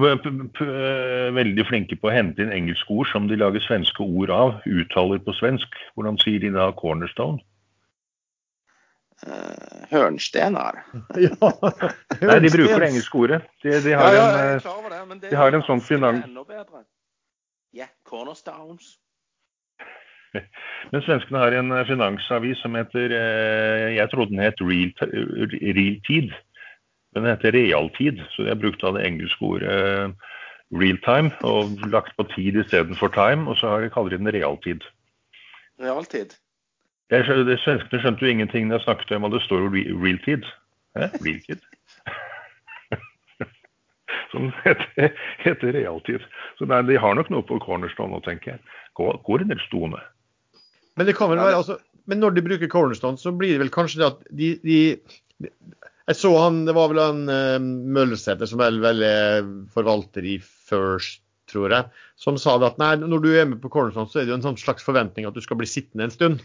veldig 1.37 1.63
flinke 1.69 1.95
på 1.95 2.09
å 2.09 2.13
hente 2.13 2.43
inn 2.43 2.51
engelske 2.51 2.91
ord 2.91 3.07
som 3.13 3.29
de 3.29 3.37
lager 3.39 3.63
svenske 3.63 4.03
ord 4.03 4.33
av. 4.35 4.57
Uttaler 4.67 5.21
på 5.23 5.35
svensk. 5.37 5.77
Hvordan 5.95 6.19
sier 6.19 6.43
de 6.43 6.51
da 6.51 6.71
'cornerstone'? 6.75 7.39
Uh, 9.21 9.85
hørnstener. 9.91 10.81
ja, 11.25 11.51
Nei, 12.25 12.39
de 12.41 12.49
bruker 12.49 12.81
det 12.81 12.89
engelske 12.89 13.17
ordet. 13.17 13.43
De, 13.61 13.75
de, 13.85 13.93
har, 13.93 14.15
ja, 14.17 14.23
ja, 14.33 15.03
en, 15.03 15.19
det, 15.21 15.29
de 15.29 15.37
har 15.37 15.53
en 15.53 15.63
sånn 15.67 15.83
finans... 15.85 16.25
Yeah, 17.71 17.91
cornerstones. 18.03 18.97
Men 20.91 21.03
svenskene 21.05 21.41
har 21.43 21.55
en 21.55 21.73
eh, 21.75 21.85
finansavis 21.87 22.61
som 22.63 22.75
heter 22.79 23.13
eh, 23.15 23.87
Jeg 23.97 24.11
trodde 24.11 24.33
den 24.33 24.43
het 24.43 24.63
Real, 24.63 24.91
Real 25.51 25.97
Tid. 26.07 26.31
Den 27.15 27.27
heter 27.27 27.51
realtid, 27.51 28.21
så 28.35 28.45
jeg 28.47 28.59
brukte 28.59 28.93
det 28.95 29.03
engelske 29.07 29.43
ordet 29.43 30.13
real 30.71 30.99
time 31.03 31.31
og 31.43 31.73
lagt 31.91 32.15
på 32.17 32.23
tid 32.35 32.55
istedenfor 32.61 33.11
time, 33.11 33.49
og 33.49 33.57
så 33.59 33.89
kaller 33.93 34.15
den 34.17 34.31
realtid. 34.31 34.85
Realtid? 35.81 36.37
Jeg, 37.11 37.27
det, 37.27 37.59
svenskene 37.59 37.99
skjønte 37.99 38.23
jo 38.23 38.31
ingenting 38.31 38.69
da 38.69 38.77
jeg 38.77 38.85
snakket 38.85 39.11
om 39.17 39.27
at 39.27 39.35
det 39.35 39.43
står 39.43 39.67
re, 39.67 39.83
realtid. 40.03 40.47
Hæ? 40.95 41.09
Realtid? 41.25 41.59
Som 44.31 44.51
heter, 44.63 45.11
heter, 45.43 45.75
realtid. 45.75 46.23
Så 46.55 46.67
nei, 46.71 46.79
de 46.87 46.99
har 47.03 47.17
nok 47.19 47.31
noe 47.33 47.43
på 47.43 47.59
cornerstone 47.63 48.15
nå, 48.15 48.21
tenker 48.23 48.53
jeg. 48.53 48.63
Går, 48.95 49.19
er 49.19 49.47
det 49.49 49.59
stående? 49.65 49.99
Men 50.95 51.07
det 51.07 51.17
kan 51.17 51.31
vel 51.31 51.43
være, 51.43 51.59
altså, 51.59 51.77
men 52.07 52.23
når 52.23 52.37
de 52.37 52.45
bruker 52.47 52.71
cornerstone, 52.71 53.19
så 53.19 53.35
blir 53.35 53.57
det 53.57 53.65
vel 53.65 53.73
kanskje 53.75 53.99
det 53.99 54.07
at 54.07 54.23
de, 54.31 54.53
de 54.63 54.79
jeg 56.11 56.19
så 56.19 56.31
han, 56.37 56.63
Det 56.67 56.75
var 56.77 56.91
vel 56.91 57.01
han 57.01 57.21
uh, 57.31 57.57
Møllsæter, 57.61 58.49
som 58.49 58.61
vel, 58.61 58.79
vel 58.83 59.03
er 59.05 59.45
forvalter 59.73 60.25
i 60.27 60.37
First, 60.41 61.23
tror 61.51 61.73
jeg, 61.73 62.01
som 62.19 62.37
sa 62.39 62.55
det 62.59 62.69
at 62.69 62.79
nei, 62.79 62.93
når 63.01 63.23
du 63.23 63.31
er 63.33 63.47
med 63.49 63.59
på 63.63 63.71
Cornerstone, 63.73 64.07
så 64.07 64.21
er 64.21 64.27
det 64.27 64.31
jo 64.31 64.37
en 64.39 64.45
sånn 64.45 64.59
slags 64.61 64.85
forventning 64.85 65.27
at 65.27 65.35
du 65.35 65.41
skal 65.43 65.59
bli 65.59 65.67
sittende 65.67 66.07
en 66.07 66.13
stund. 66.13 66.43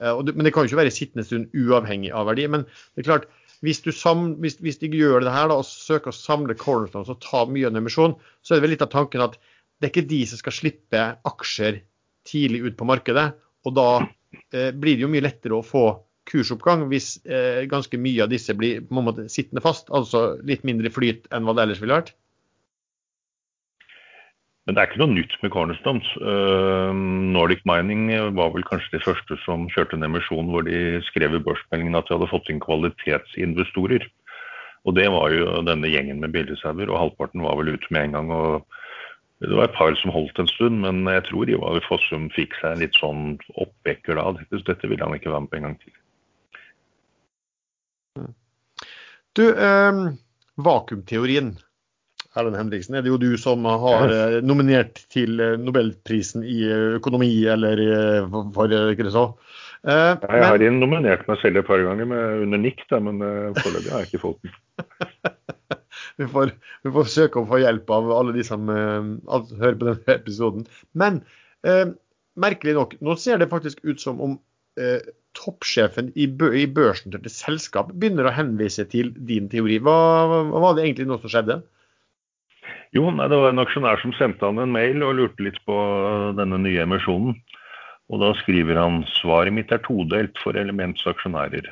Uh, 0.00 0.22
du, 0.24 0.32
men 0.32 0.46
det 0.46 0.54
kan 0.54 0.64
jo 0.64 0.70
ikke 0.70 0.80
være 0.80 0.94
sittende 0.94 1.24
en 1.24 1.28
stund 1.28 1.56
uavhengig 1.56 2.12
av 2.16 2.30
verdi. 2.30 2.46
Men 2.52 2.64
det 2.68 3.04
er 3.04 3.10
klart, 3.10 3.28
hvis, 3.64 3.82
sam, 3.96 4.30
hvis, 4.44 4.58
hvis 4.64 4.80
de 4.80 4.90
gjør 4.92 5.24
det 5.24 5.34
her 5.34 5.50
da, 5.52 5.58
og 5.60 5.68
søker 5.68 6.12
å 6.12 6.16
samle 6.16 6.56
Cornerstone 6.60 7.08
og 7.12 7.20
ta 7.24 7.44
mye 7.48 7.68
av 7.68 7.74
en 7.74 7.82
emisjon, 7.82 8.16
så 8.44 8.54
er 8.54 8.60
det 8.60 8.66
vel 8.66 8.74
litt 8.76 8.86
av 8.86 8.92
tanken 8.92 9.24
at 9.24 9.36
det 9.36 9.88
er 9.88 9.92
ikke 9.92 10.08
de 10.08 10.22
som 10.28 10.40
skal 10.40 10.56
slippe 10.56 11.04
aksjer 11.28 11.82
tidlig 12.28 12.64
ut 12.64 12.78
på 12.80 12.88
markedet. 12.88 13.28
Og 13.68 13.76
da 13.76 13.90
uh, 14.00 14.70
blir 14.72 14.96
det 14.96 15.04
jo 15.04 15.12
mye 15.12 15.24
lettere 15.24 15.58
å 15.58 15.64
få 15.66 15.88
kursoppgang 16.28 16.86
hvis 16.90 17.16
eh, 17.24 17.64
ganske 17.70 17.98
mye 18.00 18.24
av 18.24 18.30
disse 18.32 18.54
blir 18.58 18.84
på 18.84 18.96
en 18.96 19.08
måte 19.08 19.26
sittende 19.32 19.64
fast, 19.64 19.90
altså 19.94 20.36
litt 20.46 20.64
mindre 20.66 20.92
flyt 20.92 21.28
enn 21.34 21.46
hva 21.46 21.56
det 21.56 21.66
ellers 21.66 21.82
ville 21.82 21.98
vært? 21.98 22.14
Men 24.66 24.74
det 24.74 24.82
er 24.82 24.88
ikke 24.90 24.98
noe 25.04 25.14
nytt 25.14 25.34
med 25.44 25.52
Cornerstones. 25.54 26.06
Uh, 26.18 26.90
Nordic 27.30 27.60
Mining 27.70 28.08
var 28.34 28.50
vel 28.50 28.66
kanskje 28.66 28.96
de 28.96 29.02
første 29.04 29.38
som 29.44 29.68
kjørte 29.70 29.94
en 29.94 30.08
emisjon 30.08 30.50
hvor 30.50 30.66
de 30.66 30.98
skrev 31.06 31.36
i 31.38 31.42
børsmeldingen 31.42 31.94
at 31.94 32.08
de 32.08 32.16
hadde 32.16 32.30
fått 32.32 32.50
inn 32.50 32.62
kvalitetsinvestorer. 32.64 34.08
Og 34.86 34.96
det 34.98 35.06
var 35.14 35.30
jo 35.34 35.62
denne 35.66 35.90
gjengen 35.90 36.18
med 36.22 36.34
bildesauer, 36.34 36.90
og 36.90 36.98
halvparten 36.98 37.46
var 37.46 37.58
vel 37.60 37.76
ute 37.76 37.94
med 37.94 38.08
en 38.08 38.18
gang. 38.18 38.32
og 38.34 38.66
Det 39.38 39.54
var 39.54 39.68
et 39.68 39.78
par 39.78 39.94
som 40.02 40.14
holdt 40.14 40.38
en 40.42 40.50
stund, 40.50 40.82
men 40.82 41.06
jeg 41.14 41.26
tror 41.30 41.50
Ivar 41.50 41.78
Fossum 41.86 42.26
fikk 42.34 42.58
seg 42.58 42.82
litt 42.82 42.98
sånn 42.98 43.38
oppvekker 43.54 44.18
da. 44.18 44.32
Dette 44.50 44.90
ville 44.90 45.02
han 45.02 45.14
ikke 45.14 45.30
være 45.30 45.46
med 45.46 45.54
på 45.54 45.60
en 45.60 45.68
gang 45.68 45.78
til. 45.82 45.94
Du, 49.36 49.44
eh, 49.52 50.02
vakuumteorien. 50.56 51.56
Erlend 52.36 52.58
Henriksen, 52.58 52.96
er 52.96 53.04
det 53.04 53.10
jo 53.10 53.18
du 53.20 53.30
som 53.40 53.64
har 53.64 54.12
eh, 54.12 54.38
nominert 54.44 54.98
til 55.12 55.40
eh, 55.40 55.54
Nobelprisen 55.60 56.44
i 56.44 56.58
økonomi, 56.98 57.30
eller 57.48 57.80
hva 58.28 58.66
er 58.66 58.72
det, 58.72 58.80
ikke 58.92 59.12
så? 59.14 59.26
Eh, 59.86 60.12
jeg 60.20 60.44
har 60.44 60.60
men... 60.60 60.80
nominert 60.82 61.24
meg 61.28 61.40
selv 61.40 61.62
et 61.62 61.68
par 61.68 61.80
ganger 61.84 62.08
med, 62.10 62.44
under 62.44 62.60
nikk, 62.60 62.84
da, 62.92 63.00
men 63.00 63.24
foreløpig 63.60 63.92
har 63.92 64.04
jeg 64.04 64.10
ikke 64.10 64.22
fått 64.26 64.44
den. 64.44 64.56
vi, 66.20 66.28
får, 66.32 66.52
vi, 66.84 66.92
får, 66.98 67.12
søke 67.14 67.40
å 67.40 67.48
få 67.48 67.62
hjelp 67.64 67.92
av 67.96 68.12
alle 68.18 68.36
de 68.36 68.44
som 68.44 68.68
hører 68.68 69.80
på 69.80 69.88
denne 69.88 70.18
episoden. 70.18 70.68
Men 70.92 71.22
merkelig 72.36 72.76
nok, 72.76 72.98
nå 73.00 73.16
ser 73.20 73.40
det 73.40 73.48
faktisk 73.52 73.80
ut 73.88 74.02
som 74.02 74.20
om 74.20 74.36
toppsjefen 75.36 76.12
i, 76.16 76.26
bø 76.26 76.50
i 76.56 76.66
til 76.66 77.30
selskap 77.32 77.92
begynner 77.92 78.28
å 78.28 78.34
henvise 78.34 78.86
til 78.90 79.12
din 79.28 79.48
teori. 79.52 79.78
Hva, 79.78 79.96
hva 80.50 80.62
var 80.64 80.76
det 80.76 80.86
egentlig 80.86 81.08
nå 81.10 81.20
som 81.22 81.32
skjedde? 81.32 81.60
Jo, 82.96 83.10
nei, 83.10 83.28
Det 83.28 83.38
var 83.40 83.52
en 83.52 83.62
aksjonær 83.62 84.00
som 84.00 84.14
sendte 84.16 84.46
han 84.46 84.62
en 84.62 84.72
mail 84.72 85.02
og 85.04 85.16
lurte 85.18 85.44
litt 85.44 85.58
på 85.68 85.76
denne 86.38 86.60
nye 86.62 86.84
emisjonen. 86.86 87.36
Og 88.12 88.22
da 88.22 88.30
skriver 88.38 88.78
han 88.78 89.02
svaret 89.16 89.54
mitt 89.54 89.72
er 89.74 89.82
todelt 89.82 90.38
for 90.42 90.56
Elements 90.58 91.02
aksjonærer. 91.10 91.66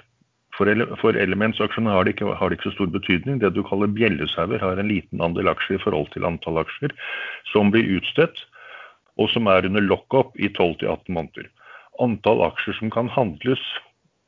For, 0.55 0.71
ele 0.71 0.87
for 1.01 1.19
Elements 1.19 1.61
aksjonærer 1.63 1.97
har 1.97 2.07
det, 2.07 2.15
ikke, 2.17 2.35
har 2.39 2.51
det 2.51 2.59
ikke 2.59 2.71
så 2.71 2.75
stor 2.77 2.91
betydning. 2.95 3.39
Det 3.43 3.55
du 3.55 3.63
kaller 3.67 3.91
bjellesauer 3.91 4.63
har 4.63 4.79
en 4.79 4.91
liten 4.91 5.23
andel 5.23 5.51
aksjer 5.51 5.79
i 5.79 5.83
forhold 5.83 6.11
til 6.15 6.27
antall 6.27 6.61
aksjer 6.63 6.95
som 7.53 7.71
blir 7.75 7.97
utstedt, 7.97 8.43
og 9.19 9.31
som 9.31 9.47
er 9.51 9.67
under 9.69 9.83
lockup 9.83 10.35
i 10.35 10.51
12-18 10.51 11.15
måneder. 11.15 11.47
Antall 12.03 12.43
aksjer 12.47 12.79
som 12.81 12.93
kan 12.95 13.11
handles 13.13 13.63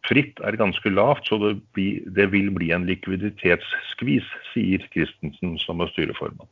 fritt 0.06 0.38
er 0.46 0.58
ganske 0.58 0.90
lavt, 0.92 1.26
så 1.26 1.38
det, 1.42 1.56
blir, 1.74 2.04
det 2.14 2.28
vil 2.30 2.52
bli 2.54 2.70
en 2.74 2.86
likviditetsskvis, 2.86 4.26
sier 4.52 4.84
Christensen 4.92 5.56
som 5.64 5.82
er 5.82 5.90
styreformann. 5.90 6.46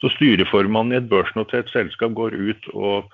Så 0.00 0.08
styreformannen 0.14 0.94
i 0.94 1.00
et 1.02 1.10
børsnotert 1.10 1.68
selskap 1.74 2.14
går 2.16 2.38
ut 2.38 2.70
og 2.72 3.10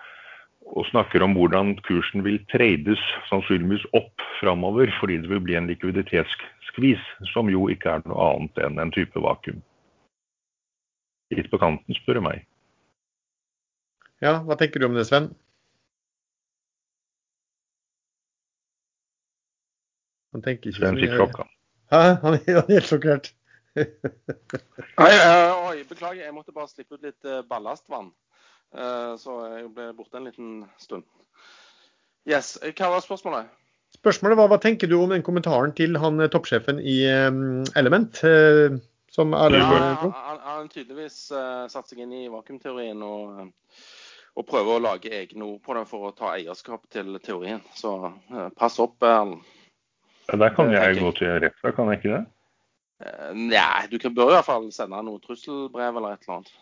og 0.74 0.86
snakker 0.90 1.22
om 1.22 1.36
hvordan 1.36 1.76
kursen 1.86 2.24
vil 2.26 2.40
trades 2.50 3.02
sannsynligvis 3.30 3.84
opp 3.94 4.24
framover, 4.40 4.90
fordi 5.00 5.20
det 5.22 5.30
vil 5.30 5.42
bli 5.44 5.54
en 5.58 5.68
likviditetsskvis, 5.70 7.02
som 7.32 7.50
jo 7.52 7.68
ikke 7.72 7.92
er 7.96 8.04
noe 8.10 8.30
annet 8.32 8.62
enn 8.66 8.82
en 8.82 8.92
type 8.94 9.22
vakuum. 9.22 9.62
Litt 11.34 11.50
på 11.50 11.60
kanten, 11.62 11.98
spør 11.98 12.18
du 12.18 12.26
meg. 12.26 12.44
Ja, 14.22 14.40
hva 14.42 14.56
tenker 14.58 14.80
du 14.80 14.88
om 14.88 14.96
det, 14.96 15.06
Sven? 15.08 15.30
Han 20.36 20.44
tenker 20.44 20.70
ikke 20.70 20.84
Den 20.84 21.00
fikk 21.00 21.16
klokka. 21.16 21.48
Hæ? 21.94 22.04
Han 22.22 22.38
er 22.38 22.62
helt 22.68 22.92
sjokkert. 22.92 23.32
Nei, 23.76 25.10
uh, 25.16 25.66
oi, 25.70 25.82
beklager, 25.88 26.22
jeg 26.24 26.32
måtte 26.36 26.54
bare 26.56 26.68
slippe 26.70 26.96
ut 26.96 27.04
litt 27.04 27.28
uh, 27.28 27.42
ballastvann. 27.48 28.12
Eh, 28.74 29.12
så 29.20 29.36
jeg 29.52 29.70
ble 29.76 29.92
borte 29.96 30.18
en 30.18 30.26
liten 30.28 30.50
stund. 30.82 31.06
Yes, 32.26 32.56
Hva 32.58 32.90
var 32.96 33.04
spørsmålet? 33.04 33.52
Spørsmålet 33.96 34.38
var 34.40 34.50
hva 34.50 34.58
tenker 34.60 34.90
du 34.90 34.96
om 34.98 35.12
den 35.14 35.24
kommentaren 35.24 35.72
til 35.78 35.96
han 36.02 36.20
eh, 36.20 36.30
toppsjefen 36.32 36.82
i 36.82 36.98
Element? 37.78 38.20
Eh, 38.26 38.76
som 39.16 39.32
er 39.38 39.54
ja, 39.54 39.68
han, 40.02 40.40
har 40.44 40.66
tydeligvis 40.68 41.30
satt 41.72 41.88
seg 41.88 42.02
inn 42.02 42.10
i 42.12 42.26
vakuumteorien 42.28 43.00
og, 43.06 43.46
og 44.36 44.44
prøver 44.50 44.76
å 44.76 44.82
lage 44.82 45.12
egne 45.14 45.46
ord 45.46 45.62
på 45.64 45.76
det 45.78 45.84
for 45.88 46.10
å 46.10 46.12
ta 46.12 46.34
eierskap 46.34 46.84
til 46.92 47.16
teorien. 47.24 47.62
Så 47.72 47.94
pass 48.60 48.76
opp, 48.82 48.98
Erlend. 49.00 49.46
Ja, 50.26 50.38
der 50.42 50.54
kan 50.54 50.72
jeg 50.74 50.98
gå 50.98 51.12
til 51.18 51.36
rettssak, 51.44 51.76
kan 51.76 51.92
jeg 51.92 52.00
ikke 52.00 52.14
det? 52.16 52.24
Nei, 53.36 53.86
du 53.92 53.98
kan, 54.00 54.14
bør 54.16 54.32
i 54.32 54.36
hvert 54.38 54.48
fall 54.48 54.70
sende 54.74 55.02
noe 55.04 55.20
trusselbrev 55.22 55.98
eller 56.00 56.16
et 56.16 56.24
eller 56.24 56.38
annet. 56.38 56.54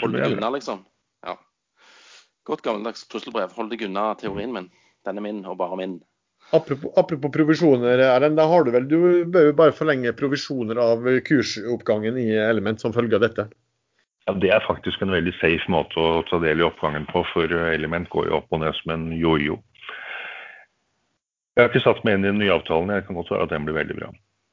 Hold 0.00 0.14
deg 0.14 0.36
unna, 0.36 0.52
liksom. 0.54 0.84
Ja. 1.26 1.34
Godt 2.46 2.62
gammeldags 2.64 3.02
trusselbrev. 3.10 3.52
Hold 3.56 3.72
deg 3.72 3.82
unna 3.88 4.12
teorien 4.20 4.54
min. 4.54 4.70
Den 5.08 5.18
er 5.18 5.24
min, 5.24 5.42
og 5.48 5.58
bare 5.60 5.78
min. 5.80 5.98
Apropos, 6.56 6.92
apropos 6.98 7.32
provisjoner, 7.34 8.00
Erlend. 8.04 8.38
Da 8.38 8.46
har 8.50 8.64
du 8.64 8.72
vel, 8.74 8.86
du 8.90 8.98
bør 9.30 9.50
jo 9.50 9.56
bare 9.58 9.74
forlenge 9.76 10.14
provisjoner 10.18 10.78
av 10.82 11.04
kursoppgangen 11.26 12.18
i 12.18 12.30
Element 12.42 12.82
som 12.82 12.94
følge 12.94 13.18
av 13.18 13.26
dette? 13.26 13.46
Ja, 14.26 14.34
Det 14.34 14.50
er 14.54 14.66
faktisk 14.66 15.02
en 15.02 15.14
veldig 15.14 15.32
safe 15.40 15.72
måte 15.72 15.98
å 15.98 16.22
ta 16.28 16.40
del 16.42 16.62
i 16.62 16.66
oppgangen 16.66 17.06
på, 17.10 17.24
for 17.32 17.50
Element 17.70 18.10
går 18.12 18.30
jo 18.30 18.38
opp 18.40 18.50
og 18.54 18.62
ned 18.64 18.76
som 18.80 18.94
en 18.96 19.10
jojo. 19.16 19.60
Jeg 21.60 21.66
har 21.66 21.74
ikke 21.74 21.84
satt 21.84 21.98
meg 22.08 22.14
inn 22.16 22.22
i 22.24 22.30
den 22.30 22.38
nye 22.40 22.54
avtalen. 22.54 22.88
Jeg 22.94 23.04
kan 23.04 23.16
godt 23.18 23.28
svare 23.28 23.44
at 23.44 23.50
den 23.52 23.66
blir 23.66 23.76
veldig 23.76 23.96
bra. 23.98 24.06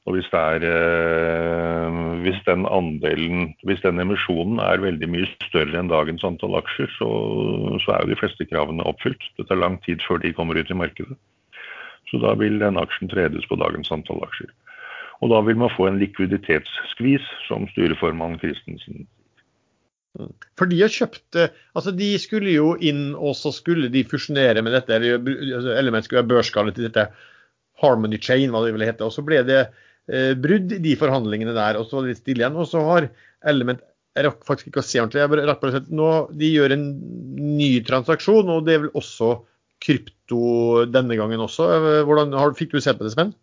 Og 0.08 0.16
hvis, 0.16 0.28
er, 0.36 0.64
eh, 0.68 1.99
hvis, 2.26 2.41
den 2.43 2.66
andelen, 2.68 3.53
hvis 3.64 3.80
den 3.84 4.03
emisjonen 4.03 4.60
er 4.60 4.84
veldig 4.84 5.08
mye 5.14 5.30
større 5.45 5.80
enn 5.80 5.91
dagens 5.91 6.26
antall 6.28 6.58
aksjer, 6.60 6.91
så, 6.97 7.08
så, 7.84 7.93
er 7.93 8.03
jo 8.03 8.12
de 8.12 8.20
fleste 8.20 8.47
kravene 8.51 8.84
oppfylt. 8.91 9.24
Det 9.39 9.47
tar 9.47 9.60
lang 9.60 9.80
tid 9.88 10.03
før 10.03 10.20
de 10.20 10.34
kommer 10.36 10.60
ut 10.60 10.72
i 10.72 10.80
markedet. 10.80 11.16
Så 12.12 12.20
da 12.24 12.36
vil 12.39 12.60
den 12.60 12.80
aksjen 12.80 13.12
tredes 13.12 13.47
på 13.47 13.60
dagens 13.60 13.91
antall 13.95 14.20
aksjer. 14.28 14.51
Og 15.24 15.32
da 15.32 15.39
vil 15.47 15.64
man 15.64 15.72
få 15.76 15.88
en 15.88 15.99
likviditetsskvis, 16.03 17.24
som 17.47 17.72
styreformann 17.72 18.36
Christensen 18.43 19.08
for 20.57 20.70
de 20.70 20.80
har 20.82 20.93
kjøpt 20.93 21.38
eh, 21.39 21.55
altså 21.78 21.93
De 21.95 22.09
skulle 22.22 22.53
jo 22.53 22.72
inn, 22.84 23.11
og 23.15 23.36
så 23.38 23.51
skulle 23.55 23.91
de 23.93 24.05
fusjonere 24.07 24.63
med 24.65 24.76
dette. 24.76 24.95
eller 24.95 25.76
Element 25.78 26.05
skulle 26.05 26.24
være 26.24 26.32
børsskalet 26.36 26.78
til 26.78 26.88
dette 26.88 27.07
Harmony 27.82 28.20
Chain, 28.22 28.49
hva 28.51 28.63
det 28.65 28.74
ville 28.76 28.88
hete. 28.89 29.05
Og 29.05 29.13
så 29.13 29.24
ble 29.26 29.43
det 29.47 29.59
eh, 29.65 30.34
brudd 30.39 30.74
i 30.74 30.82
de 30.84 30.95
forhandlingene 30.99 31.55
der, 31.57 31.80
og 31.80 31.88
så 31.88 31.99
var 31.99 32.07
det 32.07 32.15
litt 32.15 32.24
stille 32.24 32.43
igjen. 32.43 32.57
Og 32.57 32.70
så 32.72 32.84
har 32.88 33.11
Element 33.47 33.84
Jeg 34.18 34.26
rakk 34.26 34.45
faktisk 34.47 34.72
ikke 34.72 34.82
å 34.82 34.88
se 34.88 34.97
ordentlig. 34.97 35.22
jeg 35.22 35.49
rakk 35.51 35.59
bare 35.61 35.76
å 35.76 35.78
se, 35.78 35.93
nå, 35.93 36.11
De 36.39 36.47
gjør 36.49 36.74
en 36.74 36.88
ny 37.59 37.72
transaksjon, 37.86 38.49
og 38.49 38.65
det 38.65 38.74
er 38.74 38.86
vel 38.88 38.95
også 38.97 39.36
krypto 39.84 40.88
denne 40.89 41.18
gangen 41.20 41.43
også. 41.45 41.68
Eh, 41.76 42.01
hvordan, 42.07 42.34
har, 42.34 42.55
Fikk 42.57 42.74
du 42.74 42.82
se 42.82 42.95
på 42.97 43.05
det, 43.05 43.13
Sven? 43.13 43.36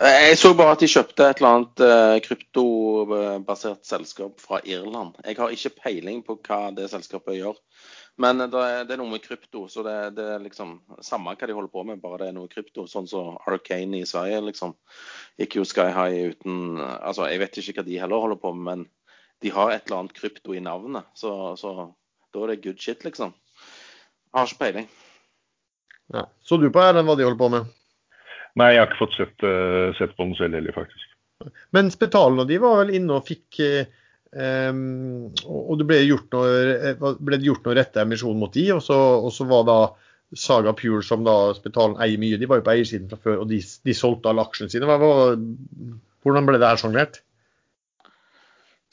Jeg 0.00 0.38
så 0.40 0.50
bare 0.58 0.74
at 0.74 0.80
de 0.82 0.88
kjøpte 0.90 1.26
et 1.30 1.38
eller 1.38 1.52
annet 1.54 1.82
uh, 1.86 2.16
kryptobasert 2.24 3.84
selskap 3.86 4.40
fra 4.42 4.58
Irland. 4.66 5.14
Jeg 5.22 5.38
har 5.38 5.52
ikke 5.54 5.76
peiling 5.84 6.24
på 6.26 6.34
hva 6.40 6.72
det 6.74 6.88
selskapet 6.90 7.38
gjør. 7.38 7.60
Men 8.18 8.38
det 8.38 8.58
er, 8.62 8.96
noe 8.98 9.10
med 9.10 9.22
krypto, 9.24 9.64
så 9.70 9.82
det, 9.86 9.94
det, 10.14 10.24
er 10.36 10.42
liksom 10.42 10.76
samme 11.02 11.34
hva 11.34 11.48
de 11.50 11.54
holder 11.56 11.70
på 11.70 11.82
med, 11.86 12.02
bare 12.02 12.20
det 12.22 12.28
er 12.30 12.36
noe 12.36 12.50
krypto. 12.50 12.86
Sånn 12.90 13.08
som 13.10 13.30
så 13.34 13.50
Arcane 13.50 14.00
i 14.00 14.06
Sverige, 14.06 14.40
liksom. 14.48 14.74
Gikk 15.38 15.58
jo 15.58 15.66
Sky 15.66 15.88
High 15.94 16.34
uten 16.34 16.78
Altså, 16.78 17.26
jeg 17.30 17.42
vet 17.42 17.58
ikke 17.58 17.80
hva 17.80 17.86
de 17.86 17.98
heller 18.02 18.22
holder 18.26 18.42
på 18.42 18.54
med, 18.54 18.66
men 18.68 18.84
de 19.42 19.54
har 19.54 19.74
et 19.74 19.86
eller 19.86 20.04
annet 20.04 20.18
krypto 20.18 20.54
i 20.54 20.62
navnet. 20.62 21.06
Så, 21.18 21.30
så 21.58 21.74
da 22.34 22.44
er 22.44 22.54
det 22.54 22.62
good 22.66 22.82
shit, 22.82 23.02
liksom. 23.06 23.34
Jeg 24.30 24.38
har 24.40 24.50
ikke 24.50 24.62
peiling. 24.62 24.92
Ja. 26.14 26.28
Så 26.42 26.58
du 26.58 26.70
på 26.70 26.82
Erlend 26.82 27.10
hva 27.10 27.18
de 27.18 27.26
holder 27.26 27.42
på 27.42 27.50
med? 27.54 27.74
Nei, 28.60 28.70
jeg 28.74 28.82
har 28.82 28.90
ikke 28.90 29.02
fått 29.02 29.18
sett, 29.18 29.36
uh, 29.42 29.90
sett 29.98 30.14
på 30.14 30.28
den 30.28 30.36
selv 30.38 30.58
heller, 30.58 30.74
faktisk. 30.76 31.10
Men 31.74 31.90
Spetalen 31.90 32.40
og 32.44 32.48
de 32.48 32.60
var 32.62 32.78
vel 32.84 32.94
inne 32.96 33.18
og 33.18 33.26
fikk 33.26 33.58
uh, 33.64 33.82
Um, 34.34 35.28
og 35.46 35.76
det 35.78 35.84
ble 35.86 36.00
gjort 36.02 36.32
noe, 36.34 37.12
ble 37.22 37.36
gjort 37.44 37.68
noe 37.68 37.76
rette 37.78 38.02
emisjon 38.02 38.38
mot 38.40 38.50
de, 38.50 38.64
og 38.74 38.80
så, 38.82 38.96
og 39.22 39.30
så, 39.30 39.46
var 39.46 39.66
da 39.68 39.76
Saga 40.34 40.72
Pure, 40.74 41.04
som 41.06 41.22
da 41.26 41.52
Spetalen 41.54 42.00
eier 42.02 42.18
mye, 42.18 42.40
de 42.40 42.48
var 42.50 42.58
jo 42.58 42.64
på 42.66 42.72
eiersiden 42.72 43.06
fra 43.12 43.20
før, 43.22 43.44
og 43.44 43.52
de, 43.52 43.60
de 43.62 43.94
solgte 43.94 44.32
alle 44.32 44.42
aksjene 44.42 44.74
sine. 44.74 44.88
Hva, 44.90 44.96
hva, 44.98 45.92
hvordan 46.26 46.48
ble 46.48 46.58
det 46.58 46.72
her 46.72 46.80
sjonglert? 46.82 47.20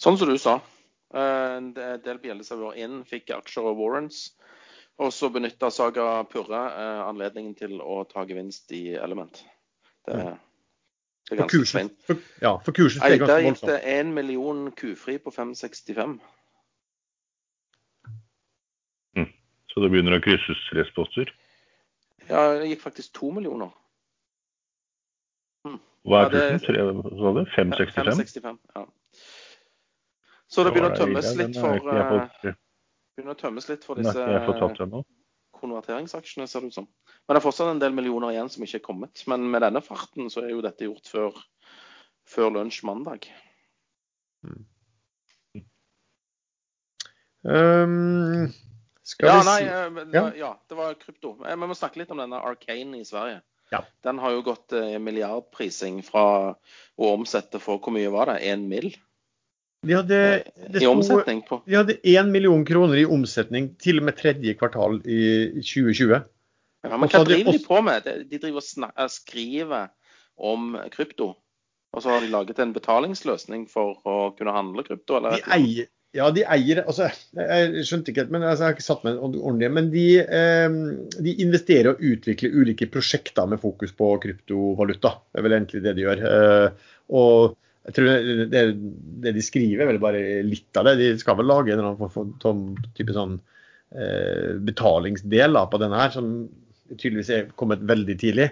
Sånn 0.01 0.19
som 0.21 0.29
du 0.29 0.37
sa. 0.41 0.59
Uh, 1.09 1.57
del 2.05 2.21
bjellesauer 2.21 2.77
inn, 2.77 3.01
fikk 3.09 3.33
aksjer 3.39 3.71
og 3.71 3.81
warrants. 3.81 4.27
Og 5.01 5.09
så 5.15 5.31
benytta 5.33 5.71
Saga 5.73 6.19
Purre 6.29 6.61
uh, 6.69 7.01
anledningen 7.07 7.57
til 7.57 7.79
å 7.81 8.03
ta 8.05 8.27
gevinst 8.29 8.69
i 8.77 8.91
Element. 8.93 9.41
Det, 10.05 10.15
mm. 10.17 10.39
Det 11.31 11.35
er 11.35 11.41
ganske 11.41 11.57
kursen, 11.57 11.89
for, 12.07 12.21
ja, 12.41 12.55
for 12.65 12.75
kursen 12.75 12.99
steg 12.99 13.19
ganske 13.21 13.35
voldsomt. 13.45 13.69
Eide 13.69 13.77
gikk 13.77 13.85
det 13.85 13.99
1 13.99 14.13
million 14.15 14.63
kufri 14.71 15.17
på 15.21 15.31
565. 15.31 16.15
Mm. 19.17 19.29
Så 19.71 19.83
det 19.83 19.91
begynner 19.93 20.17
å 20.17 20.23
krysses 20.25 20.63
restposter? 20.75 21.31
Ja, 22.27 22.41
det 22.59 22.71
gikk 22.73 22.83
faktisk 22.83 23.13
2 23.21 23.31
millioner. 23.37 23.71
Mm. 25.67 25.77
Hva 26.09 26.25
er 26.25 26.35
kursen? 26.35 26.81
Ja, 26.81 26.89
Hva 26.99 27.35
det? 27.37 27.45
565? 27.55 27.95
565 28.01 28.59
ja. 28.75 28.85
Så 30.51 30.65
det 30.67 30.73
begynner 30.75 30.91
å 30.91 30.99
tømmes 30.99 31.31
litt 31.39 31.55
for 31.55 31.79
begynner 33.15 33.35
å 33.35 33.39
tømmes 33.39 33.69
litt 33.69 33.85
for 33.87 33.99
disse 33.99 34.25
konverteringsaksjene, 35.61 36.47
ser 36.49 36.65
det 36.65 36.71
ut 36.71 36.79
som. 36.79 36.89
Men 37.25 37.35
det 37.37 37.41
er 37.41 37.45
fortsatt 37.45 37.71
en 37.71 37.81
del 37.81 37.95
millioner 37.95 38.33
igjen 38.33 38.49
som 38.51 38.65
ikke 38.65 38.81
er 38.81 38.87
kommet. 38.87 39.23
Men 39.31 39.45
med 39.53 39.63
denne 39.65 39.83
farten 39.85 40.31
så 40.33 40.43
er 40.43 40.55
jo 40.55 40.65
dette 40.65 40.87
gjort 40.87 41.11
før, 41.11 41.39
før 42.29 42.53
lunsj 42.57 42.81
mandag. 42.89 43.29
Mm. 44.45 44.65
Um, 47.41 48.51
ja, 49.17 49.37
nei, 49.41 49.61
si... 49.63 49.69
Eh, 49.69 50.01
ja. 50.13 50.25
ja, 50.37 50.51
det 50.69 50.77
var 50.77 50.97
krypto. 50.99 51.35
Eh, 51.45 51.55
vi 51.57 51.69
må 51.69 51.77
snakke 51.77 52.01
litt 52.01 52.11
om 52.13 52.21
denne 52.21 52.41
Arcane 52.41 53.01
i 53.01 53.07
Sverige. 53.07 53.41
Ja. 53.71 53.81
Den 54.05 54.19
har 54.21 54.35
jo 54.35 54.43
gått 54.45 54.75
eh, 54.77 54.97
milliardprising 55.01 56.01
fra 56.05 56.25
å 56.53 57.13
omsette 57.15 57.61
for 57.63 57.81
hvor 57.81 57.95
mye 57.95 58.11
var 58.13 58.33
det? 58.33 58.41
Én 58.51 58.67
mill. 58.71 58.91
De 59.81 59.95
hadde, 59.97 60.17
I 60.77 60.85
omsetning 60.85 61.39
på 61.47 61.57
de 61.65 61.73
hadde 61.79 61.95
1 62.05 62.27
million 62.29 62.61
kroner 62.65 62.99
i 63.01 63.05
omsetning 63.09 63.71
til 63.81 63.97
og 63.97 64.05
med 64.11 64.17
tredje 64.19 64.53
kvartal 64.59 64.99
i 65.09 65.21
2020. 65.57 66.19
ja, 66.85 66.91
Men 66.97 67.09
hva 67.09 67.23
driver 67.25 67.55
de 67.57 67.61
på 67.65 67.79
med? 67.85 68.05
De- 68.05 68.41
driver 68.43 68.61
og 68.61 68.91
eh, 68.91 69.07
skriver 69.09 69.87
om 70.37 70.75
krypto. 70.93 71.31
Og 71.91 72.03
så 72.03 72.13
har 72.13 72.21
de 72.21 72.29
laget 72.31 72.61
en 72.61 72.75
betalingsløsning 72.75 73.65
for 73.71 73.97
å 74.07 74.19
kunne 74.37 74.53
handle 74.53 74.85
krypto? 74.85 75.17
Eller 75.17 75.41
De 75.41 75.49
eier 75.57 75.89
Ja, 76.13 76.27
de 76.35 76.43
eier 76.43 76.83
altså, 76.83 77.07
Jeg 77.33 77.85
skjønte 77.87 78.11
ikke 78.11 78.25
helt, 78.25 78.31
men 78.35 78.43
altså, 78.43 78.65
jeg 78.65 78.67
har 78.67 78.77
ikke 78.77 78.85
satt 78.85 79.03
meg 79.07 79.17
ordentlig 79.23 79.71
Men 79.73 79.89
de, 79.93 80.05
eh, 80.21 80.77
de 81.25 81.35
investerer 81.41 81.93
og 81.95 82.05
utvikler 82.05 82.53
ulike 82.53 82.85
prosjekter 82.91 83.49
med 83.49 83.63
fokus 83.63 83.95
på 83.97 84.13
kryptovaluta. 84.27 85.15
Det 85.31 85.41
er 85.41 85.47
vel 85.49 85.57
egentlig 85.57 85.83
det 85.87 85.97
de 85.97 86.05
gjør. 86.05 86.23
Eh, 86.29 86.87
og 87.17 87.57
jeg 87.87 87.95
tror 87.97 88.09
det, 88.51 88.63
det, 89.23 89.33
de 89.33 89.43
skriver, 89.43 89.83
er 89.83 89.89
vel 89.89 90.01
bare 90.01 90.23
litt 90.45 90.77
av 90.77 90.85
det. 90.85 90.97
De 90.99 91.13
skal 91.21 91.39
vel 91.39 91.49
lage 91.49 91.73
en 91.73 91.79
eller 91.79 91.95
annen 91.95 92.11
for 92.13 92.91
type 92.97 93.15
sånn 93.15 93.39
eh, 93.97 94.59
betalingsdel 94.67 95.57
på 95.71 95.79
denne 95.81 96.01
her, 96.03 96.13
som 96.13 96.27
tydeligvis 96.91 97.31
er 97.33 97.49
kommet 97.57 97.81
veldig 97.89 98.17
tidlig. 98.21 98.51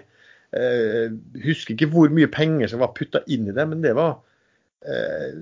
Eh, 0.56 1.14
husker 1.44 1.76
ikke 1.76 1.92
hvor 1.92 2.10
mye 2.10 2.30
penger 2.32 2.72
som 2.72 2.82
var 2.82 2.94
putta 2.96 3.22
inn 3.30 3.46
i 3.46 3.54
det, 3.54 3.68
men 3.70 3.84
det 3.84 3.94
var 3.98 4.16
eh, 4.82 5.38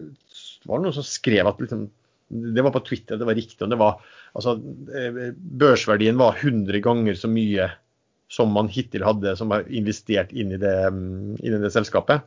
var 0.68 0.82
noen 0.82 0.95
som 0.95 1.07
skrev 1.07 1.49
at 1.49 1.61
liksom, 1.62 1.86
det 2.28 2.64
var 2.64 2.74
på 2.74 2.84
Twitter, 2.84 3.16
det 3.16 3.28
var 3.28 3.39
riktig. 3.39 3.68
det 3.72 3.80
var, 3.80 4.03
altså, 4.36 4.59
eh, 4.93 5.20
Børsverdien 5.32 6.20
var 6.20 6.36
100 6.36 6.82
ganger 6.84 7.16
så 7.16 7.30
mye 7.32 7.70
som 8.28 8.53
man 8.53 8.68
hittil 8.68 9.07
hadde 9.07 9.32
som 9.41 9.49
var 9.49 9.64
investert 9.72 10.34
inn 10.36 10.53
i 10.53 10.61
det, 10.61 10.74
inn 10.93 11.55
i 11.57 11.62
det 11.62 11.72
selskapet. 11.72 12.26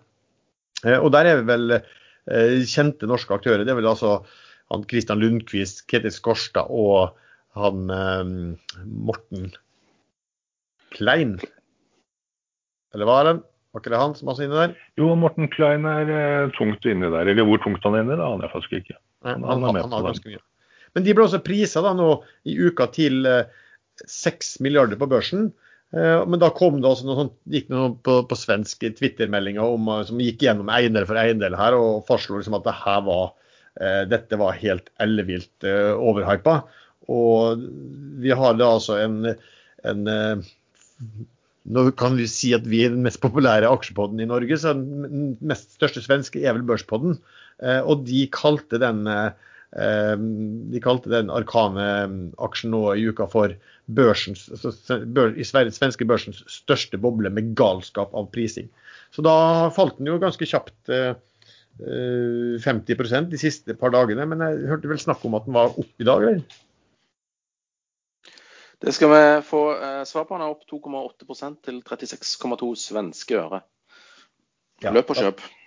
Eh, 0.86 0.98
Og 1.00 1.12
der 1.14 1.26
er 1.30 1.42
vi 1.42 1.48
vel 1.52 1.76
eh, 1.78 2.62
kjente 2.70 3.08
norske 3.10 3.34
aktører. 3.36 3.66
Det 3.66 3.74
er 3.74 3.80
vel 3.80 3.90
altså 3.92 4.22
han 4.72 4.86
Christian 4.90 5.20
Lundqvist, 5.22 5.84
Ketil 5.92 6.14
Skorstad 6.16 6.70
og 6.72 7.16
han 7.60 7.90
eh, 7.92 8.84
Morten 8.88 9.52
Klein. 10.96 11.38
Eller 12.94 13.08
hva 13.08 13.20
er 13.22 13.30
det? 13.32 13.38
Var 13.72 13.80
ikke 13.86 13.92
det 13.94 14.00
han 14.02 14.14
som 14.18 14.28
var 14.28 14.36
så 14.36 14.44
inne 14.44 14.58
der? 14.66 14.72
Jo, 15.00 15.14
Morten 15.16 15.48
Klein 15.54 15.86
er 15.88 16.50
tungt 16.58 16.84
inni 16.92 17.08
der. 17.08 17.30
Eller 17.32 17.46
hvor 17.48 17.62
tungt 17.64 17.84
han 17.88 17.96
er 17.96 18.04
inni, 18.04 18.18
det 18.20 18.26
aner 18.26 18.48
jeg 18.48 18.52
faktisk 18.58 18.74
ikke. 18.82 18.98
Han- 19.24 19.46
han, 19.48 19.62
han 19.64 19.78
han 19.80 19.94
har 19.96 20.08
ganske 20.10 20.28
mye. 20.28 20.42
Men 20.96 21.06
de 21.06 21.14
ble 21.16 21.24
også 21.24 21.40
prisa 21.46 21.80
da 21.86 21.94
nå 21.96 22.08
i 22.52 22.58
uka 22.68 22.90
til 22.92 23.24
seks 24.04 24.58
milliarder 24.60 25.00
på 25.00 25.08
børsen. 25.08 25.54
Eh, 25.92 26.26
Men 26.28 26.40
da 26.40 26.50
kom 26.56 26.80
det 26.80 26.88
også 26.88 27.08
noe 27.08 27.20
sånt, 27.20 27.34
gikk 27.52 27.68
det 27.68 27.76
noe 27.76 27.96
på, 28.06 28.22
på 28.28 28.38
svensk 28.40 28.86
Twitter-meldinger 28.98 29.76
eh, 29.76 30.04
som 30.08 30.22
gikk 30.24 30.46
gjennom 30.46 30.72
eiendel 30.72 31.08
for 31.10 31.20
eiendel 31.20 31.58
her 31.60 31.76
og 31.78 32.06
fastslo 32.08 32.40
liksom 32.40 32.56
at 32.60 32.68
det 32.68 32.78
var, 33.10 33.34
eh, 33.82 34.04
dette 34.12 34.40
var 34.40 34.60
helt 34.62 34.88
ellevilt 35.04 35.68
overhypa. 35.68 36.62
Og 37.12 37.68
vi 38.24 38.32
har 38.38 38.56
da 38.56 38.74
altså 38.78 39.02
en, 39.02 39.36
en 39.84 40.44
Nå 41.72 41.82
kan 41.94 42.16
vi 42.18 42.26
si 42.30 42.52
at 42.58 42.64
vi 42.66 42.80
er 42.86 42.94
den 42.94 43.04
mest 43.06 43.20
populære 43.22 43.70
aksjepodden 43.70 44.22
i 44.24 44.26
Norge, 44.30 44.56
så 44.58 44.72
den 44.78 45.36
mest 45.46 45.76
største 45.76 46.02
svenske 46.02 46.42
er 46.42 46.56
vel 46.56 46.64
Børspodden. 46.66 47.20
Og 47.86 48.06
de 48.08 48.24
kalte 48.34 48.80
den 48.82 49.04
de 49.06 50.82
kalte 50.84 51.12
den 51.14 51.30
Arkane-aksjen 51.34 52.74
nå 52.74 52.82
i 52.96 53.06
uka 53.12 53.28
for 53.30 53.54
børsens, 53.96 54.48
altså 54.52 55.00
bør, 55.06 55.34
i 55.36 55.46
Sverige, 55.48 55.74
svenske 55.76 56.08
børsens 56.08 56.42
største 56.52 57.00
boble 57.02 57.32
med 57.34 57.54
galskap 57.58 58.14
av 58.18 58.30
prising. 58.34 58.70
Så 59.12 59.24
da 59.26 59.70
falt 59.76 60.00
den 60.00 60.10
jo 60.12 60.20
ganske 60.22 60.48
kjapt 60.48 60.92
eh, 60.94 61.14
eh, 61.84 62.58
50% 62.64 63.32
de 63.32 63.40
siste 63.42 63.76
par 63.80 63.94
dagene. 63.96 64.28
Men 64.30 64.44
jeg 64.46 64.68
hørte 64.72 64.92
vel 64.92 65.02
snakk 65.02 65.26
om 65.28 65.38
at 65.40 65.48
den 65.48 65.58
var 65.58 65.74
opp 65.76 66.04
i 66.04 66.08
dag, 66.08 66.28
eller? 66.28 66.60
Det 68.82 68.96
skal 68.98 69.12
vi 69.14 69.24
få 69.46 69.64
eh, 69.78 70.04
svar 70.10 70.26
på. 70.26 70.38
Den 70.38 70.48
er 70.48 70.54
opp 70.56 70.66
2,8% 70.70 71.60
til 71.68 71.82
36,2 71.86 72.72
svenske 72.88 73.38
øre. 73.38 73.62
Ja. 74.82 74.94
Løp 74.96 75.12
og 75.14 75.20
kjøp. 75.20 75.44
Prises 75.44 75.61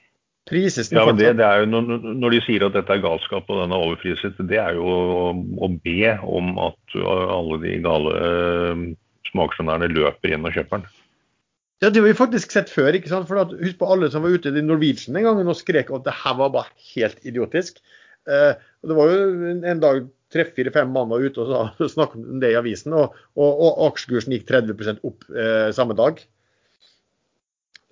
den 0.51 0.99
Ja, 0.99 1.07
men 1.09 1.16
det, 1.16 1.30
det 1.38 1.47
er 1.47 1.62
jo 1.62 1.68
når, 1.72 2.34
de 2.34 2.40
sier 2.45 2.66
at 2.66 2.74
dette 2.76 2.92
er 2.92 3.01
galskap 3.01 3.49
og 3.49 3.62
den 3.62 3.72
er 3.72 3.86
overpriset, 3.86 4.42
det 4.51 4.59
er 4.61 4.76
jo 4.76 4.84
å, 4.84 5.70
be 5.84 6.12
om 6.20 6.53
at 6.61 6.99
alle 7.01 7.61
de 7.62 7.78
gale 7.84 8.12
uh, 8.18 8.84
småaksjonærene 9.30 9.88
løper 9.95 10.36
inn 10.36 10.45
og 10.45 10.55
kjøper 10.59 10.82
den. 10.82 10.92
Ja, 11.82 11.90
det 11.90 12.01
har 12.01 12.07
vi 12.07 12.16
faktisk 12.16 12.55
sett 12.55 12.70
før. 12.72 12.95
ikke 12.97 13.11
sant? 13.11 13.26
For 13.28 13.40
at, 13.42 13.53
Husk 13.61 13.80
på 13.80 13.88
alle 13.90 14.09
som 14.12 14.24
var 14.24 14.36
ute 14.36 14.53
i 14.53 14.62
Norwegian 14.64 15.18
en 15.18 15.26
gang 15.26 15.40
og 15.42 15.59
skrek 15.59 15.90
at 15.92 16.07
det 16.07 16.14
her 16.22 16.36
var 16.38 16.53
bare 16.55 16.72
helt 16.95 17.18
idiotisk. 17.26 17.80
Eh, 18.24 18.53
og 18.82 18.90
Det 18.90 18.97
var 18.97 19.11
jo 19.11 19.26
en, 19.51 19.64
en 19.68 19.82
dag 19.82 20.07
tre-fire-fem 20.34 20.88
mann 20.90 21.11
var 21.11 21.24
ute 21.24 21.45
og 21.45 21.82
snakket 21.97 22.22
om 22.22 22.40
det 22.42 22.55
i 22.55 22.59
avisen, 22.59 22.95
og, 22.97 23.18
og, 23.36 23.51
og 23.51 23.84
aksjekursen 23.90 24.34
gikk 24.34 24.49
30 24.49 25.05
opp 25.05 25.28
eh, 25.34 25.68
samme 25.76 25.97
dag. 25.99 26.22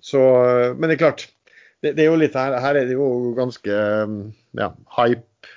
Så, 0.03 0.19
eh, 0.19 0.73
Men 0.73 0.89
det 0.89 0.97
er 0.97 1.03
klart, 1.05 1.27
det, 1.83 1.93
det 1.97 2.05
er 2.05 2.09
jo 2.11 2.19
litt 2.19 2.35
her, 2.39 2.55
her 2.63 2.79
er 2.79 2.87
det 2.87 2.95
jo 2.95 3.33
ganske 3.37 3.75
eh, 3.75 4.17
ja, 4.59 4.69
hype, 4.97 5.51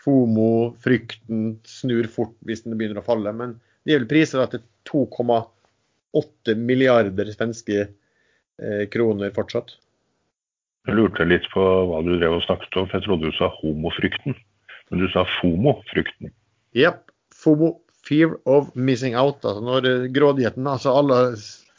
FOMO, 0.00 0.76
frykten 0.80 1.54
snur 1.68 2.08
fort 2.12 2.36
hvis 2.48 2.64
den 2.64 2.76
begynner 2.78 3.02
å 3.02 3.06
falle. 3.06 3.32
Men 3.36 3.56
det 3.84 3.94
er 3.94 4.02
vel 4.02 4.10
priser 4.10 4.44
til 4.52 4.62
2,8 4.88 6.56
milliarder 6.56 7.32
svenske 7.32 7.78
eh, 7.84 8.84
kroner 8.92 9.32
fortsatt. 9.36 9.76
Jeg 10.88 10.96
lurte 10.96 11.26
litt 11.28 11.44
på 11.52 11.62
hva 11.90 12.00
du 12.04 12.14
drev 12.16 12.38
og 12.38 12.44
snakket 12.46 12.80
om, 12.80 12.88
for 12.88 12.96
jeg 12.96 13.06
trodde 13.06 13.28
du 13.28 13.36
sa 13.36 13.50
homofrykten. 13.60 14.36
Men 14.90 15.04
du 15.04 15.08
sa 15.12 15.26
FOMO-frykten. 15.38 16.32
Jepp. 16.76 17.06
FOMO, 17.36 17.74
fear 18.04 18.36
of 18.48 18.72
missing 18.74 19.16
out. 19.16 19.44
Altså 19.44 19.64
når 19.64 19.88
eh, 19.88 20.06
grådigheten 20.12 20.68
altså 20.68 20.96
alle 21.00 21.24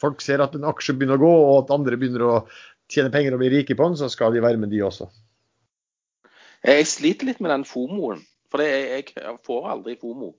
Folk 0.02 0.18
ser 0.18 0.42
at 0.42 0.56
en 0.58 0.64
aksje 0.66 0.96
begynner 0.98 1.14
å 1.14 1.22
gå, 1.22 1.28
og 1.30 1.56
at 1.60 1.68
andre 1.76 1.94
begynner 1.94 2.24
å 2.26 2.30
tjene 2.92 3.12
penger 3.12 3.36
og 3.36 3.42
blir 3.42 3.54
rike 3.56 3.76
på 3.78 3.88
den, 3.88 3.98
så 3.98 4.10
skal 4.12 4.34
de 4.34 4.44
være 4.44 4.60
med, 4.60 4.70
de 4.72 4.82
også. 4.84 5.08
Jeg 6.62 6.86
sliter 6.86 7.26
litt 7.26 7.40
med 7.42 7.50
den 7.50 7.66
fomoen. 7.66 8.22
For 8.52 8.60
jeg, 8.60 9.12
jeg 9.16 9.36
får 9.46 9.68
aldri 9.72 9.96
fomo. 10.00 10.34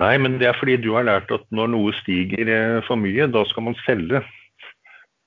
Nei, 0.00 0.14
men 0.22 0.38
det 0.40 0.48
er 0.48 0.56
fordi 0.56 0.78
du 0.80 0.94
har 0.94 1.04
lært 1.08 1.32
at 1.34 1.42
når 1.52 1.72
noe 1.74 1.94
stiger 1.98 2.48
eh, 2.48 2.78
for 2.86 2.96
mye, 2.96 3.26
da 3.28 3.42
skal 3.50 3.66
man 3.66 3.76
selge. 3.82 4.22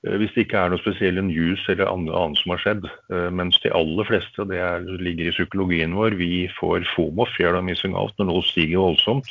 Eh, 0.02 0.16
Hvis 0.18 0.32
det 0.34 0.46
ikke 0.46 0.64
er 0.64 0.72
noe 0.72 0.82
spesielle 0.82 1.22
news 1.22 1.62
eller 1.70 1.86
annet, 1.92 2.14
annet 2.16 2.40
som 2.40 2.54
har 2.54 2.62
skjedd. 2.64 2.88
Eh, 3.12 3.28
Mens 3.30 3.60
de 3.62 3.70
aller 3.76 4.08
fleste, 4.08 4.40
og 4.42 4.50
det 4.50 4.58
er, 4.64 4.88
ligger 4.98 5.30
i 5.30 5.36
psykologien 5.36 5.94
vår, 5.94 6.18
vi 6.18 6.48
får 6.58 6.88
FOMO, 6.96 7.28
fear 7.36 7.54
of 7.54 7.68
missing 7.68 7.94
out, 7.94 8.16
når 8.18 8.32
noe 8.32 8.46
stiger 8.48 8.82
voldsomt. 8.82 9.30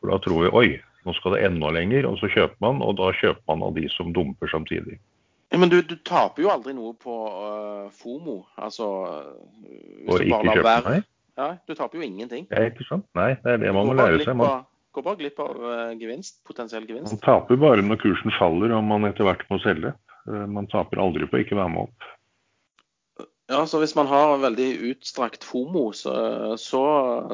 For 0.00 0.12
da 0.12 0.20
tror 0.20 0.44
vi 0.44 0.52
oi, 0.60 0.68
nå 1.06 1.14
skal 1.18 1.36
det 1.36 1.44
enda 1.46 1.70
lenger, 1.74 2.06
og 2.08 2.18
så 2.20 2.30
kjøper 2.30 2.58
man, 2.62 2.82
og 2.84 2.96
da 3.00 3.10
kjøper 3.18 3.42
man 3.50 3.64
av 3.66 3.74
de 3.78 3.88
som 3.90 4.12
dumper 4.14 4.50
samtidig. 4.52 4.98
Ja, 5.52 5.58
men 5.60 5.68
du, 5.68 5.82
du 5.84 5.96
taper 6.00 6.46
jo 6.46 6.50
aldri 6.52 6.72
noe 6.72 6.94
på 6.96 7.14
uh, 7.28 7.88
fomo. 7.92 8.38
Altså 8.56 8.86
øh, 9.04 9.32
hvis 10.06 10.14
Og 10.14 10.22
du 10.22 10.30
bare 10.30 10.46
ikke 10.46 10.62
lar 10.62 10.84
være. 10.86 11.02
Ja, 11.36 11.48
du 11.68 11.74
taper 11.76 12.00
jo 12.00 12.06
ingenting. 12.06 12.46
Ja, 12.48 12.62
ikke 12.70 12.86
sant? 12.88 13.04
Nei, 13.18 13.34
det 13.42 13.58
er 13.58 13.60
det 13.60 13.74
man 13.76 13.90
må 13.90 13.96
lære 13.98 14.22
seg. 14.24 14.36
Man, 14.40 14.64
Går 14.92 15.04
bare 15.06 15.16
glipp 15.20 15.38
av 15.40 15.56
uh, 15.56 15.92
gevinst, 15.96 16.42
potensiell 16.44 16.84
gevinst. 16.88 17.14
man 17.14 17.20
taper 17.24 17.60
bare 17.60 17.84
når 17.84 18.00
kursen 18.00 18.32
faller 18.36 18.74
og 18.76 18.82
man 18.84 19.08
etter 19.08 19.24
hvert 19.28 19.44
må 19.52 19.58
selge. 19.64 19.94
Uh, 20.28 20.44
Man 20.48 20.68
taper 20.72 21.00
aldri 21.00 21.28
på 21.28 21.40
ikke 21.42 21.56
være 21.58 21.72
med 21.72 21.88
opp. 21.88 22.08
Ja, 23.52 23.64
så 23.68 23.80
hvis 23.82 23.96
man 23.98 24.08
har 24.08 24.38
veldig 24.40 24.68
utstrakt 24.92 25.44
fomo, 25.44 25.90
så, 25.96 26.12
så, 26.60 26.82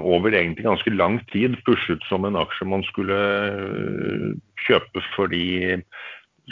over 0.03 0.35
egentlig 0.35 0.66
ganske 0.66 0.91
lang 0.91 1.20
tid 1.30 1.55
pushet 1.66 2.03
som 2.09 2.26
en 2.26 2.39
aksje 2.41 2.66
man 2.66 2.82
skulle 2.89 3.18
øh, 3.55 4.32
kjøpe 4.66 5.03
fordi 5.14 5.45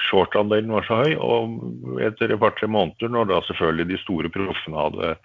short-andelen 0.09 0.71
var 0.73 0.87
så 0.87 1.01
høy. 1.03 1.17
Og 1.19 1.99
etter 2.07 2.31
et 2.31 2.41
par-tre 2.41 2.71
måneder, 2.71 3.11
når 3.11 3.31
da 3.31 3.41
selvfølgelig 3.49 3.91
de 3.91 3.99
store 4.05 4.31
proffene 4.33 4.87
hadde, 4.87 5.17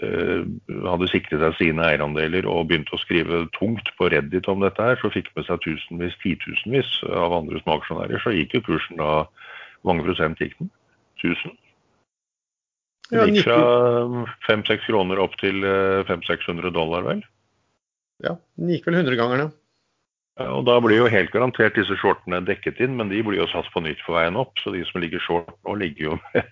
hadde 0.00 1.08
sikret 1.10 1.42
seg 1.42 1.56
sine 1.58 1.84
eierandeler 1.84 2.46
og 2.48 2.68
begynte 2.70 2.94
å 2.96 3.00
skrive 3.02 3.42
tungt 3.56 3.90
på 3.98 4.08
Reddit 4.12 4.48
om 4.48 4.62
dette 4.64 4.84
her, 4.84 4.98
så 5.00 5.12
fikk 5.12 5.28
med 5.36 5.46
seg 5.48 5.60
tusenvis, 5.64 6.16
titusenvis 6.22 6.92
av 7.08 7.34
andre 7.36 7.60
smaksjonærer. 7.64 8.22
så 8.22 8.32
gikk 8.34 8.58
jo 8.58 8.66
kursen 8.72 9.00
da 9.00 9.26
Hvor 9.80 9.94
mange 9.94 10.04
prosent 10.04 10.40
gikk 10.40 10.58
den? 10.58 10.68
1000? 11.24 11.54
Det 13.10 13.22
gikk 13.30 13.46
fra 13.48 13.60
5-6 14.46 14.84
kroner 14.86 15.22
opp 15.22 15.38
til 15.40 15.64
500-600 15.64 16.74
dollar, 16.76 17.06
vel? 17.08 17.22
Ja, 18.20 18.36
den 18.60 18.74
gikk 18.74 18.86
vel 18.86 19.00
100-gangerne. 19.00 19.48
Og 20.40 20.64
Da 20.64 20.76
blir 20.80 21.00
jo 21.02 21.08
helt 21.10 21.32
garantert 21.34 21.76
disse 21.76 21.96
shortene 22.00 22.40
dekket 22.44 22.80
inn, 22.80 22.96
men 22.96 23.10
de 23.12 23.20
blir 23.24 23.42
jo 23.42 23.48
satt 23.50 23.68
på 23.74 23.82
nytt 23.84 24.00
for 24.06 24.16
veien 24.16 24.38
opp. 24.40 24.54
Så 24.62 24.72
de 24.72 24.84
som 24.88 25.02
ligger 25.02 25.20
short 25.24 25.50
nå, 25.66 25.74
ligger 25.80 26.12
jo 26.12 26.18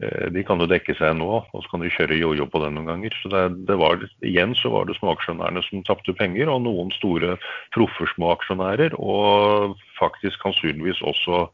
De 0.00 0.42
kan 0.48 0.62
jo 0.62 0.68
dekke 0.68 0.94
seg 0.96 1.12
nå, 1.18 1.28
og 1.44 1.60
så 1.60 1.68
kan 1.68 1.82
de 1.84 1.90
kjøre 1.92 2.16
jojo 2.16 2.46
på 2.48 2.62
det 2.62 2.70
noen 2.72 2.88
ganger. 2.88 3.16
Så 3.20 3.28
det, 3.32 3.42
det 3.68 3.76
var, 3.76 4.00
Igjen 4.24 4.54
så 4.56 4.72
var 4.72 4.88
det 4.88 4.96
småaksjonærene 4.96 5.60
som 5.66 5.82
tapte 5.84 6.14
penger, 6.16 6.48
og 6.48 6.62
noen 6.64 6.92
store 6.96 7.34
proffe 7.76 8.08
småaksjonærer. 8.14 8.96
Og 8.96 9.76
faktisk 9.98 10.40
sannsynligvis 10.40 11.02
også 11.04 11.44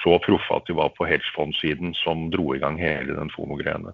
så 0.00 0.16
proffe 0.24 0.56
at 0.56 0.64
de 0.70 0.78
var 0.78 0.94
på 0.96 1.04
hedgefondsiden 1.04 1.92
som 2.00 2.30
dro 2.32 2.54
i 2.56 2.62
gang 2.62 2.80
hele 2.80 3.12
den 3.18 3.32
FOMO-greiene. 3.34 3.92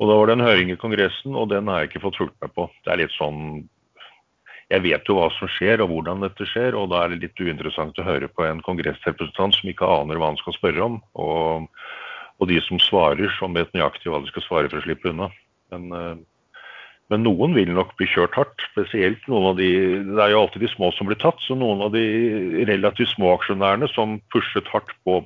Og 0.00 0.08
Da 0.08 0.16
var 0.16 0.28
det 0.28 0.36
en 0.36 0.48
høring 0.48 0.70
i 0.72 0.80
Kongressen, 0.80 1.34
og 1.36 1.50
den 1.50 1.68
har 1.68 1.80
jeg 1.80 1.90
ikke 1.90 2.04
fått 2.06 2.20
fulgt 2.20 2.36
med 2.40 2.52
på. 2.56 2.68
Det 2.84 2.92
er 2.92 3.02
litt 3.02 3.16
sånn 3.16 3.68
jeg 4.70 4.84
vet 4.84 5.08
jo 5.08 5.16
hva 5.16 5.26
som 5.34 5.48
skjer 5.50 5.82
og 5.82 5.90
hvordan 5.90 6.22
dette 6.22 6.46
skjer, 6.46 6.76
og 6.78 6.92
da 6.92 7.02
er 7.02 7.10
det 7.10 7.24
litt 7.24 7.40
uinteressant 7.42 7.96
å 7.98 8.06
høre 8.06 8.28
på 8.30 8.44
en 8.46 8.60
kongressrepresentant 8.62 9.56
som 9.56 9.70
ikke 9.72 9.88
aner 9.98 10.20
hva 10.20 10.28
han 10.30 10.38
skal 10.38 10.54
spørre 10.54 10.84
om, 10.84 11.00
og, 11.18 11.66
og 12.40 12.48
de 12.48 12.58
som 12.64 12.80
svarer, 12.80 13.28
som 13.36 13.54
vet 13.56 13.72
nøyaktig 13.76 14.10
hva 14.10 14.22
de 14.22 14.30
skal 14.32 14.44
svare 14.46 14.70
for 14.72 14.80
å 14.80 14.84
slippe 14.86 15.12
unna. 15.12 15.28
Men, 15.72 15.92
eh, 15.92 16.16
men, 17.12 17.24
noen 17.26 17.54
vil 17.54 17.72
nok 17.76 17.92
bli 17.98 18.08
kjørt 18.08 18.38
hardt. 18.38 18.64
Spesielt 18.72 19.26
noen 19.28 19.50
av 19.50 19.56
de 19.60 19.70
Det 20.00 20.22
er 20.24 20.32
jo 20.32 20.40
alltid 20.44 20.62
de 20.62 20.72
små 20.72 20.92
som 20.96 21.06
blir 21.06 21.20
tatt, 21.20 21.38
så 21.44 21.54
noen 21.58 21.82
av 21.84 21.92
de 21.92 22.64
relativt 22.64 23.12
små 23.12 23.36
aksjonærene 23.36 23.90
som 23.92 24.20
pushet 24.32 24.66
hardt 24.72 24.92
på 25.04 25.20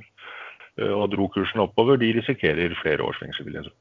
eh, 0.78 0.90
og 0.90 1.10
dro 1.14 1.28
kursen 1.28 1.62
oppover, 1.62 1.96
de 1.96 2.12
risikerer 2.18 2.74
flere 2.82 3.06
års 3.06 3.20
fengsel, 3.22 3.46
vil 3.46 3.60
jeg 3.60 3.68
tro. 3.68 3.76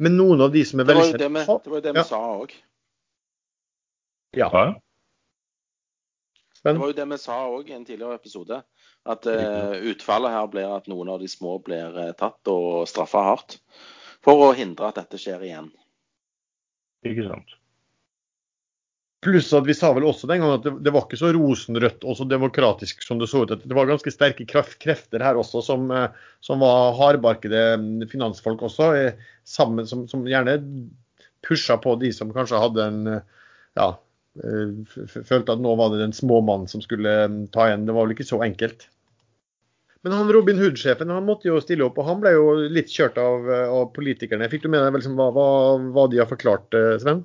Men 0.00 0.16
noen 0.16 0.40
av 0.40 0.52
de 0.52 0.64
som 0.64 0.80
er 0.80 0.88
veldig 0.88 1.18
Det 1.18 1.28
var 1.28 1.60
jo 1.60 1.80
det 1.84 1.92
vi, 1.92 2.04
sa 2.08 2.20
òg. 2.40 2.54
Ja. 4.32 4.48
ja. 4.48 4.68
Men, 6.62 6.74
det 6.74 6.80
var 6.80 6.90
jo 6.90 6.96
det 6.98 7.06
vi 7.08 7.18
sa 7.20 7.36
òg 7.48 7.70
i 7.70 7.76
en 7.76 7.86
tidligere 7.88 8.18
episode. 8.18 8.58
At 9.08 9.28
uh, 9.28 9.72
utfallet 9.92 10.34
her 10.34 10.50
blir 10.52 10.74
at 10.76 10.90
noen 10.92 11.08
av 11.14 11.22
de 11.22 11.28
små 11.30 11.56
blir 11.64 11.94
uh, 11.96 12.10
tatt 12.18 12.50
og 12.52 12.84
straffa 12.90 13.22
hardt. 13.30 13.56
For 14.24 14.50
å 14.50 14.50
hindre 14.56 14.90
at 14.90 15.00
dette 15.00 15.20
skjer 15.20 15.46
igjen. 15.46 15.70
Ikke 17.08 17.24
sant. 17.30 17.56
Pluss 19.24 19.48
at 19.56 19.64
vi 19.68 19.76
sa 19.76 19.90
vel 19.96 20.04
også 20.08 20.28
den 20.28 20.40
gangen 20.40 20.58
at 20.58 20.66
det, 20.66 20.74
det, 20.84 20.92
var 20.92 21.04
ikke 21.04 21.20
så 21.20 21.30
rosenrødt 21.36 22.04
og 22.08 22.16
så 22.16 22.24
demokratisk 22.28 23.04
som 23.04 23.18
det 23.20 23.28
så 23.32 23.42
ut. 23.44 23.52
Det 23.64 23.76
var 23.76 23.88
ganske 23.88 24.12
sterke 24.12 24.46
krefter 24.48 25.24
her 25.24 25.40
også 25.40 25.60
som, 25.64 25.88
eh, 25.92 26.06
som 26.44 26.64
var 26.64 26.94
hardbarkede 26.96 27.64
mm, 27.80 28.06
finansfolk 28.12 28.64
også, 28.68 28.88
sammen, 29.44 29.88
som, 29.88 30.06
som 30.08 30.24
gjerne 30.28 30.56
pusha 31.44 31.76
på 31.80 31.98
de 32.00 32.14
som 32.16 32.32
kanskje 32.32 32.62
hadde 32.64 32.86
en 32.88 33.02
ja, 33.12 33.90
Eh, 33.90 34.09
følte 34.38 35.56
at 35.56 35.60
nå 35.62 35.74
var 35.78 35.90
det 35.92 36.04
den 36.04 36.14
små 36.14 36.38
mannen 36.46 36.70
som 36.70 36.82
skulle 36.84 37.14
mm, 37.28 37.42
ta 37.54 37.66
igjen. 37.68 37.86
Det 37.88 37.96
var 37.96 38.06
vel 38.06 38.14
ikke 38.14 38.28
så 38.28 38.40
enkelt. 38.46 38.86
Men 40.02 40.12
han 40.16 40.32
Robin 40.32 40.56
Hood-sjefen 40.58 41.12
han 41.12 41.26
måtte 41.26 41.50
jo 41.50 41.58
stille 41.60 41.84
opp, 41.84 41.98
og 42.00 42.06
han 42.08 42.22
ble 42.22 42.32
jo 42.32 42.46
litt 42.72 42.92
kjørt 42.92 43.18
av, 43.20 43.50
eh, 43.52 43.66
av 43.68 43.90
politikerne. 43.96 44.48
Fikk 44.52 44.64
du 44.64 44.70
med 44.72 44.80
deg 44.86 44.96
liksom, 44.96 45.18
hva, 45.18 45.44
hva, 45.92 46.06
de 46.08 46.22
har 46.22 46.30
forklart, 46.30 46.72
eh, 46.76 46.94
Sven? 47.02 47.24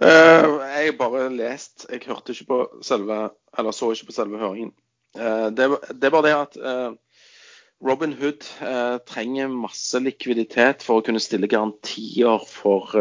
Uh, 0.00 0.62
jeg 0.78 0.94
bare 0.96 1.26
lest. 1.34 1.84
Jeg 1.90 2.06
hørte 2.08 2.32
ikke 2.32 2.48
på 2.48 2.60
selve, 2.86 3.18
eller 3.58 3.76
så 3.76 3.90
ikke 3.92 4.08
på 4.08 4.16
selve 4.16 4.40
høringen. 4.40 4.72
Uh, 5.18 5.50
det, 5.52 5.66
er 5.66 6.14
bare 6.14 6.24
det 6.24 6.32
at 6.38 6.56
uh, 6.62 6.94
Robin 7.84 8.14
Hood 8.16 8.46
trenger 9.08 9.52
masse 9.52 10.00
likviditet 10.00 10.84
for 10.84 11.00
å 11.00 11.04
kunne 11.04 11.20
stille 11.20 11.48
garantier 11.48 12.40
for 12.48 12.92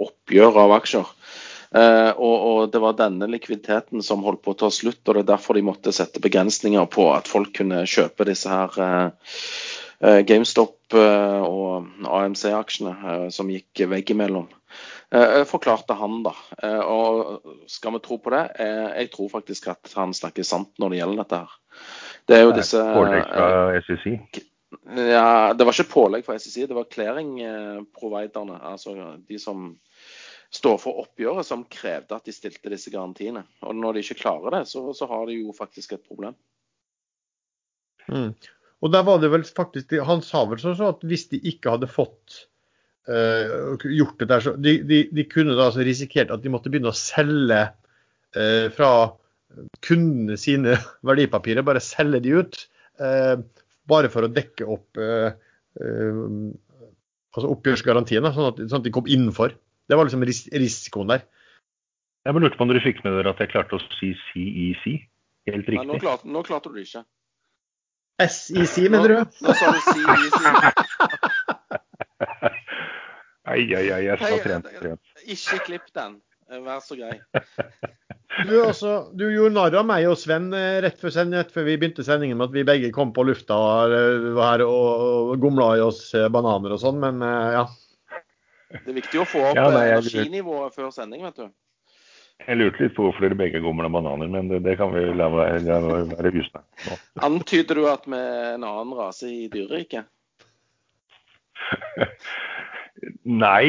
oppgjør 0.00 0.56
av 0.62 0.72
aksjer. 0.78 1.10
Uh, 1.74 2.12
og, 2.22 2.34
og, 2.46 2.58
det 2.70 2.78
var 2.78 2.94
denne 2.94 3.26
likviditeten 3.26 4.02
som 4.06 4.22
holdt 4.22 4.44
på 4.44 4.52
å 4.54 4.58
ta 4.62 4.68
slutt, 4.70 5.00
og 5.08 5.16
det 5.16 5.24
er 5.24 5.30
derfor 5.32 5.58
de 5.58 5.64
måtte 5.66 5.94
sette 5.94 6.22
begrensninger 6.22 6.86
på 6.86 7.08
at 7.10 7.26
folk 7.30 7.50
kunne 7.56 7.82
kjøpe 7.90 8.28
disse 8.28 8.50
her 8.50 8.76
uh, 8.78 9.32
uh, 10.04 10.20
GameStop 10.22 10.94
og 10.94 12.06
AMC-aksjene 12.06 13.32
som 13.34 13.48
gikk 13.50 13.80
veggimellom. 13.90 14.46
forklarte 15.50 15.96
han, 15.98 16.20
da. 16.22 16.34
og 16.86 17.48
skal 17.66 17.96
vi 17.96 18.00
tro 18.04 18.20
på 18.22 18.30
det? 18.30 18.44
jeg 19.00 19.10
tror 19.10 19.32
faktisk 19.32 19.66
at 19.72 19.90
han 19.96 20.14
snakker 20.14 20.46
sant 20.46 20.70
når 20.78 20.92
det 20.92 21.00
gjelder 21.00 21.22
dette 21.24 21.40
her. 21.40 21.56
Det 22.28 22.36
er 22.36 22.44
jo 22.44 22.54
disse 22.54 22.84
Pålegg 22.94 23.26
fra 23.32 23.82
SEC? 23.88 24.44
Ja, 24.94 25.54
det 25.56 25.66
var 25.66 25.74
ikke 25.74 25.92
pålegg 25.92 26.26
fra 26.26 26.38
SEC, 26.38 26.68
det 26.68 26.76
var 26.76 26.86
clearing-providerne. 26.92 28.60
Altså 28.70 29.16
de 29.18 29.38
som 29.40 29.72
stå 30.54 30.74
for 30.78 31.02
oppgjøret 31.02 31.46
som 31.46 31.64
krevde 31.70 32.16
at 32.16 32.26
de 32.26 32.34
stilte 32.34 32.70
disse 32.72 32.92
garantiene. 32.94 33.44
Og 33.66 33.74
når 33.76 33.96
de 33.96 34.04
ikke 34.04 34.20
klarer 34.22 34.58
det, 34.58 34.64
så, 34.70 34.86
så 34.96 35.08
har 35.10 35.26
de 35.28 35.40
jo 35.40 35.54
faktisk 35.56 35.96
et 35.96 36.04
problem. 36.06 36.36
Mm. 38.06 38.30
Og 38.84 38.92
der 38.92 39.04
var 39.06 39.20
det 39.22 39.30
vel 39.32 39.46
faktisk, 39.48 39.94
Han 40.04 40.20
sa 40.22 40.44
vel 40.48 40.60
sånn 40.60 40.76
at 40.86 41.04
hvis 41.08 41.26
de 41.32 41.40
ikke 41.48 41.72
hadde 41.72 41.88
fått 41.88 42.44
uh, 43.08 43.74
gjort 43.88 44.18
det 44.20 44.28
der, 44.30 44.44
så 44.44 44.54
de, 44.60 44.76
de, 44.84 45.00
de, 45.08 45.26
kunne 45.30 45.56
da 45.56 45.70
altså 45.70 45.86
risikert 45.86 46.32
at 46.34 46.44
de 46.44 46.52
måtte 46.52 46.72
begynne 46.72 46.92
å 46.92 46.98
selge 46.98 47.62
uh, 48.36 48.66
fra 48.76 48.92
kundene 49.86 50.36
sine 50.40 50.76
verdipapirer, 51.08 51.66
bare 51.66 51.82
selge 51.82 52.22
de 52.26 52.38
ut. 52.42 52.60
Uh, 53.00 53.40
bare 53.90 54.12
for 54.12 54.24
å 54.24 54.32
dekke 54.32 54.68
opp 54.70 55.00
altså 57.34 57.48
oppgjørsgarantien, 57.50 58.24
sånn 58.32 58.46
at, 58.52 58.60
sånn 58.70 58.78
at 58.78 58.86
de 58.86 58.92
kom 58.94 59.08
innenfor. 59.10 59.56
Det 59.88 59.96
var 59.98 60.04
liksom 60.08 60.24
ris 60.24 60.48
risikoen 60.52 61.08
der. 61.12 61.20
Jeg 62.24 62.32
bare 62.36 62.44
lurte 62.46 62.56
på 62.56 62.64
om 62.64 62.70
dere 62.72 62.84
fikk 62.84 62.98
med 63.04 63.12
dere 63.18 63.30
at 63.34 63.40
jeg 63.42 63.52
klarte 63.52 63.76
å 63.76 63.80
si 63.98 64.08
CEC 64.30 64.84
helt 65.50 65.66
riktig. 65.68 65.82
Nei, 65.82 65.90
nå, 65.90 65.94
klarte, 66.00 66.24
nå 66.30 66.40
klarte 66.46 66.68
du 66.72 66.78
ikke. 66.80 67.02
SEC, 68.22 68.76
mener 68.88 69.08
du? 69.12 69.16
Nå, 69.18 69.24
nå 69.44 69.50
sa 69.60 69.66
du 69.74 69.80
CEC. 69.90 70.34
ai, 73.52 73.60
ai, 73.60 73.82
ai, 73.82 74.02
jeg 74.06 74.16
skal 74.22 74.40
trent. 74.46 74.66
Ikke 75.36 75.56
klipp 75.66 75.88
den. 75.96 76.12
Vær 76.64 76.80
så 76.84 76.94
grei. 76.98 77.16
Du, 78.42 78.56
også, 78.64 79.12
du 79.14 79.28
gjorde 79.30 79.54
narr 79.54 79.76
av 79.78 79.84
meg 79.86 80.08
og 80.10 80.16
Sven 80.18 80.48
eh, 80.58 80.80
rett 80.82 80.98
før, 80.98 81.12
rett 81.30 81.52
før, 81.54 81.68
vi 81.68 81.76
begynte 81.78 82.02
sendingen 82.02 82.34
med 82.40 82.48
at 82.48 82.54
vi 82.56 82.64
begge 82.66 82.90
kom 82.94 83.12
på 83.14 83.22
lufta 83.28 83.54
og, 83.54 83.94
og, 84.34 84.66
og 84.66 85.38
gomla 85.38 85.76
i 85.78 85.84
oss 85.84 86.14
eh, 86.18 86.26
bananer 86.34 86.74
og 86.74 86.80
sånn, 86.82 86.98
men 87.04 87.22
eh, 87.22 87.54
ja. 87.54 87.62
Det 88.74 88.90
er 88.90 88.96
viktig 88.98 89.20
å 89.22 89.26
få 89.28 89.42
opp 89.50 89.58
ja, 89.58 89.68
nei, 89.70 89.84
energinivået 89.92 90.74
før 90.74 90.90
sending, 90.94 91.22
vet 91.26 91.38
du. 91.38 91.46
Jeg 92.42 92.58
lurte 92.58 92.82
litt 92.82 92.96
på 92.96 93.04
hvorfor 93.06 93.22
dere 93.22 93.38
begge 93.38 93.60
gomler 93.62 93.92
bananer, 93.92 94.28
men 94.30 94.48
det, 94.50 94.58
det, 94.66 94.74
kan 94.80 94.90
vi 94.92 95.04
la 95.14 95.28
være, 95.30 96.32
usne. 96.34 96.64
Antyder 97.28 97.78
du 97.78 97.86
at 97.90 98.08
vi 98.10 98.18
er 98.18 98.56
en 98.56 98.66
annen 98.66 98.96
rase 98.98 99.30
i 99.30 99.46
dyreriket? 99.52 100.10
Nei, 103.44 103.64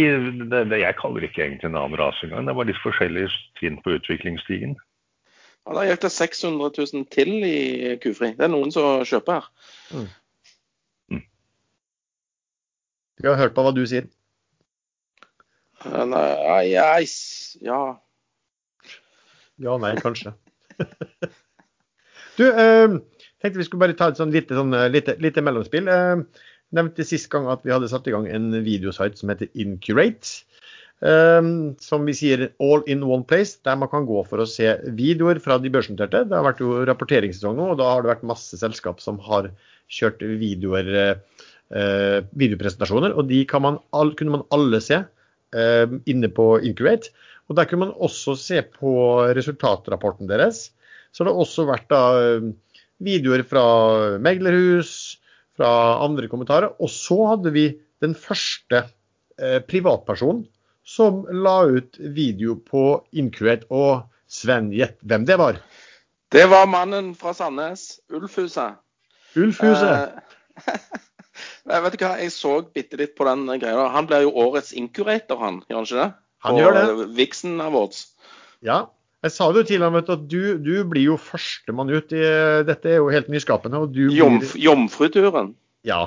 det, 0.50 0.66
det, 0.72 0.82
jeg 0.82 0.98
kaller 1.00 1.26
ikke 1.28 1.46
egentlig 1.46 1.70
en 1.70 1.80
annen 1.80 2.00
rase 2.00 2.26
engang. 2.26 2.50
Det 2.50 2.58
var 2.58 2.68
litt 2.70 2.82
forskjellige 2.82 3.30
trinn 3.60 3.80
på 3.86 3.96
utviklingsstigen. 4.00 4.76
Ja, 5.66 5.78
det 5.80 5.88
gikk 5.90 6.04
det 6.04 6.14
600 6.14 6.74
000 6.78 7.08
til 7.14 7.32
i 7.46 7.96
kufri. 8.02 8.34
Det 8.38 8.46
er 8.46 8.54
noen 8.54 8.74
som 8.74 9.06
kjøper 9.08 9.40
her. 9.40 9.48
Mm. 9.94 10.10
Mm. 11.16 11.24
Jeg 13.22 13.32
har 13.32 13.42
hørt 13.42 13.56
på 13.58 13.66
hva 13.66 13.74
du 13.74 13.82
sier. 13.90 14.10
Nei, 15.86 16.06
nei, 16.10 17.06
ja. 17.62 17.80
Ja, 19.62 19.78
nei, 19.80 19.94
kanskje. 20.02 20.34
du, 22.38 22.46
eh, 22.50 22.98
tenkte 23.40 23.60
vi 23.60 23.68
skulle 23.68 23.84
bare 23.86 23.96
ta 23.98 24.10
et 24.12 24.20
sånn 24.20 24.34
lite, 24.34 24.58
sånn, 24.58 24.74
eh, 24.76 24.90
lite, 24.92 25.16
lite 25.24 25.44
mellomspill. 25.46 25.88
Eh, 25.92 26.50
nevnte 26.76 27.06
sist 27.08 27.30
gang 27.32 27.48
at 27.54 27.64
vi 27.64 27.74
hadde 27.74 27.90
satt 27.92 28.10
i 28.10 28.16
gang 28.16 28.28
en 28.28 28.50
videosite 28.66 29.22
som 29.22 29.32
heter 29.32 29.52
Incurate. 29.62 30.42
Um, 31.06 31.76
som 31.84 32.06
vi 32.08 32.14
sier 32.16 32.46
all 32.64 32.82
in 32.90 33.02
one 33.04 33.26
place, 33.28 33.60
der 33.68 33.76
man 33.78 33.90
kan 33.92 34.06
gå 34.08 34.22
for 34.26 34.40
å 34.42 34.48
se 34.48 34.70
videoer 34.96 35.42
fra 35.44 35.58
de 35.62 35.70
børsnoterte. 35.70 36.24
Det 36.26 36.34
har 36.34 36.46
vært 36.48 36.62
jo 36.64 36.86
rapporteringssesong 36.88 37.58
nå, 37.60 37.66
og 37.74 37.82
da 37.82 37.90
har 37.92 38.02
det 38.02 38.14
vært 38.14 38.24
masse 38.26 38.58
selskap 38.58 39.04
som 39.04 39.20
har 39.28 39.50
kjørt 39.92 40.24
videoer, 40.40 40.88
uh, 41.76 42.16
videopresentasjoner. 42.40 43.14
Og 43.20 43.28
de 43.28 43.44
man, 43.60 43.82
kunne 43.92 44.38
man 44.38 44.48
alle 44.56 44.80
se 44.82 45.04
Eh, 45.04 45.15
inne 46.10 46.28
på 46.34 46.48
Incubate. 46.60 47.14
Og 47.48 47.56
Der 47.56 47.68
kunne 47.70 47.86
man 47.86 47.94
også 47.96 48.34
se 48.36 48.62
på 48.66 48.92
resultatrapporten 49.38 50.28
deres. 50.28 50.72
Så 51.14 51.24
det 51.24 51.32
har 51.32 51.40
også 51.40 51.68
vært 51.70 51.86
da 51.92 52.02
videoer 53.04 53.44
fra 53.48 53.66
meglerhus, 54.24 55.18
fra 55.56 55.70
andre 56.04 56.28
kommentarer. 56.32 56.74
Og 56.80 56.92
så 56.92 57.18
hadde 57.32 57.54
vi 57.56 57.70
den 58.04 58.16
første 58.18 58.86
eh, 59.40 59.62
privatpersonen 59.64 60.46
som 60.86 61.24
la 61.32 61.62
ut 61.66 61.98
video 61.98 62.58
på 62.60 62.86
Increate. 63.18 63.68
Og 63.74 64.06
Sven, 64.28 64.72
gjett 64.74 64.98
hvem 65.06 65.26
det 65.28 65.38
var? 65.42 65.60
Det 66.34 66.46
var 66.52 66.68
mannen 66.68 67.14
fra 67.18 67.34
Sandnes, 67.38 68.00
Ulfhuset. 68.12 68.82
Ulfhuset. 69.38 70.16
Eh, 70.66 71.02
jeg 71.66 71.86
vet 71.86 71.96
ikke 71.98 72.10
hva, 72.10 72.18
jeg 72.22 72.34
så 72.34 72.58
bitte 72.76 73.00
litt 73.00 73.16
på 73.18 73.26
den 73.28 73.48
greia. 73.62 73.88
Han 73.94 74.10
blir 74.10 74.28
jo 74.28 74.36
årets 74.46 74.74
inkurator, 74.78 75.40
han, 75.42 75.64
gjør 75.70 75.80
han 75.80 75.88
ikke 75.90 76.02
det? 76.02 76.12
Han 76.46 76.60
gjør 76.60 76.78
det. 76.78 77.08
Vixen 77.18 77.56
Awards. 77.64 78.04
Ja. 78.66 78.86
Jeg 79.26 79.34
sa 79.34 79.48
det 79.50 79.64
jo 79.64 79.70
til 79.72 79.82
ham 79.82 79.96
at 79.98 80.12
du, 80.30 80.42
du 80.62 80.76
blir 80.86 81.08
jo 81.08 81.16
førstemann 81.18 81.90
ut. 81.90 82.14
i 82.14 82.26
Dette 82.68 82.92
er 82.92 83.00
jo 83.00 83.10
helt 83.10 83.32
nyskapende. 83.34 83.82
og 83.82 83.96
du 83.96 84.04
blir... 84.04 84.20
Jomf, 84.20 84.54
jomfruturen. 84.62 85.56
Ja. 85.88 86.04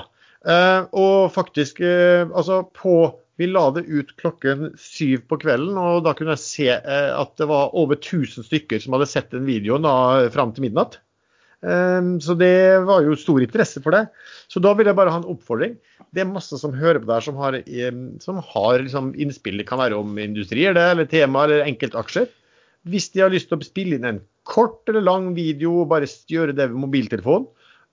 Eh, 0.47 0.85
og 0.95 1.33
faktisk, 1.35 1.81
eh, 1.83 2.23
altså 2.23 2.63
på 2.75 3.15
Vi 3.39 3.47
la 3.47 3.69
det 3.71 3.85
ut 3.87 4.09
klokken 4.19 4.73
syv 4.75 5.21
på 5.31 5.37
kvelden, 5.39 5.77
og 5.79 6.01
da 6.03 6.11
kunne 6.11 6.33
jeg 6.35 6.43
se 6.43 6.65
eh, 6.75 7.11
at 7.15 7.37
det 7.39 7.45
var 7.47 7.71
over 7.71 7.95
1000 7.95 8.43
stykker 8.43 8.81
som 8.83 8.97
hadde 8.97 9.07
sett 9.07 9.29
den 9.31 9.45
videoen 9.47 9.87
da, 9.87 10.27
fram 10.33 10.51
til 10.51 10.65
midnatt. 10.65 10.97
Eh, 11.59 12.01
så 12.23 12.35
det 12.39 12.55
var 12.87 13.03
jo 13.03 13.17
stor 13.19 13.43
interesse 13.43 13.83
for 13.83 13.95
det. 13.95 14.05
Så 14.51 14.61
da 14.63 14.73
vil 14.77 14.89
jeg 14.89 14.97
bare 14.97 15.13
ha 15.13 15.21
en 15.21 15.29
oppfordring. 15.33 15.77
Det 16.15 16.23
er 16.23 16.31
masse 16.31 16.57
som 16.57 16.73
hører 16.73 17.01
på 17.03 17.09
der 17.11 17.25
som 17.25 17.37
har, 17.41 17.59
eh, 17.59 18.01
som 18.23 18.41
har 18.53 18.81
liksom 18.81 19.13
innspill. 19.19 19.59
Det 19.59 19.67
kan 19.69 19.81
være 19.81 19.99
om 19.99 20.17
industrier, 20.21 20.73
det, 20.77 20.87
eller 20.95 21.09
tema 21.09 21.45
eller 21.45 21.67
enkeltaksjer. 21.67 22.29
Hvis 22.89 23.11
de 23.13 23.25
har 23.25 23.33
lyst 23.33 23.49
til 23.51 23.59
å 23.59 23.65
spille 23.67 23.99
inn 23.99 24.07
en 24.07 24.21
kort 24.47 24.87
eller 24.89 25.03
lang 25.05 25.33
video 25.35 25.81
og 25.83 25.89
bare 25.91 26.07
gjøre 26.07 26.55
det 26.55 26.69
ved 26.71 26.79
mobiltelefon, 26.79 27.47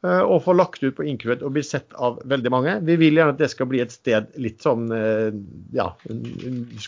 eh, 0.06 0.22
og 0.22 0.44
få 0.46 0.54
lagt 0.56 0.84
ut 0.84 0.96
på 0.96 1.04
Incubate 1.04 1.44
og 1.44 1.56
bli 1.56 1.64
sett 1.66 1.90
av 1.98 2.20
veldig 2.24 2.52
mange. 2.54 2.76
Vi 2.86 2.96
vil 3.00 3.18
gjerne 3.18 3.34
at 3.34 3.42
det 3.42 3.50
skal 3.52 3.68
bli 3.68 3.82
et 3.82 3.92
sted 3.92 4.30
litt 4.40 4.62
sånn 4.64 4.86
eh, 4.94 5.34
ja, 5.76 5.90
en 6.08 6.22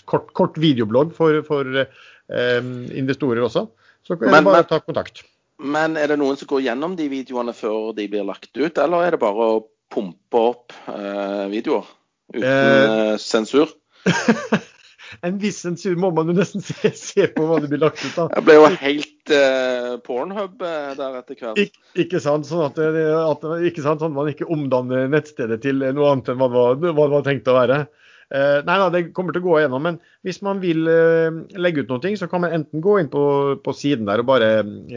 kort, 0.06 0.30
kort 0.38 0.56
videoblogg 0.62 1.12
for, 1.16 1.42
for 1.48 1.82
um, 1.82 2.70
investorer 2.94 3.42
også. 3.44 3.66
Så 4.06 4.16
er 4.16 4.30
det 4.30 4.46
bare 4.46 4.64
å 4.64 4.70
ta 4.70 4.80
kontakt. 4.80 5.26
Men 5.58 5.96
er 5.98 6.12
det 6.12 6.18
noen 6.20 6.36
som 6.38 6.48
går 6.50 6.62
gjennom 6.68 6.94
de 6.98 7.08
videoene 7.10 7.54
før 7.56 7.92
de 7.96 8.06
blir 8.10 8.26
lagt 8.28 8.52
ut, 8.54 8.78
eller 8.78 9.06
er 9.08 9.16
det 9.16 9.22
bare 9.22 9.48
å 9.56 9.60
pumpe 9.90 10.42
opp 10.52 10.74
eh, 10.92 11.46
videoer 11.50 11.86
uten 12.34 12.44
Eh. 12.44 13.12
eh, 13.12 13.16
sensur? 13.18 13.70
En 15.24 15.38
viss 15.40 15.62
sensur 15.64 15.94
må 15.96 16.10
man 16.12 16.28
jo 16.28 16.34
nesten 16.36 16.60
se, 16.62 16.90
se 16.94 17.24
på 17.32 17.46
hva 17.48 17.56
det 17.62 17.70
blir 17.72 17.80
lagt 17.80 18.02
ut. 18.04 18.12
da. 18.14 18.26
Det 18.34 18.42
ble 18.44 18.58
jo 18.58 18.66
helt 18.82 19.32
eh, 19.32 19.94
pornhub 20.04 20.60
eh, 20.62 20.90
der 20.98 21.16
etter 21.22 21.38
hvert. 21.40 21.58
Ik 21.62 22.04
ikke 22.04 22.20
sant, 22.20 22.44
sånn 22.46 22.66
at, 22.66 22.76
at 22.78 23.46
ikke 23.70 23.82
sant, 23.86 24.02
sånn 24.04 24.12
at 24.12 24.18
man 24.18 24.28
ikke 24.30 24.46
omdanner 24.52 25.08
nettstedet 25.10 25.62
til 25.64 25.80
noe 25.80 26.10
annet 26.12 26.28
enn 26.28 26.38
hva 26.38 26.50
det 26.52 26.60
var, 26.60 26.76
hva 26.92 27.06
det 27.08 27.14
var 27.16 27.24
tenkt 27.26 27.48
å 27.48 27.56
være. 27.56 27.80
Eh, 28.28 28.60
nei 28.66 28.74
da, 28.76 28.90
det 28.92 29.12
kommer 29.16 29.32
til 29.32 29.40
å 29.40 29.46
gå 29.46 29.54
igjennom, 29.58 29.82
men 29.86 29.96
hvis 30.26 30.42
man 30.44 30.58
vil 30.60 30.84
uh, 30.84 31.32
legge 31.56 31.80
ut 31.84 31.90
noe, 31.92 32.10
så 32.20 32.26
kan 32.28 32.40
man 32.44 32.54
enten 32.56 32.80
gå 32.84 32.92
inn 33.00 33.08
på, 33.12 33.22
på 33.64 33.70
siden 33.76 34.06
der 34.08 34.20
og 34.20 34.28
bare 34.28 34.48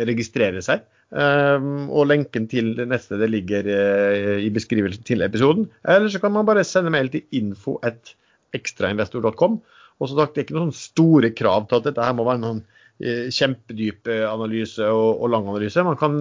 registrere 0.10 0.62
seg. 0.66 0.80
Uh, 1.12 1.60
og 1.92 2.08
lenken 2.08 2.48
til 2.52 2.76
det 2.78 2.88
neste 2.88 3.18
det 3.20 3.30
ligger 3.32 3.64
eh, 3.68 4.40
i 4.44 4.50
beskrivelsen 4.54 5.04
til 5.08 5.22
episoden. 5.26 5.70
Eller 5.84 6.10
så 6.12 6.20
kan 6.24 6.34
man 6.36 6.46
bare 6.48 6.64
sende 6.68 6.92
mail 6.94 7.10
til 7.14 7.24
info.ekstrainvestor.com. 7.40 9.54
Og 10.02 10.06
så 10.10 10.14
sagt, 10.18 10.34
Det 10.34 10.40
er 10.42 10.46
ikke 10.48 10.60
noen 10.60 10.76
store 10.76 11.30
krav 11.38 11.62
til 11.70 11.78
at 11.78 11.86
dette 11.88 12.04
her 12.04 12.14
må 12.18 12.24
være 12.28 12.44
noen 12.44 12.62
eh, 13.00 13.26
kjempedyp 13.32 14.02
eh, 14.12 14.26
analyse 14.28 14.84
og, 14.90 15.10
og 15.22 15.28
lang 15.32 15.46
analyse. 15.52 15.88
Man 15.88 16.00
kan 16.00 16.14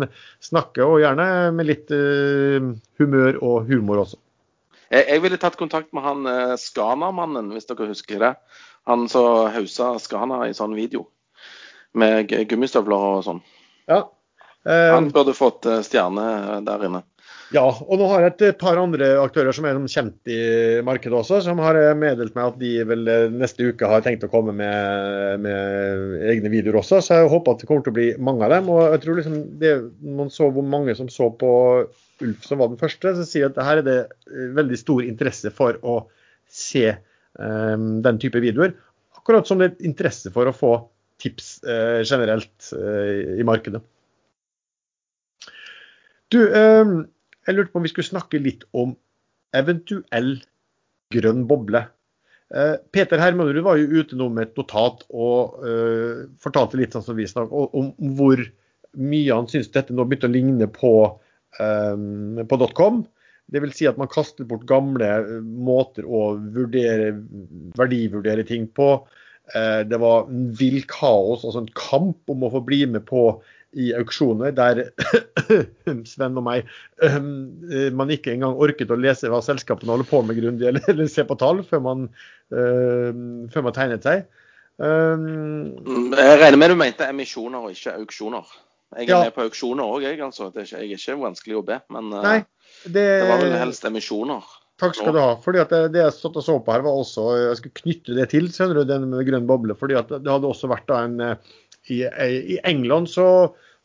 snakke, 0.44 0.80
og 0.84 1.00
gjerne 1.02 1.26
med 1.56 1.64
litt 1.70 1.88
eh, 1.96 2.60
humør 3.00 3.32
og 3.40 3.56
humor 3.70 3.96
også. 4.04 4.18
Jeg, 4.90 5.06
jeg 5.06 5.22
ville 5.22 5.38
tatt 5.40 5.58
kontakt 5.60 5.92
med 5.94 6.02
han 6.02 6.26
eh, 6.26 6.54
Skana-mannen, 6.58 7.52
hvis 7.54 7.68
dere 7.70 7.90
husker 7.92 8.22
det. 8.24 8.32
Han 8.90 9.06
som 9.12 9.50
hausa 9.54 9.92
Skana 10.02 10.42
i 10.48 10.56
sånn 10.56 10.74
video. 10.78 11.06
Med 11.98 12.30
gummistøvler 12.50 13.06
og 13.18 13.22
sånn. 13.26 13.40
Ja. 13.90 14.04
Eh, 14.66 14.90
Han 14.94 15.08
burde 15.14 15.34
fått 15.34 15.66
eh, 15.66 15.80
stjerne 15.86 16.60
der 16.66 16.84
inne. 16.88 17.00
ja, 17.54 17.64
og 17.66 17.98
nå 17.98 18.06
har 18.12 18.22
jeg 18.26 18.34
et 18.50 18.58
par 18.60 18.78
andre 18.78 19.08
aktører 19.22 19.54
som 19.56 19.64
er 19.66 19.78
kjent 19.90 20.30
i 20.30 20.38
markedet 20.86 21.16
også, 21.18 21.40
som 21.46 21.58
har 21.64 21.78
eh, 21.80 21.94
meddelt 21.98 22.36
meg 22.36 22.50
at 22.52 22.60
de 22.60 22.74
vel 22.86 23.08
eh, 23.10 23.24
neste 23.32 23.70
uke 23.72 23.88
har 23.90 24.04
tenkt 24.04 24.26
å 24.26 24.30
komme 24.30 24.54
med, 24.54 25.40
med 25.46 26.20
egne 26.30 26.52
videoer 26.52 26.78
også. 26.82 27.00
Så 27.02 27.22
jeg 27.22 27.32
håper 27.32 27.56
at 27.56 27.64
det 27.64 27.70
kommer 27.70 27.86
til 27.86 27.94
å 27.94 27.98
bli 27.98 28.10
mange 28.18 28.46
av 28.46 28.54
dem. 28.58 28.70
Og 28.74 28.84
jeg 28.94 29.02
tror 29.06 29.18
liksom 29.22 29.40
det, 29.62 29.74
man 30.20 30.30
så 30.34 30.50
hvor 30.50 30.66
mange 30.76 30.94
som 30.98 31.10
så 31.10 31.30
på 31.40 31.50
Ulf 32.24 32.46
som 32.46 32.60
var 32.60 32.70
den 32.70 32.80
første, 32.80 33.14
så 33.16 33.26
sier 33.26 33.50
at 33.50 33.60
her 33.64 33.80
er 33.80 33.86
det 33.86 33.98
eh, 34.30 34.50
veldig 34.56 34.78
stor 34.78 35.04
interesse 35.06 35.52
for 35.54 35.78
å 35.86 36.02
se 36.50 36.86
um, 37.38 38.00
den 38.04 38.18
type 38.22 38.42
videoer. 38.42 38.74
Akkurat 39.18 39.48
som 39.48 39.60
det 39.60 39.70
er 39.70 39.86
interesse 39.90 40.32
for 40.34 40.48
å 40.48 40.56
få 40.56 40.72
tips 41.20 41.60
uh, 41.68 42.00
generelt 42.02 42.72
uh, 42.74 43.38
i 43.38 43.46
markedet. 43.46 43.82
Du, 46.30 46.38
eh, 46.46 46.90
jeg 47.46 47.56
lurte 47.56 47.72
på 47.72 47.80
om 47.80 47.86
vi 47.86 47.90
skulle 47.90 48.06
snakke 48.06 48.38
litt 48.38 48.62
om 48.70 48.92
eventuell 49.56 50.36
grønn 51.10 51.42
boble. 51.50 51.88
Peter 52.94 53.18
Hermanrud 53.18 53.60
var 53.62 53.78
jo 53.78 54.02
ute 54.02 54.16
nå 54.18 54.26
med 54.34 54.48
et 54.48 54.56
notat 54.58 55.04
og 55.10 55.58
uh, 55.62 56.22
fortalte 56.42 56.78
litt 56.78 56.94
sånn 56.94 57.04
som 57.06 57.18
vi 57.18 57.26
snakket, 57.30 57.74
om, 57.78 57.90
hvor 58.18 58.42
mye 58.98 59.34
han 59.34 59.46
syns 59.50 59.70
dette 59.74 59.94
nå 59.94 60.06
begynte 60.06 60.26
å 60.26 60.34
ligne 60.34 60.66
på, 60.70 60.92
på 61.58 62.60
.com. 62.78 63.02
Vil 63.50 63.72
si 63.74 63.88
at 63.90 63.98
man 63.98 64.10
kaster 64.10 64.46
bort 64.46 64.66
gamle 64.70 65.06
eh, 65.18 65.40
måter 65.42 66.06
å 66.06 66.36
vurdere, 66.54 67.16
verdivurdere 67.78 68.44
ting 68.46 68.68
på. 68.76 68.92
Eh, 69.54 69.82
Det 69.90 69.98
var 69.98 70.28
vill 70.30 70.84
kaos, 70.86 71.42
altså 71.44 71.64
en 71.64 71.72
kamp 71.74 72.30
om 72.30 72.46
å 72.46 72.52
få 72.52 72.62
bli 72.66 72.84
med 72.86 73.06
på 73.08 73.40
i 73.78 73.92
auksjoner 73.94 74.50
der 74.50 74.80
Sven 76.10 76.38
og 76.38 76.42
meg 76.42 76.66
eh, 77.02 77.18
man 77.94 78.10
ikke 78.10 78.32
engang 78.34 78.58
orket 78.58 78.90
å 78.90 78.98
lese 78.98 79.30
hva 79.30 79.38
selskapene 79.46 79.94
holder 79.94 80.08
på 80.10 80.22
med 80.26 80.40
grundig, 80.40 80.66
eller, 80.70 80.86
eller 80.90 81.10
se 81.10 81.22
på 81.26 81.38
tall 81.38 81.62
før 81.66 81.82
man, 81.84 82.08
eh, 82.54 83.10
før 83.50 83.66
man 83.66 83.76
tegnet 83.76 84.06
seg. 84.06 84.26
Eh, 84.78 85.28
Jeg 86.18 86.40
regner 86.42 86.58
med 86.62 86.74
du 86.74 86.78
mente 86.82 87.06
emisjoner 87.10 87.66
og 87.66 87.74
ikke 87.74 87.94
auksjoner. 87.98 88.46
Jeg 88.96 89.06
er 89.06 89.10
Ja. 89.12 89.18
med 89.24 89.34
på 89.36 89.44
auksjoner 89.46 89.84
òg, 89.86 90.02
jeg. 90.02 90.18
altså. 90.20 90.48
Det 90.52 90.62
er 90.62 90.66
ikke, 90.66 90.80
jeg 90.80 90.92
er 90.96 90.98
ikke 90.98 91.20
vanskelig 91.22 91.56
å 91.60 91.64
be. 91.66 91.76
Men 91.94 92.12
eh, 92.12 92.22
Nei, 92.26 92.38
det, 92.84 93.04
det 93.04 93.28
var 93.30 93.38
vel 93.44 93.52
helst 93.60 93.84
emisjoner. 93.86 94.42
Takk 94.80 94.94
skal 94.96 95.12
du 95.12 95.20
ha. 95.20 95.34
fordi 95.44 95.60
at 95.60 95.68
det, 95.70 95.80
det 95.92 96.00
jeg 96.00 96.14
satt 96.16 96.38
og 96.40 96.42
så 96.46 96.54
på 96.64 96.72
her, 96.72 96.80
var 96.86 96.96
også 97.02 97.24
Jeg 97.36 97.56
skal 97.60 97.72
knytte 97.82 98.14
det 98.16 98.28
til 98.32 98.46
du, 98.48 98.84
den 98.88 99.10
med 99.10 99.26
grønn 99.28 99.46
boble. 99.46 99.74
fordi 99.76 99.94
at 100.00 100.08
det 100.08 100.24
hadde 100.32 100.48
også 100.48 100.70
vært 100.72 100.86
da 100.88 101.02
en 101.04 101.20
eh, 101.20 101.36
I, 101.92 101.98
i 102.56 102.58
England 102.64 103.08
så 103.12 103.26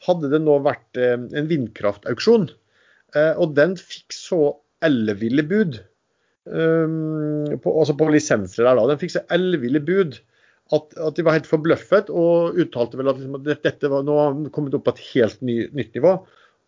hadde 0.07 0.29
det 0.31 0.39
nå 0.41 0.55
vært 0.63 0.97
eh, 0.97 1.15
en 1.19 1.47
vindkraftauksjon. 1.51 2.47
Eh, 3.15 3.33
Og 3.37 3.53
den 3.55 3.75
fikk 3.75 4.15
så 4.15 4.55
elleville 4.81 5.43
bud. 5.47 5.81
um, 6.45 7.45
på, 7.61 7.71
altså 7.79 7.95
på 7.97 8.07
lisenser 8.13 8.63
der 8.67 8.75
da. 8.77 8.87
Den 8.91 8.99
fikk 9.01 9.15
så 9.15 9.23
elleville 9.33 9.81
bud 9.83 10.19
at, 10.73 10.95
at 10.97 11.17
de 11.17 11.25
var 11.25 11.37
helt 11.37 11.49
forbløffet 11.49 12.09
og 12.09 12.57
uttalte 12.61 12.97
vel 12.97 13.11
at 13.11 13.19
liksom, 13.19 13.37
at 13.37 13.65
dette 13.67 13.91
var 13.91 14.05
nå 14.05 14.15
har 14.17 14.37
kommet 14.55 14.73
opp 14.77 14.87
på 14.87 14.95
et 14.95 15.03
helt 15.11 15.43
ny, 15.45 15.59
nytt 15.77 15.93
nivå. 15.97 16.15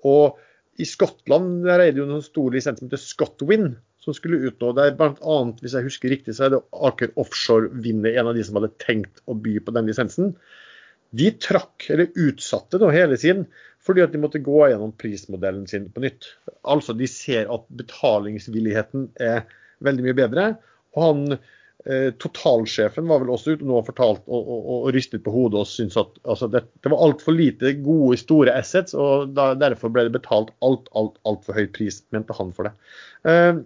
Og 0.06 0.38
i 0.78 0.86
Skottland 0.86 1.64
der 1.66 1.82
er 1.82 1.92
det 1.92 2.04
jo 2.04 2.10
noen 2.10 2.26
stor 2.26 2.54
lisens 2.54 2.78
som 2.80 2.90
heter 2.90 3.02
Scotwind, 3.02 3.80
som 4.04 4.14
skulle 4.16 4.40
ut 4.46 4.62
nå. 4.62 4.72
Er 4.78 4.94
blant 5.00 5.20
annet, 5.26 5.64
hvis 5.64 5.74
jeg 5.76 5.88
husker 5.88 6.14
riktig, 6.14 6.38
så 6.38 6.48
er 6.48 6.54
det 6.54 6.64
Aker 6.90 7.16
Offshore 7.20 7.72
Vind 7.84 8.06
en 8.08 8.30
av 8.30 8.38
de 8.38 8.46
som 8.46 8.60
hadde 8.60 8.76
tenkt 8.84 9.24
å 9.26 9.36
by 9.36 9.58
på 9.66 9.74
den 9.76 9.90
lisensen. 9.90 10.36
De 11.18 11.32
trakk, 11.42 11.88
eller 11.90 12.14
utsatte 12.20 12.80
nå 12.82 12.92
hele 12.94 13.18
sin, 13.20 13.46
fordi 13.84 14.04
at 14.04 14.14
de 14.14 14.22
måtte 14.22 14.44
gå 14.44 14.60
gjennom 14.68 14.94
prismodellen 15.00 15.66
sin 15.72 15.88
på 15.94 16.04
nytt. 16.04 16.30
Altså, 16.68 16.94
de 16.94 17.08
ser 17.10 17.50
at 17.52 17.68
betalingsvilligheten 17.80 19.10
er 19.24 19.46
veldig 19.84 20.06
mye 20.06 20.18
bedre. 20.18 20.48
Og 20.96 21.04
han 21.04 21.38
totalsjefen 22.20 23.06
var 23.08 23.22
vel 23.22 23.30
også 23.32 23.54
ute 23.56 23.64
nå 23.68 23.78
og 23.78 23.86
fortalt 23.88 24.24
og, 24.26 24.48
og, 24.50 24.64
og, 24.74 24.88
rystet 24.96 25.22
på 25.24 25.32
hodet 25.32 25.62
og 25.62 25.70
syntes 25.70 25.96
at 26.02 26.18
altså, 26.26 26.50
det, 26.52 26.64
det 26.84 26.92
var 26.92 27.04
altfor 27.06 27.38
lite 27.38 27.72
gode, 27.86 28.18
store 28.20 28.56
assets, 28.60 28.96
og 28.98 29.32
da, 29.38 29.52
derfor 29.56 29.94
ble 29.94 30.08
det 30.08 30.16
betalt 30.18 30.50
alt, 30.66 30.90
alt, 30.98 31.16
altfor 31.30 31.56
høy 31.56 31.70
pris, 31.72 32.02
mente 32.12 32.36
han 32.36 32.52
for 32.58 32.68
det. 32.68 32.74
Eh, 33.30 33.62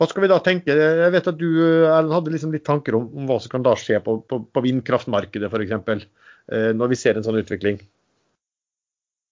hva 0.00 0.08
skal 0.10 0.24
vi 0.24 0.30
da 0.30 0.40
tenke? 0.42 0.74
Jeg 0.74 1.12
vet 1.14 1.28
at 1.30 1.38
du 1.38 1.48
Erlend, 1.62 2.14
hadde 2.16 2.32
liksom 2.34 2.54
litt 2.54 2.64
tanker 2.66 2.96
om, 2.98 3.06
om 3.14 3.28
hva 3.30 3.36
som 3.42 3.52
kan 3.52 3.66
da 3.66 3.76
skje 3.78 4.00
på, 4.02 4.16
på, 4.30 4.40
på 4.50 4.62
vindkraftmarkedet 4.64 5.50
f.eks. 5.50 6.06
Eh, 6.50 6.70
når 6.74 6.90
vi 6.90 6.98
ser 6.98 7.18
en 7.18 7.26
sånn 7.26 7.38
utvikling. 7.40 7.78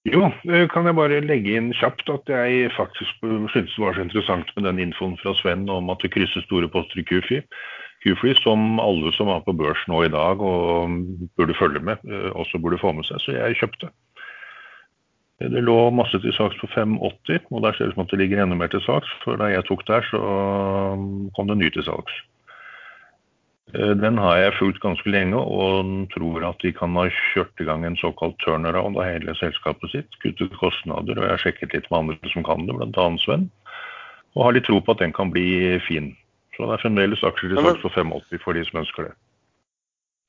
Jo, 0.03 0.33
kan 0.73 0.89
jeg 0.89 0.99
bare 0.99 1.21
legge 1.23 1.53
inn 1.55 1.69
kjapt 1.79 2.09
at 2.11 2.31
jeg 2.31 2.73
faktisk 2.75 3.23
syntes 3.53 3.77
det 3.77 3.85
var 3.85 3.95
så 3.95 4.03
interessant 4.03 4.49
med 4.57 4.67
den 4.67 4.81
infoen 4.83 5.15
fra 5.21 5.31
Sven 5.39 5.69
om 5.71 5.93
at 5.95 6.03
det 6.03 6.11
krysser 6.17 6.43
store 6.43 6.67
poster 6.73 6.99
i 6.99 7.05
Q-Free, 7.07 7.45
Q-Free 8.03 8.35
som 8.43 8.81
alle 8.83 9.13
som 9.15 9.31
er 9.31 9.45
på 9.47 9.55
børs 9.55 9.85
nå 9.87 10.03
i 10.03 10.11
dag 10.11 10.43
og 10.43 10.97
burde 11.39 11.55
følge 11.55 11.85
med, 11.87 12.03
eh, 12.11 12.33
også 12.35 12.59
burde 12.59 12.81
få 12.83 12.91
med 12.97 13.07
seg. 13.07 13.23
Så 13.23 13.37
jeg 13.37 13.61
kjøpte. 13.61 13.93
Det 15.43 15.63
lå 15.63 15.79
masse 15.95 16.19
til 16.23 16.35
saks 16.35 16.59
på 16.59 16.69
580, 16.75 17.47
og 17.51 17.63
der 17.63 17.73
ser 17.75 17.87
det 17.87 17.93
ut 17.93 17.95
som 17.95 18.05
at 18.05 18.11
det 18.11 18.19
ligger 18.19 18.43
enda 18.43 18.59
mer 18.59 18.71
til 18.75 18.83
saks. 18.83 19.11
For 19.23 19.39
da 19.39 19.51
jeg 19.51 19.67
tok 19.67 19.87
der, 19.87 20.03
så 20.11 20.19
kom 21.35 21.51
det 21.51 21.59
ny 21.59 21.71
til 21.71 21.87
salgs. 21.87 22.15
Eh, 23.71 23.95
den 23.97 24.19
har 24.19 24.37
jeg 24.37 24.57
fulgt 24.59 24.83
ganske 24.83 25.11
lenge 25.11 25.39
og 25.39 25.93
tror 26.13 26.45
at 26.49 26.61
de 26.65 26.73
kan 26.77 26.97
ha 26.99 27.07
kjørt 27.33 27.63
i 27.63 27.67
gang 27.69 27.87
en 27.87 27.99
såkalt 28.01 28.37
turnaround 28.45 28.99
av 28.99 29.07
hele 29.09 29.37
selskapet 29.39 29.95
sitt. 29.95 30.19
Kuttet 30.25 30.57
kostnader, 30.61 31.19
og 31.19 31.27
jeg 31.27 31.35
har 31.35 31.45
sjekket 31.47 31.77
litt 31.77 31.91
med 31.91 32.03
andre 32.03 32.33
som 32.35 32.47
kan 32.47 32.67
det, 32.67 32.77
bl.a. 32.77 33.09
Sven. 33.25 33.49
Og 34.37 34.47
har 34.47 34.57
litt 34.57 34.69
tro 34.69 34.81
på 34.81 34.97
at 34.97 35.05
den 35.05 35.15
kan 35.17 35.33
bli 35.33 35.79
fin. 35.87 36.13
Så 36.57 36.67
det 36.67 36.77
er 36.77 36.85
fremdeles 36.85 37.25
aksjer 37.25 37.53
til 37.53 37.63
salgs 37.63 37.85
for 37.85 37.95
85 37.97 38.43
for 38.43 38.57
de 38.57 38.65
som 38.69 38.83
ønsker 38.83 39.09
det. 39.09 39.15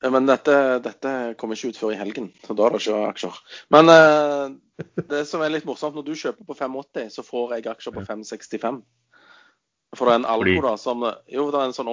Ja, 0.04 0.10
men 0.12 0.26
dette, 0.28 0.54
dette, 0.84 1.10
kommer 1.40 1.56
ikke 1.56 1.72
ut 1.72 1.78
før 1.80 1.94
i 1.94 1.96
helgen, 1.96 2.26
så 2.44 2.56
da 2.56 2.66
er 2.66 2.74
det 2.74 2.80
ikke 2.82 3.04
aksjer. 3.08 3.36
Men 3.72 3.88
uh, 3.88 4.50
det 5.12 5.22
som 5.28 5.40
er 5.40 5.52
litt 5.54 5.64
morsomt, 5.68 5.96
når 5.96 6.04
du 6.04 6.12
kjøper 6.12 6.44
på 6.44 6.56
580, 6.58 7.08
så 7.14 7.24
får 7.24 7.54
jeg 7.56 7.70
aksjer 7.72 7.94
på 7.94 8.04
565. 8.04 8.82
For 9.98 10.08
det 10.08 10.14
er 10.14 10.20
en 10.22 10.28
algo 10.34 10.56
da, 10.64 10.74
som, 10.80 11.04
jo, 11.30 11.46
det 11.52 11.60
er 11.60 11.68
en 11.68 11.76
sånn 11.76 11.90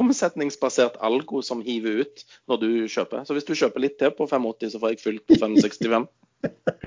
omsetningsbasert 0.00 0.98
algo 1.04 1.42
som 1.46 1.62
hiver 1.64 2.02
ut 2.04 2.24
når 2.50 2.62
du 2.62 2.70
kjøper. 2.90 3.26
Så 3.28 3.36
hvis 3.36 3.48
du 3.48 3.54
kjøper 3.54 3.84
litt 3.84 3.98
til 4.00 4.14
på 4.16 4.28
580, 4.30 4.74
så 4.74 4.82
får 4.82 4.94
jeg 4.94 5.04
fylt 5.04 5.26
på 5.28 5.40
565. 5.40 6.08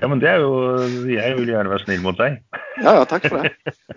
Ja, 0.02 0.08
men 0.10 0.18
det 0.18 0.26
er 0.26 0.40
jo 0.42 0.54
Jeg 1.06 1.36
vil 1.38 1.52
gjerne 1.52 1.70
være 1.70 1.84
snill 1.84 2.00
mot 2.02 2.18
deg. 2.18 2.40
Ja, 2.82 2.96
ja, 2.98 3.04
takk 3.06 3.28
for 3.30 3.44
det. 3.44 3.52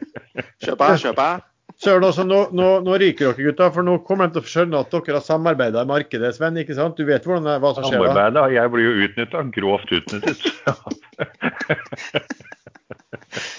Kjøp 0.61 0.83
her, 0.85 0.99
kjøp 1.01 1.17
kjøpe. 1.17 1.29
Søren, 1.77 2.01
altså, 2.07 2.23
nå, 2.25 2.37
nå, 2.57 2.67
nå, 2.81 2.93
ryker 2.97 3.27
dere, 3.27 3.43
gutta. 3.51 3.67
For 3.75 3.81
nå 3.85 3.99
kommer 4.07 4.25
de 4.27 4.33
til 4.37 4.41
å 4.41 4.49
skjønne 4.49 4.79
at 4.81 4.93
dere 4.93 5.15
har 5.19 5.25
samarbeida 5.25 5.79
i 5.85 5.89
markedet. 5.89 6.31
Sven, 6.33 6.57
ikke 6.57 6.77
sant? 6.77 6.97
Du 6.97 7.03
vet 7.05 7.25
hvordan 7.27 7.45
det, 7.45 7.59
hva 7.61 7.69
som 7.77 7.83
skjer 7.85 8.01
da? 8.01 8.05
Samarbeida? 8.07 8.41
Jeg 8.55 8.67
blir 8.73 8.83
jo 8.87 8.93
utnytta. 9.05 9.37
Grovt 9.53 9.89
utnyttet. 9.99 10.39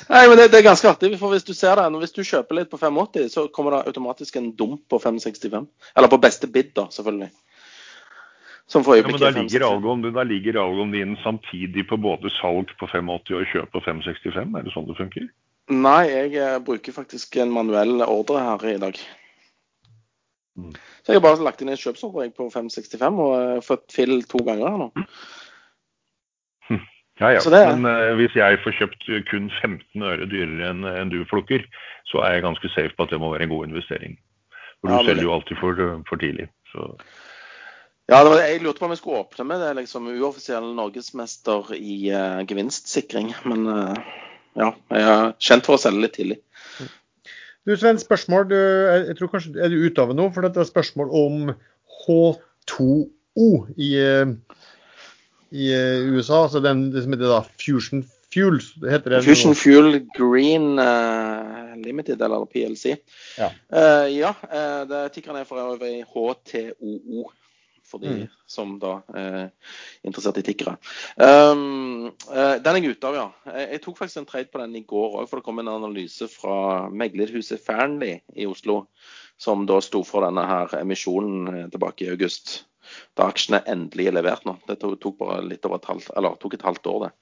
Nei, 0.09 0.25
men 0.27 0.37
det, 0.41 0.47
det, 0.51 0.59
er 0.59 0.67
ganske 0.67 0.89
artig. 0.91 1.13
for 1.21 1.29
Hvis 1.31 1.47
du 1.47 1.55
ser 1.55 1.75
det, 1.79 1.87
hvis 2.03 2.17
du 2.17 2.23
kjøper 2.27 2.55
litt 2.59 2.71
på 2.73 2.81
580, 2.81 3.29
så 3.31 3.41
kommer 3.55 3.71
det 3.77 3.87
automatisk 3.93 4.33
en 4.41 4.51
dump 4.59 4.83
på 4.91 4.97
565. 4.99 5.69
Eller 5.95 6.11
på 6.11 6.23
beste 6.23 6.47
bid, 6.51 6.69
da, 6.75 6.85
selvfølgelig. 6.95 7.31
Som 8.69 8.85
for 8.85 8.99
ja, 8.99 9.05
men 9.07 9.17
da 9.17 9.31
ligger, 9.33 9.63
algoen, 9.65 10.03
da 10.13 10.23
ligger 10.29 10.59
algoen 10.61 10.91
din 10.93 11.15
samtidig 11.23 11.87
på 11.89 11.97
både 11.97 12.29
salg 12.37 12.69
på 12.77 12.89
580 12.91 13.39
og 13.39 13.47
kjøp 13.55 13.71
på 13.73 13.81
565? 13.87 14.59
Er 14.59 14.67
det 14.67 14.75
sånn 14.75 14.89
det 14.91 14.97
funker? 14.99 15.31
Nei, 15.69 16.03
jeg 16.09 16.37
eh, 16.41 16.59
bruker 16.65 16.95
faktisk 16.97 17.37
en 17.43 17.53
manuell 17.53 18.01
ordre 18.07 18.41
her 18.41 18.69
i 18.71 18.79
dag. 18.81 19.01
Mm. 20.59 20.73
Så 20.75 21.13
jeg 21.13 21.21
har 21.21 21.25
bare 21.25 21.45
lagt 21.45 21.61
inn 21.63 21.71
en 21.73 21.79
kjøpsordre 21.79 22.31
på 22.35 22.49
565 22.51 23.21
og 23.23 23.35
uh, 23.37 23.59
fått 23.65 23.93
fill 23.95 24.23
to 24.29 24.41
ganger 24.47 24.73
her 24.73 24.81
nå. 24.87 24.89
Ja, 27.19 27.33
ja. 27.35 27.43
Det... 27.43 27.61
Men 27.75 27.87
uh, 27.87 28.15
hvis 28.19 28.35
jeg 28.39 28.61
får 28.63 28.77
kjøpt 28.79 29.07
kun 29.31 29.49
15 29.61 30.05
øre 30.07 30.27
dyrere 30.31 30.69
enn 30.71 30.85
en 30.87 31.13
du 31.13 31.21
plukker, 31.27 31.65
så 32.11 32.23
er 32.23 32.37
jeg 32.37 32.45
ganske 32.47 32.71
safe 32.75 32.95
på 32.95 33.07
at 33.07 33.15
det 33.15 33.19
må 33.23 33.33
være 33.33 33.49
en 33.49 33.55
god 33.55 33.71
investering. 33.71 34.15
For 34.79 34.91
du 34.91 34.95
ja, 34.95 35.01
selger 35.09 35.27
jo 35.27 35.33
alltid 35.35 35.59
for, 35.59 35.83
for 36.09 36.23
tidlig. 36.23 36.47
Så. 36.71 36.87
Ja, 38.09 38.23
var, 38.23 38.39
jeg 38.41 38.63
lurte 38.63 38.81
på 38.81 38.87
om 38.87 38.95
jeg 38.95 39.03
skulle 39.03 39.25
åpne 39.25 39.49
med 39.51 39.61
det, 39.65 39.73
liksom 39.81 40.07
uoffisiell 40.15 40.71
norgesmester 40.79 41.75
i 41.77 41.97
uh, 42.15 42.47
gevinstsikring. 42.49 43.35
Men 43.51 43.67
uh, 43.67 44.15
ja, 44.57 44.73
jeg 44.95 45.09
er 45.15 45.33
kjent 45.43 45.69
for 45.69 45.77
å 45.77 45.83
selge 45.83 46.05
litt 46.05 46.17
tidlig. 46.17 46.39
Du 47.69 47.75
Sven, 47.77 47.99
spørsmål. 48.01 48.47
Du, 48.49 48.57
jeg 48.57 49.19
tror 49.19 49.33
kanskje 49.35 49.59
er 49.61 49.69
du 49.69 49.83
ute 49.83 50.01
av 50.01 50.13
det 50.13 50.17
nå, 50.17 50.31
for 50.33 50.47
dette 50.47 50.63
er 50.63 50.71
spørsmål 50.71 51.11
om 51.13 51.51
H2O 52.07 53.51
i 53.77 53.91
i 55.51 55.73
eh, 55.73 56.13
USA. 56.13 56.43
altså 56.43 56.61
den, 56.61 56.91
Det 56.93 57.03
som 57.03 57.13
heter 57.13 57.31
da 57.31 57.43
Fusion 57.61 58.05
Fuel. 58.33 58.61
heter 58.91 59.11
det 59.11 59.25
Fusion 59.25 59.55
Fuel 59.57 60.01
Green 60.17 60.79
uh, 60.79 61.77
Limited, 61.81 62.21
eller 62.21 62.45
PLC. 62.45 62.99
Ja, 63.39 63.49
uh, 63.73 64.07
ja 64.13 64.35
uh, 64.45 64.83
det 64.89 65.13
tikkeren 65.15 65.41
er 65.41 65.49
for 65.49 65.63
øvrig 65.63 66.05
HTOO. 66.05 67.31
For 67.89 68.03
de 68.03 68.13
mm. 68.13 68.37
som 68.51 68.77
da 68.83 68.99
er 69.17 69.51
interessert 70.07 70.41
i 70.43 70.45
tikkere. 70.47 70.77
Um, 71.17 72.11
den 72.29 72.69
er 72.69 72.81
jeg 72.81 72.97
ute 72.99 73.11
av, 73.11 73.17
ja. 73.17 73.27
Jeg, 73.65 73.83
tok 73.85 73.99
faktisk 74.03 74.23
en 74.23 74.29
trade 74.29 74.53
på 74.53 74.61
den 74.63 74.77
i 74.77 74.85
går 74.89 75.21
òg, 75.23 75.29
for 75.31 75.41
det 75.41 75.49
kom 75.49 75.63
en 75.63 75.73
analyse 75.73 76.29
fra 76.33 76.89
meglerhuset 76.93 77.65
Fearnley 77.65 78.21
i 78.37 78.49
Oslo, 78.49 78.83
som 79.41 79.65
da 79.69 79.81
sto 79.85 80.03
for 80.07 80.27
denne 80.27 80.45
her 80.47 80.77
emisjonen 80.83 81.71
tilbake 81.73 82.07
i 82.07 82.13
august 82.13 82.59
da 83.19 83.29
aksjene 83.29 83.63
endelig 83.71 84.09
er 84.09 84.17
levert 84.17 84.47
nå. 84.49 84.57
Det 84.69 84.79
tok, 84.81 85.17
bare 85.19 85.43
litt 85.47 85.67
over 85.69 85.81
et 85.81 85.89
halvt, 85.91 86.13
eller 86.19 86.37
tok 86.43 86.57
et 86.57 86.67
halvt 86.67 86.91
år, 86.93 87.07
det. 87.07 87.13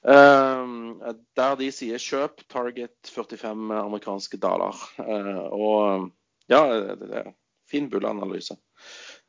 Um, 0.00 1.02
der 1.36 1.58
de 1.60 1.68
sier 1.76 2.00
kjøp 2.00 2.46
target 2.48 3.12
45 3.12 3.74
amerikanske 3.82 4.40
dollar. 4.40 4.78
Uh, 4.96 5.44
og 5.52 6.08
ja, 6.50 6.62
det 6.96 7.10
er 7.22 7.32
fin 7.70 7.90
bullanalyse. 7.92 8.56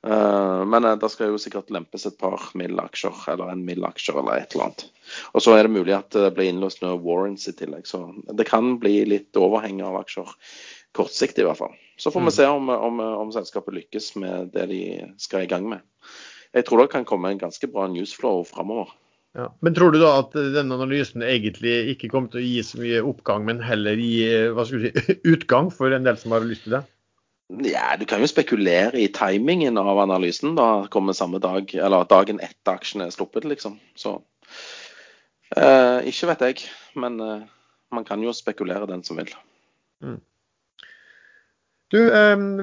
Uh, 0.01 0.65
men 0.65 0.85
uh, 0.87 0.95
det 0.97 1.11
skal 1.13 1.29
jo 1.29 1.39
sikkert 1.41 1.69
lempes 1.73 2.07
et 2.09 2.17
par 2.17 2.47
mill-aksjer, 2.57 3.19
eller 3.33 3.51
en 3.53 3.61
mill-aksjer 3.67 4.17
eller 4.17 4.41
et 4.41 4.55
eller 4.55 4.71
annet. 4.71 4.85
Og 5.35 5.45
så 5.45 5.53
er 5.55 5.67
det 5.67 5.75
mulig 5.75 5.93
at 5.93 6.09
det 6.15 6.31
blir 6.37 6.49
innløst 6.49 6.81
noen 6.81 7.03
warrants 7.05 7.45
i 7.51 7.53
tillegg. 7.57 7.85
Så 7.89 8.07
det 8.33 8.49
kan 8.49 8.75
bli 8.81 9.01
litt 9.09 9.37
overheng 9.37 9.83
av 9.85 9.99
aksjer 10.01 10.33
Kortsiktig 10.91 11.45
i 11.45 11.47
hvert 11.47 11.59
fall. 11.61 11.75
Så 11.95 12.11
får 12.11 12.19
vi 12.19 12.27
mm. 12.27 12.33
se 12.35 12.45
om, 12.51 12.69
om, 12.69 12.97
om, 12.99 13.29
selskapet 13.31 13.77
lykkes 13.77 14.09
med 14.19 14.49
det 14.51 14.65
de 14.73 14.81
skal 15.21 15.45
i 15.45 15.47
gang 15.47 15.69
med. 15.71 15.85
Jeg 16.51 16.65
tror 16.67 16.81
det 16.81 16.91
kan 16.91 17.07
komme 17.07 17.31
en 17.31 17.39
ganske 17.39 17.69
bra 17.71 17.85
newsflow 17.87 18.43
framover. 18.49 18.91
Ja. 19.37 19.47
Men 19.63 19.75
tror 19.77 19.93
du 19.95 20.01
da 20.01 20.17
at 20.19 20.33
denne 20.35 20.75
analysen 20.75 21.23
egentlig 21.23 21.93
ikke 21.93 22.09
kommer 22.11 22.33
til 22.33 22.41
å 22.41 22.43
gi 22.43 22.63
så 22.67 22.81
mye 22.81 23.03
oppgang, 23.07 23.45
men 23.47 23.63
heller 23.63 23.95
gi 23.95 24.25
si, 24.67 24.91
utgang 25.33 25.71
for 25.71 25.95
en 25.95 26.09
del 26.09 26.19
som 26.19 26.35
har 26.35 26.43
lyst 26.43 26.67
til 26.67 26.75
det? 26.75 26.83
Ja, 27.59 27.97
Du 27.99 28.05
kan 28.07 28.21
jo 28.21 28.29
spekulere 28.31 28.95
i 28.95 29.09
timingen 29.11 29.77
av 29.77 29.99
analysen. 29.99 30.55
da 30.55 30.87
kommer 30.87 31.13
samme 31.13 31.39
dag, 31.39 31.73
eller 31.75 32.05
dagen 32.07 32.39
etter 32.39 32.77
aksjen 32.77 33.01
er 33.01 33.11
sluppet, 33.11 33.43
liksom. 33.43 33.79
Så 33.95 34.21
eh, 35.57 36.07
ikke 36.07 36.29
vet 36.31 36.41
jeg, 36.41 36.69
men 36.95 37.19
eh, 37.19 37.43
man 37.91 38.05
kan 38.07 38.23
jo 38.23 38.31
spekulere 38.33 38.87
den 38.87 39.03
som 39.03 39.17
vil. 39.17 39.33
Mm. 40.01 40.21
Du, 41.91 41.99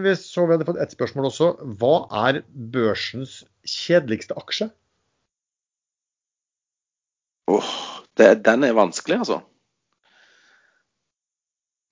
vi 0.00 0.14
så 0.16 0.46
vi 0.46 0.56
hadde 0.56 0.64
fått 0.64 0.80
ett 0.80 0.94
spørsmål 0.96 1.28
også. 1.28 1.50
Hva 1.76 2.08
er 2.30 2.40
børsens 2.48 3.42
kjedeligste 3.68 4.32
aksje? 4.40 4.70
Oh, 7.48 7.72
det, 8.16 8.38
den 8.44 8.64
er 8.64 8.72
vanskelig, 8.76 9.20
altså. 9.20 9.42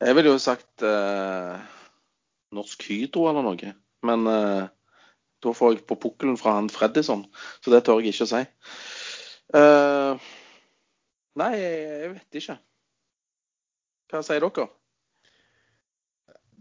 Jeg 0.01 0.16
ville 0.16 0.32
jo 0.32 0.40
sagt 0.40 0.84
eh, 0.84 1.75
Norsk 2.55 2.86
Hydro 2.88 3.26
eller 3.30 3.47
noe. 3.47 3.72
Men 4.07 4.28
uh, 4.30 4.68
da 5.42 5.55
får 5.57 5.74
jeg 5.74 5.86
på 5.88 5.99
pukkelen 6.07 6.38
fra 6.40 6.57
han 6.59 6.70
Freddison, 6.72 7.26
så 7.64 7.72
det 7.74 7.82
tør 7.86 8.03
jeg 8.03 8.14
ikke 8.14 8.26
å 8.26 8.32
si. 8.32 8.42
Uh, 9.57 10.30
nei, 11.40 11.53
jeg 11.59 12.14
vet 12.14 12.40
ikke. 12.40 12.59
Hva 14.12 14.22
sier 14.22 14.44
dere? 14.44 14.68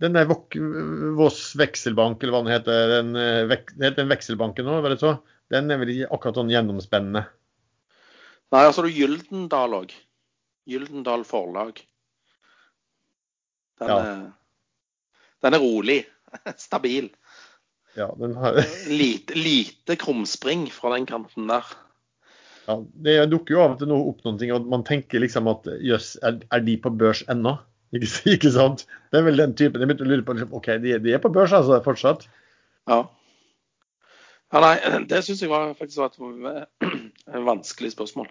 Den 0.01 0.17
der 0.17 0.27
Voss 0.27 1.53
vekselbank, 1.55 2.23
eller 2.23 2.35
hva 2.35 2.43
den 2.43 2.51
heter, 2.51 2.89
den, 2.91 3.13
eh, 3.15 3.53
heter 3.79 4.01
den 4.01 4.11
vekselbanken 4.11 4.67
nå, 4.67 4.81
var 4.83 4.91
det 4.91 4.99
så? 4.99 5.13
Den 5.53 5.71
er 5.71 5.79
vel 5.79 5.93
ikke 5.93 6.09
akkurat 6.11 6.39
sånn 6.41 6.51
gjennomspennende? 6.51 7.21
Nei, 8.51 8.63
altså 8.65 8.83
du 8.83 8.89
Gyldendal 8.91 9.77
òg. 9.77 9.93
Gyldendal 10.67 11.23
forlag. 11.27 11.79
Den, 13.79 13.91
ja. 13.91 13.99
er, 14.01 14.25
den 15.43 15.57
er 15.57 15.63
rolig. 15.63 16.03
Stabil. 16.67 17.09
Ja, 17.95 18.15
den 18.19 18.35
har... 18.35 18.59
lite, 18.87 19.35
lite 19.35 19.95
krumspring 19.95 20.67
fra 20.71 20.93
den 20.95 21.05
kanten 21.05 21.47
der. 21.47 21.65
Ja, 22.65 22.79
Det 22.93 23.15
dukker 23.31 23.55
jo 23.55 23.63
av 23.63 23.75
og 23.75 23.81
til 23.81 23.91
noe 23.91 24.09
opp 24.09 24.23
noen 24.25 24.39
ting, 24.41 24.51
og 24.55 24.65
man 24.69 24.83
tenker 24.87 25.21
liksom 25.21 25.47
at 25.51 25.67
jøss, 25.85 26.15
er, 26.25 26.39
er 26.51 26.63
de 26.65 26.77
på 26.81 26.91
børs 26.91 27.23
ennå? 27.31 27.57
Ikke, 27.95 28.09
ikke, 28.33 28.49
sant? 28.51 28.81
Det 29.13 29.21
er 29.21 29.23
vel 29.23 29.37
den 29.39 29.53
typen. 29.55 29.79
Jeg 29.79 29.87
begynte 29.87 30.03
å 30.03 30.09
lure 30.09 30.23
på 30.27 30.33
liksom, 30.35 30.55
OK, 30.57 30.65
de, 30.83 30.97
de, 30.99 31.13
er 31.15 31.21
på 31.23 31.29
børs 31.31 31.53
altså 31.55 31.77
fortsatt? 31.85 32.25
Ja. 32.91 32.97
ja 34.51 34.63
nei, 34.65 34.73
det 35.11 35.21
syns 35.23 35.43
jeg 35.45 35.51
var, 35.53 35.69
faktisk 35.79 36.01
var 36.01 36.11
et, 36.11 36.97
et 37.29 37.45
vanskelig 37.51 37.93
spørsmål. 37.93 38.27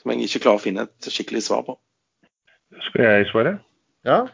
Som 0.00 0.10
jeg 0.10 0.26
ikke 0.26 0.42
klarer 0.46 0.58
å 0.58 0.64
finne 0.64 0.86
et 0.88 1.10
skikkelig 1.12 1.44
svar 1.46 1.62
på. 1.68 1.76
Skal 2.88 3.06
jeg 3.06 3.28
svare? 3.30 3.54
Ja. 4.08 4.24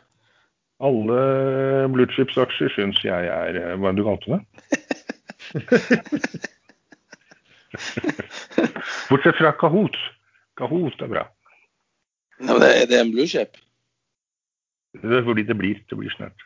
Alle 0.80 1.88
bluechips-aksjer 1.92 2.70
syns 2.72 2.96
jeg 3.04 3.26
er 3.28 3.56
eh, 3.60 3.76
Hva 3.76 3.90
er 3.90 3.96
det 3.96 4.00
du 4.00 4.08
kalte 4.08 4.32
det? 4.32 4.40
Bortsett 9.10 9.38
fra 9.38 9.52
Kahoot. 9.60 9.96
Kahoot 10.58 11.02
er 11.04 11.10
bra. 11.12 11.24
Nei, 12.40 12.54
men 12.54 12.62
det, 12.64 12.70
det 12.90 12.96
er 12.96 13.04
en 13.04 13.12
bluechip? 13.12 13.52
Det 14.96 15.16
er 15.20 15.26
fordi 15.26 15.42
det 15.46 15.56
blir, 15.58 15.76
det 15.90 15.96
blir 15.98 16.12
snart. 16.16 16.38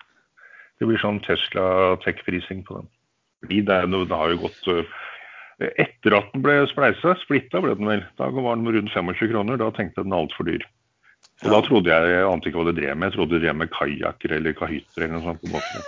Det 0.80 0.86
blir 0.88 1.00
sånn 1.00 1.24
Tesla 1.24 1.64
tech-prising 2.04 2.60
på 2.66 2.72
den. 2.80 2.88
Fordi 3.44 3.58
det, 3.68 3.78
det, 3.94 4.18
har 4.18 4.28
jo 4.32 4.42
gått 4.46 4.62
uh, 4.72 4.84
Etter 5.78 6.10
at 6.18 6.28
den 6.32 6.42
ble 6.42 6.54
spleisa, 6.72 7.10
splitta 7.22 7.56
ble 7.62 7.72
den 7.78 7.86
vel, 7.86 8.02
da 8.18 8.24
var 8.34 8.58
den 8.58 8.72
rundt 8.74 8.90
25 8.90 9.30
kroner. 9.30 9.54
Da 9.60 9.70
tenkte 9.76 10.02
jeg 10.02 10.08
den 10.08 10.18
altfor 10.18 10.44
dyr. 10.48 10.64
Og 11.42 11.48
ja. 11.48 11.52
da 11.56 11.60
trodde 11.66 11.90
jeg 11.90 12.14
jeg 12.14 12.30
ante 12.30 12.50
ikke 12.50 12.60
hva 12.60 12.70
det 12.70 12.78
drev 12.78 12.96
med. 12.96 13.10
Jeg 13.10 13.16
trodde 13.18 13.34
det 13.34 13.42
drev 13.42 13.58
med 13.58 13.70
kajakker 13.74 14.34
eller 14.36 14.56
kahytter 14.56 15.04
eller 15.04 15.16
noe 15.16 15.26
sånt. 15.26 15.42
på 15.42 15.52
båten. 15.56 15.86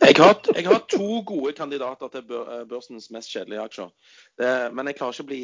Jeg 0.00 0.16
har, 0.16 0.36
jeg 0.56 0.64
har, 0.64 0.82
to 0.88 1.20
gode 1.28 1.52
kandidater 1.52 2.08
til 2.12 2.36
eh, 2.40 2.62
børsens 2.68 3.10
mest 3.12 3.32
kjedelige 3.32 3.64
aksjer. 3.66 3.90
Det, 4.40 4.52
men 4.72 4.88
jeg 4.88 4.96
klarer 4.96 5.16
ikke 5.18 5.26
å 5.26 5.28
bli 5.28 5.42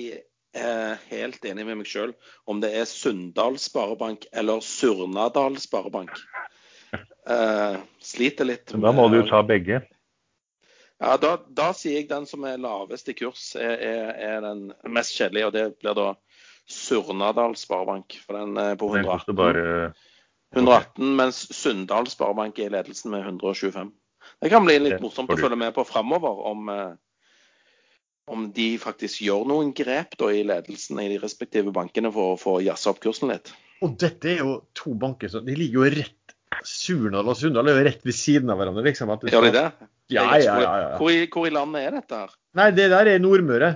eh, 0.57 0.95
helt 1.11 1.49
enig 1.51 1.67
med 1.69 1.83
meg 1.83 1.91
sjøl 1.91 2.15
om 2.49 2.63
det 2.65 2.73
er 2.81 2.89
Sunndal 2.89 3.59
Sparebank 3.61 4.25
eller 4.33 4.65
Surnadal 4.65 5.61
Sparebank. 5.61 6.15
Eh, 6.93 7.77
sliter 8.03 8.49
litt. 8.49 8.73
Da 8.73 8.91
må 8.97 9.05
du 9.13 9.21
jo 9.21 9.27
ta 9.29 9.45
begge. 9.47 9.83
Ja, 11.03 11.17
da, 11.19 11.37
da, 11.51 11.73
sier 11.75 12.01
jeg 12.01 12.09
den 12.11 12.29
som 12.31 12.45
er 12.47 12.61
lavest 12.63 13.09
i 13.11 13.15
kurs, 13.19 13.53
er, 13.59 13.75
er, 13.83 14.11
er 14.23 14.43
den 14.45 14.69
mest 14.95 15.17
kjedelige. 15.17 15.49
Og 15.49 15.55
det 15.55 15.65
blir 15.83 15.97
da 15.99 16.09
Surnadal 16.73 17.57
Sparebank. 17.59 18.19
For 18.25 18.39
den 18.39 18.59
er 18.61 18.79
på 18.81 18.91
118. 18.93 19.37
Bare... 19.39 19.93
118 20.53 21.15
mens 21.17 21.47
Sunndal 21.57 22.09
Sparebank 22.13 22.59
er 22.61 22.69
i 22.69 22.75
ledelsen 22.75 23.13
med 23.15 23.25
125. 23.25 23.93
Det 24.43 24.51
kan 24.53 24.67
bli 24.67 24.77
litt 24.83 25.01
morsomt 25.03 25.33
å 25.33 25.39
følge 25.39 25.59
med 25.59 25.73
på 25.75 25.85
framover 25.89 26.43
om, 26.51 26.69
eh, 26.69 26.93
om 28.31 28.45
de 28.55 28.69
faktisk 28.81 29.23
gjør 29.25 29.47
noen 29.49 29.73
grep 29.77 30.17
da, 30.21 30.29
i 30.31 30.45
ledelsen 30.47 31.01
i 31.03 31.09
de 31.15 31.19
respektive 31.23 31.73
bankene 31.75 32.13
for 32.15 32.35
å 32.35 32.41
få 32.41 32.59
jazza 32.65 32.93
opp 32.93 33.01
kursen 33.03 33.33
litt. 33.33 33.55
Og 33.83 33.97
dette 33.99 34.31
er 34.31 34.45
jo 34.45 34.59
to 34.79 34.93
banker 34.95 35.33
som 35.33 35.47
de 35.47 35.57
ligger 35.59 35.83
jo 35.83 36.03
rett 36.03 36.19
Surnadal 36.69 37.33
og 37.33 37.39
Sunndal 37.39 37.71
er 37.71 37.79
jo 37.79 37.87
rett 37.89 38.05
ved 38.07 38.15
siden 38.15 38.53
av 38.53 38.61
hverandre. 38.61 38.85
liksom. 38.85 39.11
At 39.11 39.25
det 39.25 39.33
Gjør 39.33 39.49
de 39.49 39.55
det? 39.57 39.65
Ja, 40.13 40.27
ja, 40.37 40.59
ja, 40.61 40.75
ja. 40.83 40.91
Hvor, 41.01 41.11
i, 41.11 41.25
hvor, 41.33 41.49
i, 41.49 41.55
landet 41.55 41.87
er 41.89 41.97
dette? 41.97 42.19
her? 42.21 42.37
Nei, 42.61 42.69
det 42.77 42.91
der 42.93 43.09
er 43.15 43.23
Nordmøre. 43.23 43.71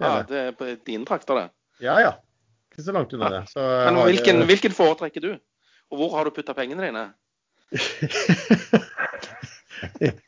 Ja, 0.00 0.10
ah, 0.10 0.20
det 0.26 0.42
er 0.48 0.52
på 0.56 0.68
dine 0.86 1.06
trakter, 1.08 1.38
det? 1.38 1.46
Ja, 1.80 1.96
ja. 2.02 2.12
Ikke 2.70 2.84
så 2.86 2.94
langt 2.94 3.12
unna 3.16 3.30
det. 3.32 3.42
Så 3.50 3.60
Men 3.60 3.98
hvilken, 4.06 4.44
hvilken 4.48 4.74
foretrekker 4.76 5.24
du? 5.24 5.32
Og 5.90 5.98
hvor 5.98 6.14
har 6.16 6.28
du 6.28 6.34
putta 6.34 6.54
pengene 6.54 6.86
dine? 6.86 7.04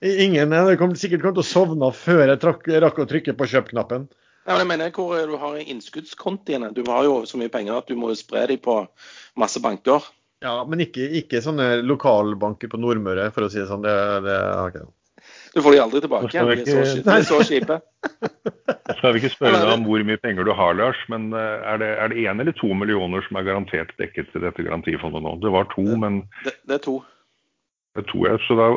Ingen. 0.00 0.52
Jeg 0.52 0.78
kom, 0.80 0.96
sikkert 0.98 1.28
til 1.28 1.42
å 1.42 1.46
sovne 1.46 1.92
før 1.94 2.24
jeg 2.26 2.40
trakk, 2.42 2.66
rakk 2.86 2.98
å 3.04 3.08
trykke 3.08 3.36
på 3.38 3.48
kjøp-knappen. 3.52 4.08
Ja, 4.42 4.56
men 4.56 4.64
jeg 4.64 4.70
mener 4.72 4.96
hvor 4.96 5.14
du 5.28 5.36
har 5.38 5.60
innskuddskontiene. 5.60 6.72
Du 6.74 6.82
har 6.88 7.06
jo 7.06 7.20
så 7.30 7.38
mye 7.38 7.52
penger 7.52 7.78
at 7.78 7.90
du 7.90 7.94
må 7.98 8.10
spre 8.18 8.48
dem 8.50 8.58
på 8.62 8.80
masse 9.38 9.62
banker. 9.62 10.08
Ja, 10.42 10.56
men 10.66 10.82
ikke, 10.82 11.04
ikke 11.20 11.42
sånne 11.44 11.76
lokalbanker 11.86 12.72
på 12.72 12.80
Nordmøre, 12.82 13.28
for 13.34 13.46
å 13.46 13.52
si 13.52 13.60
det 13.60 13.68
sånn. 13.70 13.84
Det, 13.86 13.94
det 14.26 14.38
har 14.42 14.72
ikke 14.72 14.88
Du 15.52 15.60
får 15.60 15.74
de 15.74 15.80
aldri 15.82 16.00
tilbake 16.00 16.30
igjen. 16.32 16.48
De 16.48 16.74
er 16.74 16.86
så, 16.88 17.00
de 17.04 17.14
er 17.14 17.24
så 17.28 17.38
kjipe. 17.44 17.76
skal 18.98 19.12
vi 19.12 19.20
ikke 19.20 19.32
spørre 19.34 19.60
deg 19.60 19.72
om 19.74 19.84
hvor 19.84 20.04
mye 20.08 20.20
penger 20.22 20.48
du 20.48 20.52
har, 20.56 20.76
Lars, 20.78 21.00
men 21.12 21.28
eh, 21.36 21.66
er 21.68 21.82
det, 21.82 21.90
er 22.04 22.14
én 22.24 22.40
eller 22.40 22.56
to 22.56 22.72
millioner 22.72 23.24
som 23.26 23.40
er 23.40 23.48
garantert 23.50 23.92
dekket 24.00 24.30
til 24.32 24.46
dette 24.46 24.64
garantifondet 24.64 25.24
nå? 25.24 25.36
Det 25.44 25.52
var 25.52 25.68
to, 25.74 25.84
men 26.00 26.22
Det, 26.46 26.56
det 26.68 26.78
er 26.78 26.84
to. 26.86 26.96
Det 27.92 28.06
er 28.06 28.08
to 28.08 28.24
ja. 28.24 28.38
Så 28.46 28.56
da, 28.56 28.70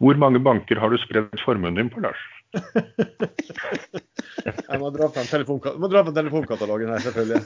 hvor 0.00 0.22
mange 0.22 0.40
banker 0.40 0.80
har 0.80 0.88
du 0.92 0.96
spredd 1.02 1.44
formuen 1.44 1.76
din 1.76 1.92
på, 1.92 2.00
Lars? 2.04 2.22
jeg 4.70 4.78
må 4.80 4.90
dra 4.94 5.08
fram 5.10 5.26
telefonkatalogen 5.28 6.92
her, 6.94 7.02
selvfølgelig. 7.04 7.42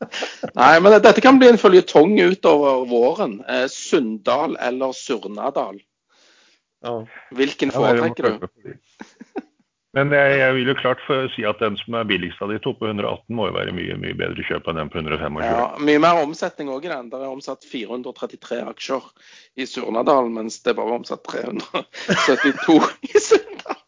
Nei, 0.60 0.74
men 0.80 0.96
dette 1.04 1.24
kan 1.24 1.40
bli 1.42 1.50
en 1.50 1.60
føljetong 1.60 2.16
utover 2.30 2.86
våren. 2.88 3.40
Eh, 3.44 3.66
Sunndal 3.72 4.56
eller 4.62 4.96
Surnadal? 4.96 5.76
Ja. 6.86 6.96
Hvilken 7.36 7.74
foretrekker 7.74 8.30
du? 8.30 8.46
Men 9.96 10.12
jeg, 10.12 10.32
jeg, 10.42 10.52
vil 10.58 10.68
jo 10.68 10.74
klart 10.76 11.00
si 11.32 11.44
at 11.48 11.62
den 11.62 11.78
som 11.80 11.94
er 11.96 12.08
billigst 12.08 12.42
av 12.44 12.50
de 12.52 12.58
to, 12.60 12.74
på 12.76 12.84
118, 12.84 13.32
må 13.32 13.46
jo 13.48 13.54
være 13.56 13.72
mye 13.72 13.94
mye 13.96 14.16
bedre 14.18 14.44
kjøp 14.44 14.66
enn 14.68 14.76
den 14.82 14.90
på 14.92 15.00
125. 15.00 15.38
Ja, 15.46 15.70
mye 15.88 16.02
mer 16.04 16.20
omsetning 16.20 16.68
òg 16.72 16.84
i 16.84 16.90
den. 16.92 17.08
Der 17.14 17.24
er 17.24 17.32
omsatt 17.32 17.64
433 17.64 18.60
aksjer 18.74 19.06
i 19.56 19.64
Surnadal, 19.68 20.28
mens 20.34 20.60
det 20.66 20.76
bare 20.76 20.92
er 20.92 20.98
omsatt 21.00 21.24
372 21.24 22.76
i 23.08 23.24
Sunndal. 23.24 23.80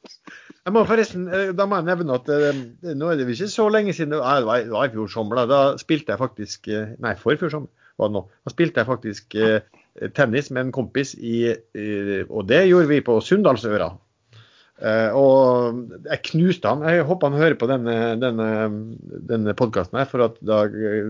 Jeg 0.68 0.74
må 0.76 0.84
forresten, 0.88 1.28
eh, 1.32 1.50
Da 1.56 1.64
må 1.68 1.76
jeg 1.78 1.88
nevne 1.90 2.16
at 2.16 2.32
eh, 2.32 2.64
nå 2.96 3.12
er 3.12 3.20
det 3.20 3.28
ikke 3.32 3.50
så 3.52 3.68
lenge 3.72 3.92
siden 3.96 4.16
det 4.16 4.20
var 4.20 4.84
i 4.84 4.90
fjor 4.92 5.12
sommer. 5.12 5.44
Da 5.48 5.60
spilte 5.80 6.12
jeg 6.12 6.20
faktisk 6.20 6.72
eh, 6.72 6.96
Nei, 7.04 7.14
forfjor 7.20 7.52
sommer 7.52 7.92
var 7.98 8.08
det 8.08 8.16
nå. 8.16 8.24
Da 8.46 8.52
spilte 8.52 8.80
jeg 8.80 8.88
faktisk 8.88 9.36
tennis 10.16 10.50
med 10.50 10.66
en 10.66 10.74
kompis 10.74 11.14
i 11.18 11.48
Og 12.28 12.46
det 12.48 12.66
gjorde 12.68 12.90
vi 12.90 13.00
på 13.04 13.18
Sunndalsøra. 13.24 13.92
Uh, 14.78 15.10
og 15.18 16.04
jeg 16.06 16.22
knuste 16.30 16.70
han. 16.70 16.84
Jeg 16.86 17.06
håper 17.08 17.32
han 17.32 17.40
hører 17.40 17.56
på 17.58 17.66
denne, 17.66 17.94
denne, 18.22 18.46
denne 19.26 19.54
podkasten, 19.58 19.98
for 20.06 20.22
da, 20.38 20.60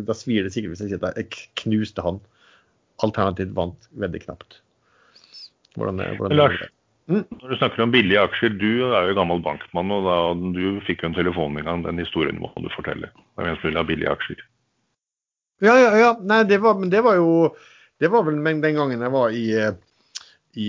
da, 0.08 0.16
svir 0.16 0.46
det 0.46 0.54
sikkert 0.54 0.72
hvis 0.72 0.86
jeg 0.86 0.94
sier 0.94 1.04
at 1.04 1.20
jeg 1.20 1.44
knuste 1.60 2.04
han. 2.04 2.22
Alternativt 3.04 3.52
vant 3.58 3.90
veldig 4.00 4.22
knapt. 4.24 4.62
Hvordan, 5.76 6.00
hvordan 6.16 6.38
Lars, 6.38 6.62
mm? 7.12 7.26
når 7.42 7.52
du 7.52 7.58
snakker 7.60 7.84
om 7.84 7.92
billige 7.92 8.24
aksjer, 8.24 8.56
du 8.56 8.88
er 8.88 9.10
jo 9.10 9.18
gammel 9.20 9.44
bankmann, 9.44 9.92
og 9.94 10.08
da, 10.08 10.16
du 10.56 10.80
fikk 10.88 11.04
jo 11.04 11.12
en 11.12 11.18
telefon 11.20 11.60
en 11.60 11.68
gang. 11.68 11.84
Den 11.84 12.00
historien 12.00 12.40
må 12.40 12.50
du 12.56 12.72
fortelle. 12.72 13.12
Det 13.36 13.44
er 13.44 13.52
en 13.52 13.60
som 13.60 13.68
vil 13.68 13.82
ha 13.82 13.84
billige 13.86 14.16
aksjer. 14.16 14.40
Ja, 15.60 15.76
ja, 15.76 15.92
ja. 15.98 16.14
Nei, 16.24 16.40
det 16.48 16.62
var, 16.64 16.80
men 16.80 16.88
det 16.90 17.04
var 17.04 17.20
jo 17.20 17.52
Det 17.98 18.10
var 18.12 18.26
vel 18.26 18.38
den 18.38 18.76
gangen 18.78 19.02
jeg 19.02 19.14
var 19.14 19.34
i, 19.34 19.46
i 20.54 20.68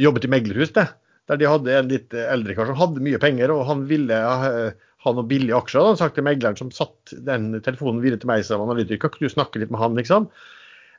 jobbet 0.00 0.24
i 0.24 0.32
meglerhus, 0.32 0.72
det 0.76 0.86
der 1.26 1.40
de 1.40 1.48
hadde 1.50 1.72
en 1.74 1.88
litt 1.90 2.14
eldre 2.14 2.54
kar 2.54 2.68
som 2.70 2.78
hadde 2.78 3.02
mye 3.02 3.20
penger, 3.22 3.50
og 3.50 3.66
han 3.68 3.86
ville 3.90 4.18
ha 5.06 5.14
noen 5.14 5.30
billige 5.30 5.58
aksjer. 5.58 5.88
Han 5.88 5.98
sagt 5.98 6.18
til 6.18 6.26
megleren 6.26 6.58
som 6.58 6.70
satt 6.74 7.14
den 7.26 7.56
telefonen 7.66 8.02
videre 8.04 8.22
til 8.22 8.30
meg 8.30 8.46
som 8.46 8.62
analytiker, 8.62 9.10
kan 9.10 9.22
du 9.26 9.32
snakke 9.32 9.62
litt 9.62 9.72
med 9.74 9.82
han, 9.82 9.98
liksom? 9.98 10.30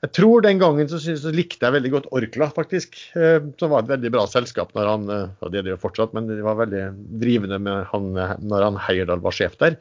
Jeg 0.04 0.12
tror 0.14 0.44
den 0.46 0.60
gangen 0.62 0.90
så, 0.92 1.00
så 1.02 1.32
likte 1.34 1.66
jeg 1.66 1.74
veldig 1.74 1.92
godt 1.96 2.10
Orkla, 2.14 2.52
faktisk. 2.54 3.00
Eh, 3.18 3.40
som 3.58 3.72
var 3.72 3.82
et 3.82 3.96
veldig 3.96 4.12
bra 4.14 4.28
selskap 4.30 4.76
når 4.78 4.90
han 4.92 5.08
eh, 5.10 5.32
og 5.42 5.50
det 5.50 5.58
er 5.58 5.66
det 5.66 5.74
jo 5.74 5.80
fortsatt, 5.82 6.14
men 6.14 6.28
de 6.30 6.38
var 6.46 6.60
veldig 6.60 6.84
drivende 7.24 7.58
med 7.66 7.88
han 7.90 8.12
når 8.14 8.68
han 8.68 8.78
Heierdal 8.86 9.24
var 9.24 9.34
sjef 9.34 9.58
der. 9.64 9.80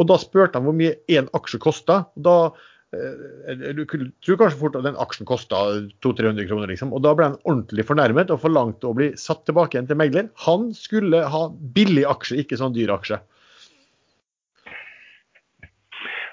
Og 0.00 0.08
da 0.08 0.16
spurte 0.22 0.56
han 0.56 0.64
hvor 0.64 0.78
mye 0.78 0.96
én 1.12 1.28
aksje 1.36 1.60
kosta. 1.60 2.06
Da 2.16 2.38
Eh, 2.46 2.69
du 2.90 3.84
tror 3.86 4.38
kanskje 4.40 4.58
fort 4.58 4.76
at 4.78 4.86
den 4.86 4.98
aksjen 4.98 5.28
kosta 5.28 5.58
200-300 6.02 6.48
kroner, 6.48 6.70
liksom. 6.72 6.94
Og 6.96 7.04
da 7.04 7.12
ble 7.14 7.28
han 7.28 7.36
ordentlig 7.44 7.84
fornærmet 7.86 8.32
og 8.34 8.40
forlangte 8.42 8.88
å 8.88 8.96
bli 8.98 9.12
satt 9.20 9.44
tilbake 9.46 9.76
igjen 9.76 9.86
til 9.86 10.00
megler. 10.00 10.30
Han 10.46 10.72
skulle 10.74 11.22
ha 11.30 11.44
billig 11.76 12.02
aksje, 12.10 12.40
ikke 12.42 12.58
sånn 12.58 12.74
dyr 12.74 12.90
aksje. 12.96 13.20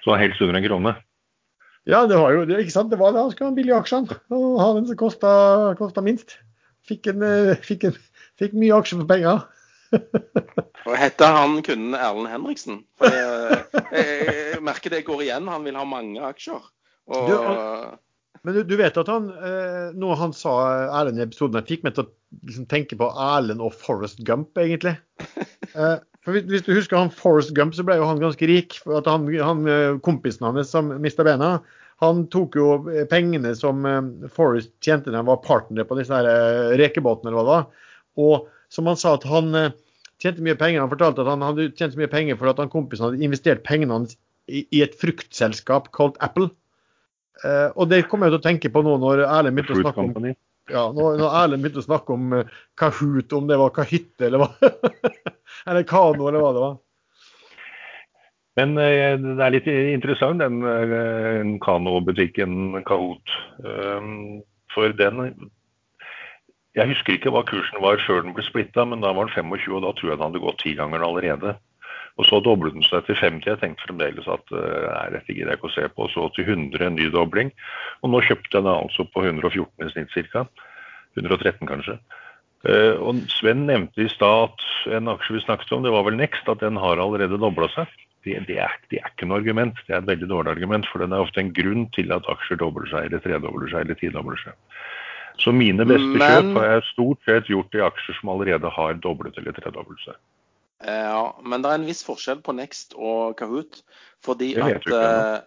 Så 0.06 0.18
helst 0.18 0.42
under 0.42 0.58
en 0.58 0.66
krone? 0.66 0.96
Ja, 1.88 2.02
det 2.10 2.18
var 2.20 2.34
jo 2.34 2.48
det, 2.48 2.58
ikke 2.64 2.74
sant. 2.74 2.90
Det 2.92 3.00
var 3.00 3.14
det. 3.14 3.22
Han 3.22 3.32
skulle 3.32 3.52
ha 3.52 3.54
en 3.54 3.60
billig 3.60 3.76
aksje, 3.78 4.02
han. 4.02 4.22
Og 4.34 4.58
ha 4.60 4.72
den 4.80 4.90
som 4.90 4.98
kosta 4.98 6.04
minst. 6.04 6.40
Fikk, 6.88 7.12
en, 7.12 7.22
eh, 7.24 7.54
fikk, 7.68 7.86
en, 7.92 8.02
fikk 8.40 8.58
mye 8.58 8.76
aksjer 8.76 9.04
for 9.04 9.10
penger. 9.14 9.46
Og 10.88 10.96
Heter 10.96 11.36
han 11.36 11.62
kunden 11.66 11.96
Erlend 11.98 12.32
Henriksen? 12.32 12.82
For 13.00 13.12
jeg, 13.12 13.62
jeg, 13.92 14.28
jeg, 14.28 14.60
merker 14.64 14.94
det 14.94 15.06
går 15.08 15.26
igjen. 15.28 15.50
Han 15.52 15.66
vil 15.68 15.80
ha 15.80 15.86
mange 15.88 16.24
aksjer. 16.24 16.68
Og... 17.12 17.32
Du, 17.32 17.98
men 18.48 18.56
du, 18.56 18.62
du, 18.64 18.76
vet 18.80 18.98
at 19.00 19.10
han, 19.12 19.30
eh, 19.44 19.88
noe 20.00 20.16
han 20.20 20.34
sa 20.36 20.54
Erlend 21.00 21.20
i 21.20 21.26
episoden, 21.26 21.66
fikk 21.68 21.84
meg 21.84 21.98
til 21.98 22.06
å 22.06 22.12
liksom, 22.48 22.68
tenke 22.72 22.96
på 23.00 23.10
Erlend 23.12 23.64
og 23.64 23.76
Forest 23.76 24.24
Gump, 24.28 24.54
egentlig. 24.62 24.98
Eh, 25.78 25.98
for 26.24 26.34
hvis, 26.34 26.46
hvis, 26.48 26.64
du 26.66 26.72
husker 26.74 26.98
han 26.98 27.12
Forrest 27.14 27.52
Gump, 27.54 27.74
så 27.76 27.84
ble 27.86 27.98
jo 28.00 28.06
han 28.08 28.22
ganske 28.22 28.48
rik. 28.50 28.78
for 28.82 28.98
at 28.98 29.06
han, 29.12 29.28
han 29.44 29.60
eh, 29.70 29.98
Kompisen 30.02 30.48
hans 30.48 30.72
som 30.72 30.88
mista 31.04 31.26
bena, 31.28 31.58
han 32.02 32.24
tok 32.34 32.56
jo 32.58 32.70
pengene 33.12 33.52
som 33.58 33.84
Forrest 34.34 34.72
tjente 34.82 35.12
da 35.12 35.20
han 35.20 35.28
var 35.28 35.44
partner 35.44 35.86
på 35.86 35.98
disse 36.00 36.16
her 36.16 36.72
rekebåtene, 36.80 37.30
eller 37.30 37.38
hva 37.38 37.44
det 37.44 37.52
var. 37.52 37.92
Og 38.24 38.48
som 38.74 38.90
han 38.90 39.00
sa 39.00 39.16
at 39.18 39.26
han 39.28 39.54
eh, 39.56 39.76
tjente 40.22 40.44
mye 40.46 40.58
penger. 40.60 40.84
Han 40.84 40.92
fortalte 40.92 41.24
at 41.24 41.32
han 41.32 41.46
hadde 41.46 41.70
tjent 41.78 41.96
så 41.96 42.02
mye 42.02 42.12
penger 42.12 42.40
for 42.40 42.52
at 42.52 42.62
han 42.62 42.72
kompisen 42.74 43.08
hadde 43.08 43.24
investert 43.26 43.66
pengene 43.68 44.00
hans 44.00 44.18
i, 44.48 44.64
i 44.72 44.82
et 44.86 44.96
fruktselskap 44.98 45.92
kalt 45.96 46.18
Apple. 46.24 46.50
Uh, 47.44 47.70
og 47.78 47.92
det 47.92 48.08
kommer 48.10 48.28
jeg 48.28 48.34
til 48.34 48.42
å 48.42 48.48
tenke 48.48 48.72
på 48.74 48.82
nå 48.82 48.96
når 48.98 49.22
Erlend 49.28 49.60
begynte 49.60 49.76
å 49.76 49.84
snakke 49.84 50.06
om 50.08 50.16
ja, 50.68 50.88
når, 50.90 51.20
når 51.20 51.36
Erlend 51.44 51.64
begynte 51.64 51.84
å 51.84 51.86
snakke 51.86 52.16
om 52.16 52.34
uh, 52.34 52.56
Kahoot, 52.80 53.36
om 53.38 53.46
det 53.50 53.60
var 53.62 53.76
Kahytte 53.76 54.28
eller 54.28 54.42
hva 54.42 54.72
Eller 55.70 55.86
Kano, 55.88 56.28
eller 56.30 56.42
hva 56.42 56.50
det 56.56 56.64
var. 56.64 56.74
Men 58.58 58.74
uh, 58.80 59.36
det 59.38 59.46
er 59.46 59.54
litt 59.54 59.70
interessant, 59.70 60.42
den 60.42 60.66
uh, 60.66 61.54
kanobutikken 61.64 62.82
Kahoot. 62.88 63.38
for 64.74 64.98
den 64.98 65.22
jeg 66.78 66.92
husker 66.92 67.18
ikke 67.18 67.34
hva 67.34 67.42
kursen 67.48 67.82
var 67.82 68.02
før 68.06 68.22
den 68.26 68.36
ble 68.38 68.46
splitta, 68.46 68.86
men 68.86 69.02
da 69.02 69.14
var 69.16 69.28
den 69.28 69.34
25, 69.34 69.80
og 69.80 69.84
da 69.86 69.96
tror 69.98 70.12
jeg 70.12 70.20
den 70.20 70.28
hadde 70.28 70.44
gått 70.44 70.62
ti 70.62 70.76
ganger 70.78 71.06
allerede. 71.06 71.56
Og 72.18 72.26
så 72.26 72.40
doblet 72.42 72.74
den 72.74 72.86
seg 72.86 73.06
til 73.06 73.18
50. 73.18 73.46
Jeg 73.46 73.62
tenkte 73.62 73.86
fremdeles 73.86 74.30
at 74.30 74.54
eh, 74.54 74.86
nei, 74.90 75.08
dette 75.14 75.34
gidder 75.34 75.54
jeg 75.54 75.60
ikke 75.60 75.70
å 75.70 75.76
se 75.76 75.90
på. 75.94 76.08
Og 76.08 76.14
så 76.14 76.30
til 76.34 76.50
100, 76.50 76.82
en 76.88 76.98
ny 76.98 77.10
dobling. 77.14 77.52
Og 78.02 78.14
nå 78.14 78.22
kjøpte 78.26 78.58
jeg 78.58 78.66
den 78.66 78.74
altså 78.74 79.06
på 79.14 79.26
114 79.26 79.86
i 79.86 79.92
snitt 79.94 80.32
ca. 80.34 80.48
113 81.18 81.70
kanskje. 81.70 81.98
Eh, 82.66 82.98
og 82.98 83.22
Sven 83.30 83.68
nevnte 83.70 84.02
i 84.02 84.10
stad 84.10 84.50
at 84.50 84.66
en 84.98 85.14
aksje 85.14 85.38
vi 85.38 85.46
snakket 85.46 85.76
om, 85.78 85.86
det 85.86 85.94
var 85.94 86.08
vel 86.08 86.18
Next, 86.18 86.50
at 86.50 86.64
den 86.66 86.80
har 86.82 87.02
allerede 87.02 87.38
dobla 87.42 87.70
seg. 87.76 87.94
Det, 88.26 88.34
det, 88.50 88.58
er, 88.66 88.74
det, 88.90 89.00
er, 89.00 89.12
ikke 89.14 89.30
noe 89.30 89.38
argument, 89.40 89.78
det 89.86 89.94
er 89.94 90.02
et 90.02 90.10
veldig 90.10 90.30
dårlig 90.34 90.56
argument. 90.58 90.90
For 90.90 91.06
den 91.06 91.14
er 91.14 91.22
ofte 91.22 91.44
en 91.44 91.54
grunn 91.54 91.86
til 91.98 92.10
at 92.16 92.26
aksjer 92.34 92.62
dobler 92.64 92.90
seg, 92.90 93.08
eller 93.12 93.22
tredobler 93.24 93.70
seg, 93.70 93.86
eller 93.86 94.02
tidobler 94.02 94.42
seg. 94.42 94.58
Så 95.40 95.54
mine 95.54 95.86
beste 95.86 96.18
Men... 96.18 96.24
kjøp 96.24 96.58
har 96.58 96.72
jeg 96.72 96.86
stort 96.92 97.28
sett 97.28 97.52
gjort 97.52 97.76
i 97.78 97.84
aksjer 97.86 98.18
som 98.20 98.32
allerede 98.34 98.72
har 98.74 98.98
doblet 99.04 99.38
eller 99.38 99.56
tredoblet 99.58 100.02
seg. 100.06 100.18
Ja, 100.86 101.34
men 101.42 101.64
det 101.64 101.72
er 101.72 101.80
en 101.80 101.88
viss 101.90 102.04
forskjell 102.06 102.42
på 102.46 102.54
Next 102.58 102.94
og 102.98 103.38
Kahoot. 103.40 103.82
Fordi 104.26 104.54
at 104.62 104.86
uh, 104.94 105.42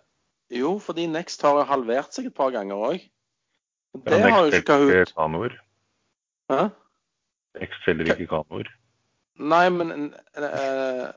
Jo, 0.51 0.79
fordi 0.83 1.07
Next 1.11 1.43
har 1.47 1.63
halvert 1.69 2.15
seg 2.15 2.31
et 2.31 2.35
par 2.35 2.51
ganger 2.55 2.79
òg. 2.91 3.09
Det 4.07 4.19
ja, 4.19 4.31
har 4.31 4.47
jo 4.47 4.53
ikke 4.55 4.67
Kahoot. 4.73 5.15
Kanoer. 5.15 5.57
Hæ? 6.51 6.69
Next 7.59 7.85
selger 7.85 8.15
ikke 8.15 8.31
kanoer. 8.31 8.71
Nei, 9.41 9.69
men 9.73 10.15
uh, 10.37 11.11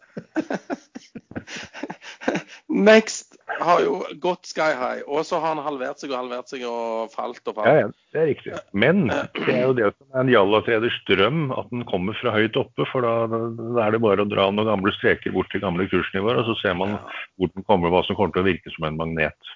Next 2.89 3.32
har 3.59 3.81
jo 3.83 3.97
gått 4.23 4.47
sky 4.47 4.71
high, 4.77 5.01
og 5.07 5.25
så 5.27 5.39
har 5.41 5.55
han 5.55 5.63
halvert 5.65 6.01
seg 6.01 6.13
og 6.13 6.19
halvert 6.21 6.51
seg 6.51 6.63
og 6.67 7.11
falt 7.13 7.41
og 7.49 7.57
falt. 7.57 7.67
Ja, 7.67 7.83
ja, 7.83 7.89
det 8.13 8.21
er 8.21 8.29
riktig. 8.29 8.53
Men 8.71 9.07
det 9.09 9.55
er 9.55 9.65
jo 9.65 9.75
det 9.77 9.89
som 9.95 10.07
er 10.07 10.23
en 10.23 10.31
Jalla-treders 10.31 10.99
drøm, 11.09 11.41
at 11.55 11.71
den 11.73 11.83
kommer 11.89 12.17
fra 12.19 12.35
høyt 12.35 12.59
oppe. 12.59 12.87
For 12.91 13.05
da, 13.05 13.27
da, 13.29 13.73
er 13.85 13.95
det 13.95 14.03
bare 14.05 14.25
å 14.25 14.29
dra 14.29 14.47
noen 14.51 14.69
gamle 14.71 14.93
streker 14.95 15.35
bort 15.35 15.51
til 15.53 15.63
gamle 15.63 15.87
kursnivåer, 15.91 16.39
og 16.41 16.49
så 16.51 16.57
ser 16.61 16.79
man 16.79 16.95
ja. 16.95 17.01
hvor 17.37 17.51
den 17.51 17.67
kommer, 17.67 17.93
hva 17.93 18.05
som 18.07 18.19
kommer 18.19 18.35
til 18.35 18.45
å 18.45 18.49
virke 18.51 18.73
som 18.75 18.87
en 18.89 18.99
magnet. 18.99 19.53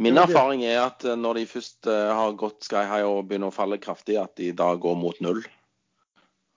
Min 0.00 0.16
erfaring 0.16 0.62
er 0.64 0.78
at 0.86 1.04
når 1.04 1.42
de 1.42 1.48
først 1.50 1.88
eh, 1.90 2.12
har 2.16 2.38
gått 2.40 2.64
sky 2.64 2.86
high 2.88 3.04
og 3.04 3.26
begynner 3.28 3.52
å 3.52 3.56
falle 3.56 3.80
kraftig, 3.80 4.16
at 4.20 4.36
de 4.40 4.48
da 4.56 4.70
går 4.80 4.96
mot 4.96 5.18
null. 5.24 5.42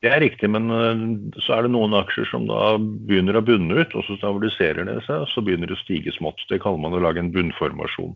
Det 0.05 0.11
er 0.13 0.21
riktig, 0.21 0.51
men 0.53 0.69
eh, 0.69 0.99
så 1.41 1.55
er 1.55 1.65
det 1.65 1.71
noen 1.73 1.95
aksjer 1.97 2.27
som 2.29 2.43
da 2.45 2.75
begynner 2.77 3.39
å 3.39 3.45
bunne 3.45 3.79
ut, 3.79 3.95
og 3.97 4.05
så 4.05 4.19
stabiliserer 4.19 4.85
det 4.85 4.99
seg, 5.07 5.23
og 5.23 5.31
så 5.31 5.41
begynner 5.41 5.71
det 5.71 5.79
å 5.79 5.81
stige 5.81 6.13
smått. 6.13 6.43
Det 6.51 6.59
kaller 6.61 6.83
man 6.83 6.93
å 6.93 7.01
lage 7.01 7.23
en 7.23 7.31
bunnformasjon. 7.33 8.13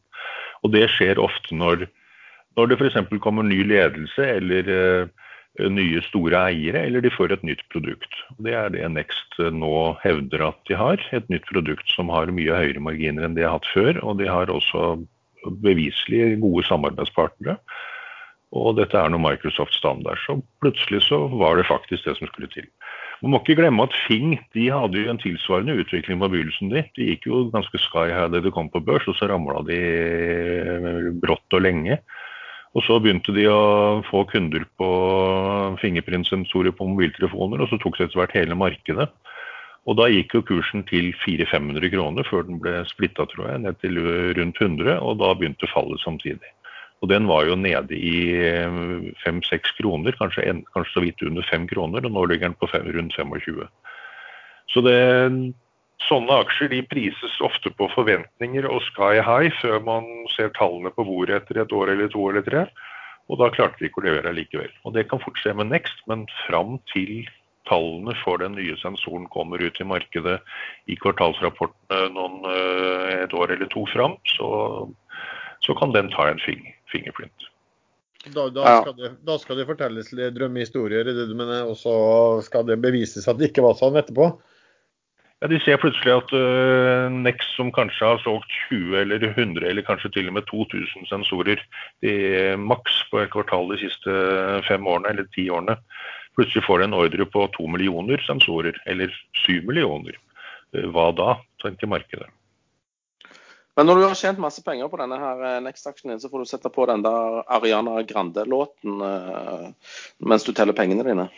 Og 0.61 0.75
det 0.75 0.85
skjer 0.93 1.21
ofte 1.23 1.57
når, 1.57 1.87
når 2.59 2.69
det 2.69 2.77
f.eks. 2.77 2.99
kommer 3.23 3.47
ny 3.47 3.63
ledelse 3.65 4.27
eller 4.35 4.69
uh, 4.69 5.09
nye 5.73 6.03
store 6.05 6.43
eiere, 6.51 6.85
eller 6.85 7.01
de 7.01 7.09
får 7.15 7.33
et 7.33 7.47
nytt 7.47 7.65
produkt. 7.73 8.21
Det 8.37 8.53
er 8.53 8.69
det 8.75 8.85
Next 8.93 9.39
eh, 9.41 9.49
nå 9.49 9.73
hevder 10.03 10.45
at 10.51 10.61
de 10.69 10.77
har. 10.77 11.01
Et 11.15 11.33
nytt 11.33 11.47
produkt 11.49 11.89
som 11.95 12.13
har 12.13 12.29
mye 12.29 12.53
høyere 12.53 12.85
marginer 12.85 13.25
enn 13.25 13.39
de 13.39 13.47
har 13.47 13.57
hatt 13.57 13.73
før. 13.73 13.97
Og 14.05 14.21
de 14.21 14.29
har 14.29 14.53
også 14.53 14.99
beviselig 15.65 16.35
gode 16.43 16.67
samarbeidspartnere. 16.69 17.57
Og 18.55 18.73
dette 18.79 18.97
er 18.97 19.11
noe 19.13 19.21
Microsoft 19.21 19.75
standard. 19.77 20.17
Så 20.23 20.39
plutselig 20.63 21.03
så 21.05 21.21
var 21.37 21.59
det 21.59 21.67
faktisk 21.69 22.07
det 22.07 22.15
som 22.17 22.29
skulle 22.31 22.49
til. 22.49 22.65
Man 23.21 23.33
må 23.33 23.41
ikke 23.41 23.59
glemme 23.59 23.83
at 23.83 23.97
Fing 24.07 24.37
de 24.55 24.69
hadde 24.71 25.03
jo 25.03 25.11
en 25.11 25.19
tilsvarende 25.21 25.75
utvikling 25.81 26.21
på 26.21 26.29
begynnelsen. 26.31 26.71
De, 26.71 26.85
de 26.95 27.09
gikk 27.11 27.27
jo 27.29 27.43
ganske 27.53 27.81
sky 27.83 28.07
high 28.09 28.31
da 28.31 28.41
de 28.41 28.53
kom 28.55 28.71
på 28.71 28.81
børs, 28.81 29.05
og 29.11 29.17
så 29.19 29.27
ramla 29.29 29.61
de 29.67 29.79
brått 31.21 31.57
og 31.57 31.65
lenge. 31.65 31.99
Og 32.77 32.85
så 32.85 32.99
begynte 33.01 33.33
de 33.35 33.47
å 33.49 34.01
få 34.07 34.23
kunder 34.29 34.65
på 34.79 34.89
fingerprintsensorer 35.81 36.73
på 36.77 36.87
mobiltelefoner, 36.89 37.61
og 37.61 37.69
så 37.69 37.79
tok 37.81 37.97
det 37.97 38.07
etter 38.07 38.21
hvert 38.21 38.37
hele 38.37 38.57
markedet. 38.57 39.09
Og 39.89 39.97
da 39.97 40.05
gikk 40.11 40.35
jo 40.37 40.45
kursen 40.45 40.83
til 40.89 41.11
400-500 41.23 41.91
kroner 41.95 42.27
før 42.29 42.45
den 42.45 42.59
ble 42.61 42.81
splitta, 42.89 43.25
tror 43.31 43.49
jeg, 43.49 43.63
ned 43.65 43.79
til 43.81 43.97
rundt 44.37 44.61
100, 44.61 44.99
og 45.01 45.17
da 45.21 45.33
begynte 45.37 45.69
fallet 45.73 46.01
samtidig. 46.03 46.53
Og 46.99 47.07
den 47.11 47.29
var 47.29 47.47
jo 47.47 47.55
nede 47.55 47.95
i 47.95 48.35
eh, 48.43 48.79
fem-seks 49.23 49.71
kroner, 49.77 50.15
kanskje, 50.19 50.43
en, 50.51 50.65
kanskje, 50.75 50.93
så 50.97 51.03
vidt 51.05 51.23
under 51.23 51.45
fem 51.47 51.67
kroner, 51.69 52.03
og 52.03 52.11
nå 52.11 52.25
ligger 52.27 52.49
den 52.49 52.59
på 52.59 52.67
fem, 52.71 52.89
rundt 52.91 53.15
25. 53.15 53.63
Så 54.69 54.83
det, 54.85 54.99
sånne 56.05 56.39
aksjer 56.43 56.71
de 56.73 56.83
prises 56.91 57.39
ofte 57.45 57.71
på 57.75 57.87
forventninger 57.95 58.67
og 58.69 58.83
sky 58.91 59.23
high 59.23 59.51
før 59.61 59.81
man 59.85 60.07
ser 60.35 60.51
tallene 60.57 60.91
på 60.95 61.05
bordet 61.07 61.41
etter 61.41 61.63
et 61.63 61.75
år 61.75 61.93
eller 61.95 62.11
to 62.11 62.29
eller 62.29 62.45
tre. 62.45 62.67
Og 63.29 63.39
da 63.39 63.51
klarte 63.53 63.77
de 63.79 63.89
ikke 63.89 64.01
å 64.01 64.07
levere 64.07 64.33
likevel. 64.33 64.71
Og 64.87 64.95
det 64.95 65.05
kan 65.09 65.21
fort 65.21 65.37
skje 65.37 65.53
med 65.57 65.69
Next, 65.69 66.01
men 66.09 66.25
fram 66.47 66.79
til 66.91 67.29
tallene 67.69 68.15
for 68.23 68.41
den 68.41 68.55
nye 68.57 68.75
sensoren 68.81 69.27
kommer 69.29 69.61
ut 69.61 69.77
i 69.79 69.85
markedet 69.85 70.39
i 70.89 70.97
kvartalsrapportene 70.97 72.09
noen, 72.15 72.41
eh, 72.49 73.19
et 73.23 73.35
år 73.37 73.53
eller 73.53 73.69
to 73.69 73.85
fram, 73.93 74.17
så, 74.33 74.49
så 75.65 75.75
kan 75.77 75.93
den 75.93 76.09
ta 76.15 76.27
en 76.31 76.41
fing 76.41 76.65
fingerprint. 76.91 77.49
Da, 78.35 78.49
da, 78.51 78.81
skal 78.81 78.95
det, 78.97 79.09
da, 79.23 79.37
skal 79.39 79.59
det, 79.61 79.65
fortelles 79.69 80.09
drømmehistorier, 80.35 81.07
det 81.07 81.29
du 81.29 81.35
og 81.39 81.75
så 81.79 81.93
skal 82.43 82.65
det 82.67 82.81
bevises 82.83 83.27
at 83.31 83.39
det 83.39 83.53
ikke 83.53 83.63
var 83.63 83.77
sånn 83.79 83.95
etterpå? 83.99 84.33
Ja, 85.39 85.47
De 85.47 85.59
ser 85.63 85.79
plutselig 85.79 86.11
at 86.11 86.33
uh, 86.35 87.07
Nex, 87.15 87.47
som 87.55 87.71
kanskje 87.71 88.09
har 88.11 88.19
solgt 88.25 88.51
20 88.67 88.97
eller 88.99 89.23
100 89.23 89.63
eller 89.69 89.85
kanskje 89.87 90.11
til 90.17 90.27
og 90.27 90.35
med 90.35 90.47
2000 90.51 91.07
sensorer 91.07 91.63
de, 92.03 92.15
maks 92.59 93.05
på 93.11 93.21
et 93.23 93.31
kvartal 93.31 93.71
de 93.71 93.79
siste 93.85 94.17
fem 94.67 94.83
årene 94.83 95.13
eller 95.13 95.29
ti 95.31 95.47
årene, 95.47 95.77
plutselig 96.35 96.65
får 96.67 96.83
de 96.83 96.89
en 96.89 96.97
ordre 96.99 97.29
på 97.31 97.45
to 97.55 97.69
millioner 97.71 98.19
sensorer, 98.27 98.75
eller 98.85 99.15
syv 99.45 99.63
millioner. 99.71 100.19
Uh, 100.75 100.89
hva 100.91 101.07
da, 101.15 101.37
tenker 101.63 101.87
markedet. 101.87 102.27
Men 103.79 103.87
når 103.87 103.95
du 103.95 104.01
har 104.03 104.17
tjent 104.19 104.39
masse 104.43 104.59
penger 104.59 104.89
på 104.91 104.97
denne 104.99 105.15
her 105.15 105.41
eh, 105.47 105.61
Next-aksjen 105.63 106.11
din, 106.11 106.19
så 106.19 106.27
får 106.27 106.41
du 106.43 106.47
sette 106.49 106.67
på 106.75 106.83
den 106.89 106.99
der 107.05 107.37
Ariana 107.47 108.01
Grande-låten 108.03 108.97
uh, 108.99 109.69
mens 110.19 110.43
du 110.43 110.49
teller 110.51 110.75
pengene 110.75 111.05
dine. 111.07 111.29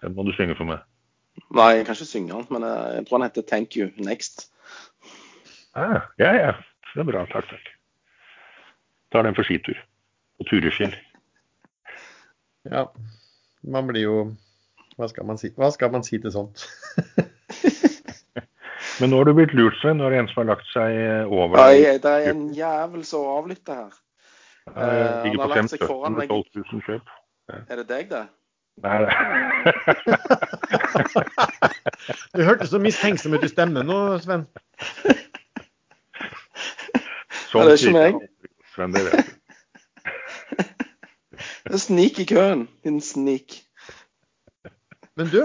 Den 0.00 0.14
må 0.16 0.24
du 0.24 0.30
synge 0.32 0.56
for 0.56 0.70
meg. 0.70 0.80
Nei, 1.52 1.66
jeg 1.76 1.84
kan 1.84 1.98
ikke 1.98 2.08
synge 2.08 2.32
den, 2.32 2.46
men 2.56 2.64
eh, 2.64 2.94
jeg 2.94 3.04
tror 3.10 3.20
den 3.20 3.26
heter 3.26 3.44
'Thank 3.44 3.76
You 3.76 3.90
Next'. 4.08 4.46
Ah, 5.76 6.08
ja, 6.16 6.32
ja. 6.32 6.54
Det 6.94 7.04
er 7.04 7.10
bra. 7.10 7.26
Takk, 7.28 7.50
takk. 7.50 7.68
Tar 9.12 9.28
den 9.28 9.36
for 9.36 9.44
skitur. 9.44 9.76
Og 10.40 10.48
turefjell. 10.48 10.96
Ja. 12.72 12.86
Man 13.62 13.92
blir 13.92 14.08
jo 14.08 14.16
Hva 14.96 15.12
skal 15.12 15.28
man 15.28 15.36
si, 15.36 15.52
Hva 15.60 15.68
skal 15.76 15.92
man 15.92 16.08
si 16.08 16.16
til 16.24 16.32
sånt? 16.32 16.64
Men 19.00 19.06
nå 19.12 19.16
har 19.20 19.26
du 19.28 19.32
blitt 19.36 19.54
lurt, 19.56 19.76
Svein. 19.80 19.96
Nå 20.00 20.04
er 20.06 20.10
det 20.14 20.20
en 20.22 20.30
som 20.32 20.38
har 20.42 20.48
lagt 20.52 20.66
seg 20.72 20.88
eh, 21.00 21.24
over 21.26 21.52
deg. 21.56 21.62
Nei, 21.62 21.78
det 22.02 22.12
er 22.12 22.20
en 22.32 22.44
jævel 22.56 23.02
som 23.08 23.20
avlytter 23.38 23.74
her. 23.84 23.92
Uh, 24.68 24.72
han 24.76 25.40
har 25.40 25.48
lagt 25.56 25.72
seg 25.72 25.80
foran 25.88 26.12
meg. 26.18 26.26
kjøp. 26.30 27.06
Er 27.50 27.76
det 27.80 27.86
deg, 27.88 28.04
det? 28.12 28.24
Nei, 28.82 28.96
det 29.02 29.10
Du 32.34 32.42
hørtes 32.42 32.70
så 32.72 32.78
mistenksom 32.82 33.34
ut 33.36 33.44
i 33.44 33.50
stemmen 33.50 33.86
nå, 33.88 33.98
Sven. 34.22 34.46
Sånn 37.52 37.68
det 37.68 37.74
er 37.74 37.80
ikke 37.80 37.96
meg. 37.96 38.12
Sven, 38.72 38.94
det 38.94 39.02
vet 39.06 39.14
du. 39.18 39.22
Det 41.62 41.78
er 41.78 41.80
snik 41.80 42.18
i 42.20 42.24
køen, 42.26 42.62
din 42.84 43.00
snik. 43.00 43.54
Men 45.16 45.26
du, 45.32 45.40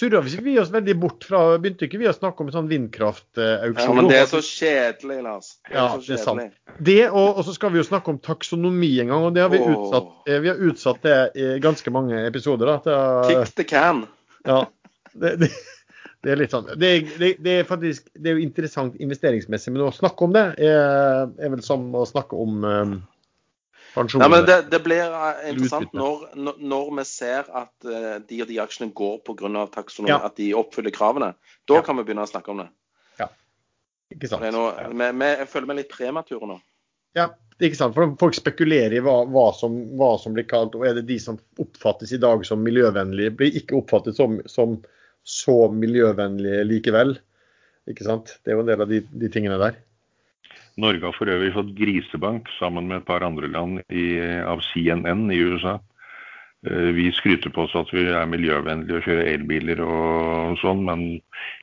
surra 0.00 0.20
vi 0.24 0.58
oss 0.60 0.70
veldig 0.72 0.94
bort 1.00 1.24
fra 1.28 1.42
Begynte 1.60 1.86
ikke 1.86 2.00
vi 2.00 2.08
å 2.08 2.14
snakke 2.16 2.44
om 2.44 2.52
sånn 2.52 2.68
vindkraftauksjon? 2.70 3.80
Ja, 3.84 3.96
men 3.96 4.08
det 4.10 4.20
er 4.22 4.28
så 4.30 4.40
kjedelig, 4.44 5.18
Lars. 5.26 5.50
Det 5.68 5.76
ja, 5.76 5.86
det 5.96 6.16
er 6.16 6.22
sant. 6.22 6.60
Det, 6.78 7.00
og, 7.08 7.28
og, 7.34 7.42
så 7.48 7.56
skal 7.56 7.74
vi 7.74 7.80
jo 7.82 7.86
snakke 7.86 8.14
om 8.14 8.20
taksonomi 8.24 8.92
en 9.04 9.12
gang, 9.12 9.26
og 9.28 9.36
det 9.36 9.44
har 9.44 9.52
vi 9.52 9.60
utsatt. 9.60 10.14
Eh, 10.26 10.40
vi 10.44 10.52
har 10.52 10.62
utsatt 10.70 11.02
det 11.04 11.18
i 11.36 11.50
ganske 11.62 11.92
mange 11.94 12.22
episoder. 12.28 12.72
Da, 12.72 12.78
til, 13.28 13.42
Kick 13.44 13.60
the 13.60 13.68
can. 13.68 14.06
Ja. 14.48 14.62
Det, 15.12 15.36
det, 15.42 15.50
det 16.24 16.34
er 16.34 16.42
litt 16.42 16.54
sånn. 16.54 16.68
Det, 16.80 16.90
er 17.52 17.68
faktisk 17.68 18.08
det 18.14 18.32
er 18.32 18.38
jo 18.38 18.44
interessant 18.44 18.98
investeringsmessig, 19.00 19.74
men 19.74 19.88
å 19.88 19.94
snakke 19.94 20.26
om 20.26 20.36
det 20.36 20.46
er, 20.60 21.30
er 21.40 21.54
vel 21.56 21.64
som 21.66 21.88
å 21.96 22.06
snakke 22.08 22.38
om 22.40 22.64
Nei, 23.96 24.28
men 24.30 24.44
det, 24.46 24.56
det 24.70 24.78
blir 24.84 25.02
eh, 25.02 25.46
interessant 25.50 25.94
når, 25.96 26.28
når, 26.38 26.90
vi 27.00 27.04
ser 27.08 27.48
at 27.58 27.72
uh, 27.88 28.20
de 28.22 28.40
og 28.44 28.50
de 28.50 28.58
aksjene 28.62 28.92
går 28.94 29.16
pga. 29.26 29.64
taksonomi, 29.74 30.12
ja. 30.12 30.20
at 30.28 30.36
de 30.38 30.52
oppfyller 30.54 30.94
kravene. 30.94 31.32
Da 31.66 31.80
ja. 31.80 31.84
kan 31.86 31.98
vi 31.98 32.04
begynne 32.06 32.26
å 32.26 32.30
snakke 32.30 32.52
om 32.54 32.62
det. 32.62 32.68
Ja, 33.18 33.26
ikke 34.14 34.30
sant. 34.30 34.46
Noe, 34.54 34.72
vi, 34.92 35.10
vi, 35.10 35.30
jeg 35.42 35.50
føler 35.50 35.72
meg 35.72 35.80
litt 35.82 35.90
premature 35.90 36.50
nå. 36.52 36.60
Ja, 37.18 37.26
ikke 37.58 37.80
sant. 37.80 37.98
For 37.98 38.14
folk 38.20 38.38
spekulerer 38.38 38.94
i 38.94 39.02
hva, 39.04 39.16
hva, 39.26 39.48
som, 39.58 39.74
hva, 39.98 40.14
som, 40.22 40.38
blir 40.38 40.46
kalt, 40.50 40.78
og 40.78 40.86
er 40.86 41.00
det 41.00 41.08
de 41.10 41.18
som 41.22 41.40
oppfattes 41.60 42.14
i 42.14 42.22
dag 42.22 42.46
som 42.46 42.62
miljøvennlige, 42.62 43.34
blir 43.42 43.58
ikke 43.58 43.80
oppfattet 43.82 44.18
som, 44.20 44.38
som 44.50 44.78
så 45.26 45.64
miljøvennlige 45.74 46.62
likevel. 46.68 47.16
Ikke 47.90 48.06
sant. 48.06 48.36
Det 48.44 48.52
er 48.52 48.60
jo 48.60 48.64
en 48.64 48.70
del 48.70 48.86
av 48.86 48.92
de, 48.92 49.02
de 49.10 49.34
tingene 49.34 49.58
der. 49.60 49.82
Norge 50.80 51.06
har 51.06 51.16
for 51.16 51.30
øvrig 51.30 51.52
fått 51.54 51.76
grisebank 51.76 52.48
sammen 52.58 52.88
med 52.88 53.00
et 53.00 53.08
par 53.08 53.24
andre 53.26 53.48
land 53.50 53.80
i, 53.88 54.16
av 54.40 54.62
CNN 54.70 55.28
i 55.32 55.40
USA. 55.44 55.78
Eh, 56.66 56.90
vi 56.96 57.12
skryter 57.12 57.50
på 57.50 57.64
oss 57.64 57.74
at 57.78 57.88
vi 57.94 58.04
er 58.04 58.28
miljøvennlige 58.28 58.98
og 58.98 59.06
kjører 59.06 59.30
elbiler 59.32 59.80
og 59.84 60.58
sånn, 60.60 60.82
men 60.84 61.04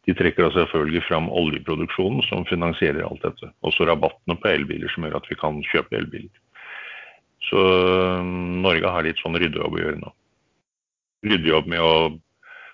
de 0.07 0.15
trekker 0.17 0.47
da 0.47 0.55
selvfølgelig 0.55 1.03
fram 1.05 1.29
oljeproduksjonen 1.29 2.25
som 2.29 2.47
finansierer 2.49 3.05
alt 3.05 3.25
dette. 3.25 3.51
Også 3.61 3.85
rabattene 3.85 4.39
på 4.41 4.49
elbiler 4.49 4.89
som 4.93 5.05
gjør 5.05 5.19
at 5.21 5.29
vi 5.29 5.37
kan 5.37 5.61
kjøpe 5.69 5.99
elbiler. 6.01 6.33
Så 7.49 7.61
eh, 7.61 8.31
Norge 8.65 8.95
har 8.95 9.05
litt 9.05 9.21
sånn 9.21 9.37
ryddejobb 9.37 9.77
å 9.77 9.83
gjøre 9.83 10.01
nå. 10.01 10.15
Ryddejobb 11.27 11.69
med 11.73 11.85
å 11.85 11.93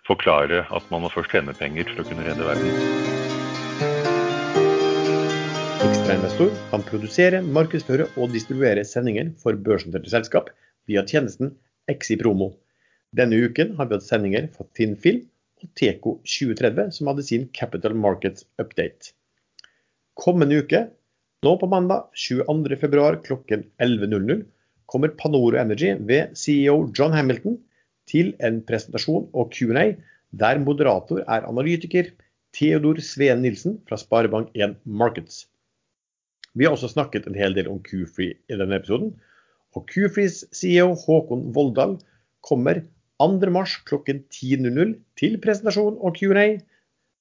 forklare 0.07 0.65
at 0.71 0.89
man 0.91 1.03
må 1.03 1.11
først 1.11 1.31
tjene 1.31 1.55
penger 1.59 1.91
for 1.91 2.03
å 2.03 2.07
kunne 2.07 2.27
redde 2.27 2.47
verden. 2.47 3.22
Ekstrainvestor 6.13 6.51
kan 6.69 6.83
produsere, 6.85 7.37
markedsføre 7.41 8.05
og 8.21 8.29
distribuere 8.29 8.83
sendinger 8.85 9.31
for 9.41 9.57
børsnoterte 9.65 10.11
selskap 10.11 10.51
via 10.85 11.01
tjenesten 11.09 11.55
Exipromo. 11.89 12.51
Denne 13.17 13.39
uken 13.41 13.71
har 13.79 13.87
vi 13.89 13.95
hatt 13.97 14.05
sendinger 14.05 14.43
fra 14.53 14.67
Tinn 14.77 14.91
Film 14.93 15.23
og 15.57 15.71
Teco 15.79 16.11
2030, 16.21 16.91
som 16.93 17.09
hadde 17.09 17.25
sin 17.25 17.47
Capital 17.57 17.97
Markets 17.97 18.45
Update. 18.61 19.15
Kommende 20.13 20.59
uke, 20.61 20.83
nå 21.47 21.53
på 21.57 21.69
mandag 21.71 22.11
22.2 22.13 23.07
klokken 23.25 23.63
11.00, 23.81 24.43
kommer 24.85 25.15
Panoro 25.17 25.57
Energy 25.63 25.95
ved 25.97 26.37
CEO 26.37 26.91
John 26.93 27.17
Hamilton 27.17 27.57
til 28.05 28.35
en 28.37 28.59
presentasjon 28.69 29.31
og 29.33 29.49
Q&A 29.57 29.95
der 30.29 30.61
moderator 30.61 31.25
er 31.25 31.49
analytiker 31.49 32.13
Theodor 32.53 33.01
Sveen 33.01 33.41
Nilsen 33.41 33.79
fra 33.89 33.97
Sparebank1 33.97 34.77
Markets. 34.85 35.47
Vi 36.53 36.65
har 36.67 36.75
også 36.75 36.91
snakket 36.91 37.25
en 37.27 37.37
hel 37.37 37.55
del 37.57 37.69
om 37.71 37.79
Q-Free 37.81 38.35
i 38.49 38.57
denne 38.59 38.77
episoden. 38.77 39.13
Og 39.73 39.87
Q-Frees 39.89 40.43
CEO 40.53 40.93
Håkon 41.05 41.47
Voldal 41.55 41.97
kommer 42.45 42.83
2.3 43.23 43.63
klokken 43.87 44.23
10.00 44.33 44.93
til 45.19 45.37
presentasjon 45.41 45.97
og 45.97 46.17
Q&A 46.17 46.59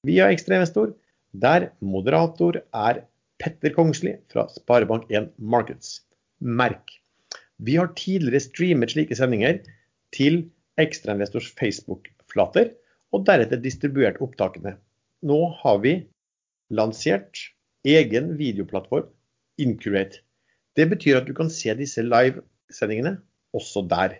via 0.08 0.28
Ekstrainvestor, 0.34 0.92
der 1.32 1.70
moderator 1.80 2.58
er 2.74 3.04
Petter 3.40 3.72
Kongsli 3.74 4.16
fra 4.32 4.48
Sparebank1 4.52 5.30
Markets. 5.38 6.00
Merk! 6.40 6.98
Vi 7.62 7.76
har 7.78 7.92
tidligere 7.96 8.42
streamet 8.42 8.92
slike 8.92 9.16
sendinger 9.16 9.60
til 10.12 10.42
ekstrainvestors 10.80 11.52
Facebook-flater, 11.58 12.72
og 13.12 13.26
deretter 13.28 13.60
distribuert 13.60 14.18
opptakene. 14.24 14.74
Nå 15.22 15.38
har 15.60 15.80
vi 15.84 15.98
lansert 16.72 17.38
egen 17.86 18.32
videoplattform, 18.38 19.06
Incurate. 19.62 20.22
Det 20.76 20.88
betyr 20.90 21.20
at 21.20 21.28
du 21.28 21.34
kan 21.36 21.50
se 21.52 21.72
disse 21.78 22.02
livesendingene 22.02 23.16
også 23.56 23.84
der, 23.90 24.16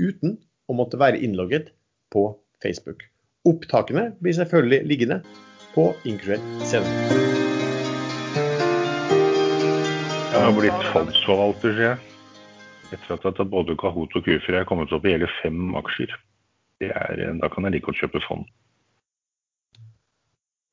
uten 0.00 0.36
å 0.70 0.76
måtte 0.78 0.98
være 1.00 1.20
innlogget 1.22 1.72
på 2.14 2.28
Facebook. 2.62 3.04
Opptakene 3.46 4.10
blir 4.22 4.34
selvfølgelig 4.38 4.86
liggende 4.90 5.20
på 5.74 5.90
Incurate 6.08 6.66
senere. 6.66 7.24
Jeg 10.36 10.44
har 10.44 10.54
blitt 10.54 10.86
fondsforvalter, 10.92 11.74
sier 11.74 11.90
jeg. 11.90 11.98
Etter 12.94 13.28
at 13.30 13.42
både 13.50 13.74
Kahoot 13.80 14.14
og 14.14 14.26
Q4 14.26 14.60
er 14.60 14.68
kommet 14.68 14.92
opp 14.94 15.06
i 15.06 15.14
hele 15.16 15.28
fem 15.40 15.74
aksjer. 15.78 16.12
Er, 16.84 17.22
da 17.40 17.48
kan 17.50 17.66
jeg 17.66 17.76
like 17.76 17.86
godt 17.88 17.98
kjøpe 18.02 18.22
fond. 18.28 18.44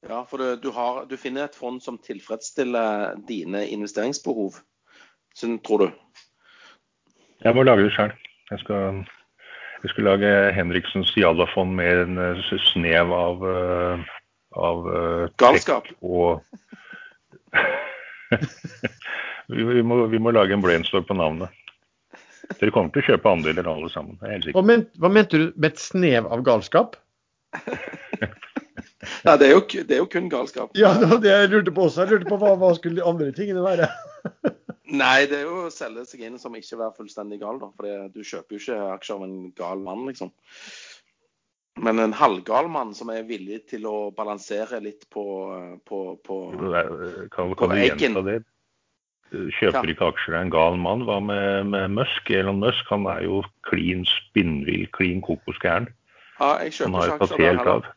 Ja, 0.09 0.25
for 0.29 0.37
du, 0.37 0.55
du, 0.55 0.69
har, 0.71 1.05
du, 1.05 1.17
finner 1.17 1.47
et 1.47 1.55
fond 1.55 1.79
som 1.83 1.97
tilfredsstiller 2.03 3.15
dine 3.27 3.63
investeringsbehov, 3.71 4.57
tror 5.63 5.85
du? 5.85 5.87
Jeg 7.43 7.55
må 7.55 7.63
lage 7.63 7.87
det 7.87 7.93
sjøl. 7.95 8.11
Jeg, 8.51 8.59
jeg, 9.83 9.91
skal 9.93 10.07
lage 10.09 10.33
Henriksens 10.55 11.13
Jalla-fond 11.17 11.71
med 11.79 12.03
en 12.03 12.19
eh, 12.19 12.51
snev 12.73 13.15
av, 13.15 13.47
eh, 13.47 14.13
av 14.59 14.91
eh, 14.91 15.25
Galskap. 15.39 15.87
Og 16.03 16.43
vi, 19.47 19.63
vi, 19.63 19.81
må, 19.81 20.05
vi, 20.11 20.19
må, 20.19 20.35
lage 20.35 20.55
en 20.55 20.63
brainstorm 20.63 21.07
på 21.07 21.19
navnet. 21.19 21.59
Dere 22.59 22.75
kommer 22.75 22.91
til 22.91 23.05
å 23.05 23.07
kjøpe 23.13 23.31
andeler 23.31 23.71
alle 23.71 23.91
sammen. 23.91 24.19
Jeg 24.19 24.27
er 24.27 24.35
helt. 24.35 24.55
Hva, 24.55 24.67
ment, 24.67 24.91
hva 24.99 25.11
mente 25.11 25.39
du 25.39 25.51
med 25.55 25.71
et 25.71 25.83
snev 25.83 26.27
av 26.27 26.43
galskap? 26.43 26.99
Nei, 29.25 29.35
det 29.39 29.47
er, 29.47 29.53
jo, 29.53 29.61
det 29.73 29.95
er, 29.95 30.01
jo, 30.01 30.09
kun 30.11 30.29
galskap. 30.31 30.73
Ja, 30.79 30.93
det 30.99 31.09
var 31.11 31.21
det 31.23 31.31
jeg 31.31 31.51
lurte 31.53 31.73
på 31.75 31.87
også. 31.87 32.03
Jeg 32.03 32.13
lurte 32.13 32.29
på 32.31 32.39
hva, 32.41 32.53
hva 32.61 32.71
skulle 32.77 33.01
de 33.01 33.07
andre 33.07 33.31
tingene 33.35 33.65
være? 33.65 33.89
Nei, 35.03 35.25
det 35.29 35.39
er 35.39 35.45
jo 35.47 35.65
å 35.65 35.73
selge 35.73 36.05
seg 36.05 36.25
inn 36.27 36.39
som 36.41 36.55
ikke 36.57 36.79
være 36.79 36.97
fullstendig 36.99 37.39
gal, 37.41 37.59
da. 37.61 37.71
For 37.77 38.09
du 38.13 38.21
kjøper 38.21 38.55
jo 38.57 38.61
ikke 38.61 38.79
aksjer 38.93 39.17
av 39.17 39.27
en 39.27 39.37
gal 39.57 39.83
mann, 39.83 40.05
liksom. 40.11 40.33
Men 41.83 41.97
en 42.03 42.13
halvgal 42.13 42.67
mann 42.69 42.91
som 42.93 43.09
er 43.09 43.25
villig 43.25 43.63
til 43.71 43.87
å 43.89 44.11
balansere 44.13 44.77
litt 44.83 45.07
på, 45.09 45.23
på, 45.89 46.01
på, 46.21 46.39
kan, 47.33 47.55
kan 47.57 47.73
du 47.73 47.79
gjenta 47.81 48.25
det? 48.27 48.41
kjøper 49.33 49.89
ikke 49.89 50.11
aksjer 50.11 50.35
av 50.35 50.45
en 50.45 50.53
gal 50.53 50.77
mann. 50.79 51.05
Hva 51.07 51.17
med, 51.23 51.71
med, 51.73 51.95
Musk? 51.97 52.29
Elon 52.29 52.61
Musk 52.61 52.89
han 52.93 53.07
er 53.09 53.23
jo 53.25 53.41
klin 53.67 54.05
spinnvill, 54.09 54.85
klin 54.95 55.23
kokosgæren. 55.25 55.89
Ja, 56.39 56.57
jeg 56.63 56.75
kjøper 56.77 57.07
ikke 57.07 57.27
aksjer 57.27 57.41
der 57.41 57.61
heller. 57.63 57.91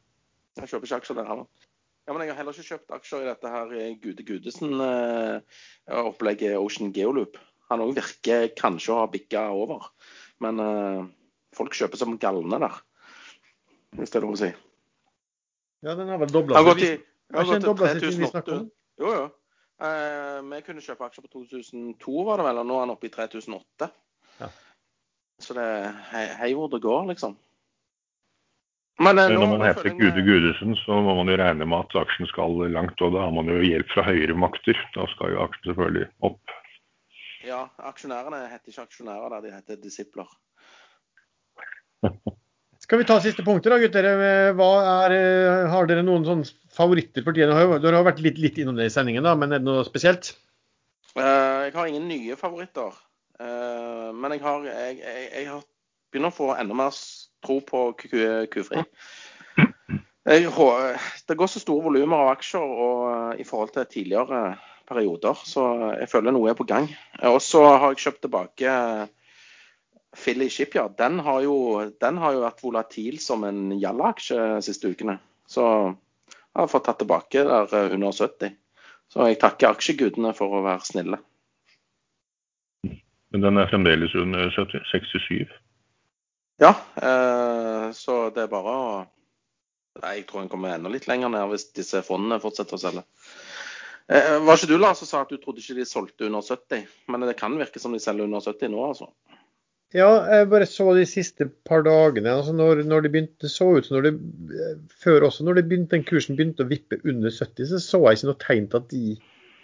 Jeg 0.57 0.69
kjøper 0.71 0.87
ikke 0.89 0.99
aksjer 1.03 1.17
der 1.19 1.29
heller. 1.29 1.47
Ja, 2.07 2.11
men 2.15 2.23
jeg 2.23 2.31
har 2.31 2.39
heller 2.39 2.55
ikke 2.55 2.71
kjøpt 2.71 2.95
aksjer 2.97 3.21
i 3.25 3.31
dette 3.31 3.49
her 3.51 3.67
Gude 4.03 4.23
Gudesen-opplegget 4.29 6.53
eh, 6.55 6.61
Ocean 6.61 6.91
Geoloop. 6.95 7.35
Han 7.73 7.83
òg 7.83 7.91
virker 7.97 8.41
kanskje 8.59 8.91
å 8.95 9.01
ha 9.01 9.07
bikka 9.11 9.41
over. 9.55 9.81
Men 10.45 10.55
eh, 10.63 11.03
folk 11.57 11.73
kjøper 11.75 11.97
som 12.01 12.21
galne 12.23 12.57
der, 12.63 12.75
hvis 13.99 14.11
det 14.13 14.19
er 14.21 14.25
lov 14.27 14.35
å 14.37 14.43
si. 14.45 14.51
Ja, 15.87 15.93
den 15.99 16.11
har 16.13 16.19
vel 16.23 16.33
dobla 16.33 16.53
seg. 16.55 16.59
Den 17.27 17.37
har 17.41 17.47
gått 17.51 17.67
til 17.67 17.75
3800. 17.75 18.71
Jo, 19.03 19.09
jo. 19.13 19.27
Uh, 19.77 20.41
vi 20.49 20.63
kunne 20.65 20.81
kjøpe 20.81 21.05
aksjer 21.05 21.21
på 21.27 21.43
2002, 21.45 22.13
var 22.25 22.41
det 22.41 22.47
vel, 22.47 22.59
og 22.63 22.69
nå 22.69 22.75
er 22.79 22.85
han 22.87 22.95
oppe 22.95 23.09
i 23.11 23.13
3008. 23.13 23.89
Ja. 24.41 24.49
Så 25.43 25.51
det 25.59 25.67
er 25.69 25.91
hei, 26.15 26.23
hei 26.39 26.51
hvor 26.57 26.69
det 26.73 26.81
går, 26.85 27.03
liksom. 27.11 27.33
Men, 29.03 29.19
uh, 29.21 29.29
når 29.29 29.51
man 29.51 29.65
heter 29.67 29.93
Gude 29.99 30.23
Gudesen, 30.25 30.77
så 30.85 31.01
må 31.05 31.19
man 31.19 31.29
jo 31.29 31.37
regne 31.37 31.67
med 31.69 31.85
at 31.85 31.99
aksjen 32.01 32.29
skal 32.31 32.57
langt, 32.73 33.03
og 33.05 33.13
da 33.13 33.27
har 33.27 33.35
man 33.37 33.51
jo 33.53 33.59
hjelp 33.61 33.91
fra 33.93 34.07
høyere 34.07 34.37
makter. 34.39 34.79
Da 34.95 35.05
skal 35.13 35.35
jo 35.35 35.43
aksjen 35.45 35.71
selvfølgelig 35.71 36.09
opp. 36.29 36.57
Ja, 37.47 37.67
aksjonærene 37.91 38.41
heter 38.51 38.73
ikke 38.73 38.87
aksjonærer 38.89 39.37
der, 39.37 39.45
de 39.45 39.55
heter 39.55 39.83
disipler. 39.83 40.33
Skal 42.87 43.01
vi 43.01 43.07
ta 43.09 43.17
siste 43.19 43.43
punktet 43.43 43.73
da, 43.73 43.79
gutter? 43.83 44.07
Er, 44.07 45.13
eh, 45.17 45.69
har 45.73 45.89
dere 45.91 46.05
noen 46.07 46.27
sånne 46.27 46.47
favoritter 46.77 47.25
for 47.27 47.35
tiden? 47.35 47.51
Dere 47.83 47.99
har 47.99 48.07
vært 48.07 48.21
litt, 48.23 48.37
litt 48.39 48.61
innom 48.63 48.77
det 48.79 48.87
i 48.87 48.93
sendingen, 48.95 49.27
da, 49.27 49.33
men 49.39 49.51
er 49.51 49.63
det 49.63 49.67
noe 49.67 49.83
spesielt? 49.89 50.35
Uh, 51.17 51.67
jeg 51.67 51.73
har 51.75 51.89
ingen 51.89 52.07
nye 52.07 52.37
favoritter. 52.39 52.95
Uh, 53.41 54.13
men 54.15 54.37
jeg 54.37 54.45
har, 54.45 54.69
jeg, 54.69 55.01
jeg, 55.01 55.25
jeg 55.33 55.49
har 55.51 55.65
begynner 56.13 56.33
å 56.33 56.37
få 56.37 56.53
enda 56.57 56.77
mer 56.79 56.95
tro 57.45 57.61
på 57.67 57.83
Q-fri. 58.01 58.85
Det 60.27 61.37
går 61.39 61.51
så 61.51 61.63
store 61.63 61.85
volumer 61.85 62.25
av 62.25 62.33
aksjer 62.37 62.63
og, 62.87 63.37
i 63.41 63.47
forhold 63.47 63.75
til 63.75 63.87
tidligere 63.91 64.57
perioder, 64.87 65.39
så 65.47 65.67
jeg 65.99 66.09
føler 66.11 66.35
noe 66.35 66.51
er 66.51 66.59
på 66.59 66.67
gang. 66.67 66.89
Og 67.27 67.41
så 67.43 67.63
har 67.67 67.93
jeg 67.93 68.07
kjøpt 68.07 68.25
tilbake 68.27 68.75
Philly 70.17 70.49
Shipyard 70.49 70.97
den 70.99 71.19
har, 71.19 71.41
jo, 71.45 71.57
den 72.01 72.19
har 72.19 72.33
jo 72.33 72.45
vært 72.47 72.63
volatil 72.65 73.19
som 73.21 73.45
en 73.45 73.75
Jalla-aksje 73.77 74.39
de 74.57 74.63
siste 74.65 74.89
ukene. 74.89 75.19
Så 75.51 75.65
jeg 75.67 76.63
har 76.63 76.71
fått 76.73 76.87
tatt 76.89 77.03
tilbake 77.03 77.43
der 77.45 77.75
eh, 77.77 77.95
under 77.95 78.17
70. 78.17 78.55
Så 79.13 79.29
jeg 79.29 79.39
takker 79.43 79.75
aksjegudene 79.75 80.33
for 80.35 80.57
å 80.57 80.65
være 80.65 80.89
snille. 80.89 81.21
Men 83.35 83.45
den 83.45 83.61
er 83.61 83.69
fremdeles 83.71 84.15
under 84.17 84.49
70, 84.55 84.89
67? 84.89 85.53
Ja, 86.63 86.73
eh, 86.97 87.91
så 87.93 88.17
det 88.35 88.47
er 88.47 88.53
bare 88.53 88.73
å 88.73 88.89
Nei, 89.97 90.19
Jeg 90.19 90.27
tror 90.29 90.43
den 90.43 90.51
kommer 90.53 90.75
enda 90.75 90.91
litt 90.93 91.07
lenger 91.09 91.31
ned 91.33 91.47
hvis 91.49 91.71
disse 91.73 92.03
fondene 92.05 92.37
fortsetter 92.43 92.77
å 92.77 92.81
selge. 92.83 93.05
Eh, 94.13 94.35
var 94.45 94.59
ikke 94.59 94.69
du 94.69 94.77
Lars, 94.77 95.01
som 95.01 95.09
sa 95.09 95.23
at 95.25 95.33
du 95.33 95.39
trodde 95.41 95.63
ikke 95.63 95.79
de 95.79 95.87
solgte 95.89 96.27
under 96.29 96.45
70? 96.45 96.85
Men 97.09 97.25
det 97.25 97.39
kan 97.41 97.57
virke 97.57 97.81
som 97.81 97.97
de 97.97 98.01
selger 98.03 98.29
under 98.29 98.45
70 98.45 98.75
nå, 98.75 98.83
altså? 98.91 99.09
Ja, 99.95 100.11
jeg 100.29 100.51
bare 100.51 100.67
så 100.69 100.91
de 100.99 101.07
siste 101.09 101.47
par 101.65 101.85
dagene. 101.87 102.35
altså 102.35 102.53
Når, 102.53 102.85
når 102.91 103.07
det 103.07 103.13
begynte, 103.15 103.49
så 103.49 103.71
ut 103.79 103.87
som 103.87 103.97
når 103.97 104.09
det 104.11 104.13
før 105.01 105.31
også, 105.31 105.47
når 105.47 105.61
det 105.61 105.67
begynte, 105.71 105.95
den 105.97 106.05
kursen 106.05 106.37
begynte 106.37 106.67
å 106.67 106.71
vippe 106.71 107.01
under 107.07 107.33
70, 107.33 107.71
så 107.71 107.81
så 107.81 108.03
jeg 108.05 108.21
ikke 108.21 108.31
noe 108.35 108.43
tegn 108.45 108.69
til 108.69 108.83
at 108.83 108.89
de 108.93 109.17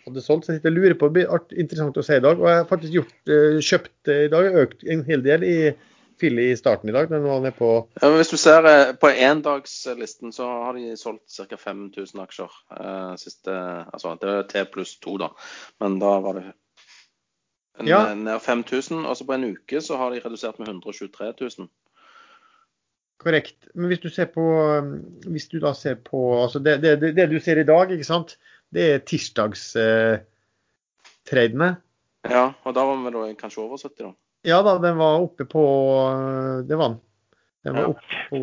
hadde 0.06 0.24
solgt. 0.24 0.48
Så 0.48 0.56
jeg 0.56 0.74
lurer 0.74 0.96
på, 0.98 1.10
det 1.10 1.20
blir 1.20 1.58
interessant 1.60 1.98
å 1.98 2.06
se 2.06 2.16
i 2.18 2.24
dag. 2.24 2.40
Og 2.40 2.48
jeg 2.48 2.60
har 2.62 2.68
faktisk 2.70 2.96
gjort, 2.98 3.16
eh, 3.28 3.58
kjøpt 3.60 4.12
eh, 4.14 4.24
i 4.28 4.32
dag, 4.32 4.60
økt 4.64 4.86
en 4.94 5.04
hel 5.10 5.26
del 5.26 5.46
i 5.46 5.56
Philly 6.22 6.52
i 6.52 6.56
starten 6.56 6.88
i 6.88 6.94
dag. 6.94 7.10
Den 7.10 7.26
var 7.26 7.42
ned 7.42 7.56
på 7.58 7.72
ja, 7.98 8.10
Hvis 8.14 8.30
du 8.30 8.38
ser 8.38 8.66
eh, 8.70 8.94
på 8.94 9.10
endagslisten, 9.10 10.32
så 10.32 10.46
har 10.46 10.78
de 10.78 10.94
solgt 10.96 11.34
ca. 11.34 11.58
5000 11.58 12.22
aksjer. 12.22 12.58
Eh, 12.78 13.14
siste, 13.18 13.58
altså 13.92 14.14
Det 14.22 14.30
er 14.30 14.50
T 14.50 14.64
pluss 14.70 14.94
to, 15.02 15.18
da. 15.18 15.32
Men 15.82 15.98
da 16.02 16.18
var 16.22 16.38
det 16.38 16.46
ja. 17.88 18.04
nær 18.14 18.38
5000. 18.38 19.04
Og 19.04 19.16
så 19.16 19.26
på 19.26 19.34
en 19.34 19.50
uke 19.56 19.82
så 19.82 19.98
har 19.98 20.14
de 20.14 20.22
redusert 20.24 20.62
med 20.62 20.68
123 20.68 21.34
000. 21.40 21.68
Korrekt. 23.22 23.68
Men 23.74 23.86
hvis 23.86 24.02
du 24.02 24.08
ser 24.10 24.24
på 24.34 24.42
hvis 25.26 25.48
du 25.48 25.58
da 25.62 25.72
ser 25.78 25.94
på 25.94 26.42
altså 26.42 26.58
det, 26.58 26.82
det, 26.82 27.00
det, 27.00 27.16
det 27.16 27.30
du 27.30 27.40
ser 27.40 27.60
i 27.60 27.66
dag, 27.66 27.90
ikke 27.90 28.04
sant, 28.04 28.38
det 28.74 28.94
er 28.94 28.98
tirsdagstradene. 28.98 31.76
ja, 32.30 32.52
og 32.64 32.74
da 32.74 32.84
var 32.86 32.96
vi 32.96 33.10
da 33.14 33.34
kanskje 33.38 33.62
over 33.62 33.76
70, 33.76 34.02
da? 34.02 34.12
Ja 34.44 34.58
da, 34.66 34.72
den 34.82 34.96
var 34.98 35.20
oppe 35.22 35.44
på 35.46 35.62
Det 36.68 36.76
var 36.78 36.88
den. 36.88 36.96
Den 37.64 37.74
var 37.78 37.84
oppe 37.92 38.16
på 38.30 38.38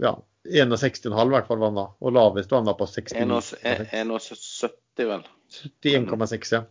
ja, 0.00 0.14
61,5 0.48 1.12
i 1.12 1.14
hvert 1.34 1.46
fall 1.50 1.58
var 1.60 1.68
den 1.74 1.80
da. 1.82 1.88
Og 2.00 2.12
lavest 2.16 2.48
var 2.50 2.58
den 2.62 2.70
da 2.70 2.74
på 2.78 2.86
61,70 2.88 5.04
vel. 5.10 5.22
71,6, 5.52 6.54
ja. 6.56 6.62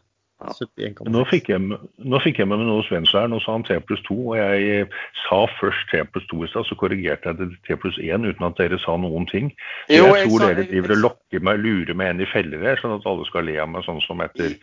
Ja. 0.41 0.49
71,6. 0.57 1.05
Nå 1.13 1.21
fikk, 1.29 1.51
jeg, 1.53 1.61
nå 1.61 2.17
fikk 2.23 2.39
jeg 2.41 2.47
med 2.49 2.57
meg 2.63 2.67
noe 2.71 2.81
svensk 2.87 3.13
her. 3.13 3.27
Nå 3.29 3.37
sa 3.43 3.49
han 3.53 3.61
T 3.67 3.71
pluss 3.85 4.01
2, 4.07 4.15
og 4.31 4.35
jeg 4.39 4.87
sa 5.27 5.37
først 5.59 5.83
T 5.91 5.93
pluss 6.09 6.25
2 6.31 6.39
i 6.41 6.49
stad, 6.49 6.65
så 6.65 6.73
korrigerte 6.81 7.29
jeg 7.29 7.37
det 7.37 7.45
til 7.51 7.59
T 7.67 7.69
pluss 7.83 7.97
1 8.01 8.25
uten 8.25 8.47
at 8.49 8.57
dere 8.57 8.79
sa 8.81 8.93
noen 8.97 9.25
ting. 9.29 9.47
Så 9.85 9.93
Jo, 9.99 10.07
jeg 10.09 10.17
jeg 10.23 10.27
tror 10.31 10.41
sa- 10.41 10.49
dere 10.55 10.65
driver 10.71 10.89
og 10.97 11.03
lokker 11.05 11.39
meg, 11.45 11.61
lurer 11.61 11.93
meg 12.01 12.07
inn 12.15 12.25
i 12.25 12.31
feller 12.33 12.57
her, 12.65 12.81
sånn 12.81 12.97
at 12.97 13.05
alle 13.05 13.21
skal 13.29 13.45
le 13.45 13.59
av 13.61 13.69
meg 13.69 13.85
sånn 13.85 14.01
som 14.07 14.17
etter 14.25 14.57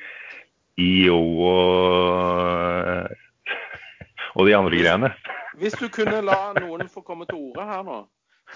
IO 0.82 1.22
og, 1.46 3.14
og 4.34 4.48
de 4.48 4.56
andre 4.56 4.78
greiene. 4.78 5.12
Hvis 5.58 5.76
du 5.78 5.88
kunne 5.92 6.20
la 6.22 6.52
noen 6.58 6.88
få 6.92 7.02
komme 7.06 7.26
til 7.28 7.38
orde 7.50 7.66
her 7.66 7.84
nå, 7.86 8.00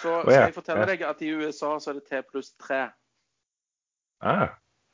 så 0.01 0.20
skal 0.23 0.35
ja. 0.35 0.43
jeg 0.47 0.57
fortelle 0.57 0.89
deg 0.89 1.05
at 1.05 1.23
i 1.24 1.31
USA 1.35 1.77
så 1.81 1.93
er 1.93 2.01
det 2.01 2.07
T 2.09 2.20
pluss 2.28 2.53
3. 2.62 2.82
Ah, 4.23 4.53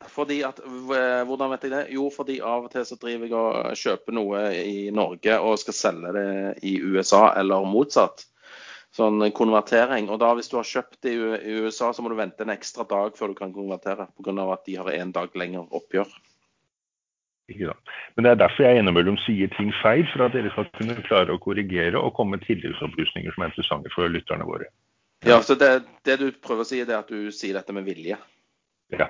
Fordi 0.08 0.40
at, 0.46 0.60
Hvordan 0.62 1.50
vet 1.52 1.66
jeg 1.66 1.72
det? 1.74 1.82
Jo, 1.92 2.08
fordi 2.14 2.38
av 2.40 2.68
og 2.68 2.72
til 2.72 2.86
så 2.86 2.96
driver 2.96 3.26
jeg 3.26 3.34
og 3.36 3.76
kjøper 3.76 4.16
noe 4.16 4.42
i 4.56 4.88
Norge 4.94 5.38
og 5.42 5.58
skal 5.60 5.76
selge 5.76 6.12
det 6.16 6.28
i 6.66 6.78
USA, 6.80 7.34
eller 7.38 7.66
motsatt. 7.66 8.24
Sånn 8.94 9.20
konvertering. 9.36 10.08
Og 10.08 10.20
da 10.22 10.30
hvis 10.34 10.48
du 10.48 10.56
har 10.56 10.66
kjøpt 10.66 11.02
det 11.04 11.12
i 11.12 11.58
USA, 11.60 11.90
så 11.92 12.02
må 12.02 12.08
du 12.08 12.16
vente 12.18 12.46
en 12.46 12.54
ekstra 12.54 12.86
dag 12.88 13.18
før 13.18 13.34
du 13.34 13.38
kan 13.38 13.52
konvertere. 13.52 14.08
Pga. 14.16 14.46
at 14.54 14.64
de 14.64 14.78
har 14.80 14.90
en 14.94 15.12
dag 15.12 15.36
lenger 15.36 15.66
oppgjør. 15.76 16.08
Ikke 17.48 17.70
sant. 17.70 17.92
Men 18.16 18.26
det 18.26 18.30
er 18.32 18.40
derfor 18.42 18.66
jeg 18.66 18.80
innimellom 18.82 19.16
sier 19.24 19.50
ting 19.56 19.70
feil, 19.82 20.04
for 20.12 20.26
at 20.26 20.34
dere 20.36 20.52
skal 20.52 20.68
kunne 20.76 20.98
klare 21.06 21.34
å 21.34 21.40
korrigere 21.42 22.00
og 22.00 22.12
komme 22.18 22.36
med 22.36 22.44
tilleggsopplysninger 22.46 23.34
som 23.34 23.44
er 23.44 23.52
interessante 23.52 23.92
for 23.94 24.12
lytterne 24.12 24.46
våre. 24.48 24.68
Ja, 25.26 25.40
så 25.42 25.56
det, 25.58 25.70
det 26.06 26.18
du 26.20 26.28
prøver 26.32 26.62
å 26.62 26.68
si, 26.68 26.82
det 26.84 26.94
er 26.94 27.00
at 27.00 27.10
du 27.10 27.32
sier 27.34 27.56
dette 27.58 27.74
med 27.74 27.88
vilje. 27.88 28.18
Ja. 28.94 29.08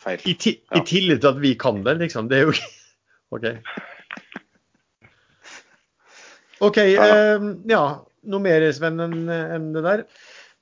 Feil. 0.00 0.20
I, 0.24 0.34
ti, 0.34 0.56
Ja. 0.68 0.80
I 0.80 0.84
tillit 0.88 1.22
til 1.22 1.30
at 1.32 1.40
vi 1.40 1.54
kan 1.60 1.80
det, 1.86 1.96
liksom. 2.02 2.28
Det 2.28 2.40
er 2.40 2.50
jo 2.50 2.54
OK. 3.36 3.46
OK. 6.60 6.82
Ja. 6.90 7.08
eh, 7.08 7.48
ja. 7.70 7.82
Noe 8.30 8.44
mer, 8.44 8.66
Sven, 8.76 9.00
enn 9.00 9.30
en 9.32 9.70
det 9.72 9.80
der? 9.86 10.02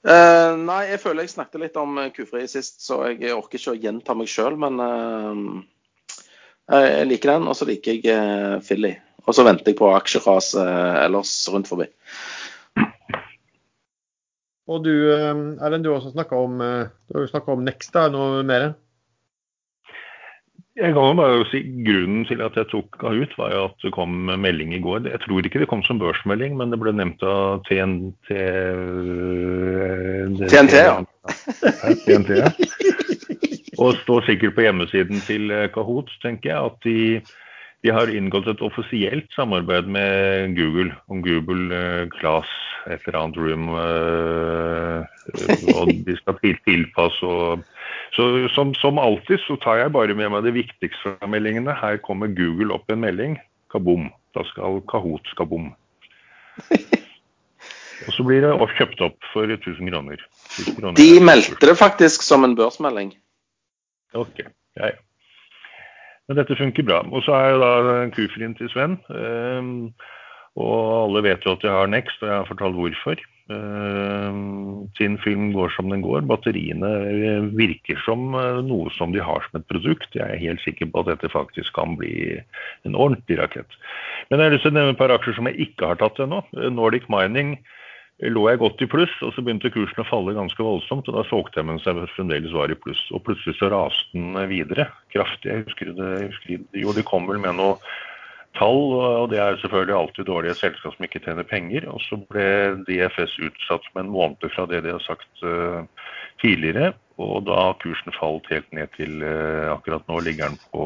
Eh, 0.06 0.52
nei, 0.60 0.82
jeg 0.93 1.01
føler 1.02 1.26
jeg 1.26 1.32
snakket 1.32 1.64
litt 1.64 1.78
om 1.80 1.97
kufri 2.14 2.44
sist, 2.47 2.85
så 2.86 3.01
jeg 3.10 3.35
orker 3.35 3.59
ikke 3.59 3.74
å 3.74 3.80
gjenta 3.82 4.14
meg 4.14 4.30
sjøl. 4.30 4.55
Men 4.62 4.78
eh, 4.85 5.40
jeg 6.69 7.07
liker 7.09 7.35
den, 7.35 7.49
og 7.49 7.57
så 7.57 7.69
liker 7.69 7.97
jeg 7.97 8.11
eh, 8.12 8.59
Philly. 8.65 8.95
Og 9.28 9.36
så 9.36 9.45
venter 9.45 9.73
jeg 9.73 9.78
på 9.78 9.93
aksjeras 9.93 10.55
eh, 10.57 10.99
ellers 11.05 11.32
rundt 11.53 11.69
forbi. 11.69 11.89
Og 14.69 14.85
du, 14.85 14.93
eh, 15.12 15.32
Erlend, 15.65 15.85
du 15.85 15.93
har 15.93 16.01
også 16.01 16.12
snakka 16.12 16.36
om, 16.36 16.61
eh, 16.61 17.40
om 17.49 17.65
Next, 17.65 17.93
da, 17.93 18.09
noe 18.12 18.43
mer? 18.45 18.74
Jeg 20.78 20.95
kan 20.95 21.09
jo 21.09 21.15
bare 21.19 21.47
si 21.51 21.59
Grunnen 21.82 22.23
til 22.28 22.40
at 22.45 22.55
jeg 22.55 22.69
tok 22.70 23.01
ut, 23.03 23.32
var 23.40 23.51
jo 23.51 23.65
at 23.66 23.81
det 23.82 23.90
kom 23.97 24.28
melding 24.39 24.77
i 24.77 24.81
går. 24.81 25.09
Jeg 25.11 25.20
tror 25.24 25.43
ikke 25.43 25.59
det 25.65 25.69
kom 25.73 25.82
som 25.82 25.99
børsmelding, 25.99 26.55
men 26.57 26.70
det 26.70 26.78
ble 26.78 26.93
nevnt 26.95 27.24
av 27.27 27.65
TNT 27.66 28.31
TNT. 30.47 30.78
Ja, 30.78 31.03
TNT, 32.07 32.31
ja. 32.45 32.53
Og 33.79 33.99
står 34.03 34.27
sikkert 34.27 34.57
på 34.57 34.65
hjemmesiden 34.67 35.21
til 35.27 35.53
eh, 35.55 35.69
Kahoot, 35.75 36.11
tenker 36.23 36.51
jeg, 36.51 36.71
at 36.71 36.79
de, 36.83 36.99
de 37.87 37.93
har 37.95 38.11
inngått 38.11 38.51
et 38.51 38.65
offisielt 38.65 39.31
samarbeid 39.37 39.87
med 39.87 40.57
Google 40.59 40.91
om 41.07 41.23
Google 41.23 41.71
eh, 41.77 42.09
Class, 42.19 42.51
et 42.91 43.05
eller 43.07 43.21
annet 43.21 43.39
room. 43.39 43.69
eh, 43.79 45.01
og 45.77 45.93
de 46.07 46.17
skal 46.19 46.41
til, 46.43 46.59
tilpasse 46.67 47.27
og 47.27 47.67
så 48.17 48.49
som, 48.55 48.73
som 48.75 48.99
alltid 48.99 49.39
så 49.45 49.55
tar 49.63 49.83
jeg 49.83 49.93
bare 49.95 50.15
med 50.17 50.33
meg 50.33 50.47
de 50.47 50.55
viktigste 50.57 51.15
fra 51.21 51.29
meldingene. 51.31 51.75
Her 51.77 52.01
kommer 52.03 52.33
Google 52.33 52.75
opp 52.75 52.91
en 52.91 53.05
melding. 53.05 53.37
Kabom. 53.71 54.09
Da 54.35 54.43
skal 54.49 54.81
Kahoot 54.91 55.29
skabom. 55.35 55.71
Og 58.07 58.15
så 58.15 58.25
blir 58.25 58.43
det 58.43 58.55
kjøpt 58.79 59.01
opp 59.05 59.31
for 59.33 59.51
1000 59.51 59.91
kroner. 59.91 60.23
1000 60.57 60.79
kroner 60.81 60.99
De 60.99 61.09
meldte 61.23 61.69
det 61.69 61.77
faktisk 61.79 62.25
som 62.27 62.47
en 62.47 62.57
børsmelding. 62.59 63.13
Ok, 64.14 64.40
ja, 64.78 64.93
ja. 64.93 64.97
Men 66.28 66.36
dette 66.36 66.56
funker 66.60 66.85
bra. 66.85 67.01
Og 67.09 67.24
så 67.24 67.32
er 67.32 67.51
jo 67.55 67.60
da 67.62 67.72
kufrien 68.12 68.55
til 68.56 68.68
Sven. 68.72 68.98
ehm, 69.09 69.90
og 70.59 70.78
alle 71.06 71.22
vet 71.24 71.44
jo 71.47 71.55
at 71.55 71.64
jeg 71.64 71.72
har 71.72 71.86
Next, 71.86 72.22
og 72.22 72.28
jeg 72.28 72.36
har 72.36 72.48
fortalt 72.48 72.76
hvorfor. 72.76 73.20
Ehm, 73.48 74.89
sin 74.98 75.16
film 75.24 75.52
går 75.52 75.72
som 75.72 75.89
den 75.89 76.02
går. 76.05 76.26
Batteriene 76.28 76.90
virker 77.56 77.97
som 78.05 78.35
eh, 78.36 78.60
noe 78.60 78.93
som 78.98 79.14
de 79.14 79.24
har 79.24 79.40
som 79.47 79.60
et 79.60 79.68
produkt. 79.72 80.12
Jeg 80.12 80.28
er 80.28 80.43
helt 80.43 80.60
sikker 80.60 80.90
på 80.93 81.01
at 81.01 81.14
dette 81.14 81.32
faktisk 81.32 81.72
kan 81.74 81.97
bli 81.97 82.36
en 82.85 82.94
ordentlig 82.94 83.39
rakett. 83.40 83.78
Men 84.28 84.40
jeg 84.40 84.51
har 84.51 84.56
lyst 84.56 84.66
til 84.68 84.74
å 84.74 84.76
nevne 84.76 84.97
et 84.97 85.01
par 85.01 85.14
aksjer 85.14 85.39
som 85.39 85.48
jeg 85.48 85.70
ikke 85.70 85.94
har 85.94 86.01
tatt 86.02 86.20
ennå. 86.20 86.43
Eh, 86.59 86.68
Nordic 86.68 87.09
Mining 87.09 87.56
lå 88.27 88.49
jeg 88.51 88.59
godt 88.59 88.82
i 88.82 88.89
pluss, 88.90 89.15
og 89.23 89.31
så 89.35 89.43
begynte 89.47 89.70
kursen 89.70 90.03
å 90.03 90.09
falle 90.09 90.35
ganske 90.35 90.65
voldsomt. 90.65 91.07
og 91.09 91.20
Da 91.20 91.24
solgte 91.28 91.61
jeg 91.61 91.69
mens 91.69 91.86
jeg 91.86 92.11
fremdeles 92.16 92.55
var 92.55 92.73
i 92.73 92.78
pluss. 92.78 93.01
Og 93.15 93.23
plutselig 93.27 93.55
så 93.59 93.70
raste 93.70 94.11
den 94.16 94.35
videre 94.51 94.89
kraftig. 95.15 95.53
Jeg 95.53 95.66
husker 95.69 95.93
det, 95.95 96.09
jeg 96.16 96.31
husker, 96.32 96.65
jo, 96.82 96.95
de 96.97 97.07
kom 97.07 97.28
vel 97.31 97.39
med 97.43 97.59
noe 97.61 97.77
tall, 98.59 98.81
og 98.99 99.28
det 99.31 99.39
er 99.39 99.61
selvfølgelig 99.62 99.95
alltid 99.95 100.27
dårlige 100.27 100.57
selskap 100.59 100.97
som 100.97 101.07
ikke 101.07 101.23
tjener 101.23 101.47
penger. 101.47 101.86
Og 101.93 102.03
så 102.09 102.19
ble 102.32 102.49
DFS 102.89 103.39
utsatt 103.47 103.86
med 103.95 104.09
en 104.09 104.12
måned 104.16 104.51
fra 104.51 104.66
det 104.66 104.82
de 104.82 104.97
har 104.97 105.07
sagt 105.07 105.47
uh, 105.47 105.86
tidligere. 106.43 106.97
Og 107.23 107.47
da 107.47 107.70
kursen 107.82 108.19
falt 108.19 108.51
helt 108.51 108.70
ned 108.74 108.90
til 108.99 109.23
uh, 109.23 109.70
akkurat 109.77 110.03
nå 110.11 110.19
ligger 110.27 110.51
den 110.51 110.61
på, 110.74 110.85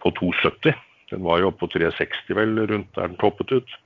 på 0.00 0.16
2,70. 0.16 0.72
Den 1.12 1.24
var 1.28 1.42
jo 1.42 1.52
oppe 1.52 1.66
på 1.66 1.74
3,60 1.76 2.38
vel, 2.40 2.56
rundt 2.72 2.94
der 2.96 3.10
den 3.12 3.20
toppet 3.20 3.52
ut. 3.52 3.80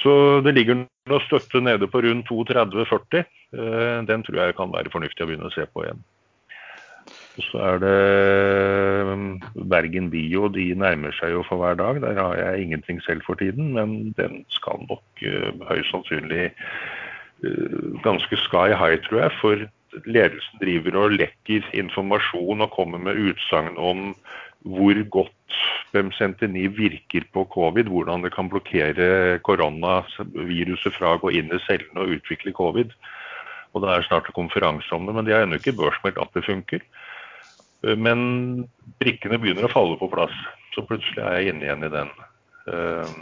Så 0.00 0.12
det 0.44 0.54
ligger 0.56 0.84
noe 1.10 1.24
støtte 1.26 1.60
nede 1.62 1.88
på 1.90 2.00
rundt 2.04 2.30
2,30-40. 2.30 3.26
Eh, 3.56 3.98
Den 4.08 4.24
tror 4.24 4.40
jeg 4.40 4.56
kan 4.56 4.72
være 4.72 4.92
fornuftig 4.92 5.24
å 5.24 5.28
begynne 5.28 5.50
å 5.50 5.54
se 5.54 5.66
på 5.68 5.84
igjen. 5.84 6.00
Så 7.40 7.60
er 7.62 7.80
det 7.82 7.96
eh, 9.10 9.64
Bergen 9.70 10.10
Bio, 10.12 10.48
de 10.52 10.70
nærmer 10.78 11.14
seg 11.16 11.34
jo 11.34 11.44
for 11.48 11.62
hver 11.62 11.78
dag. 11.78 12.00
Der 12.04 12.18
har 12.20 12.36
jeg 12.38 12.66
ingenting 12.66 13.00
selv 13.06 13.24
for 13.26 13.38
tiden, 13.40 13.72
men 13.76 14.12
den 14.18 14.44
skal 14.52 14.82
nok 14.88 15.24
eh, 15.24 15.50
høyst 15.70 15.92
sannsynlig 15.94 16.48
eh, 16.50 17.90
ganske 18.04 18.40
sky 18.46 18.74
high, 18.76 18.98
tror 19.06 19.24
jeg. 19.24 19.36
For 19.40 19.66
ledelsen 20.06 20.62
driver 20.62 20.98
og 21.04 21.16
lekker 21.18 21.66
informasjon 21.74 22.66
og 22.66 22.74
kommer 22.76 23.02
med 23.02 23.18
utsagn 23.30 23.78
om 23.78 24.12
hvor 24.64 25.02
godt 25.10 25.36
Bemsentini 25.92 26.66
virker 26.70 27.24
på 27.34 27.44
covid, 27.50 27.88
hvordan 27.90 28.22
det 28.22 28.32
kan 28.34 28.50
blokkere 28.50 29.40
koronaviruset 29.46 30.94
fra 30.94 31.16
å 31.16 31.22
gå 31.22 31.32
inn 31.40 31.50
i 31.50 31.62
cellene 31.66 32.04
og 32.04 32.18
utvikle 32.20 32.54
covid. 32.54 32.92
Og 33.74 33.82
det 33.82 33.90
er 33.90 34.06
snart 34.06 34.28
en 34.30 34.36
konferanse 34.36 34.94
om 34.94 35.06
det, 35.06 35.14
men 35.16 35.26
de 35.26 35.34
har 35.34 35.46
ennå 35.46 35.58
ikke 35.58 35.76
børsmeldt 35.78 36.20
at 36.22 36.34
det 36.36 36.46
funker. 36.46 36.84
Eh, 37.86 37.96
Men 37.96 38.68
brikkene 39.02 39.38
begynner 39.40 39.68
å 39.68 39.72
falle 39.72 39.98
på 40.00 40.10
plass, 40.12 40.34
så 40.74 40.84
plutselig 40.86 41.22
er 41.22 41.38
jeg 41.38 41.54
inne 41.54 41.66
igjen 41.66 41.86
i 41.86 41.94
den. 41.96 42.10
Eh, 42.70 43.14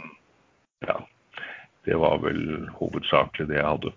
Ja, 0.87 0.95
det 1.83 1.97
var 1.99 2.21
vel 2.23 2.69
hovedsakelig 2.77 3.49
det 3.49 3.57
jeg 3.57 3.67
hadde. 3.67 3.89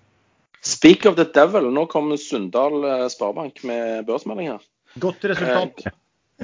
Speak 0.67 1.07
of 1.07 1.15
the 1.15 1.27
devil. 1.35 1.69
Nå 1.71 1.87
kommer 1.91 2.19
Sunndal 2.19 2.83
eh, 2.87 3.09
Sparebank 3.11 3.63
med 3.67 4.07
børsmeldinger. 4.09 4.63
Godt 5.03 5.25
resultat. 5.31 5.93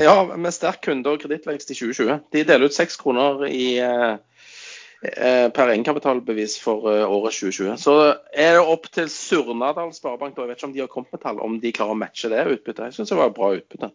Ja, 0.00 0.36
med 0.36 0.54
sterk 0.54 0.82
kunde- 0.84 1.10
og 1.10 1.20
kredittvekst 1.22 1.70
i 1.70 1.74
2020. 1.74 2.20
De 2.32 2.44
deler 2.44 2.66
ut 2.66 2.74
seks 2.74 2.96
kroner 2.96 3.46
i, 3.46 3.78
eh, 3.78 4.16
eh, 5.02 5.48
per 5.50 5.72
egenkapitalbevis 5.72 6.58
for 6.62 6.90
eh, 6.92 7.04
året 7.10 7.32
2020. 7.34 7.76
Så 7.76 8.16
er 8.32 8.52
det 8.58 8.60
opp 8.60 8.86
til 8.92 9.08
Surnadal 9.08 9.92
Sparebank, 9.92 10.36
da. 10.36 10.42
jeg 10.42 10.48
vet 10.48 10.58
ikke 10.58 10.68
om 10.68 10.72
de 10.72 10.80
har 10.80 10.92
kommet 10.92 11.12
med 11.12 11.20
tall, 11.20 11.40
om 11.40 11.60
de 11.60 11.72
klarer 11.72 11.96
å 11.96 11.98
matche 11.98 12.30
det 12.30 12.46
utbyttet. 12.46 12.84
Jeg 12.84 12.94
syns 12.94 13.08
det 13.08 13.18
var 13.18 13.30
bra 13.30 13.54
utbytte. 13.56 13.90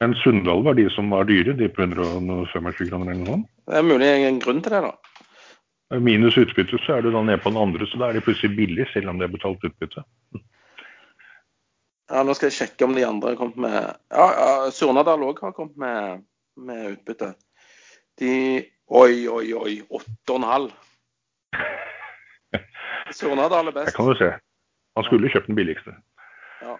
Men 0.00 0.14
Sunndal 0.14 0.64
var 0.64 0.74
de 0.74 0.88
som 0.90 1.10
var 1.10 1.24
dyre, 1.24 1.56
de 1.56 1.68
på 1.68 1.82
125 1.82 2.88
kroner 2.88 3.12
eller 3.12 3.20
noe 3.20 3.26
sånt. 3.26 3.50
Det 3.68 3.76
er 3.78 3.86
mulig 3.86 4.08
en 4.08 4.40
grunn 4.40 4.62
til 4.62 4.74
det, 4.74 4.82
da. 4.82 4.94
Minus 6.00 6.36
utbytte, 6.40 6.80
så 6.82 6.96
er 6.96 7.04
du 7.04 7.12
da 7.12 7.22
nede 7.22 7.38
på 7.38 7.52
den 7.52 7.60
andre, 7.60 7.86
så 7.86 8.00
da 8.00 8.08
er 8.08 8.18
de 8.18 8.24
plutselig 8.24 8.56
billig, 8.56 8.86
selv 8.92 9.12
om 9.12 9.20
de 9.20 9.28
har 9.28 9.32
betalt 9.32 9.64
utbytte. 9.64 10.02
Ja, 12.10 12.22
Nå 12.22 12.34
skal 12.36 12.50
jeg 12.50 12.58
sjekke 12.58 12.86
om 12.86 12.94
de 12.96 13.06
andre 13.06 13.32
har 13.32 13.40
kommet 13.40 13.60
med 13.64 13.76
Ja, 14.12 14.26
ja 14.28 14.70
Surnadal 14.74 15.24
òg 15.24 15.40
har 15.44 15.54
kommet 15.56 15.76
med, 15.80 16.24
med 16.60 16.94
utbytte. 16.94 17.34
De 18.20 18.34
Oi, 18.94 19.24
oi, 19.32 19.46
oi. 19.56 19.78
8,5. 20.28 20.66
Surnadal 23.16 23.70
er 23.70 23.76
best. 23.78 23.88
Det 23.88 23.96
kan 23.96 24.10
du 24.10 24.18
se. 24.18 24.28
Han 24.98 25.06
skulle 25.06 25.30
kjøpt 25.32 25.48
den 25.48 25.56
billigste. 25.56 25.94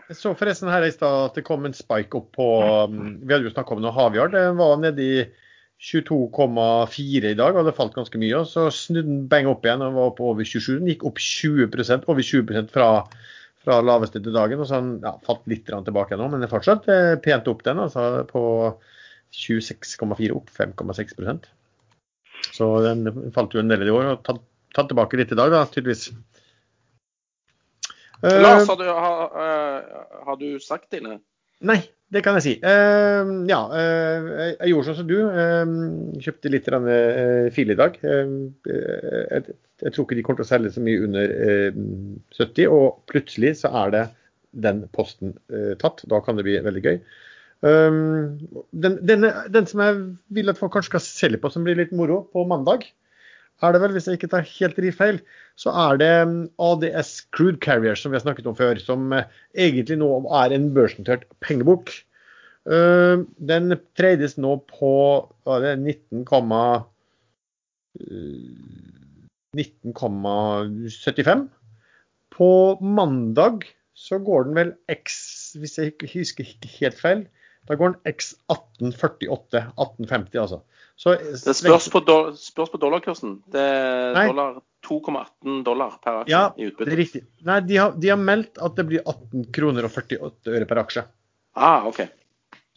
Jeg 0.08 0.16
så 0.18 0.34
forresten 0.36 0.68
her 0.68 0.84
i 0.84 0.92
stad 0.92 1.30
at 1.30 1.38
det 1.38 1.44
kom 1.46 1.64
en 1.64 1.76
spike 1.76 2.16
opp 2.16 2.30
på 2.36 2.46
um, 2.88 3.16
Vi 3.20 3.32
hadde 3.32 3.48
jo 3.48 3.54
snakka 3.54 3.76
om 3.76 3.82
noe 3.84 3.94
havjard. 3.96 4.36
Det 4.36 4.44
var 4.58 4.76
nede 4.80 5.04
i 5.04 5.24
22,4 5.84 7.32
i 7.32 7.36
dag, 7.36 7.56
og 7.56 7.66
det 7.66 7.74
falt 7.76 7.96
ganske 7.96 8.20
mye. 8.20 8.36
og 8.38 8.48
Så 8.48 8.68
snudde 8.72 9.08
den 9.08 9.24
bang 9.28 9.48
opp 9.50 9.64
igjen 9.66 9.84
og 9.84 9.96
var 9.96 10.12
på 10.18 10.28
over 10.32 10.46
27. 10.46 10.78
Den 10.80 10.92
gikk 10.92 11.06
opp 11.08 11.20
20% 11.20 12.08
over 12.08 12.28
20% 12.28 12.70
fra, 12.72 12.88
fra 13.64 13.80
laveste 13.84 14.20
til 14.22 14.34
dagen. 14.34 14.60
og 14.60 14.68
så 14.68 14.80
den 14.80 14.98
ja, 15.04 15.14
falt 15.24 15.46
litt 15.50 15.66
tilbake 15.66 16.18
nå, 16.20 16.28
men 16.30 16.42
det 16.42 16.48
er 16.48 16.54
fortsatt 16.54 16.88
eh, 16.92 17.14
pent 17.24 17.48
opp, 17.50 17.64
den. 17.66 17.80
altså 17.80 18.24
På 18.30 18.44
26,4 19.34 20.36
opp 20.36 20.52
5,6% 20.54 21.48
Så 22.54 22.70
den 22.84 23.08
falt 23.34 23.56
jo 23.56 23.62
en 23.64 23.72
del 23.72 23.88
i 23.88 23.94
år 23.94 24.12
og 24.12 24.22
tatt, 24.26 24.42
tatt 24.76 24.92
tilbake 24.92 25.18
litt 25.20 25.32
i 25.32 25.38
dag, 25.40 25.52
da, 25.54 25.64
tydeligvis. 25.66 26.12
Lars, 28.24 28.68
har 28.70 28.78
du, 28.80 28.86
har, 28.88 29.34
uh, 29.36 30.04
har 30.24 30.36
du 30.40 30.46
sagt 30.62 30.88
dine? 30.94 31.18
Nei, 31.64 31.82
det 32.14 32.22
kan 32.22 32.38
jeg 32.38 32.44
si. 32.44 32.54
Uh, 32.62 33.42
ja, 33.50 33.60
uh, 33.70 34.28
jeg 34.52 34.70
gjorde 34.70 34.86
sånn 34.88 34.98
som 35.00 35.08
du. 35.08 35.16
Uh, 35.34 36.22
kjøpte 36.22 36.52
litt 36.52 36.70
fil 37.56 37.74
i 37.74 37.78
dag. 37.78 37.98
Jeg, 38.04 39.44
jeg, 39.82 39.92
tror 39.92 40.06
ikke 40.06 40.18
de 40.18 40.24
kommer 40.26 40.42
til 40.42 40.46
å 40.46 40.52
selge 40.52 40.72
så 40.74 40.84
mye 40.84 41.02
under 41.08 41.34
70, 42.38 42.70
og 42.70 43.02
plutselig 43.10 43.56
så 43.62 43.72
er 43.82 43.94
det 43.94 44.04
den 44.64 44.84
posten 44.94 45.34
tatt. 45.80 46.04
Da 46.10 46.22
kan 46.22 46.38
det 46.38 46.46
bli 46.46 46.58
veldig 46.62 46.84
gøy. 46.84 46.98
Den, 47.64 48.98
denne, 49.08 49.30
den, 49.50 49.66
som 49.66 49.82
jeg 49.82 50.00
vil 50.36 50.52
at 50.52 50.60
folk 50.60 50.74
kanskje 50.76 50.92
skal 50.92 51.04
selge 51.06 51.40
på, 51.42 51.50
som 51.50 51.64
blir 51.66 51.78
litt 51.80 51.94
moro, 51.96 52.22
på 52.30 52.44
mandag, 52.48 52.86
er 53.64 53.74
det 53.74 53.82
vel, 53.82 53.94
hvis 53.96 54.06
jeg 54.08 54.18
ikke 54.18 54.30
tar 54.32 54.46
helt 54.46 54.80
feil, 54.96 55.20
så 55.60 55.72
er 55.84 56.00
det 56.00 56.10
um, 56.26 56.34
ADS 56.58 57.26
Crude 57.34 57.60
Carrier, 57.64 57.96
som 57.98 58.12
vi 58.12 58.18
har 58.18 58.24
snakket 58.24 58.48
om 58.50 58.56
før, 58.58 58.78
som 58.82 59.12
uh, 59.12 59.26
egentlig 59.54 59.98
nå 60.00 60.08
er 60.42 60.54
en 60.54 60.70
børsnotert 60.76 61.26
pengebok. 61.44 61.92
Uh, 62.64 63.24
den 63.38 63.76
trades 63.98 64.38
nå 64.40 64.56
på 64.70 64.92
19,75. 65.46 66.84
19,75. 69.54 71.46
På 72.34 72.50
mandag 72.82 73.68
så 73.94 74.18
går 74.18 74.48
den 74.48 74.56
vel 74.58 74.72
X, 74.90 75.54
hvis 75.54 75.78
jeg 75.78 75.92
ikke 75.92 76.10
husker 76.16 76.48
helt 76.80 76.98
feil, 76.98 77.26
da 77.68 77.76
går 77.78 77.94
den 77.94 78.00
X1848. 78.10 79.62
1850, 79.78 80.40
altså. 80.42 80.60
Så, 80.96 81.16
det 81.18 81.56
spørs 81.58 81.88
på, 81.90 82.00
do, 82.06 82.16
spørs 82.38 82.70
på 82.70 82.78
dollarkursen. 82.78 83.40
Det 83.50 83.60
er 83.60 84.30
dollar 84.30 84.60
2,18 84.86 85.64
dollar 85.66 85.96
per 86.02 86.20
aksje 86.20 86.32
ja, 86.32 86.52
i 86.56 86.66
utbytte. 86.68 86.88
Det 86.88 86.94
er 86.94 87.00
riktig. 87.00 87.22
Nei, 87.48 87.60
de 87.66 87.76
har, 87.80 87.94
de 87.98 88.08
har, 88.12 88.20
meldt 88.20 88.58
at 88.62 88.76
det 88.78 88.84
blir 88.90 89.02
18 89.02 89.48
kroner 89.54 89.84
og 89.88 89.92
48 89.96 90.54
øre 90.54 90.66
per 90.70 90.78
aksje. 90.84 91.02
Ah, 91.58 91.86
ok. 91.88 92.00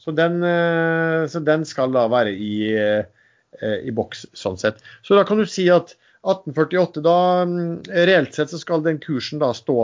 Så 0.01 0.11
den, 0.17 0.41
eh, 0.45 1.27
så 1.29 1.39
den 1.43 1.65
skal 1.67 1.93
da 1.93 2.07
være 2.11 2.31
i, 2.31 2.73
eh, 2.73 3.77
i, 3.83 3.91
boks, 3.93 4.25
sånn 4.37 4.57
sett. 4.61 4.77
Så 5.05 5.15
da 5.17 5.23
kan 5.27 5.37
du 5.41 5.45
si 5.49 5.69
at 5.73 5.95
1848, 6.23 7.01
da 7.05 7.17
mm, 7.47 7.73
reelt 8.07 8.33
sett 8.35 8.49
så 8.53 8.59
skal 8.61 8.83
den 8.85 8.99
kursen 9.03 9.39
da 9.43 9.49
stå 9.57 9.79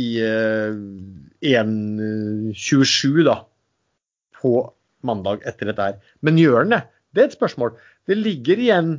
i 0.00 0.08
1,27 0.24 1.52
eh, 1.52 3.24
da 3.28 3.36
på 4.40 4.52
mandag 5.04 5.44
etter 5.46 5.66
dette 5.68 5.82
her. 5.90 5.96
Men 6.24 6.40
gjør 6.40 6.64
den 6.64 6.74
det? 6.78 6.84
Det 7.12 7.22
er 7.22 7.30
et 7.30 7.36
spørsmål. 7.36 7.74
Det 8.08 8.18
ligger 8.18 8.60
igjen 8.62 8.92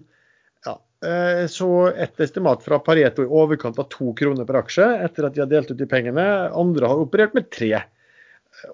ja, 0.66 0.76
eh, 1.06 1.46
så 1.52 1.70
et 1.92 2.20
estimat 2.24 2.64
fra 2.66 2.80
Pareto 2.84 3.26
i 3.26 3.32
overkant 3.42 3.80
av 3.82 3.90
to 3.94 4.14
kroner 4.18 4.48
per 4.50 4.62
aksje 4.62 4.88
etter 5.06 5.28
at 5.28 5.36
de 5.36 5.44
har 5.44 5.52
delt 5.52 5.72
ut 5.74 5.80
de 5.80 5.90
pengene. 5.90 6.26
Andre 6.54 6.92
har 6.92 7.04
operert 7.04 7.36
med 7.38 7.50
tre. 7.54 7.72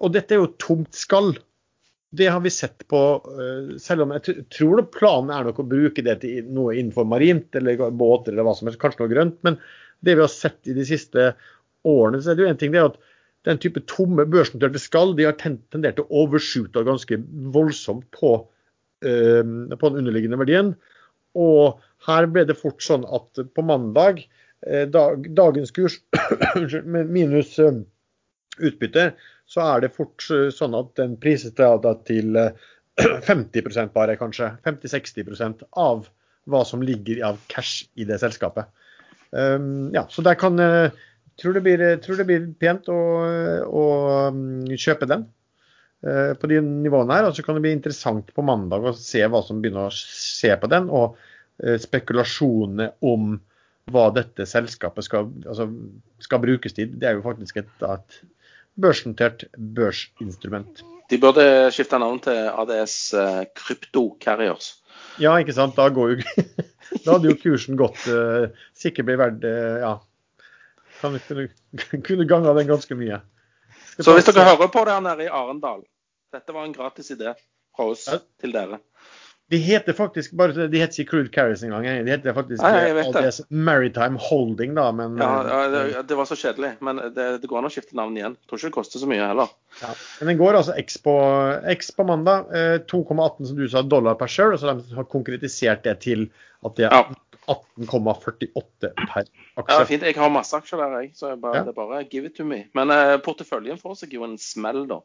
Og 0.00 0.12
dette 0.14 0.36
er 0.36 0.42
jo 0.42 0.52
tomt 0.60 0.94
skall. 0.96 1.32
Det 2.10 2.26
har 2.26 2.42
vi 2.42 2.50
sett 2.50 2.84
på, 2.90 3.00
eh, 3.32 3.76
selv 3.78 4.04
om 4.04 4.16
jeg 4.16 4.44
tror 4.50 4.82
planen 4.92 5.30
er 5.34 5.46
nok 5.46 5.62
å 5.62 5.68
bruke 5.68 6.04
det 6.04 6.20
til 6.24 6.48
noe 6.50 6.74
innenfor 6.74 7.06
marint 7.08 7.54
eller 7.56 7.90
båter 7.90 8.34
eller 8.34 8.48
hva 8.48 8.56
som 8.58 8.68
helst, 8.68 8.80
kanskje 8.82 9.04
noe 9.04 9.14
grønt. 9.14 9.38
Men 9.46 9.60
det 10.04 10.16
vi 10.16 10.24
har 10.24 10.32
sett 10.32 10.68
i 10.68 10.76
de 10.76 10.84
siste 10.86 11.32
årene, 11.86 12.20
så 12.20 12.32
er 12.32 12.36
det 12.36 12.44
jo 12.44 12.50
en 12.52 12.60
ting 12.60 12.74
det 12.74 12.82
er 12.82 12.90
at 12.90 13.00
den 13.48 13.60
type 13.60 13.80
tomme 13.88 14.26
børsnoterte 14.28 14.80
skall 14.82 15.14
de 15.16 15.24
har 15.28 15.38
tendert 15.40 15.96
til 15.96 16.04
å 16.04 16.24
overshoote 16.26 16.82
ganske 16.84 17.16
voldsomt 17.54 18.04
på, 18.16 18.34
på, 19.00 19.88
den 19.88 20.02
underliggende 20.02 20.38
verdien. 20.40 20.74
Og 21.38 21.80
her 22.06 22.28
ble 22.30 22.44
det 22.48 22.58
fort 22.58 22.82
sånn 22.84 23.06
at 23.06 23.42
på 23.54 23.64
mandag, 23.66 24.24
uh, 24.66 24.86
dag, 24.90 25.28
dagens 25.36 25.72
kurs 25.76 26.00
minus 26.84 27.56
uh, 27.62 27.82
utbytte, 28.60 29.10
så 29.50 29.64
er 29.66 29.84
det 29.84 29.94
fort 29.96 30.22
sånn 30.54 30.76
at 30.78 30.92
den 31.00 31.16
prises 31.18 31.56
til 31.56 32.36
50 33.30 33.92
bare, 33.94 34.18
kanskje. 34.20 34.52
50-60% 34.66 35.64
av 35.80 36.04
hva 36.50 36.60
som 36.66 36.82
ligger 36.82 37.24
av 37.26 37.40
cash 37.50 37.88
i 37.98 38.06
det 38.06 38.20
selskapet. 38.22 38.68
Um, 39.30 39.90
ja, 39.94 40.04
så 40.10 40.22
der 40.26 40.38
kan 40.38 40.58
tror 41.40 41.56
det 41.56 41.62
blir, 41.64 41.82
tror 42.04 42.20
det 42.20 42.26
blir 42.28 42.48
pent 42.60 42.88
å, 42.92 42.98
å, 43.64 43.84
mm, 44.34 44.72
kjøpe 44.76 45.08
den 45.10 45.24
eh, 45.24 45.30
på 46.00 46.48
de 46.50 46.60
nivåene 46.64 47.18
her. 47.18 47.28
Og 47.28 47.36
så 47.36 47.44
kan 47.44 47.58
det 47.58 47.64
bli 47.64 47.74
interessant 47.76 48.32
på 48.34 48.44
mandag 48.46 48.86
å 48.88 48.96
se 48.96 49.22
hva 49.26 49.42
som 49.44 49.60
begynner 49.62 49.90
å 49.90 49.94
se 49.94 50.52
på 50.56 50.70
den, 50.72 50.88
og 50.88 51.18
eh, 51.62 51.78
spekulasjonene 51.80 52.92
om 53.06 53.34
hva 53.90 54.06
dette 54.14 54.46
selskapet 54.46 55.06
skal, 55.06 55.30
altså, 55.44 55.66
skal 56.22 56.42
brukes 56.42 56.76
til. 56.76 56.92
Det 57.00 57.08
er 57.08 57.18
jo 57.18 57.24
faktisk 57.26 57.62
et, 57.62 57.72
et 57.84 58.20
børsnotert 58.80 59.48
børsinstrument. 59.56 60.84
De 61.10 61.18
burde 61.18 61.42
skifte 61.74 61.98
navn 61.98 62.20
til 62.22 62.44
ADS 62.52 62.98
Krypto 63.58 64.12
Carriers. 64.22 64.76
Ja, 65.18 65.32
ikke 65.42 65.56
sant. 65.56 65.74
Da, 65.74 65.88
går 65.90 66.12
jo, 66.12 66.46
da 67.02 67.16
hadde 67.16 67.32
jo 67.32 67.40
kursen 67.40 67.80
gått 67.80 68.04
sikkert 68.78 69.08
blitt 69.08 69.18
verdt 69.18 69.48
ja, 69.82 69.96
kan 71.00 71.12
vi 71.12 71.18
kunne, 71.18 71.48
kunne 72.06 72.24
ganga 72.24 72.54
den 72.54 72.66
ganske 72.66 72.94
mye. 72.94 73.20
Så 73.98 74.14
hvis 74.16 74.28
dere 74.28 74.46
hører 74.46 74.70
på 74.72 74.84
det 74.86 74.94
her 74.94 75.04
nede 75.04 75.26
i 75.26 75.32
Arendal, 75.32 75.82
dette 76.32 76.54
var 76.54 76.68
en 76.68 76.76
gratis 76.76 77.10
idé 77.14 77.34
fra 77.76 77.90
oss 77.92 78.06
ja. 78.10 78.20
til 78.40 78.54
dere. 78.54 78.80
De 79.50 79.58
heter 79.58 79.96
faktisk 79.98 80.36
bare, 80.38 80.68
de 80.70 80.78
heter 80.78 81.02
ikke 81.02 81.10
Crude 81.10 81.30
Carriers 81.34 81.64
engang. 81.66 81.82
De 82.06 82.12
heter 82.12 82.34
faktisk 82.36 82.62
Nei, 82.62 82.92
ADS 83.02 83.40
Maritime 83.50 84.20
Holding, 84.22 84.76
da. 84.78 84.84
Men, 84.94 85.16
ja, 85.18 85.30
ja 85.48 85.56
det, 85.72 85.80
det, 86.06 86.18
var 86.20 86.28
så 86.30 86.38
kjedelig. 86.38 86.76
Men 86.86 87.00
det, 87.02 87.24
det, 87.42 87.50
går 87.50 87.58
an 87.58 87.66
å 87.66 87.72
skifte 87.74 87.98
navn 87.98 88.14
igjen. 88.14 88.36
Jeg 88.38 88.46
tror 88.46 88.60
ikke 88.60 88.70
det 88.70 88.76
koster 88.76 89.02
så 89.02 89.08
mye 89.10 89.26
heller. 89.26 89.50
Ja. 89.80 89.90
Men 90.20 90.30
den 90.30 90.38
går 90.38 90.60
altså 90.60 90.76
X 90.78 91.00
på, 91.02 91.16
X 91.74 91.90
på 91.96 92.06
mandag. 92.06 92.46
2,18 92.92 93.10
eh, 93.26 93.50
som 93.50 93.58
du 93.58 93.66
sa, 93.72 93.82
dollar 93.82 94.20
per 94.20 94.30
share. 94.30 94.54
Og 94.54 94.62
så 94.62 94.70
har 94.70 95.02
de 95.02 95.08
konkretisert 95.10 95.82
det 95.88 95.96
til 96.06 96.28
at 96.62 96.78
det 96.78 96.86
er 96.86 97.10
18,48 97.50 98.90
per 98.94 99.24
aksje. 99.24 99.64
Ja, 99.66 99.84
fint. 99.88 100.06
Jeg 100.06 100.16
har 100.18 100.32
masse 100.32 100.56
aksjer 100.56 100.82
der, 100.82 100.96
jeg. 101.00 101.12
Så 101.18 101.32
jeg 101.32 101.40
bare, 101.42 101.60
ja. 101.60 101.66
det 101.66 101.74
er 101.74 101.78
bare 101.78 102.04
give 102.06 102.30
it 102.30 102.36
to 102.38 102.46
me. 102.46 102.62
Men 102.78 102.92
uh, 102.94 103.16
porteføljen 103.24 103.80
får 103.80 104.00
seg 104.02 104.14
jo 104.16 104.24
en 104.26 104.38
smell, 104.40 104.84
da. 104.90 105.00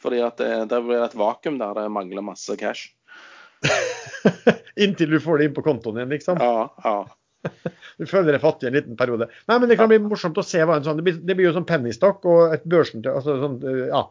Fordi 0.00 0.22
at 0.24 0.40
det, 0.40 0.50
det 0.72 0.80
blir 0.86 1.04
et 1.04 1.16
vakuum 1.18 1.60
der 1.60 1.76
det 1.76 1.86
mangler 1.92 2.24
masse 2.24 2.56
cash. 2.60 2.94
Inntil 4.80 5.12
du 5.12 5.20
får 5.20 5.40
det 5.40 5.50
inn 5.50 5.56
på 5.56 5.64
kontoen 5.66 6.00
din, 6.00 6.12
liksom? 6.16 6.40
Ja, 6.40 6.70
ja. 6.84 6.98
Du 8.00 8.06
føler 8.08 8.32
deg 8.32 8.40
fattig 8.40 8.68
en 8.68 8.76
liten 8.76 8.96
periode. 8.96 9.28
Nei, 9.48 9.58
men 9.58 9.68
Det 9.68 9.76
kan 9.80 9.90
bli 9.90 10.00
morsomt 10.00 10.38
å 10.40 10.44
se 10.46 10.62
hva 10.64 10.78
en 10.78 10.86
sånn 10.86 11.00
Det 11.00 11.04
blir, 11.04 11.20
det 11.24 11.36
blir 11.36 11.50
jo 11.50 11.54
sånn 11.56 11.68
pennystokk 11.68 12.24
og 12.28 12.56
et, 12.56 12.64
børsen, 12.68 13.04
altså 13.08 13.36
sånn, 13.42 13.58
ja, 13.90 14.02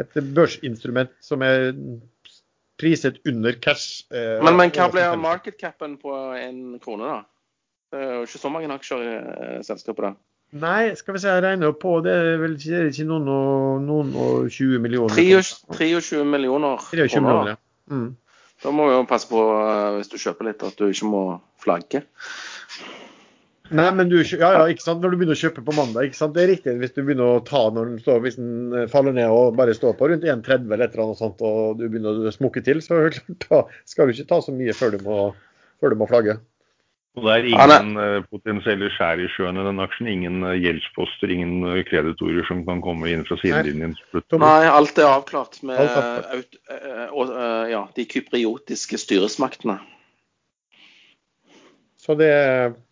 et 0.00 0.18
børsinstrument 0.36 1.12
som 1.24 1.44
er 1.44 1.74
priset 2.80 3.20
under 3.28 3.52
cash. 3.62 4.04
Eh, 4.12 4.40
men, 4.44 4.56
men 4.58 4.72
hva 4.74 4.88
blir 4.92 5.14
markedcapen 5.20 5.96
på 6.00 6.14
en 6.38 6.58
krone, 6.82 7.10
da? 7.10 7.20
Det 7.94 8.02
er 8.02 8.14
jo 8.16 8.22
ikke 8.26 8.40
så 8.42 8.50
mange 8.50 8.74
aksjer 8.74 9.02
i 9.02 9.10
eh, 9.14 9.58
selskapet, 9.62 10.08
da. 10.08 10.14
Nei, 10.64 10.94
skal 10.98 11.14
vi 11.14 11.20
se, 11.22 11.30
jeg 11.30 11.42
regner 11.42 11.74
på 11.78 11.92
det 12.02 12.12
er 12.14 12.36
vel 12.42 12.56
ikke, 12.58 12.80
er 12.80 12.90
ikke 12.90 13.06
noen, 13.06 13.28
og, 13.30 13.84
noen 13.86 14.10
og 14.18 14.48
20 14.50 14.82
millioner? 14.82 15.14
23 15.14 16.24
millioner 16.26 16.82
23 16.90 17.22
millioner, 17.22 17.54
ja. 17.54 17.60
Mm. 17.90 18.08
Da 18.64 18.72
må 18.74 18.88
vi 18.88 18.96
jo 18.96 19.04
passe 19.06 19.30
på, 19.30 19.40
eh, 19.60 19.94
hvis 20.00 20.10
du 20.10 20.18
kjøper 20.18 20.50
litt, 20.50 20.62
at 20.66 20.78
du 20.78 20.88
ikke 20.88 21.10
må 21.10 21.22
flagge. 21.62 22.02
Nei, 23.74 23.86
men 23.96 24.10
du, 24.10 24.16
ja, 24.22 24.50
ja, 24.58 24.64
ikke 24.70 24.82
sant? 24.84 25.02
Når 25.02 25.14
du 25.14 25.20
begynner 25.20 25.38
å 25.38 25.40
kjøpe 25.40 25.62
på 25.66 25.74
mandag, 25.76 26.08
ikke 26.08 26.18
sant? 26.18 26.34
det 26.34 26.42
er 26.42 26.50
riktig. 26.56 26.74
Hvis 26.82 26.96
du 26.96 27.00
begynner 27.04 27.36
å 27.36 27.44
ta 27.46 27.62
når 27.70 27.92
den 27.92 28.02
står, 28.02 28.18
hvis 28.26 28.40
den 28.40 28.74
eh, 28.74 28.88
faller 28.90 29.14
ned 29.14 29.30
og 29.34 29.54
bare 29.58 29.76
står 29.78 29.94
på 30.00 30.10
rundt 30.10 30.26
1,30 30.26 30.66
eller 30.66 30.88
et 30.88 30.98
eller 30.98 31.06
annet 31.06 31.22
sånt, 31.22 31.46
og 31.46 31.78
du 31.78 31.86
begynner 31.86 32.26
å 32.26 32.34
smukke 32.34 32.64
til, 32.66 32.82
så 32.82 33.06
da 33.46 33.62
skal 33.86 34.10
du 34.10 34.18
ikke 34.18 34.32
ta 34.34 34.42
så 34.42 34.54
mye 34.54 34.74
før 34.76 34.98
du 34.98 35.06
må, 35.06 35.20
før 35.78 35.94
du 35.94 36.02
må 36.02 36.10
flagge. 36.10 36.40
Og 37.14 37.26
det 37.28 37.34
er 37.34 37.46
ingen 37.46 37.98
uh, 38.00 38.24
potensielle 38.26 38.88
skjær 38.90 39.20
i 39.22 39.28
sjøen 39.30 39.60
i 39.60 39.64
den 39.68 39.82
aksjen? 39.84 40.10
Ingen 40.10 40.42
uh, 40.42 40.56
gjeldsposter, 40.58 41.30
ingen 41.30 41.62
uh, 41.62 41.78
kreditorer 41.86 42.46
som 42.48 42.64
kan 42.66 42.82
komme 42.82 43.12
inn 43.12 43.22
fra 43.28 43.38
sidelinjen? 43.38 43.94
Nei, 44.42 44.60
alt 44.66 44.98
er 44.98 45.12
avklart 45.12 45.60
med 45.62 45.78
alt 45.78 46.58
ja, 47.70 47.84
de 47.94 48.06
kypriotiske 48.10 48.98
styresmaktene. 48.98 49.78
Så 52.04 52.14
det, 52.18 52.32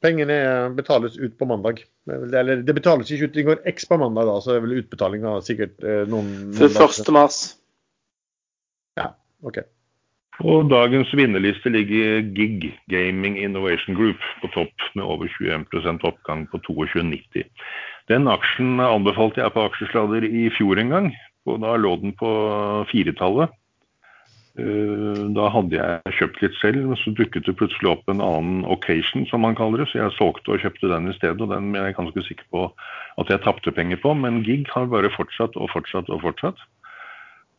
pengene 0.01 0.71
betales 0.73 1.19
ut 1.19 1.35
på 1.39 1.45
mandag. 1.45 1.83
Eller 2.09 2.63
det 2.65 2.75
betales 2.75 3.11
ikke 3.13 3.29
ut, 3.29 3.35
det 3.35 3.45
går 3.45 3.59
X 3.69 3.85
på 3.91 3.99
mandag, 4.01 4.25
da, 4.25 4.39
så 4.41 4.55
er 4.55 4.63
vel 4.65 4.79
utbetalinga 4.81 5.35
sikkert 5.45 5.85
eh, 5.85 6.07
noen, 6.09 6.31
noen 6.55 6.79
1. 6.87 7.11
mars. 7.13 7.43
Ja, 8.97 9.11
OK. 9.45 9.61
På 10.39 10.63
dagens 10.65 11.13
vinnerliste 11.15 11.69
ligger 11.69 12.23
GIG, 12.37 12.71
Gaming 12.91 13.37
Innovation 13.39 13.97
Group, 13.97 14.21
på 14.41 14.49
topp 14.55 14.87
med 14.97 15.05
over 15.05 15.29
21% 15.29 16.07
oppgang 16.09 16.47
på 16.49 16.61
22,90. 16.69 17.45
Den 18.09 18.29
aksjen 18.33 18.81
anbefalte 18.81 19.43
jeg 19.43 19.53
på 19.55 19.67
aksjesladder 19.69 20.25
i 20.25 20.49
fjor 20.57 20.81
en 20.81 20.95
gang, 20.95 21.11
og 21.47 21.61
da 21.63 21.77
lå 21.77 21.97
den 22.01 22.17
på 22.17 22.31
firetallet. 22.91 23.53
Eh, 24.61 25.21
da 25.33 25.47
hadde 25.49 25.79
jeg 25.79 26.17
kjøpt 26.19 26.43
litt 26.43 26.57
selv, 26.61 26.83
men 26.91 26.99
så 27.01 27.13
dukket 27.17 27.47
det 27.49 27.57
plutselig 27.57 27.95
opp 27.95 28.11
en 28.13 28.21
annen 28.25 28.67
occasion, 28.69 29.25
som 29.31 29.45
man 29.45 29.57
kaller 29.57 29.81
det. 29.81 29.89
Så 29.93 30.03
jeg 30.03 30.17
solgte 30.19 30.53
og 30.53 30.65
kjøpte 30.65 30.91
den 30.93 31.09
i 31.09 31.17
stedet, 31.17 31.41
og 31.41 31.53
den 31.55 31.73
er 31.77 31.89
jeg 31.89 31.99
ganske 32.01 32.25
sikker 32.27 32.49
på 32.53 32.67
at 33.21 33.33
jeg 33.33 33.45
tapte 33.47 33.73
penger 33.73 34.01
på. 34.03 34.13
Men 34.17 34.43
gig 34.45 34.69
har 34.75 34.91
bare 34.93 35.13
fortsatt 35.13 35.57
og 35.57 35.73
fortsatt 35.73 36.13
og 36.13 36.25
fortsatt. 36.25 36.61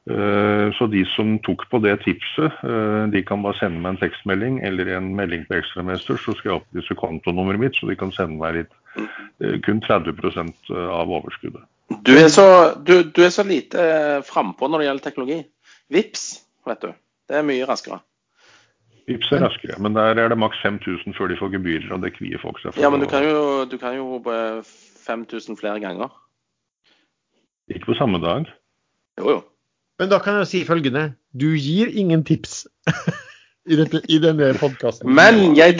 Eh, 0.09 0.73
så 0.75 0.87
de 0.91 1.05
som 1.13 1.37
tok 1.39 1.63
på 1.71 1.79
det 1.79 1.93
tipset, 2.03 2.51
eh, 2.67 3.03
de 3.07 3.21
kan 3.23 3.43
bare 3.43 3.55
sende 3.55 3.79
meg 3.79 3.93
en 3.93 3.99
tekstmelding 4.01 4.57
eller 4.67 4.89
en 4.97 5.13
melding 5.15 5.45
til 5.47 5.61
Ekstramester, 5.61 6.17
så 6.19 6.35
skal 6.35 6.49
jeg 6.49 6.57
opplyse 6.59 6.97
kontonummeret 6.99 7.61
mitt, 7.61 7.77
så 7.79 7.87
de 7.87 7.95
kan 7.95 8.11
sende 8.11 8.35
meg 8.41 8.57
litt, 8.57 8.73
kun 9.63 9.79
30% 9.81 10.73
av 10.75 11.09
overskuddet. 11.09 11.63
Du 12.03 12.11
er 12.17 12.27
så, 12.31 12.45
du, 12.75 12.99
du 13.15 13.21
er 13.23 13.31
så 13.33 13.45
lite 13.47 13.85
frampå 14.27 14.67
når 14.69 14.81
det 14.81 14.87
gjelder 14.87 15.05
teknologi. 15.07 15.37
Vips 15.93 16.25
vet 16.67 16.83
du. 16.83 16.91
Det 17.29 17.39
er 17.39 17.47
mye 17.47 17.67
raskere. 17.67 18.01
Vips 19.07 19.31
er 19.35 19.43
raskere, 19.43 19.79
men 19.83 19.95
der 19.95 20.19
er 20.19 20.31
det 20.31 20.39
maks 20.39 20.59
5000 20.63 21.15
før 21.15 21.31
de 21.31 21.39
får 21.39 21.55
gebyrer, 21.55 21.89
og 21.95 22.03
det 22.03 22.13
kvier 22.15 22.43
folk 22.43 22.59
seg 22.59 22.73
for. 22.73 22.83
Ja, 22.83 22.91
men 22.91 23.03
du 23.03 23.07
kan 23.11 23.23
jo, 23.25 23.63
du 23.71 23.79
kan 23.79 23.95
jo 23.97 24.19
5000 25.07 25.59
flere 25.59 25.79
ganger. 25.83 26.11
Ikke 27.71 27.91
på 27.91 27.99
samme 27.99 28.19
dag. 28.23 28.51
Jo, 29.19 29.29
jo. 29.31 29.41
Men 30.03 30.09
da 30.11 30.17
kan 30.19 30.41
jeg 30.41 30.47
si 30.49 30.59
følgende. 30.67 31.13
Du 31.31 31.53
gir 31.55 31.87
ingen 31.87 32.25
tips 32.27 32.65
i, 33.71 33.77
dette, 33.79 34.01
i 34.11 34.17
denne 34.19 34.49
podkasten. 34.59 35.07
Men 35.15 35.55
jeg, 35.55 35.79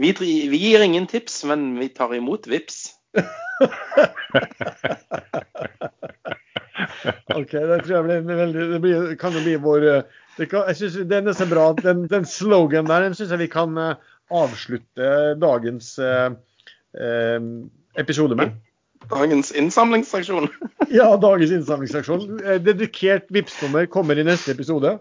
vi, 0.00 0.14
vi, 0.16 0.56
gir 0.56 0.80
ingen 0.80 1.04
tips, 1.10 1.42
men 1.50 1.74
vi 1.76 1.90
tar 1.92 2.14
imot 2.16 2.48
vips. 2.48 2.96
OK, 7.36 7.52
det 7.52 7.82
tror 7.84 7.92
jeg 7.92 8.04
blir 8.06 8.24
veldig 8.24 8.62
Det 8.70 8.80
blir, 8.80 9.12
kan 9.20 9.36
jo 9.36 9.42
bli 9.44 9.58
vår 9.60 9.84
Det 10.38 10.46
kan, 10.48 10.64
Jeg 10.70 10.76
synes 10.78 10.96
Den 11.12 11.28
er 11.28 11.36
så 11.36 11.44
bra. 11.50 11.68
Den, 11.76 12.06
den 12.08 12.24
slogan 12.24 12.88
der 12.88 13.04
den 13.04 13.14
syns 13.18 13.36
jeg 13.36 13.44
vi 13.44 13.52
kan 13.52 13.76
uh, 13.76 14.00
avslutte 14.32 15.36
dagens 15.44 15.98
uh, 16.00 16.32
uh, 16.96 17.40
episode 18.00 18.32
med. 18.40 18.56
Dagens 19.10 19.52
innsamlingsaksjon? 19.52 20.48
ja, 20.98 21.16
dagens 21.16 21.50
innsamlingsaksjon. 21.50 22.38
Dedikert 22.64 23.30
Vipps-nummer 23.34 23.86
kommer 23.86 24.18
i 24.18 24.26
neste 24.26 24.54
episode. 24.54 24.98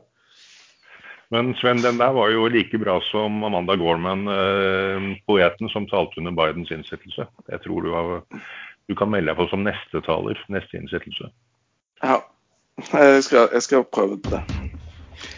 Men 1.31 1.53
Sven, 1.61 1.79
den 1.79 1.99
der 2.01 2.11
var 2.11 2.31
jo 2.33 2.49
like 2.51 2.75
bra 2.81 2.97
som 3.07 3.43
Amanda 3.47 3.77
Gorman, 3.79 4.25
poeten 5.23 5.69
som 5.71 5.85
talte 5.87 6.19
under 6.19 6.33
Bidens 6.35 6.73
innsettelse. 6.75 7.23
Jeg 7.47 7.63
tror 7.63 7.85
du, 7.85 7.93
har, 7.95 8.41
du 8.91 8.95
kan 8.99 9.07
melde 9.13 9.31
deg 9.31 9.39
på 9.39 9.47
som 9.47 9.63
neste 9.63 10.01
taler, 10.03 10.41
neste 10.51 10.81
innsettelse. 10.81 11.31
Ja. 12.03 12.19
Jeg 12.91 13.23
skal, 13.23 13.47
jeg 13.53 13.63
skal 13.63 13.87
prøve 13.87 14.19
det. 14.27 14.41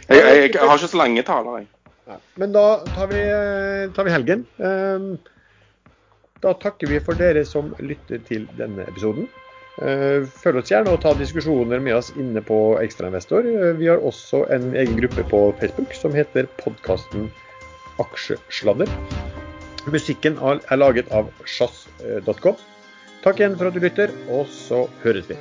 Jeg, 0.09 0.17
jeg, 0.17 0.49
jeg, 0.53 0.61
har 0.63 0.77
ikke 0.77 0.91
så 0.95 0.97
lange 0.97 1.21
taler, 1.27 1.61
jeg. 1.61 1.69
Men 2.41 2.51
da 2.55 2.65
tar 2.95 3.07
vi, 3.11 3.21
tar 3.95 4.07
vi 4.07 4.13
helgen. 4.13 4.43
Ehm, 4.59 5.13
da 6.43 6.53
takker 6.59 6.91
vi 6.91 6.99
for 7.03 7.17
dere 7.19 7.45
som 7.47 7.71
lytter 7.79 8.21
til 8.27 8.45
denne 8.59 8.85
episoden. 8.89 9.29
Ehm, 9.81 10.27
følg 10.27 10.61
oss 10.61 10.69
gjerne 10.69 10.93
og 10.93 11.01
ta 11.01 11.15
diskusjoner 11.17 11.81
med 11.81 11.97
oss 11.97 12.11
inne 12.19 12.43
på 12.45 12.57
Ekstrainvestor. 12.83 13.47
Ehm, 13.47 13.79
vi 13.79 13.89
har 13.89 14.03
også 14.03 14.43
en 14.53 14.73
egen 14.75 14.99
gruppe 14.99 15.25
på 15.31 15.41
Facebook 15.61 15.95
som 15.97 16.13
heter 16.13 16.49
podkasten 16.61 17.31
Aksjesladder. 18.03 18.91
Musikken 19.89 20.37
er 20.43 20.77
laget 20.77 21.09
av 21.11 21.31
sjazz.com. 21.45 22.59
Takk 23.23 23.39
igjen 23.39 23.57
for 23.57 23.69
at 23.69 23.75
du 23.75 23.83
lytter, 23.83 24.13
og 24.29 24.47
så 24.51 24.85
høres 25.03 25.27
vi. 25.31 25.39